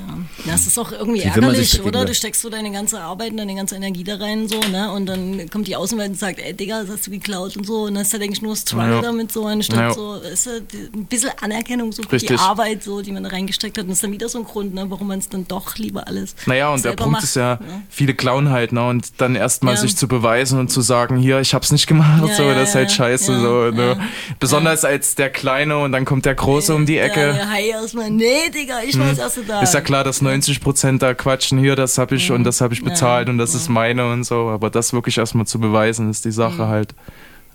Ja, 0.45 0.55
es 0.55 0.66
ist 0.66 0.79
auch 0.79 0.93
irgendwie 0.93 1.23
ärgerlich, 1.23 1.83
oder? 1.83 2.05
Du 2.05 2.14
steckst 2.14 2.43
so 2.43 2.51
deine 2.51 2.70
ganze 2.70 3.01
Arbeit 3.01 3.31
und 3.31 3.37
deine 3.39 3.55
ganze 3.55 3.77
Energie 3.77 4.05
da 4.05 4.16
rein, 4.16 4.49
so, 4.49 4.59
ne? 4.70 4.91
Und 4.93 5.07
dann 5.07 5.49
kommt 5.51 5.66
die 5.68 5.77
Außenwelt 5.77 6.11
und 6.11 6.18
sagt, 6.18 6.39
ey, 6.39 6.53
Digga, 6.55 6.83
das 6.83 6.91
hast 6.91 7.07
du 7.07 7.11
geklaut 7.11 7.57
und 7.57 7.66
so. 7.66 7.85
Und 7.85 7.95
dann 7.95 8.03
ist 8.03 8.12
da, 8.12 8.18
denke 8.18 8.35
ich, 8.35 8.43
nur 8.43 8.57
Struggle 8.57 8.97
Ja. 8.97 9.01
damit, 9.03 9.33
so, 9.33 9.47
anstatt 9.47 9.79
Ja. 9.79 9.95
so, 9.95 10.14
ist 10.16 10.47
ja 10.47 10.53
die- 10.61 10.91
ein 10.99 11.07
bisschen 11.07 11.31
Anerkennung 11.41 11.93
so 11.93 12.03
für 12.03 12.09
die 12.09 12.14
Richtig. 12.27 12.41
Arbeit, 12.41 12.83
so, 12.85 13.01
die 13.03 13.12
man 13.12 13.23
da 13.23 13.31
reingesteckt 13.31 13.79
hat. 13.79 13.85
Und 13.85 13.91
das 13.91 13.97
ist 13.99 14.05
dann 14.05 14.12
wieder 14.12 14.29
so 14.29 14.39
ein 14.39 14.45
Grund, 14.45 14.75
ne, 14.75 14.85
warum 14.89 15.09
man 15.09 15.18
es 15.18 15.29
dann 15.29 15.47
doch 15.49 15.77
lieber 15.77 16.07
alles 16.07 16.35
Naja, 16.47 16.68
und 16.70 16.85
der 16.85 16.93
Punkt 16.93 17.12
macht, 17.12 17.25
ist 17.25 17.37
ja, 17.37 17.57
ne? 17.57 17.83
viele 17.89 18.14
klauen 18.14 18.51
halt, 18.51 18.73
ne? 18.73 18.87
Und 18.87 19.20
dann 19.20 19.35
erstmal 19.35 19.75
Ja. 19.75 19.81
sich 19.81 19.97
zu 19.97 20.09
beweisen 20.09 20.59
und 20.59 20.68
zu 20.68 20.81
sagen, 20.83 21.16
hier, 21.16 21.41
ich 21.41 21.55
hab's 21.55 21.73
nicht 21.73 21.87
gemacht, 21.87 22.23
Ja, 22.27 22.35
so, 22.35 22.43
ja, 22.45 22.55
das 22.55 22.70
ist 22.70 22.75
halt 22.75 22.91
ja, 22.91 22.97
scheiße, 22.97 23.33
ja, 23.33 23.41
so, 23.41 23.70
ne? 23.70 23.99
Besonders 24.39 24.85
als 24.85 25.14
der 25.14 25.31
Kleine 25.31 25.79
und 25.79 25.93
dann 25.93 26.05
kommt 26.05 26.25
der 26.27 26.35
Große 26.35 26.75
um 26.75 26.87
die 26.87 26.95
Ja, 26.95 27.05
Ecke. 27.05 27.39
Ja, 27.67 27.77
hi, 27.77 27.83
erstmal, 27.83 28.11
nee, 28.11 28.49
Digga, 28.55 28.81
ich 28.83 28.97
war 28.99 29.05
Hm. 29.09 29.11
das 29.11 29.19
erste 29.19 29.43
da. 29.45 29.61
Ist 29.63 29.75
ja 29.75 29.81
klar, 29.81 30.05
dass 30.05 30.23
90% 30.23 30.99
da 31.03 31.15
quatschen, 31.15 31.59
hier, 31.59 31.77
das 31.77 31.99
habe 31.99 32.15
ich 32.17 32.31
und 32.31 32.45
das 32.45 32.61
habe 32.61 32.75
ich 32.75 32.81
Ja, 32.81 32.89
bezahlt 32.89 33.29
und 33.29 33.39
das 33.39 33.55
ist 33.55 33.69
meine 33.69 34.11
und 34.13 34.25
so, 34.25 34.49
aber 34.51 34.71
das 34.71 34.93
wirklich 34.93 35.19
erstmal 35.19 35.47
zu 35.47 35.59
beweisen, 35.61 36.11
ist 36.11 36.25
die 36.25 36.33
Sache 36.33 36.63
Mhm. 36.65 36.69
halt. 36.69 36.95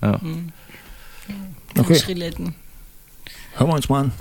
Ja. 0.02 0.18
Mhm. 0.22 0.52
Okay. 1.78 1.94
Schriletten. 1.96 2.54
Hören 3.56 3.70
wir 3.70 3.74
uns 3.74 3.88
mal 3.88 4.00
an. 4.04 4.12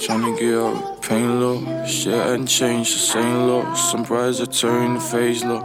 Tryna 0.00 0.36
get 0.38 0.54
out, 0.54 1.02
pain 1.02 1.40
low. 1.40 1.84
Shit 1.86 2.14
hadn't 2.14 2.46
changed, 2.46 2.92
the 2.94 2.98
same 2.98 3.46
low. 3.46 3.74
Some 3.74 4.02
brides 4.04 4.38
that 4.38 4.52
turn 4.52 4.94
the 4.94 5.00
phase 5.00 5.44
low. 5.44 5.60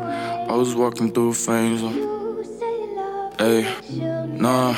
I 0.49 0.55
was 0.55 0.75
walking 0.75 1.11
through 1.11 1.33
flames 1.33 1.81
low. 1.81 2.14
Hey, 3.37 3.63
nah. 4.27 4.73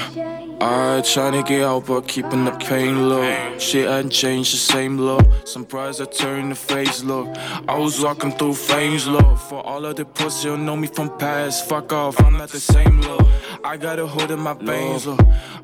I 0.60 1.02
tryna 1.02 1.46
get 1.46 1.62
out, 1.62 1.86
but 1.86 2.08
keeping 2.08 2.46
the 2.46 2.52
pain 2.52 3.08
low. 3.08 3.22
Shit 3.60 3.88
hadn't 3.88 4.10
changed, 4.10 4.54
the 4.54 4.58
same 4.58 4.98
low. 4.98 5.20
Some 5.46 5.68
I 5.72 5.92
that 5.92 6.12
turn 6.12 6.50
the 6.50 6.56
face 6.56 7.04
low. 7.04 7.32
I 7.68 7.78
was 7.78 8.02
walking 8.02 8.32
through 8.32 8.56
flames 8.56 9.08
low. 9.08 9.36
For 9.36 9.64
all 9.64 9.86
of 9.86 9.96
the 9.96 10.06
pussy 10.06 10.50
who 10.50 10.58
know 10.58 10.76
me 10.76 10.88
from 10.88 11.16
past, 11.20 11.70
fuck 11.70 11.94
off, 11.94 12.20
I'm 12.20 12.38
not 12.38 12.50
the 12.50 12.60
same 12.60 13.02
low. 13.02 13.20
I 13.64 13.78
got 13.78 14.00
a 14.00 14.08
hood 14.08 14.32
in 14.32 14.40
my 14.40 14.54
veins 14.54 15.06
low. 15.06 15.18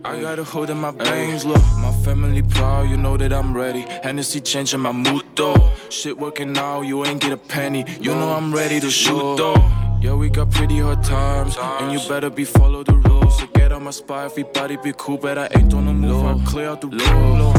I 0.05 0.21
got 0.21 0.37
a 0.37 0.43
hood 0.43 0.69
in 0.69 0.77
my 0.77 0.91
veins 0.91 1.45
low. 1.45 1.61
My 1.79 1.91
family 2.03 2.43
proud, 2.43 2.89
you 2.91 2.97
know 2.97 3.17
that 3.17 3.33
I'm 3.33 3.57
ready. 3.57 3.81
Hennessy 4.03 4.39
changing 4.39 4.81
my 4.81 4.91
mood 4.91 5.25
though. 5.35 5.71
Shit 5.89 6.19
working 6.19 6.55
out, 6.57 6.81
you 6.81 7.03
ain't 7.05 7.21
get 7.21 7.31
a 7.31 7.37
penny. 7.37 7.85
You 7.99 8.13
know 8.13 8.33
I'm 8.33 8.53
ready 8.53 8.79
to 8.79 8.91
shoot 8.91 9.37
though. 9.37 9.82
Yeah, 10.03 10.15
we 10.15 10.29
got 10.29 10.51
pretty 10.51 10.79
hard 10.79 11.01
times, 11.01 11.55
and 11.57 11.93
you 11.93 12.09
better 12.09 12.29
be 12.29 12.43
follow 12.43 12.83
the 12.83 12.91
rules. 12.91 13.39
So 13.39 13.47
get 13.53 13.71
on 13.71 13.85
my 13.85 13.91
spot, 13.91 14.25
everybody 14.25 14.75
be 14.75 14.91
cool, 14.97 15.15
but 15.17 15.37
I 15.37 15.47
ain't 15.55 15.73
on 15.73 15.85
the 15.85 15.93
move. 15.93 16.25
I 16.25 16.43
clear 16.43 16.67
out 16.67 16.81
the 16.81 16.87
room. 16.87 17.53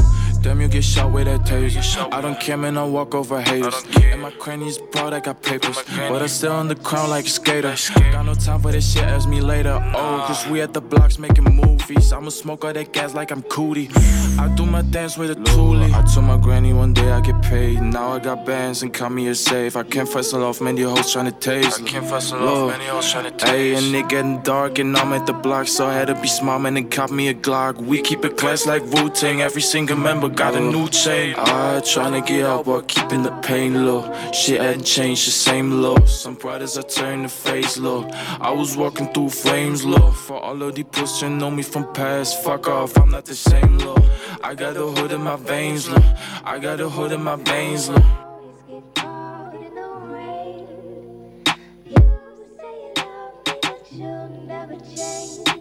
Damn, 0.45 0.61
you 0.61 0.69
get 0.69 0.85
shot 0.85 1.11
with 1.11 1.25
that 1.25 1.41
taser. 1.41 2.13
I 2.13 2.21
don't 2.21 2.39
care, 2.39 2.59
man, 2.59 2.77
I 2.77 2.85
walk 2.85 3.15
over 3.15 3.41
haters. 3.41 3.83
And 4.03 4.21
my 4.21 4.31
crannies 4.31 4.77
broad, 4.77 5.15
I 5.15 5.21
got 5.21 5.41
papers. 5.41 5.83
But 5.97 6.21
I 6.21 6.27
still 6.27 6.53
on 6.53 6.69
the 6.69 6.75
crown 6.75 7.09
like 7.09 7.25
a 7.25 7.31
skater. 7.31 7.75
Got 8.13 8.27
no 8.27 8.35
time 8.35 8.61
for 8.61 8.71
this 8.71 8.93
shit, 8.93 9.05
ask 9.05 9.27
me 9.27 9.41
later. 9.41 9.81
Oh, 9.95 10.23
cause 10.27 10.47
we 10.47 10.61
at 10.61 10.75
the 10.75 10.83
blocks 10.83 11.19
making 11.19 11.45
movies. 11.45 12.13
I'ma 12.13 12.29
smoke 12.29 12.63
all 12.67 12.75
that 12.75 12.93
gas 12.93 13.15
like 13.15 13.31
I'm 13.31 13.41
cootie. 13.41 13.89
I 14.39 14.53
do 14.55 14.67
my 14.67 14.83
dance 14.83 15.17
with 15.17 15.31
a 15.31 15.35
toolie. 15.35 15.95
I 15.95 16.03
told 16.13 16.27
my 16.27 16.37
granny 16.37 16.75
one 16.75 16.93
day 16.93 17.11
I 17.11 17.23
get 17.23 17.41
paid. 17.41 17.81
Now 17.81 18.13
I 18.13 18.19
got 18.19 18.45
bands 18.45 18.83
and 18.83 18.93
call 18.93 19.09
me 19.09 19.29
a 19.29 19.35
safe. 19.35 19.77
I 19.77 19.83
can't 19.83 20.07
fussle 20.07 20.43
off 20.43 20.61
man, 20.61 20.75
many 20.75 20.87
hoes 20.87 21.11
trying 21.11 21.33
to 21.33 21.33
taste. 21.33 21.81
I 21.81 21.85
can't 21.85 22.05
fussle 22.05 22.47
off 22.47 22.71
many 22.71 22.85
hoes 22.85 23.11
trying 23.11 23.25
to 23.25 23.31
taste. 23.31 23.51
Hey, 23.51 23.75
and 23.77 23.95
it 23.95 24.11
getting 24.11 24.43
dark 24.43 24.79
and 24.79 24.95
I'm 24.95 25.15
at 25.15 25.25
the 25.25 25.33
block, 25.33 25.69
so 25.69 25.87
I 25.87 25.95
had 25.95 26.09
to 26.09 26.15
be 26.21 26.29
smart, 26.29 26.61
man, 26.61 26.77
and 26.77 26.91
cop 26.91 27.11
me 27.11 27.29
a 27.29 27.35
Glock. 27.35 27.77
We 27.77 28.03
keep 28.03 28.27
it 28.27 28.37
class 28.37 28.67
like 28.67 28.83
Wu 28.93 29.09
Tang. 29.09 29.41
Every 29.41 29.63
single 29.63 29.97
member 29.97 30.34
got 30.35 30.55
a 30.55 30.61
new 30.61 30.89
chain. 30.89 31.35
I 31.37 31.81
tryna 31.81 32.27
get 32.27 32.45
out, 32.45 32.65
but 32.67 32.89
keeping 32.89 33.23
the 33.23 33.31
pain 33.43 33.87
low. 33.87 34.03
Shit 34.33 34.61
hadn't 34.61 34.85
changed, 34.85 35.27
the 35.27 35.31
same 35.31 35.83
low. 35.83 35.97
Some 36.07 36.35
brothers 36.35 36.77
I 36.77 36.83
turn 36.83 37.23
the 37.23 37.29
face 37.29 37.79
low. 37.79 38.09
I 38.41 38.51
was 38.51 38.77
walking 38.77 39.13
through 39.13 39.31
flames 39.31 39.85
low. 39.85 40.11
For 40.11 40.39
all 40.41 40.61
of 40.63 40.75
these 40.75 40.87
pussies 40.91 41.21
who 41.21 41.31
know 41.31 41.51
me 41.51 41.63
from 41.63 41.93
past, 41.93 42.43
fuck 42.43 42.69
off, 42.69 42.97
I'm 42.99 43.11
not 43.11 43.25
the 43.25 43.35
same 43.35 43.79
low. 43.79 43.97
I 44.43 44.55
got 44.55 44.77
a 44.77 44.87
hood 44.87 45.13
in 45.13 45.23
my 45.23 45.37
veins 45.37 45.89
low. 45.89 46.03
I 46.45 46.59
got 46.59 46.81
a 46.81 46.89
hood 46.89 47.13
in 47.13 47.23
my 47.23 47.37
veins 47.37 47.89
low. 47.89 48.25
What's 54.75 55.54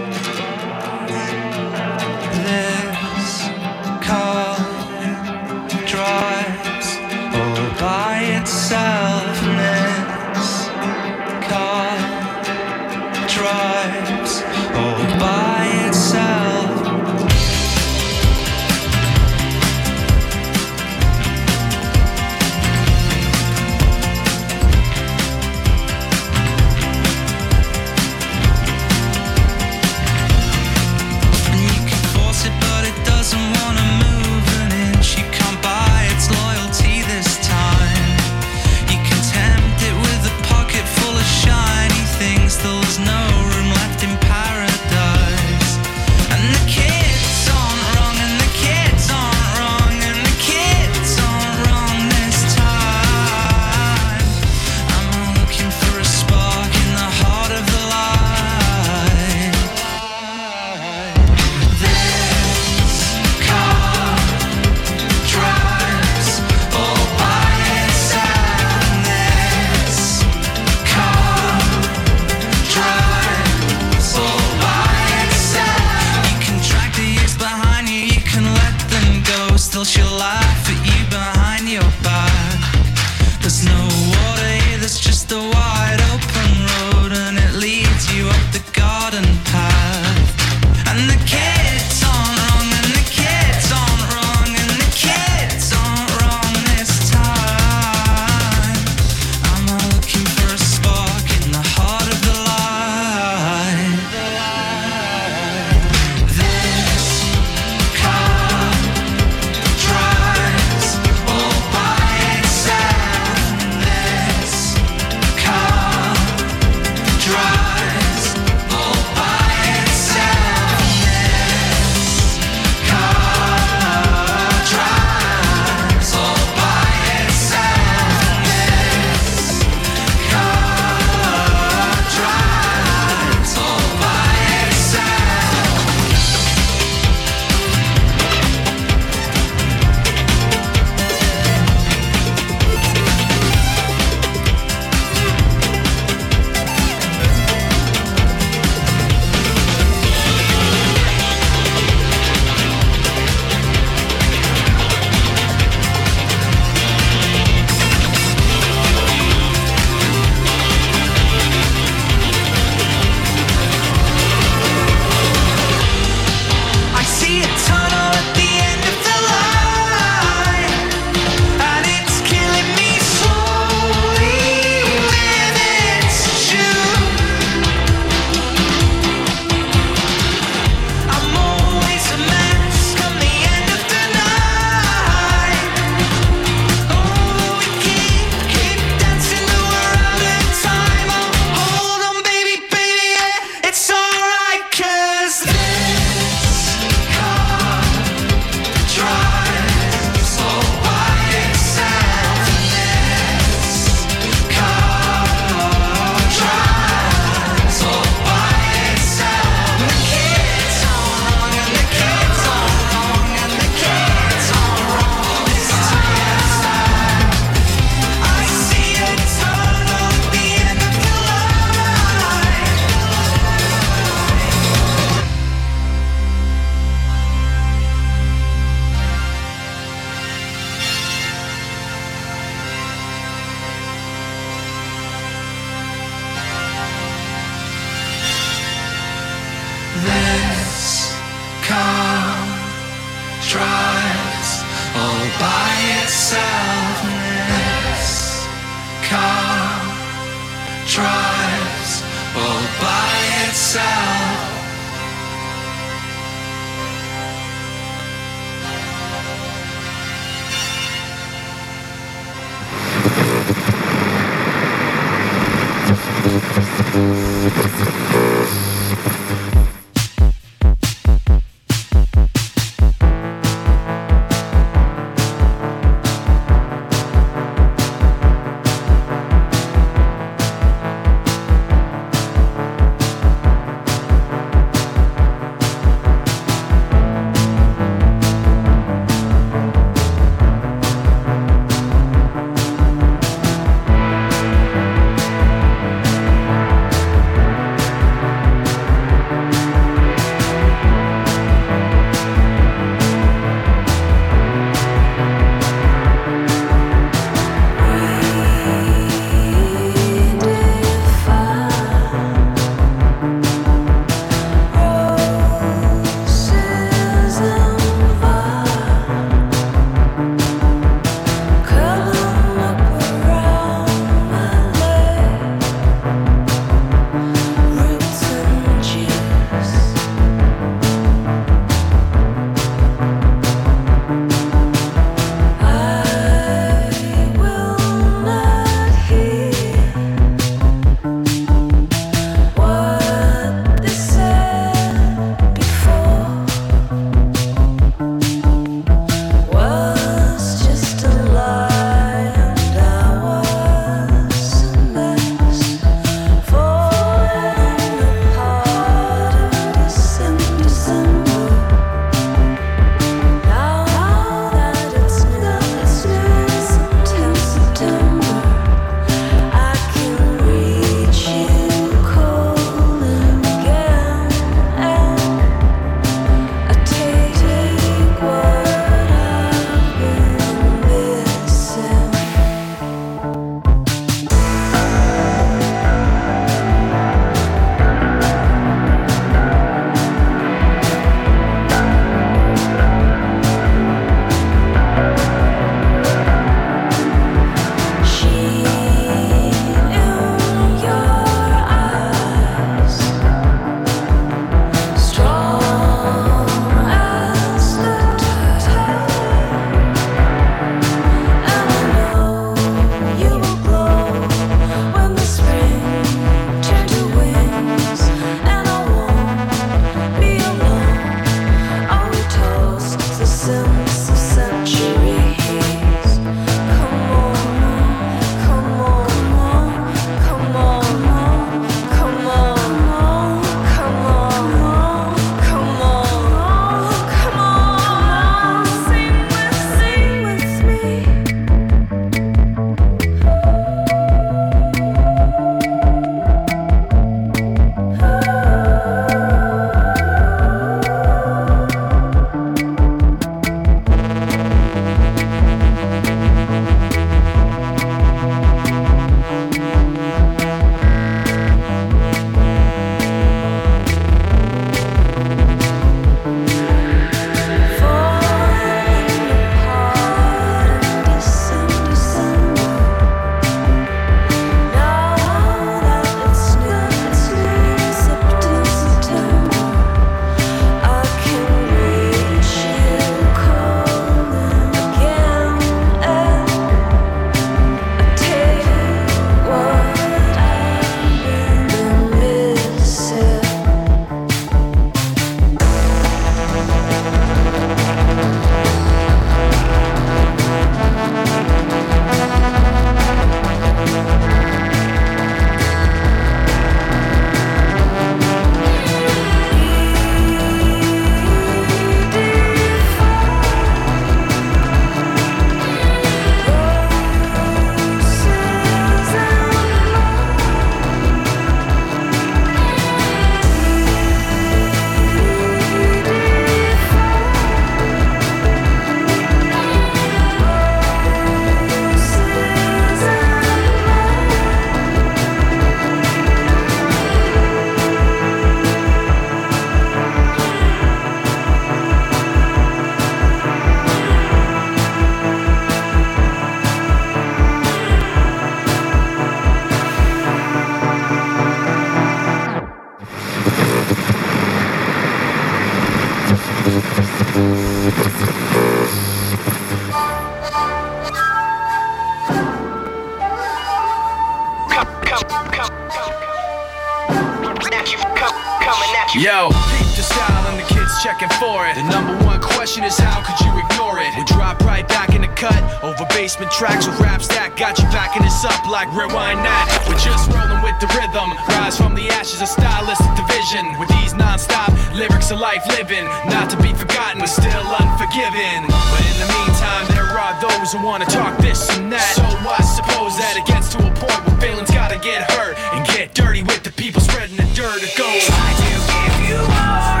checking 571.21 571.37
for 571.37 571.67
it. 571.67 571.75
The 571.75 571.83
number 571.89 572.17
one 572.25 572.41
question 572.41 572.83
is 572.83 572.97
how 572.97 573.21
could 573.21 573.37
you 573.45 573.53
ignore 573.53 573.99
it? 573.99 574.09
We 574.17 574.23
drop 574.25 574.59
right 574.61 574.87
back 574.87 575.13
in 575.13 575.21
the 575.21 575.27
cut 575.37 575.61
over 575.83 576.05
basement 576.09 576.51
tracks 576.51 576.87
with 576.87 576.99
raps 576.99 577.27
that 577.29 577.55
got 577.57 577.77
you 577.77 577.85
backing 577.93 578.23
us 578.23 578.45
up 578.45 578.65
like 578.65 578.89
rewind 578.93 579.45
that. 579.45 579.69
We're 579.85 580.01
just 580.01 580.29
rolling 580.33 580.61
with 580.65 580.77
the 580.81 580.89
rhythm, 580.97 581.33
rise 581.49 581.77
from 581.77 581.93
the 581.93 582.09
ashes 582.09 582.41
of 582.41 582.49
stylistic 582.49 583.13
division. 583.13 583.69
With 583.77 583.89
these 584.01 584.13
non-stop 584.13 584.73
lyrics 584.97 585.29
of 585.31 585.39
life 585.39 585.61
living, 585.77 586.05
not 586.29 586.49
to 586.51 586.57
be 586.57 586.73
forgotten, 586.73 587.21
but 587.21 587.29
still 587.29 587.65
unforgiven. 587.77 588.65
But 588.65 589.03
in 589.05 589.17
the 589.21 589.29
meantime, 589.29 589.85
there 589.93 590.09
are 590.17 590.33
those 590.41 590.73
who 590.73 590.81
wanna 590.81 591.05
talk 591.05 591.37
this 591.37 591.69
and 591.77 591.91
that. 591.91 592.17
So 592.17 592.25
I 592.25 592.61
suppose 592.65 593.17
that 593.17 593.37
it 593.37 593.45
gets 593.45 593.69
to 593.75 593.79
a 593.79 593.91
point 593.93 594.19
where 594.25 594.37
feelings 594.41 594.71
gotta 594.71 594.97
get 594.97 595.29
hurt 595.37 595.57
and 595.73 595.85
get 595.85 596.13
dirty 596.13 596.41
with 596.41 596.63
the 596.63 596.71
people 596.73 597.01
spreading 597.01 597.37
the 597.37 597.47
dirt. 597.53 597.83
It 597.83 597.93
goes. 597.93 598.25
Try 598.25 598.49
to 598.57 598.73
give 598.89 599.15
you 599.29 599.37
warning, 599.37 600.00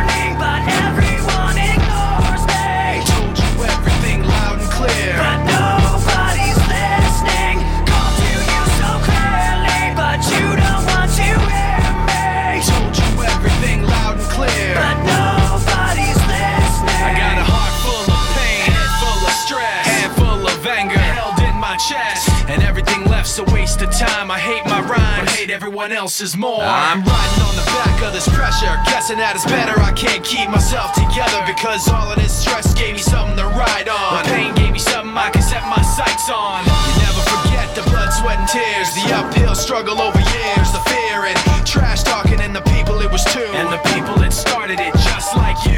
hate 25.81 25.85
everyone 25.85 25.91
else's 25.97 26.37
more. 26.37 26.61
Uh-huh. 26.61 26.93
I'm 26.93 27.01
riding 27.01 27.43
on 27.45 27.55
the 27.55 27.65
back 27.73 28.01
of 28.05 28.13
this 28.13 28.27
pressure, 28.29 28.73
guessing 28.85 29.17
that 29.17 29.35
it's 29.35 29.45
better. 29.45 29.73
I 29.81 29.91
can't 29.93 30.23
keep 30.23 30.49
myself 30.49 30.93
together 30.93 31.41
because 31.45 31.87
all 31.89 32.11
of 32.11 32.17
this 32.17 32.33
stress 32.33 32.73
gave 32.73 32.93
me 32.93 33.01
something 33.01 33.37
to 33.37 33.47
ride 33.57 33.89
on. 33.89 34.23
The 34.23 34.29
pain 34.29 34.53
gave 34.55 34.71
me 34.73 34.79
something 34.79 35.15
I 35.17 35.29
can 35.29 35.41
set 35.41 35.63
my 35.65 35.81
sights 35.81 36.29
on. 36.29 36.65
You 36.65 37.01
never 37.01 37.23
forget 37.25 37.67
the 37.73 37.83
blood, 37.89 38.13
sweat, 38.13 38.39
and 38.39 38.49
tears, 38.49 38.89
the 38.93 39.13
uphill 39.13 39.55
struggle 39.55 40.01
over 40.01 40.19
years, 40.19 40.69
the 40.71 40.83
fear 40.89 41.25
and 41.25 41.37
trash 41.65 42.03
talking, 42.03 42.41
and 42.41 42.55
the 42.55 42.65
people 42.77 42.99
it 43.01 43.11
was 43.11 43.23
too, 43.33 43.49
and 43.57 43.71
the 43.71 43.81
people 43.95 44.15
that 44.21 44.33
started 44.33 44.79
it 44.79 44.93
just 45.01 45.35
like 45.37 45.57
you. 45.65 45.70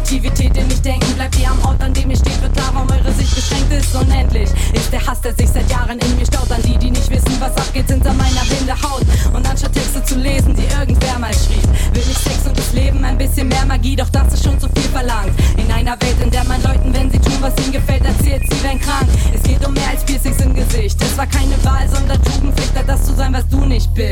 Normativität 0.00 0.56
in 0.56 0.66
nicht 0.66 0.82
denken, 0.82 1.12
bleibt 1.14 1.38
ihr 1.38 1.50
am 1.50 1.62
Ort, 1.62 1.82
an 1.82 1.92
dem 1.92 2.10
ihr 2.10 2.16
steht. 2.16 2.40
Wird 2.40 2.54
klar, 2.54 2.70
warum 2.72 2.88
eure 2.88 3.12
Sicht 3.12 3.34
beschränkt 3.34 3.70
ist. 3.70 3.94
Unendlich 3.94 4.48
ist 4.72 4.90
der 4.90 5.06
Hass, 5.06 5.20
der 5.20 5.34
sich 5.34 5.48
seit 5.50 5.70
Jahren 5.70 5.98
in 5.98 6.16
mir 6.16 6.24
staut. 6.24 6.50
An 6.50 6.62
die, 6.62 6.78
die 6.78 6.90
nicht 6.90 7.10
wissen, 7.10 7.36
was 7.38 7.54
abgeht 7.54 7.86
hinter 7.86 8.14
meiner 8.14 8.40
blinde 8.48 8.72
Haut. 8.80 9.04
Und 9.34 9.46
anstatt 9.46 9.74
Texte 9.74 10.02
zu 10.02 10.14
lesen, 10.16 10.54
die 10.54 10.64
irgendwer 10.78 11.18
mal 11.18 11.34
schrieb, 11.34 11.68
will 11.92 12.02
ich 12.10 12.16
Sex 12.16 12.46
und 12.46 12.56
das 12.56 12.72
Leben 12.72 13.04
ein 13.04 13.18
bisschen 13.18 13.48
mehr 13.48 13.66
Magie. 13.66 13.94
Doch 13.94 14.08
das 14.08 14.32
ist 14.32 14.42
schon 14.42 14.58
zu 14.58 14.68
viel 14.74 14.88
verlangt. 14.90 15.34
In 15.58 15.70
einer 15.70 16.00
Welt, 16.00 16.16
in 16.22 16.30
der 16.30 16.44
man 16.44 16.62
Leuten, 16.62 16.94
wenn 16.94 17.10
sie 17.10 17.18
tun, 17.18 17.36
was 17.40 17.52
ihnen 17.58 17.72
gefällt, 17.72 18.04
erzählt, 18.06 18.42
sie 18.50 18.62
wären 18.62 18.80
krank. 18.80 19.08
Es 19.34 19.42
geht 19.42 19.64
um 19.66 19.74
mehr 19.74 19.90
als 19.90 20.02
Piercings 20.04 20.40
im 20.40 20.54
Gesicht. 20.54 20.96
Es 21.02 21.16
war 21.18 21.26
keine 21.26 21.62
Wahl, 21.62 21.86
sondern 21.92 22.22
Tugendpflicht, 22.22 22.72
das 22.86 23.04
zu 23.04 23.14
sein, 23.14 23.34
was 23.34 23.46
du 23.48 23.66
nicht 23.66 23.92
bist. 23.92 24.09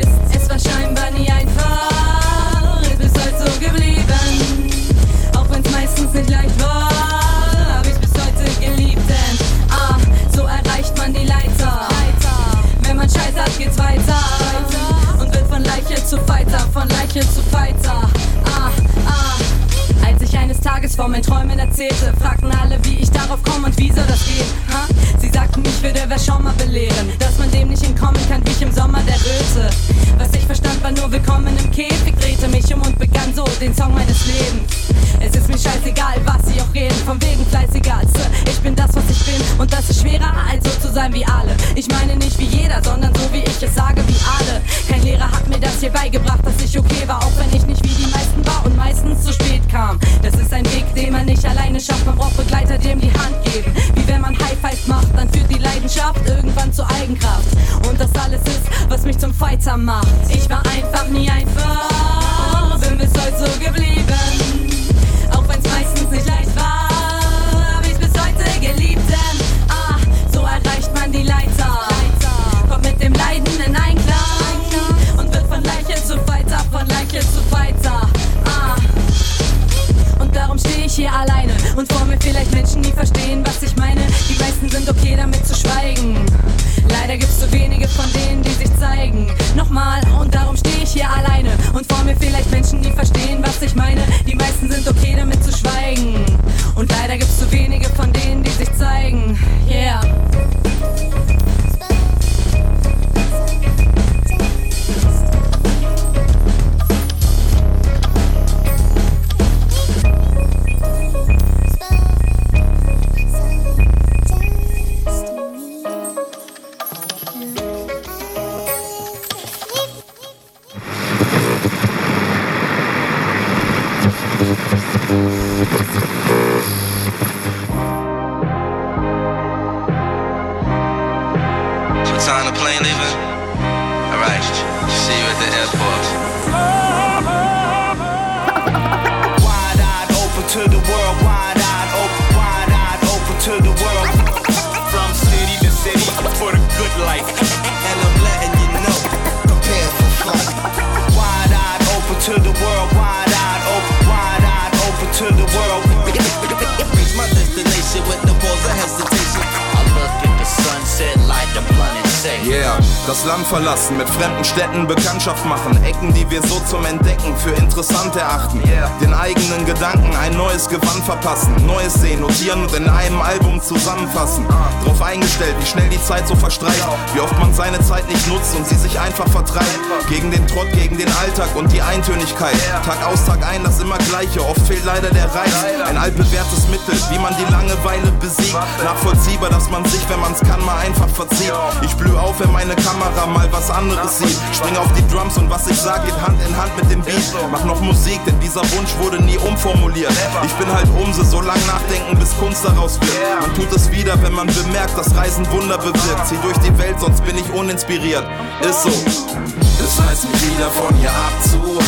Was 195.69 195.77
ich 195.77 195.83
sag, 195.83 196.05
geht 196.05 196.19
Hand 196.21 196.39
in 196.47 196.55
Hand 196.57 196.75
mit 196.77 196.91
dem 196.91 197.01
Beat. 197.01 197.21
Mach 197.51 197.63
noch 197.63 197.81
Musik, 197.81 198.19
denn 198.25 198.39
dieser 198.39 198.61
Wunsch 198.71 198.89
wurde 198.99 199.21
nie 199.23 199.37
umformuliert. 199.37 200.11
Ich 200.43 200.53
bin 200.53 200.71
halt 200.71 200.87
Umse, 201.01 201.23
so 201.23 201.41
lang 201.41 201.59
nachdenken, 201.67 202.17
bis 202.17 202.35
Kunst 202.37 202.63
daraus 202.65 202.99
wird. 203.01 203.41
Man 203.41 203.53
tut 203.55 203.71
es 203.75 203.91
wieder, 203.91 204.21
wenn 204.21 204.33
man 204.33 204.47
bemerkt, 204.47 204.97
dass 204.97 205.15
Reisen 205.15 205.49
Wunder 205.51 205.77
bewirkt. 205.77 206.27
Zieh 206.27 206.37
durch 206.41 206.57
die 206.59 206.75
Welt, 206.77 206.99
sonst 206.99 207.23
bin 207.23 207.37
ich 207.37 207.49
uninspiriert. 207.53 208.25
Ist 208.61 208.83
so. 208.83 208.89
Es 208.89 209.95
heißt 210.01 210.29
mich 210.29 210.41
wieder 210.53 210.69
von 210.69 210.93
hier 210.95 211.09
abzuhauen. 211.09 211.79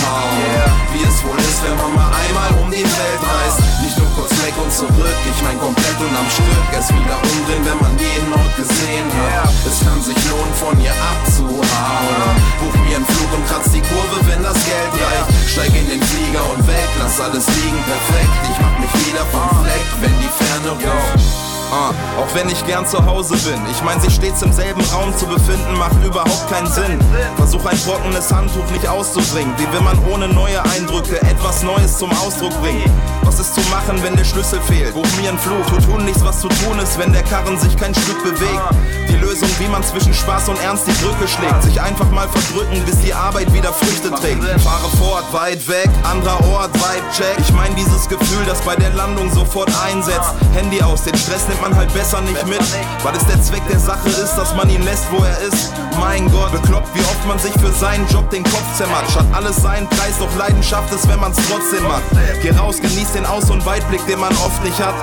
Wie 0.94 1.04
es 1.04 1.24
wohl 1.24 1.38
ist, 1.38 1.62
wenn 1.64 1.76
man 1.78 1.94
mal 1.94 2.10
einmal 2.10 2.64
um 2.64 2.72
die 2.72 2.84
Welt 2.84 3.22
reist. 3.22 3.60
Nicht 3.82 3.98
nur 3.98 4.08
kurz 4.16 4.32
weg 4.42 4.54
und 4.64 4.72
zurück, 4.72 5.18
ich 5.28 5.44
mein 5.44 5.60
komplett 5.60 5.98
und 6.00 6.16
am 6.16 6.30
Stück. 6.30 6.66
Es 6.72 6.90
wieder 6.90 7.18
umdrehen, 7.20 7.64
wenn 7.66 7.80
man 7.82 7.94
jeden 8.00 8.32
Ort 8.34 8.56
gesehen 8.56 9.06
hat. 9.36 9.54
Es 9.68 9.86
kann 9.86 10.02
sich 10.02 10.18
lohnen, 10.30 10.54
von 10.56 10.76
hier 10.78 10.94
abzuhauen. 10.96 12.36
Buch 12.60 12.76
mir 12.88 12.96
einen 12.96 13.06
Flug 13.06 13.32
und 13.36 13.46
kratz 13.48 13.71
die 13.74 13.82
Kurve, 13.82 14.20
wenn 14.28 14.44
das 14.44 14.58
Geld 14.66 14.94
reicht. 15.02 15.50
Steig 15.50 15.74
in 15.76 15.88
den 15.90 16.02
Flieger 16.02 16.44
und 16.52 16.68
weg, 16.68 16.90
lass 17.00 17.20
alles 17.20 17.48
liegen, 17.48 17.84
perfekt. 17.84 18.36
Ich 18.52 18.60
mach 18.60 18.80
mich 18.80 19.08
wieder 19.08 19.26
vom 19.32 19.64
Fleck, 19.64 19.88
wenn 20.02 20.16
die 20.20 20.30
Ferne 20.30 20.72
ruft. 20.72 21.41
Ah, 21.72 21.92
auch 22.20 22.36
wenn 22.36 22.50
ich 22.50 22.66
gern 22.66 22.86
zu 22.86 23.04
Hause 23.06 23.38
bin. 23.50 23.60
Ich 23.72 23.82
mein, 23.82 24.00
sich 24.02 24.14
stets 24.14 24.42
im 24.42 24.52
selben 24.52 24.82
Raum 24.94 25.16
zu 25.16 25.26
befinden, 25.26 25.78
macht 25.78 25.96
überhaupt 26.04 26.50
keinen 26.52 26.68
Sinn. 26.68 27.00
Versuch 27.38 27.66
ein 27.66 27.82
trockenes 27.82 28.30
Handtuch 28.30 28.70
nicht 28.72 28.86
auszubringen. 28.86 29.54
Wie 29.58 29.72
will 29.72 29.80
man 29.80 29.98
ohne 30.12 30.28
neue 30.28 30.62
Eindrücke 30.66 31.22
etwas 31.22 31.64
Neues 31.64 31.98
zum 31.98 32.12
Ausdruck 32.12 32.52
bringen? 32.62 32.92
Was 33.24 33.40
ist 33.40 33.56
zu 33.56 33.62
machen, 33.70 34.04
wenn 34.04 34.18
der 34.18 34.26
Schlüssel 34.26 34.60
fehlt? 34.68 34.94
Buch 34.94 35.08
mir 35.22 35.30
einen 35.30 35.40
Flug, 35.40 35.66
tu 35.68 35.80
tun 35.80 36.04
nichts, 36.04 36.22
was 36.26 36.42
zu 36.42 36.50
tun 36.50 36.78
ist, 36.80 37.00
wenn 37.00 37.14
der 37.14 37.24
Karren 37.24 37.58
sich 37.58 37.78
kein 37.78 37.96
Stück 37.96 38.22
bewegt. 38.22 38.62
Die 39.08 39.16
Lösung, 39.16 39.50
wie 39.60 39.68
man 39.70 39.82
zwischen 39.84 40.14
Spaß 40.14 40.50
und 40.50 40.62
Ernst 40.62 40.88
die 40.88 41.04
Brücke 41.04 41.26
schlägt. 41.26 41.64
Sich 41.64 41.80
einfach 41.80 42.10
mal 42.12 42.28
verdrücken, 42.28 42.84
bis 42.84 43.00
die 43.00 43.14
Arbeit 43.14 43.54
wieder 43.54 43.72
Früchte 43.72 44.12
trägt. 44.12 44.44
Fahre 44.62 44.90
fort, 45.00 45.24
weit 45.32 45.66
weg, 45.70 45.90
anderer 46.04 46.44
Ort, 46.52 46.74
Vibe 46.74 47.08
check. 47.16 47.38
Ich 47.40 47.54
mein 47.54 47.74
dieses 47.76 48.10
Gefühl, 48.10 48.44
das 48.46 48.60
bei 48.62 48.76
der 48.76 48.90
Landung 48.90 49.32
sofort 49.32 49.72
einsetzt. 49.86 50.34
Handy 50.54 50.82
aus, 50.82 51.04
den 51.04 51.16
Stress 51.16 51.48
nimmt 51.48 51.61
man 51.62 51.76
halt 51.76 51.94
besser 51.94 52.20
nicht 52.22 52.46
mit. 52.48 52.62
Weil 53.04 53.16
es 53.16 53.26
der 53.26 53.42
Zweck 53.42 53.62
der 53.70 53.80
Sache 53.80 54.10
ist, 54.10 54.36
dass 54.36 54.54
man 54.56 54.70
ihn 54.70 54.84
lässt, 54.84 55.06
wo 55.12 55.24
er 55.24 55.40
ist. 55.42 55.72
Mein 56.00 56.30
Gott, 56.32 56.52
bekloppt, 56.52 56.90
wie 56.96 57.02
oft 57.02 57.26
man 57.28 57.38
sich 57.40 57.54
für 57.54 57.72
seinen 57.72 58.08
Job 58.10 58.30
den 58.32 58.44
Kopf 58.44 58.66
zermatt. 58.78 59.06
Statt 59.10 59.28
alles 59.34 59.58
seinen 59.58 59.88
Preis, 59.88 60.18
doch 60.20 60.34
Leidenschaft 60.38 60.92
ist, 60.94 61.08
wenn 61.08 61.20
man's 61.20 61.38
trotzdem 61.50 61.84
macht. 61.88 62.04
Geh 62.42 62.52
raus, 62.52 62.78
genieß 62.82 63.12
den 63.14 63.26
Aus- 63.26 63.50
und 63.50 63.66
Weitblick, 63.66 64.06
den 64.08 64.20
man 64.20 64.32
oft 64.44 64.64
nicht 64.64 64.80
hat. 64.80 64.96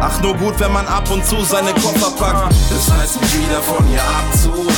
Ach, 0.00 0.20
nur 0.22 0.34
gut, 0.36 0.58
wenn 0.60 0.72
man 0.72 0.86
ab 0.86 1.10
und 1.10 1.26
zu 1.26 1.42
seine 1.42 1.72
Koffer 1.74 2.10
packt. 2.16 2.54
Das 2.70 2.90
heißt, 2.92 3.20
mich 3.20 3.34
wieder 3.34 3.60
von 3.62 3.84
hier 3.86 4.02
abzuhauen. 4.02 4.70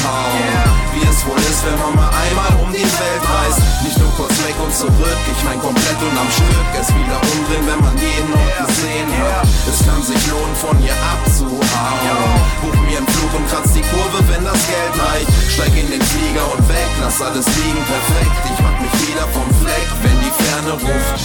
Wie 0.95 1.05
es 1.05 1.27
wohl 1.27 1.39
ist, 1.39 1.61
wenn 1.67 1.79
man 1.79 1.95
mal 1.95 2.11
einmal 2.25 2.53
um 2.65 2.73
die 2.73 2.81
Welt 2.81 3.25
reist. 3.29 3.61
Nicht 3.85 3.99
nur 3.99 4.09
kurz 4.17 4.33
weg 4.47 4.55
und 4.65 4.73
zurück, 4.75 5.21
ich 5.29 5.45
mein 5.45 5.61
komplett 5.61 6.01
und 6.01 6.17
am 6.17 6.31
Stück. 6.33 6.67
Es 6.81 6.89
wieder 6.89 7.21
umdrehen, 7.21 7.67
wenn 7.69 7.81
man 7.85 7.95
jeden 7.99 8.33
Ort 8.33 8.67
gesehen 8.67 9.11
hat. 9.21 9.45
Es 9.69 9.85
kann 9.85 10.01
sich 10.03 10.27
lohnen, 10.31 10.57
von 10.57 10.77
hier 10.79 10.97
zu 11.35 11.47
hauen. 11.47 12.41
Buch 12.63 12.81
mir 12.83 12.99
einen 12.99 13.09
Flug 13.09 13.35
und 13.35 13.49
kratz 13.49 13.73
die 13.73 13.83
Kurve, 13.83 14.23
wenn 14.29 14.45
das 14.45 14.61
Geld 14.67 14.95
reicht. 14.99 15.29
Steig 15.51 15.77
in 15.77 15.91
den 15.91 16.03
Flieger 16.03 16.53
und 16.53 16.69
weg, 16.69 16.89
lass 17.01 17.21
alles 17.21 17.47
liegen, 17.47 17.85
perfekt. 17.85 18.37
Ich 18.45 18.61
mach 18.63 18.79
mich 18.81 19.09
wieder 19.09 19.27
vom 19.29 19.49
Fleck, 19.63 19.89
wenn 20.03 20.19
die 20.21 20.33
Ferne 20.43 20.73
ruft. 20.73 21.21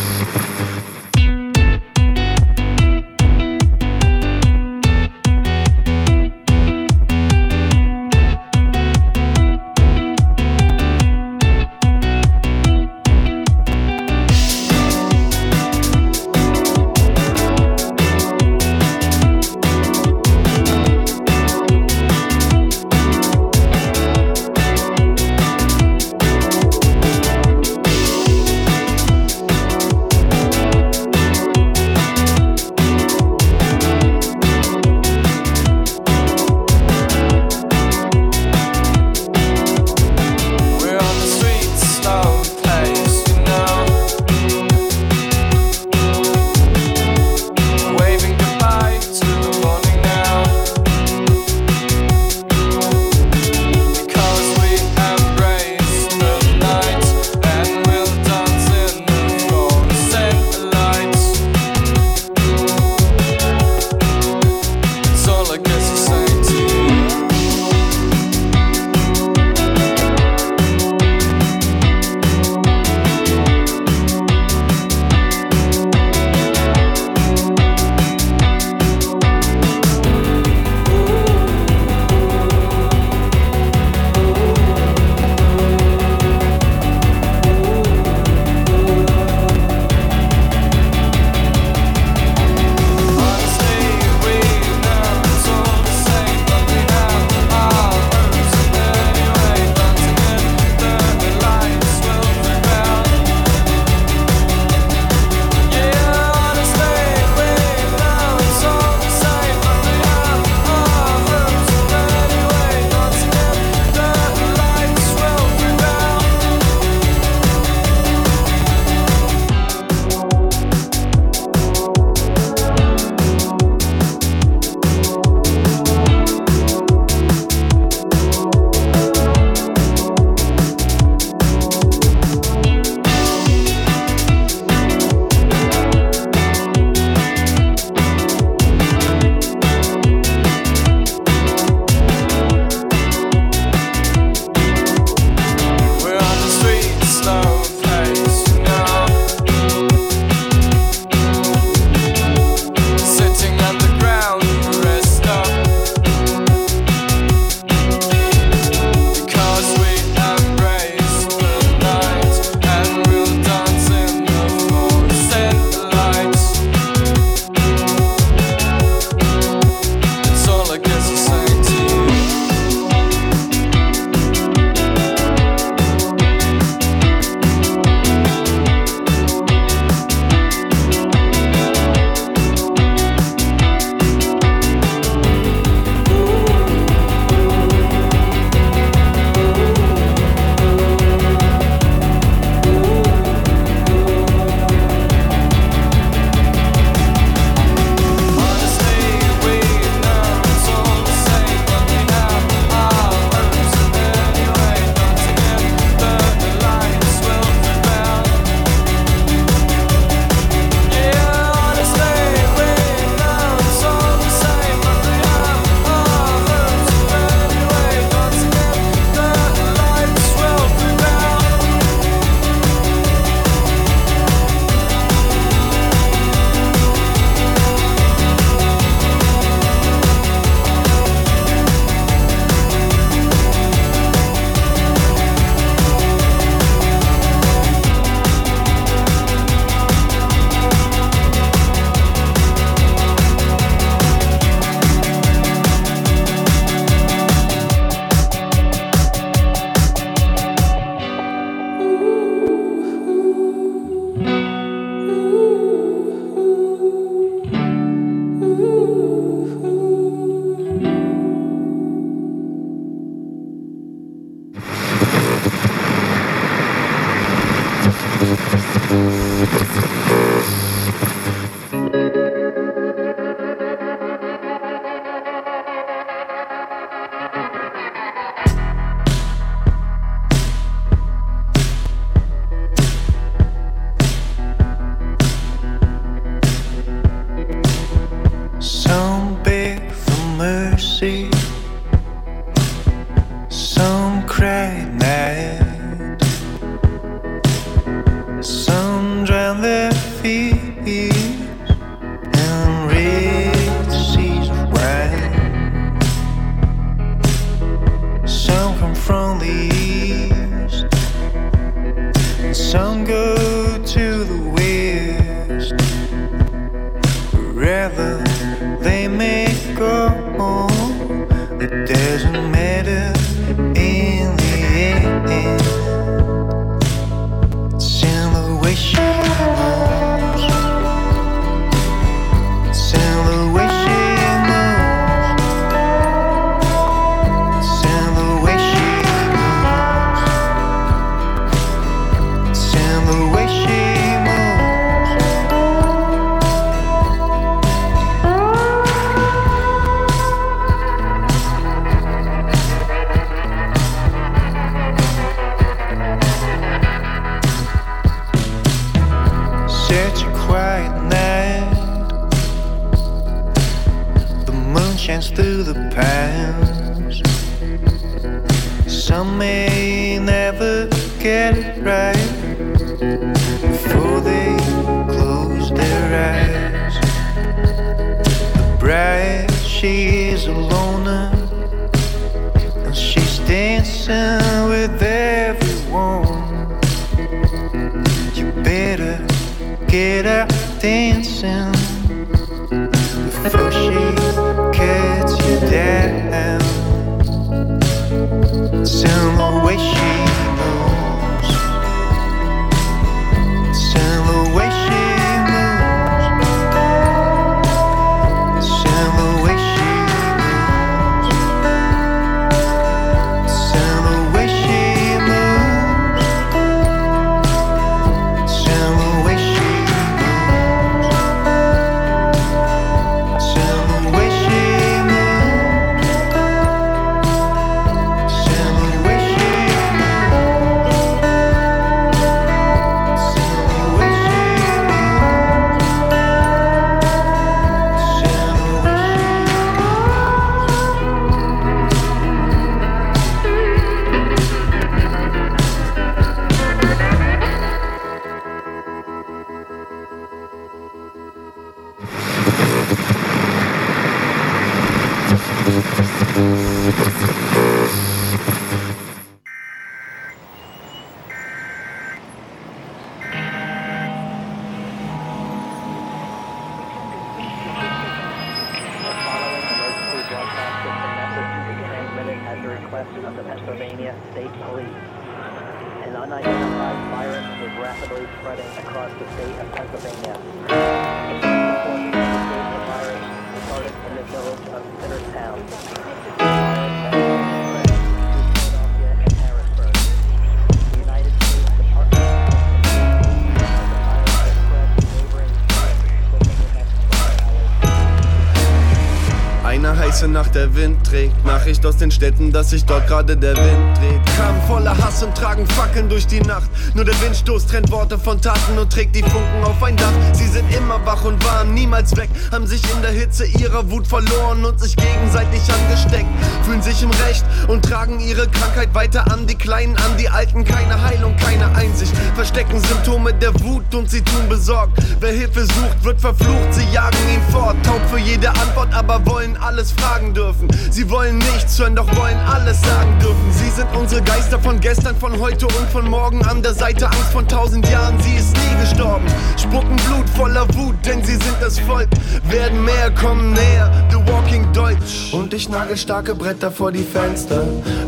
Nachricht 501.67 501.85
aus 501.85 501.97
den 501.97 502.13
Städten, 502.13 502.53
dass 502.53 502.71
sich 502.71 502.85
dort 502.85 503.09
gerade 503.09 503.37
der 503.37 503.57
Wind 503.57 503.99
dreht. 503.99 504.37
Kamen 504.37 504.63
voller 504.69 504.97
Hass 504.99 505.25
und 505.25 505.37
tragen 505.37 505.67
Fackeln 505.67 506.09
durch 506.09 506.25
die 506.25 506.41
Nacht. 506.41 506.71
Nur 506.95 507.05
der 507.05 507.21
Windstoß 507.21 507.67
trennt 507.67 507.91
Worte 507.91 508.21
von 508.21 508.41
Taten 508.41 508.79
und 508.79 508.93
trägt 508.93 509.17
die 509.17 509.23
Funken 509.25 509.65
auf 509.65 509.83
ein 509.83 509.97
Dach. 509.97 510.13
Sie 510.33 510.47
sind 510.47 510.73
immer 510.73 511.05
wach 511.05 511.25
und 511.25 511.45
waren 511.45 511.75
niemals 511.75 512.17
weg, 512.17 512.29
haben 512.53 512.69
sich 512.69 512.81
in 512.95 513.03
der 513.03 513.11
Hitze 513.11 513.47
ihrer 513.47 513.91
Wut 513.91 514.07
verloren 514.07 514.65
und 514.65 514.79
sich 514.79 514.95
gegenseitig 514.95 515.61
angesteckt. 515.73 516.29
Fühlen 516.63 516.83
sich 516.83 517.03
im 517.03 517.11
Recht 517.27 517.45
und 517.67 517.85
tragen 517.85 518.21
ihre 518.21 518.47
Krankheit 518.47 518.95
weiter 518.95 519.25
an. 519.33 519.49
Die 519.49 519.57
Kleinen 519.57 519.97
an, 519.97 520.17
die 520.21 520.29
Alten, 520.29 520.65
keine 520.65 521.03
Heilung, 521.03 521.37
keine 521.37 521.75
Einsicht. 521.75 522.13
Verstecken 522.37 522.81
Symptome 522.81 523.35
der 523.35 523.53
Wut 523.65 523.93
und 523.93 524.09
sie 524.09 524.23
tun 524.23 524.49
besorgt. 524.49 525.03
Wer 525.19 525.33
Hilfe 525.33 525.63
sucht, 525.63 526.05
wird 526.05 526.21
verflucht, 526.21 526.75
sie 526.75 526.85
jagen 526.93 527.29
ihn 527.35 527.43
fort. 527.51 527.75
Taub 527.83 528.01
für 528.09 528.21
jede 528.21 528.51
Antwort, 528.51 528.95
aber 528.95 529.27
wollen 529.27 529.57
alles 529.57 529.91
fragen 529.91 530.33
dürfen. 530.33 530.69
Sie 530.93 531.11
wollen 531.11 531.39
nichts 531.57 531.79
hören, 531.79 531.97
doch 531.97 532.07
wollen 532.17 532.39
alles 532.39 532.81
sagen 532.83 533.19
dürfen. 533.19 533.51
Sie 533.51 533.71
sind 533.71 533.89
unsere 533.97 534.23
Geister 534.23 534.59
von 534.59 534.79
gestern, 534.79 535.17
von 535.17 535.39
heute 535.41 535.67
und 535.67 535.89
von 535.91 536.09
morgen. 536.09 536.45
An 536.45 536.63
der 536.63 536.75
Seite 536.75 537.07
Angst 537.07 537.33
von 537.33 537.49
tausend 537.49 537.89
Jahren, 537.89 538.21
sie 538.21 538.37
ist 538.37 538.55
nie 538.55 538.81
gestorben. 538.81 539.25
Spucken 539.57 539.97
Blut 540.07 540.29
voller 540.37 540.67
Wut, 540.75 540.95
denn 541.05 541.25
sie 541.25 541.33
sind 541.33 541.57
das 541.61 541.79
Volk. 541.79 542.09
Werden 542.51 542.85
mehr, 542.85 543.11
kommen 543.11 543.55
näher, 543.55 543.91
The 544.11 544.19
Walking 544.31 544.71
Deutsch. 544.73 545.33
Und 545.33 545.55
ich 545.55 545.69
nagel 545.69 545.97
starke 545.97 546.35
Bretter 546.35 546.71
vor 546.71 546.93
die 546.93 547.05
Fenster. 547.05 547.65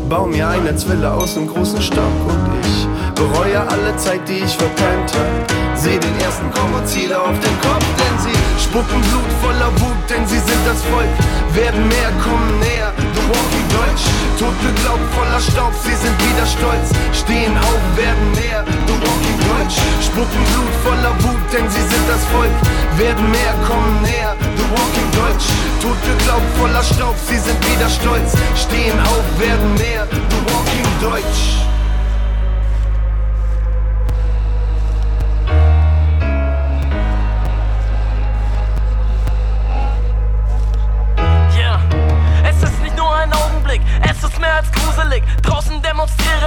Bau 0.07 0.27
mir 0.27 0.47
eine 0.47 0.75
Zwille 0.75 1.11
aus 1.11 1.33
dem 1.33 1.47
großen 1.47 1.81
Stock. 1.81 2.03
Und 2.27 2.65
ich 2.65 2.87
bereue 3.15 3.61
alle 3.61 3.95
Zeit, 3.97 4.21
die 4.29 4.43
ich 4.45 4.55
verpennt 4.55 5.11
hab. 5.13 5.59
Seh 5.75 5.97
den 5.97 6.19
ersten 6.19 6.45
und 6.79 6.87
ziele 6.87 7.19
auf 7.19 7.39
den 7.39 7.61
Kopf, 7.61 7.85
denn 7.97 8.19
sie 8.19 8.37
spucken 8.61 9.01
Blut 9.01 9.31
voller 9.41 9.71
Wut, 9.79 10.09
denn 10.09 10.27
sie 10.27 10.39
sind 10.39 10.61
das 10.67 10.81
Volk. 10.83 11.09
Werden 11.55 11.87
mehr, 11.87 12.11
kommen 12.21 12.59
näher, 12.59 12.93
Walking 13.29 13.67
Deutsch. 13.69 14.05
Tot 14.39 14.55
geglaubt, 14.65 15.05
voller 15.13 15.39
Staub, 15.39 15.73
sie 15.83 15.95
sind 15.95 16.17
wieder 16.17 16.45
stolz. 16.45 16.89
Stehen 17.13 17.55
auf, 17.57 17.81
werden 17.95 18.27
mehr, 18.33 18.65
Walking 18.87 19.39
Deutsch. 19.49 19.77
Spucken 20.01 20.43
Blut 20.51 20.73
voller 20.83 21.13
Wut, 21.23 21.43
denn 21.53 21.69
sie 21.69 21.85
sind 21.91 22.05
das 22.09 22.23
Volk. 22.33 22.55
Werden 22.97 23.29
mehr, 23.29 23.53
kommen 23.67 24.01
näher, 24.01 24.35
Walking 24.73 25.09
Deutsch. 25.13 25.47
Tot 25.81 25.99
geglaubt, 26.03 26.49
voller 26.57 26.83
Staub, 26.83 27.15
sie 27.27 27.37
sind 27.37 27.59
wieder 27.69 27.89
stolz. 27.89 28.33
Stehen 28.55 28.99
auf, 29.01 29.25
werden 29.39 29.73
mehr, 29.75 30.07
Walking 30.49 30.89
Deutsch. 31.01 31.78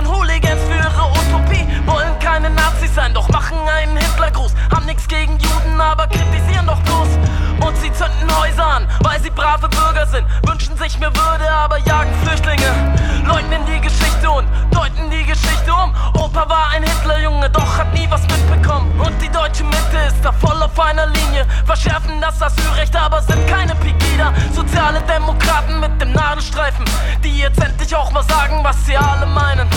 Demonstrieren 0.03 0.07
Hooligans 0.07 0.61
für 0.63 0.75
ihre 0.75 1.11
Utopie. 1.11 1.67
Wollen 1.87 2.19
keine 2.19 2.51
Nazis 2.51 2.95
sein, 2.95 3.15
doch 3.15 3.29
machen 3.29 3.59
einen 3.69 3.97
Hitlergruß. 3.97 4.55
Haben 4.71 4.87
nichts 4.87 5.07
gegen 5.09 5.39
Juden, 5.39 5.81
aber 5.81 6.07
kritisieren 6.07 6.67
doch 6.67 6.81
bloß. 6.83 7.02
Und 7.65 7.77
sie 7.79 7.93
zünden 7.93 8.29
Häuser 8.37 8.67
an, 8.67 8.89
weil 9.03 9.21
sie 9.21 9.31
brave 9.31 9.69
Bürger 9.69 10.07
sind. 10.07 10.27
Wünschen 10.47 10.77
sich 10.77 10.99
mehr 10.99 11.15
Würde, 11.15 11.49
aber 11.51 11.79
jagen 11.79 12.13
Flüchtlinge. 12.25 12.67
Leugnen 13.25 13.65
die 13.67 13.81
Geschichte 13.81 14.29
und 14.31 14.49
deuten 14.71 15.11
die 15.11 15.25
Geschichte 15.25 15.73
um. 15.73 15.95
Opa 16.21 16.49
war 16.49 16.71
ein 16.75 16.83
Hitlerjunge, 16.83 17.49
doch 17.51 17.79
hat 17.79 17.93
nie 17.95 18.07
was 18.11 18.23
mitbekommen. 18.23 18.91
Und 19.01 19.21
die 19.23 19.29
deutsche 19.29 19.65
Mitte 19.65 19.99
ist 20.09 20.25
da 20.25 20.33
voll 20.33 20.61
auf 20.63 20.79
einer 20.79 21.07
Linie. 21.07 21.47
Verschärfen 21.65 22.21
das 22.21 22.43
Asylrecht, 22.43 22.97
aber 22.97 23.23
sind 23.23 23.47
keine 23.47 23.75
Pegida. 23.77 24.33
Soziale 24.53 25.01
Demokraten 25.03 25.79
mit 25.79 26.01
dem 26.01 26.13
Nadelstreifen, 26.13 26.85
die 27.23 27.39
jetzt 27.39 27.63
endlich 27.63 27.95
auch 27.95 28.11
mal 28.11 28.25
sagen, 28.25 28.59
was 28.63 28.85
sie 28.87 28.97
alle 28.97 29.27
meinen. 29.27 29.69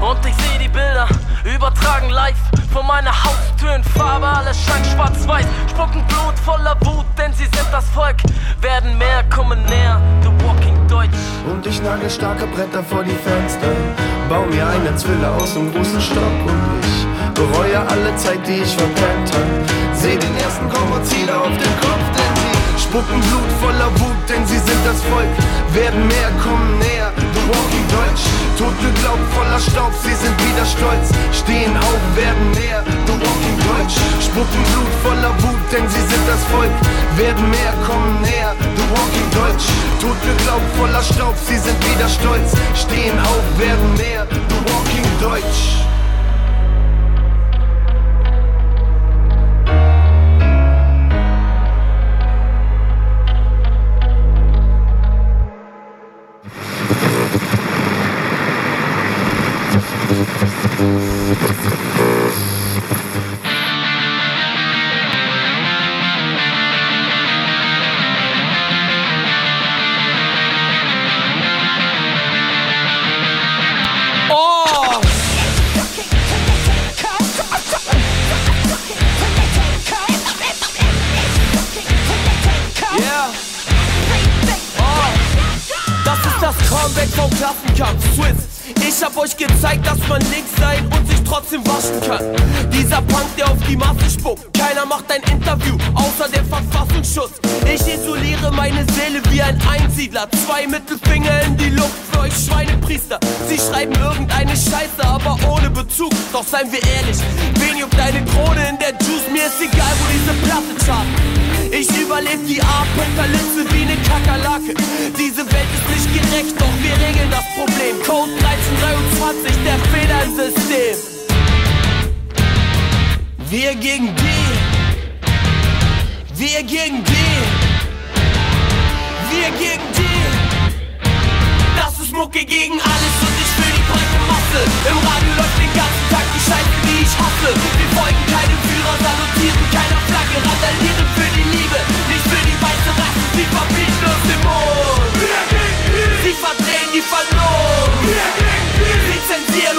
Und 0.00 0.24
ich 0.24 0.34
sehe 0.36 0.58
die 0.60 0.68
Bilder 0.68 1.08
übertragen 1.54 2.10
live 2.10 2.36
vor 2.72 2.82
meiner 2.82 3.12
Haustür 3.24 3.74
in 3.74 3.84
Farbe, 3.84 4.26
alles 4.26 4.58
scheint 4.64 4.86
schwarz-weiß. 4.86 5.46
Spucken 5.70 6.04
Blut 6.08 6.38
voller 6.44 6.76
Wut, 6.82 7.06
denn 7.16 7.32
sie 7.32 7.44
sind 7.44 7.68
das 7.72 7.88
Volk. 7.90 8.16
Werden 8.60 8.98
mehr, 8.98 9.24
kommen 9.34 9.64
näher, 9.64 10.00
The 10.22 10.28
Walking 10.44 10.76
Deutsch. 10.88 11.16
Und 11.50 11.66
ich 11.66 11.80
nagel 11.80 12.10
starke 12.10 12.46
Bretter 12.48 12.82
vor 12.84 13.02
die 13.02 13.14
Fenster. 13.14 13.72
Bau 14.28 14.44
mir 14.44 14.66
eine 14.66 14.94
Zwille 14.96 15.30
aus 15.30 15.56
einem 15.56 15.72
großen 15.72 16.00
Stock. 16.00 16.36
Und 16.44 16.84
ich 16.84 17.06
bereue 17.32 17.78
alle 17.78 18.14
Zeit, 18.16 18.46
die 18.46 18.60
ich 18.60 18.76
verpennt 18.76 19.32
hab. 19.32 19.96
Seh 19.96 20.16
den 20.16 20.36
ersten 20.36 20.68
Kormoziner 20.68 21.40
auf 21.40 21.56
dem 21.56 21.74
Kopf, 21.80 22.06
denn 22.16 22.34
sie 22.42 22.82
spucken 22.82 23.20
Blut 23.20 23.50
voller 23.60 23.90
Wut, 24.00 24.20
denn 24.28 24.44
sie 24.46 24.58
sind 24.58 24.82
das 24.84 25.00
Volk. 25.02 25.32
Werden 25.72 26.06
mehr, 26.08 26.30
kommen 26.42 26.78
näher. 26.78 27.12
The 27.16 27.42
Walking 27.48 27.88
Deutsch. 27.88 28.45
Totgeglaubt 28.56 29.26
voller 29.34 29.60
Staub, 29.60 29.92
sie 30.02 30.14
sind 30.14 30.36
wieder 30.40 30.64
stolz. 30.64 31.12
Stehen 31.30 31.76
auf, 31.76 32.00
werden 32.16 32.50
mehr. 32.52 32.82
The 33.06 33.12
Walking 33.12 33.58
Deutsch. 33.68 33.96
Spucken 34.24 34.62
Blut 34.72 34.92
voller 35.04 35.32
Wut, 35.42 35.60
denn 35.70 35.86
sie 35.88 36.00
sind 36.00 36.24
das 36.26 36.42
Volk. 36.50 36.72
Werden 37.16 37.50
mehr, 37.50 37.74
kommen 37.86 38.22
näher. 38.22 38.54
The 38.76 38.84
Walking 38.96 39.30
Deutsch. 39.36 39.66
Totgeglaubt 40.00 40.68
voller 40.78 41.02
Staub, 41.02 41.34
sie 41.46 41.58
sind 41.58 41.78
wieder 41.84 42.08
stolz. 42.08 42.52
Stehen 42.74 43.18
auf, 43.20 43.44
werden 43.58 43.94
mehr. 43.94 44.26
The 44.30 44.58
Walking 44.72 45.06
Deutsch. 45.20 45.95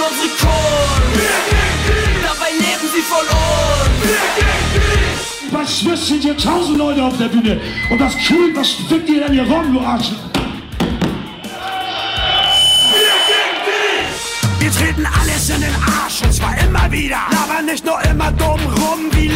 Unsere 0.08 0.28
Kunst. 0.28 0.48
Dabei 2.22 2.50
leben 2.52 2.88
sie 2.94 3.02
von 3.02 3.26
uns. 3.26 3.68
Was 5.52 6.06
sind 6.08 6.22
hier 6.22 6.36
tausend 6.36 6.78
Leute 6.78 7.02
auf 7.02 7.16
der 7.18 7.26
Bühne. 7.26 7.60
Und 7.90 8.00
das 8.00 8.14
Kühl, 8.26 8.54
was 8.54 8.70
fickt 8.88 9.08
ihr 9.08 9.20
denn 9.20 9.32
hier 9.32 9.44
rum, 9.44 9.72
du 9.72 9.80
Arsch? 9.80 10.12
Wir 14.58 14.72
treten 14.72 15.06
alles 15.06 15.48
in 15.50 15.60
den 15.60 15.74
Arsch 15.74 16.22
und 16.22 16.32
zwar 16.32 16.56
immer 16.58 16.90
wieder. 16.90 17.18
Aber 17.42 17.62
nicht 17.62 17.84
nur 17.84 18.00
immer 18.02 18.32
dumm 18.32 18.60
rum 18.76 19.10
wie 19.12 19.28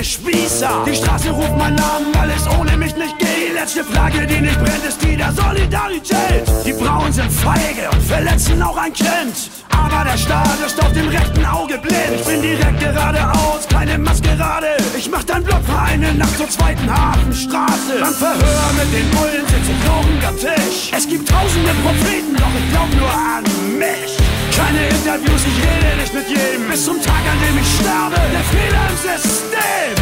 linke 0.00 0.04
Spießer. 0.04 0.84
Die 0.86 0.94
Straße 0.94 1.30
ruft 1.30 1.56
meinen 1.56 1.76
Namen, 1.76 2.06
weil 2.14 2.30
es 2.30 2.46
ohne 2.58 2.76
mich 2.76 2.94
nicht 2.96 3.18
geht. 3.18 3.28
Die 3.50 3.54
letzte 3.54 3.84
Flagge, 3.84 4.26
die 4.26 4.40
nicht 4.40 4.58
brennt, 4.58 4.84
ist 4.86 5.02
die 5.02 5.16
der 5.16 5.32
Solidarität. 5.32 6.44
Die 6.64 6.72
Brauen 6.72 7.12
sind 7.12 7.30
feige 7.30 7.88
und 7.92 8.02
verletzen 8.02 8.62
auch 8.62 8.76
ein 8.76 8.92
Kind. 8.92 9.50
Aber 9.70 10.04
der 10.04 10.16
Staat 10.16 10.58
ist 10.66 10.82
auf 10.82 10.92
dem 10.92 11.08
rechten 11.08 11.44
Auge 11.44 11.78
blind. 11.78 12.20
Ich 12.20 12.24
bin 12.24 12.42
direkt 12.42 12.80
geradeaus, 12.80 13.66
keine 13.68 13.98
Maskerade. 13.98 14.76
Ich 14.96 15.10
mach 15.10 15.24
dein 15.24 15.42
Blockvereine 15.42 16.14
nach 16.14 16.34
zur 16.36 16.48
zweiten 16.48 16.88
Hafenstraße. 16.90 18.00
Beim 18.00 18.14
Verhör 18.14 18.70
mit 18.78 18.92
den 18.92 19.10
Bullen 19.10 19.46
sitze 19.46 19.74
Drogen 19.84 20.18
am 20.26 20.36
Tisch. 20.36 20.90
Es 20.96 21.06
gibt 21.08 21.28
tausende 21.28 21.72
Propheten, 21.84 22.36
doch 22.36 22.54
ich 22.58 22.70
glaub 22.70 22.90
nur 22.94 23.10
an 23.10 23.44
mich. 23.78 24.39
Keine 24.56 24.88
Interviews, 24.88 25.42
ich 25.46 25.58
rede 25.64 25.96
nicht 26.00 26.14
mit 26.14 26.28
jedem. 26.28 26.68
Bis 26.68 26.84
zum 26.84 27.00
Tag, 27.02 27.22
an 27.30 27.38
dem 27.40 27.58
ich 27.58 27.68
sterbe, 27.80 28.16
der 28.32 28.44
Fehler 28.52 28.84
im 28.90 28.96
System. 28.96 29.94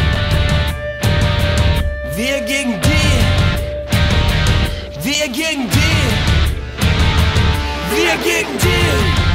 Wir 2.16 2.40
gegen 2.40 2.80
die. 2.80 3.10
Wir 5.04 5.28
gegen 5.28 5.70
die. 5.70 5.98
Wir 7.94 8.14
gegen 8.24 8.58
die. 8.58 9.28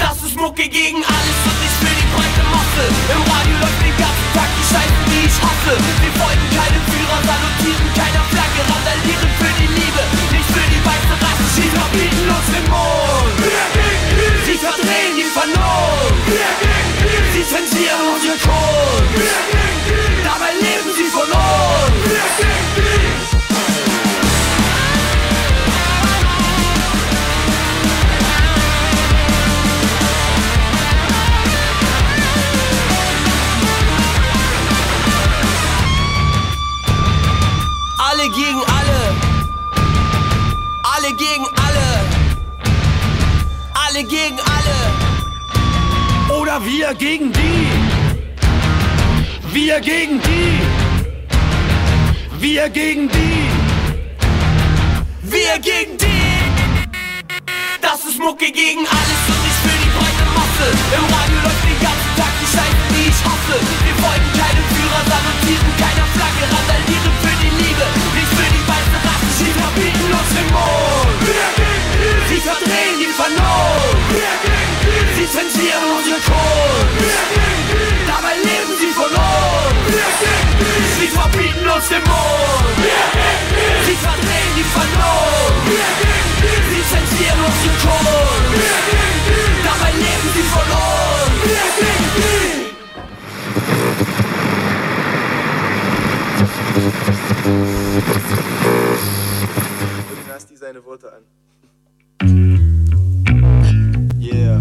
Das 0.00 0.22
ist 0.22 0.36
Mucke 0.36 0.68
gegen 0.68 1.04
alles 1.04 1.38
und 1.50 1.58
ich 1.66 1.76
will 1.82 1.96
die 2.00 2.08
breite 2.14 2.44
Masse. 2.50 2.84
Im 3.12 3.22
Radio 3.30 3.56
läuft 3.60 3.80
den 3.84 3.96
ganzen 4.00 4.28
Tag 4.34 4.48
die 4.56 4.66
Scheiße, 4.72 5.00
die 5.10 5.22
ich 5.28 5.36
hasse. 5.44 5.74
Wir 5.76 6.12
folgen 6.16 6.48
keinem 6.56 6.82
Führer, 6.90 7.20
salutieren 7.26 7.88
keiner 7.94 8.24
Flagge, 8.32 8.60
randalieren 8.64 9.30
für 9.38 9.52
die 9.60 9.70
Liebe, 9.76 10.02
nicht 10.32 10.48
für 10.56 10.66
die 10.72 10.82
weiße 10.82 11.14
Rasse. 11.20 11.44
Sie 11.54 11.68
verbieten 11.68 12.28
uns 12.32 12.48
den 12.54 12.66
Mund. 12.70 13.75
Sie 14.58 14.64
verdrehen 14.64 15.16
die 15.18 15.24
Vernunft. 15.24 16.32
Sie 17.34 17.44
zensieren 17.44 18.08
unsere 18.14 18.38
Kunst. 18.38 19.34
Dabei 20.24 20.52
leben 20.54 20.94
sie 20.96 21.04
von 21.10 21.24
uns. 21.24 22.06
Alle 37.98 38.30
gegen 38.30 38.62
alle. 38.64 39.16
Alle 40.82 41.12
gegen 41.12 41.44
alle. 41.44 42.15
Alle 43.96 44.04
gegen 44.04 44.38
alle. 44.38 44.78
Oder 46.38 46.62
wir 46.66 46.92
gegen 46.96 47.32
die. 47.32 47.66
Wir 49.54 49.80
gegen 49.80 50.20
die. 50.20 50.60
Wir 52.38 52.68
gegen 52.68 53.08
die. 53.08 53.48
Wir 55.22 55.58
gegen 55.60 55.96
die. 55.96 56.06
Das 57.80 58.04
ist 58.04 58.18
Mucke 58.18 58.52
gegen 58.52 58.86
alles 58.86 59.22
und 59.32 59.46
ich 59.50 59.64
will 59.64 59.78
die 59.82 59.90
breite 59.96 60.26
Masse. 60.34 60.68
Im 60.94 61.35
verdrehen 73.26 73.34
die 73.34 73.34
Vernunft. 73.34 75.16
Sie 75.16 75.26
zensieren 75.30 75.90
unsere 75.96 76.16
Kunst. 76.16 77.18
Dabei 78.06 78.34
leben 78.36 78.72
sie 78.78 78.92
von. 78.92 79.10
Sie 80.98 81.08
verbieten 81.08 81.68
uns 81.68 81.88
den 81.88 82.02
Mund. 82.02 82.76
Sie 83.86 83.96
verdrehen 83.96 84.52
die 84.56 84.64
Vernunft. 84.64 85.66
Sie 86.70 86.82
zensieren 86.92 87.40
unsere 87.44 87.74
Kunst. 87.84 88.62
Dabei 89.64 89.90
leben 89.92 90.28
sie 90.34 90.42
von 90.42 90.66
Und 100.10 100.28
Nasti 100.28 100.56
seine 100.56 100.84
Worte 100.84 101.12
an. 101.12 101.22
Yeah. 104.32 104.60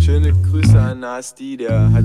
Schöne 0.00 0.32
Grüße 0.32 0.80
an 0.80 1.00
Nasti, 1.00 1.56
der 1.56 1.92
hat 1.92 2.04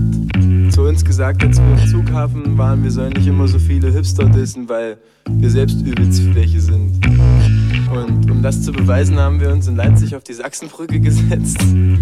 zu 0.72 0.84
uns 0.84 1.04
gesagt, 1.04 1.44
als 1.44 1.60
wir 1.60 1.72
im 1.72 1.88
Zughafen 1.88 2.56
waren, 2.58 2.84
wir 2.84 2.91
sollen 2.91 3.14
nicht 3.14 3.26
immer 3.26 3.48
so 3.48 3.58
viele 3.58 3.91
Hipster 3.91 4.26
dissen, 4.26 4.70
weil 4.70 4.98
wir 5.28 5.49
selbst 5.49 5.82
übelst 5.82 6.22
Fläche 6.22 6.62
sind. 6.62 7.04
Und 7.91 8.30
um 8.30 8.44
das 8.44 8.62
zu 8.62 8.72
beweisen, 8.72 9.18
haben 9.18 9.40
wir 9.40 9.49
uns 9.49 9.68
in 9.68 9.76
Leipzig 9.76 10.16
auf 10.16 10.24
die 10.24 10.34
Sachsenbrücke 10.34 10.99
gesetzt 10.99 11.62
und 11.62 11.99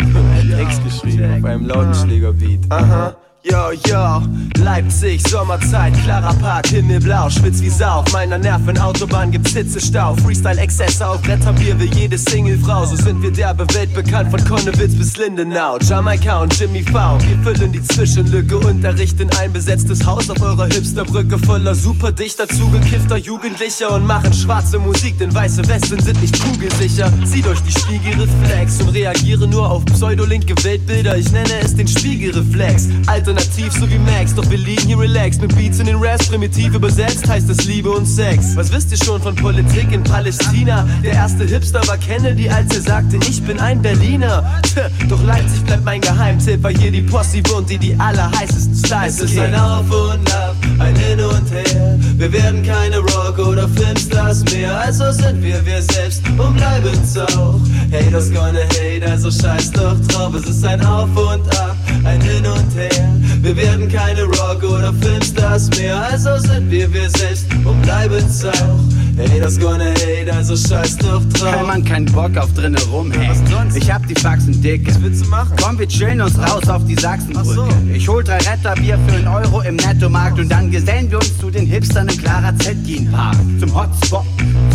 einen 0.00 0.50
Text 0.50 0.82
geschrieben 0.82 1.38
auf 1.38 1.44
einem 1.44 1.66
Lautenschlägerbeat. 1.66 2.60
Aha. 2.70 3.16
Yo, 3.42 3.72
yo, 3.88 4.22
Leipzig, 4.58 5.26
Sommerzeit, 5.26 5.94
klarer 6.04 6.34
Park, 6.34 6.66
Himmelblau, 6.66 7.30
schwitz 7.30 7.62
wie 7.62 7.70
Sau. 7.70 8.00
Auf 8.00 8.12
meiner 8.12 8.36
Nervenautobahn 8.36 9.30
gibt's 9.30 9.52
Hitzestau. 9.52 10.14
Freestyle-Exzess 10.16 11.00
auf 11.00 11.22
Bretterbier 11.22 11.80
wie 11.80 11.86
jede 11.98 12.18
Singlefrau. 12.18 12.84
So 12.84 12.96
sind 12.96 13.22
wir 13.22 13.30
derbe 13.30 13.66
Welt 13.72 13.94
bekannt, 13.94 14.30
von 14.30 14.44
Konnewitz 14.44 14.94
bis 14.94 15.16
Lindenau. 15.16 15.78
Jamaika 15.78 16.42
und 16.42 16.58
Jimmy 16.60 16.82
V. 16.82 16.92
Wir 16.92 17.38
füllen 17.42 17.72
die 17.72 17.82
Zwischenlücke, 17.82 18.58
Unterricht 18.58 19.18
in 19.18 19.30
ein 19.38 19.50
besetztes 19.50 20.04
Haus 20.04 20.28
auf 20.28 20.42
eurer 20.42 20.66
Hipsterbrücke 20.66 21.38
voller 21.38 21.74
superdichter, 21.74 22.46
zugekiffter 22.46 23.16
Jugendlicher 23.16 23.94
und 23.94 24.06
machen 24.06 24.34
schwarze 24.34 24.78
Musik, 24.78 25.18
denn 25.18 25.34
weiße 25.34 25.66
Westen 25.66 25.98
sind 25.98 26.20
nicht 26.20 26.38
kugelsicher. 26.44 27.10
Sieh 27.24 27.40
durch 27.40 27.60
die 27.60 27.72
Spiegelreflex 27.72 28.82
und 28.82 28.90
reagiere 28.90 29.48
nur 29.48 29.70
auf 29.70 29.82
pseudolinke 29.86 30.54
Weltbilder. 30.62 31.16
Ich 31.16 31.32
nenne 31.32 31.58
es 31.62 31.74
den 31.74 31.88
Spiegelreflex. 31.88 32.88
Alternativ 33.30 33.72
so 33.72 33.88
wie 33.88 33.98
Max, 33.98 34.34
doch 34.34 34.50
wir 34.50 34.58
liegen 34.58 34.88
hier 34.88 34.98
relaxed 34.98 35.40
mit 35.40 35.54
Beats 35.54 35.78
in 35.78 35.86
den 35.86 36.02
Raps, 36.02 36.26
primitiv 36.26 36.74
übersetzt 36.74 37.28
heißt 37.28 37.48
es 37.48 37.64
Liebe 37.64 37.88
und 37.88 38.04
Sex. 38.04 38.56
Was 38.56 38.72
wisst 38.72 38.90
ihr 38.90 38.96
schon 38.96 39.22
von 39.22 39.36
Politik 39.36 39.92
in 39.92 40.02
Palästina? 40.02 40.84
Der 41.04 41.12
erste 41.12 41.44
Hipster 41.44 41.86
war 41.86 41.96
Kennedy, 41.96 42.48
als 42.48 42.74
er 42.74 42.82
sagte, 42.82 43.18
ich 43.28 43.40
bin 43.44 43.60
ein 43.60 43.80
Berliner. 43.80 44.60
Doch 45.08 45.22
Leipzig 45.22 45.64
bleibt 45.64 45.84
mein 45.84 46.00
Geheimtipp, 46.00 46.60
weil 46.64 46.76
hier 46.76 46.90
die 46.90 47.02
Posse 47.02 47.40
wohnt, 47.50 47.70
die 47.70 47.78
die 47.78 47.94
allerheißesten 47.94 48.74
Styles 48.74 49.20
Es 49.20 49.30
ist 49.30 49.38
ein 49.38 49.54
Auf 49.54 49.88
und 49.92 50.34
Ab, 50.34 50.49
ein 50.80 50.96
Hin 50.96 51.20
und 51.20 51.50
Her. 51.52 51.98
Wir 52.16 52.32
werden 52.32 52.62
keine 52.62 52.98
Rock- 52.98 53.38
oder 53.38 53.68
Filmstars 53.68 54.44
mehr, 54.52 54.80
also 54.80 55.12
sind 55.12 55.42
wir 55.42 55.64
wir 55.64 55.82
selbst 55.82 56.22
und 56.28 56.56
bleiben's 56.56 57.16
auch. 57.16 57.60
Haters 57.92 58.32
gonna 58.32 58.64
hate, 58.74 59.06
also 59.08 59.30
scheiß 59.30 59.70
doch 59.72 59.98
drauf. 60.08 60.34
Es 60.34 60.48
ist 60.48 60.64
ein 60.64 60.84
Auf 60.84 61.10
und 61.16 61.46
Ab, 61.58 61.76
ein 62.04 62.20
Hin 62.20 62.46
und 62.46 62.74
Her. 62.74 63.14
Wir 63.42 63.56
werden 63.56 63.88
keine 63.88 64.24
Rock- 64.24 64.64
oder 64.64 64.92
Filmstars 65.00 65.70
mehr, 65.78 66.02
also 66.10 66.38
sind 66.38 66.70
wir 66.70 66.92
wir 66.92 67.08
selbst 67.10 67.46
und 67.64 67.82
bleiben's 67.82 68.44
auch. 68.44 68.99
Haters 69.28 69.58
gonna 69.58 69.90
hate, 69.90 70.32
also 70.32 70.56
scheiß 70.56 70.98
doch 70.98 71.22
drauf. 71.32 71.52
Kein 71.52 71.66
Mann, 71.66 71.84
kein 71.84 72.04
Bock 72.06 72.36
auf 72.36 72.52
drinnen 72.54 72.82
rumhängen. 72.90 73.36
Ich 73.74 73.90
hab 73.90 74.06
die 74.06 74.14
Faxen 74.14 74.60
dick. 74.62 74.86
Was 74.86 75.02
willst 75.02 75.24
du 75.24 75.28
machen? 75.28 75.52
Komm, 75.60 75.78
wir 75.78 75.88
chillen 75.88 76.20
uns 76.20 76.38
raus 76.38 76.68
auf 76.68 76.84
die 76.84 76.96
Sachsenbrücke. 76.96 77.68
Ich 77.92 78.08
hol 78.08 78.22
drei 78.22 78.38
Retterbier 78.38 78.98
für 79.06 79.16
einen 79.16 79.28
Euro 79.28 79.60
im 79.62 79.76
Nettomarkt 79.76 80.38
und 80.38 80.48
dann 80.48 80.70
gesellen 80.70 81.10
wir 81.10 81.18
uns 81.18 81.38
zu 81.38 81.50
den 81.50 81.66
Hipstern 81.66 82.08
im 82.08 82.16
Clara 82.16 82.56
Zetkin 82.58 83.10
Park. 83.10 83.36
Zum 83.58 83.74
Hotspot 83.74 84.24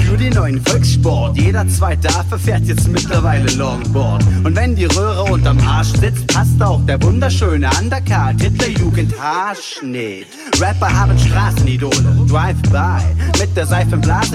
für 0.05 0.17
den 0.17 0.33
neuen 0.33 0.63
Volkssport. 0.65 1.37
Jeder 1.37 1.67
zweite 1.67 2.07
Affe 2.09 2.37
fährt 2.37 2.63
jetzt 2.65 2.87
mittlerweile 2.87 3.51
Longboard. 3.55 4.23
Und 4.43 4.55
wenn 4.55 4.75
die 4.75 4.85
Röhre 4.85 5.23
unterm 5.23 5.59
Arsch 5.67 5.93
sitzt, 5.99 6.27
passt 6.27 6.61
auch 6.61 6.79
der 6.85 7.01
wunderschöne 7.01 7.69
Undercard. 7.81 8.41
Hitlerjugend 8.41 9.19
Haarschnitt. 9.19 10.27
Rapper 10.59 10.93
haben 10.93 11.17
Straßenidole. 11.17 12.25
Drive-by 12.27 13.01
mit 13.39 13.57
der 13.57 13.65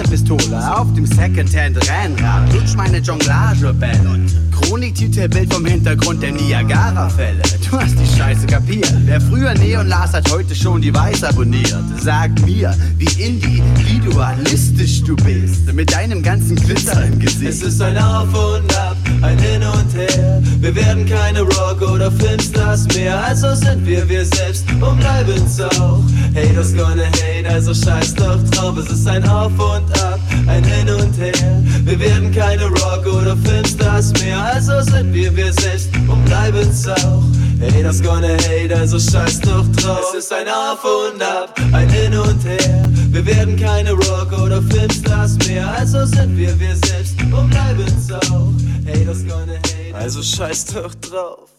Seifenblasenpistole 0.01 0.77
auf 0.77 0.93
dem 0.93 1.05
Secondhand-Rennrad. 1.05 2.53
Lutsch 2.53 2.75
meine 2.75 2.97
Jonglagebälle. 2.99 4.19
Chronik-Titelbild 4.51 5.53
vom 5.53 5.65
Hintergrund 5.65 6.21
der 6.21 6.31
Niagara-Fälle. 6.31 7.41
Du 7.69 7.79
hast 7.79 7.95
die 7.97 8.17
Scheiße 8.17 8.47
kapiert. 8.47 8.93
Wer 9.05 9.21
früher 9.21 9.53
Neon 9.53 9.87
las, 9.87 10.13
hat 10.13 10.29
heute 10.31 10.55
schon 10.55 10.81
die 10.81 10.93
Weiß 10.93 11.23
abonniert. 11.23 11.83
Sag 11.97 12.31
mir, 12.45 12.75
wie 12.97 13.21
individualistisch 13.21 15.03
du 15.03 15.15
bist. 15.15 15.71
Mit 15.73 15.93
deinem 15.93 16.21
ganzen 16.21 16.55
Glitzer 16.55 17.05
im 17.05 17.19
Gesicht. 17.19 17.43
Es 17.43 17.61
ist 17.61 17.81
ein 17.81 17.97
Auf 17.97 18.27
und 18.33 18.77
Ab, 18.77 18.97
ein 19.21 19.37
Hin 19.39 19.63
und 19.63 19.93
Her. 19.95 20.41
Wir 20.59 20.75
werden 20.75 21.05
keine 21.05 21.41
Rock- 21.41 21.81
oder 21.81 22.11
Filmstars 22.11 22.87
mehr, 22.95 23.23
also 23.23 23.55
sind 23.55 23.85
wir 23.85 24.07
wir 24.07 24.25
selbst 24.25 24.65
und 24.71 24.99
bleiben's 24.99 25.59
auch. 25.59 26.01
Haters 26.35 26.75
gonna 26.75 27.05
hate, 27.05 27.49
also 27.49 27.73
scheiß 27.73 28.15
doch 28.15 28.41
drauf. 28.51 28.77
Es 28.77 28.91
ist 28.91 29.07
ein 29.07 29.27
Auf 29.27 29.51
und 29.53 29.90
Ab, 30.03 30.19
ein 30.47 30.63
Hin 30.63 30.89
und 30.89 31.17
Her. 31.17 31.63
Wir 31.83 31.99
werden 31.99 32.31
keine 32.31 32.65
Rock- 32.65 33.05
oder 33.05 33.35
Filmstars 33.37 34.13
mehr, 34.21 34.39
also 34.53 34.81
sind 34.81 35.13
wir 35.13 35.35
wir 35.35 35.51
selbst 35.53 35.89
und 36.07 36.25
bleiben's 36.25 36.87
auch. 36.87 37.23
Haters 37.61 38.01
gonna 38.01 38.33
hate, 38.47 38.75
also 38.75 38.99
scheiß 38.99 39.41
doch 39.41 39.67
drauf. 39.75 40.13
Es 40.13 40.25
ist 40.25 40.33
ein 40.33 40.47
Auf 40.47 40.83
und 40.83 41.21
Ab, 41.21 41.59
ein 41.73 41.89
Hin 41.89 42.17
und 42.17 42.43
Her. 42.43 42.83
Wir 43.11 43.25
werden 43.25 43.55
keine 43.55 43.91
Rock- 43.91 44.39
oder 44.39 44.61
Filmstars 44.61 45.37
mehr, 45.47 45.67
also 45.67 46.05
sind 46.05 46.37
wir 46.37 46.59
wir 46.59 46.75
selbst 46.75 47.21
und 47.21 47.49
bleiben's 47.49 48.11
auch. 48.11 48.51
Haters 48.87 49.25
gonna 49.27 49.53
hate, 49.53 49.95
also 49.95 50.21
scheiß 50.23 50.65
doch 50.65 50.93
drauf. 50.95 51.49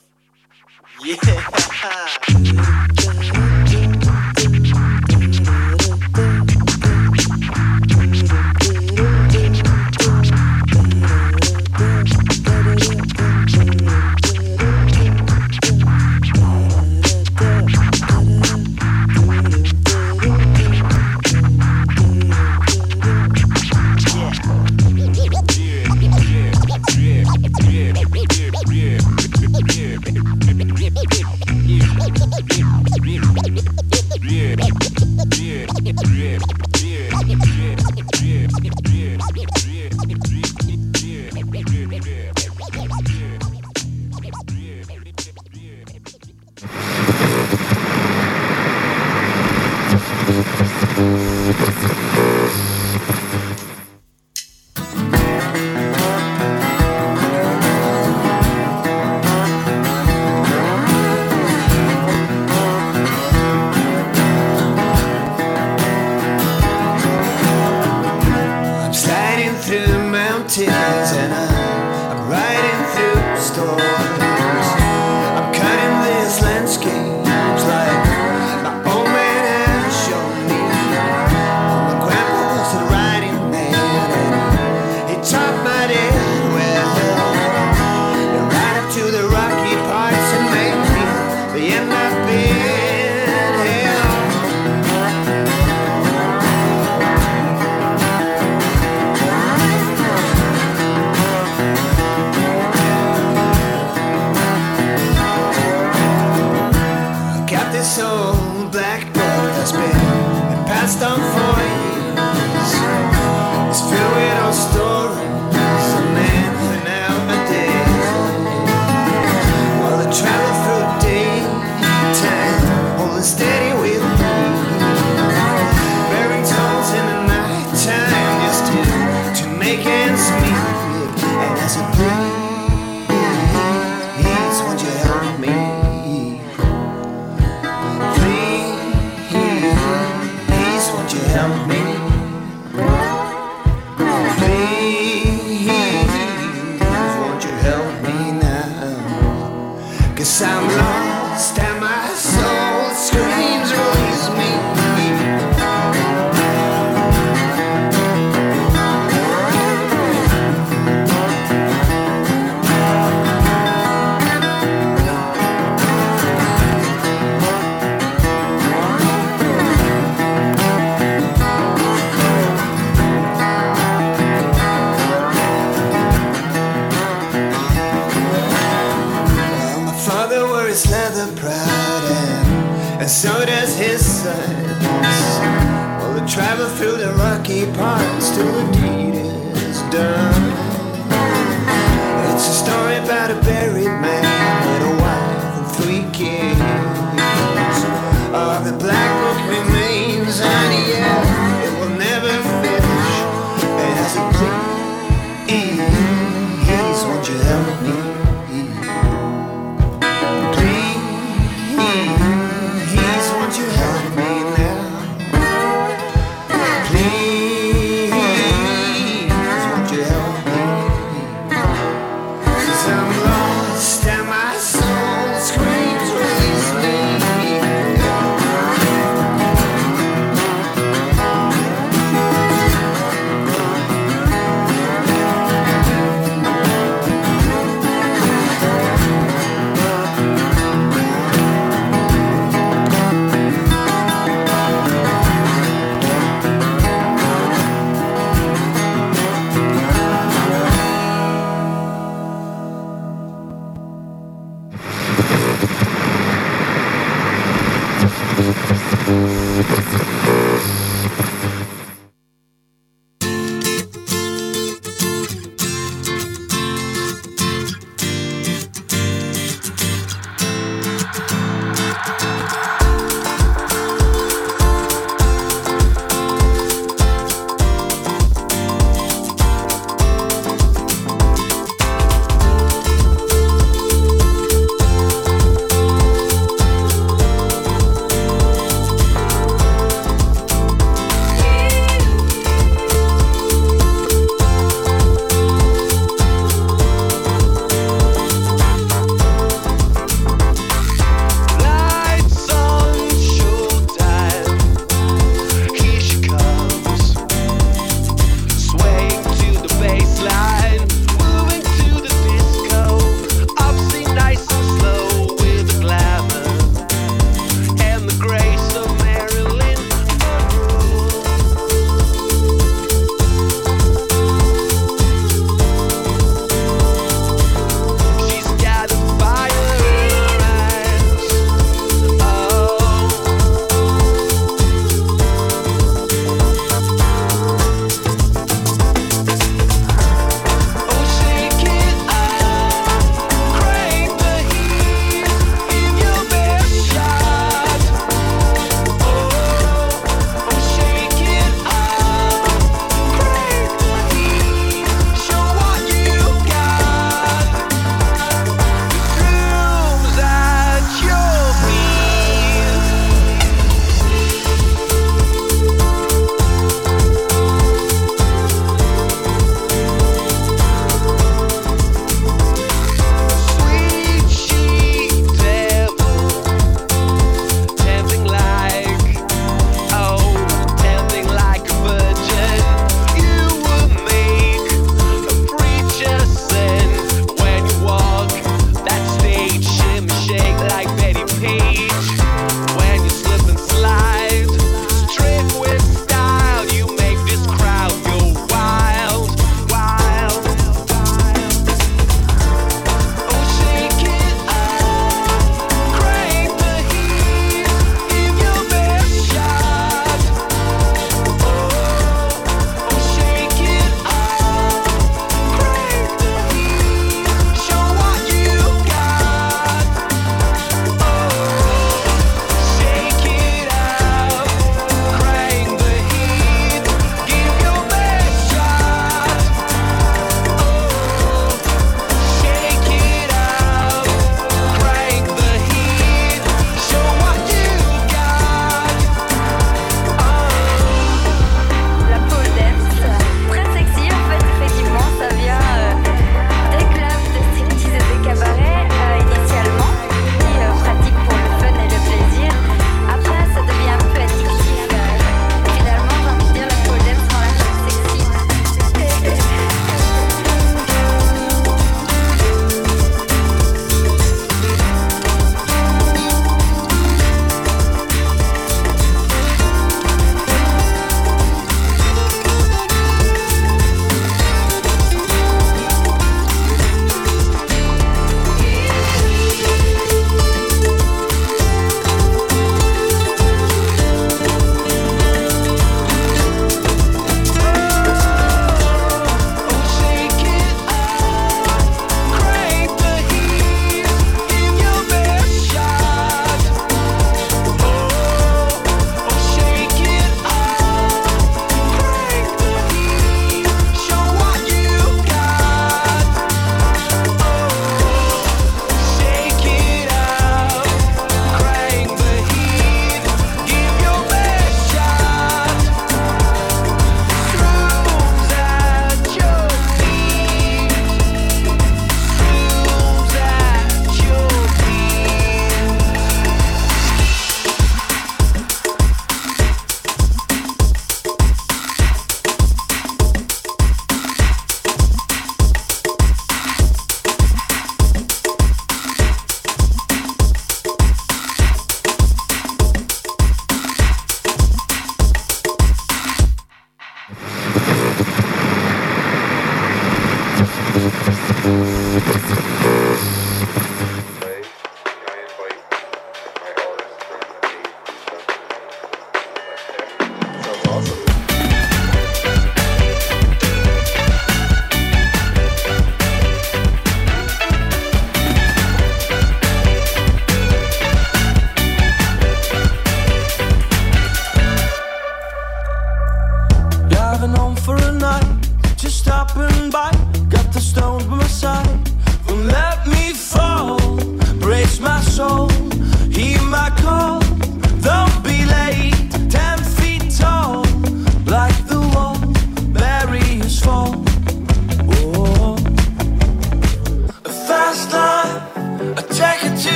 Yeah. 1.05 1.17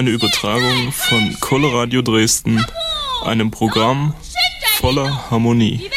eine 0.00 0.10
Übertragung 0.12 0.92
von 0.92 1.36
Coloradio 1.40 2.00
Dresden, 2.00 2.64
einem 3.22 3.50
Programm 3.50 4.14
voller 4.78 5.30
Harmonie. 5.30 5.90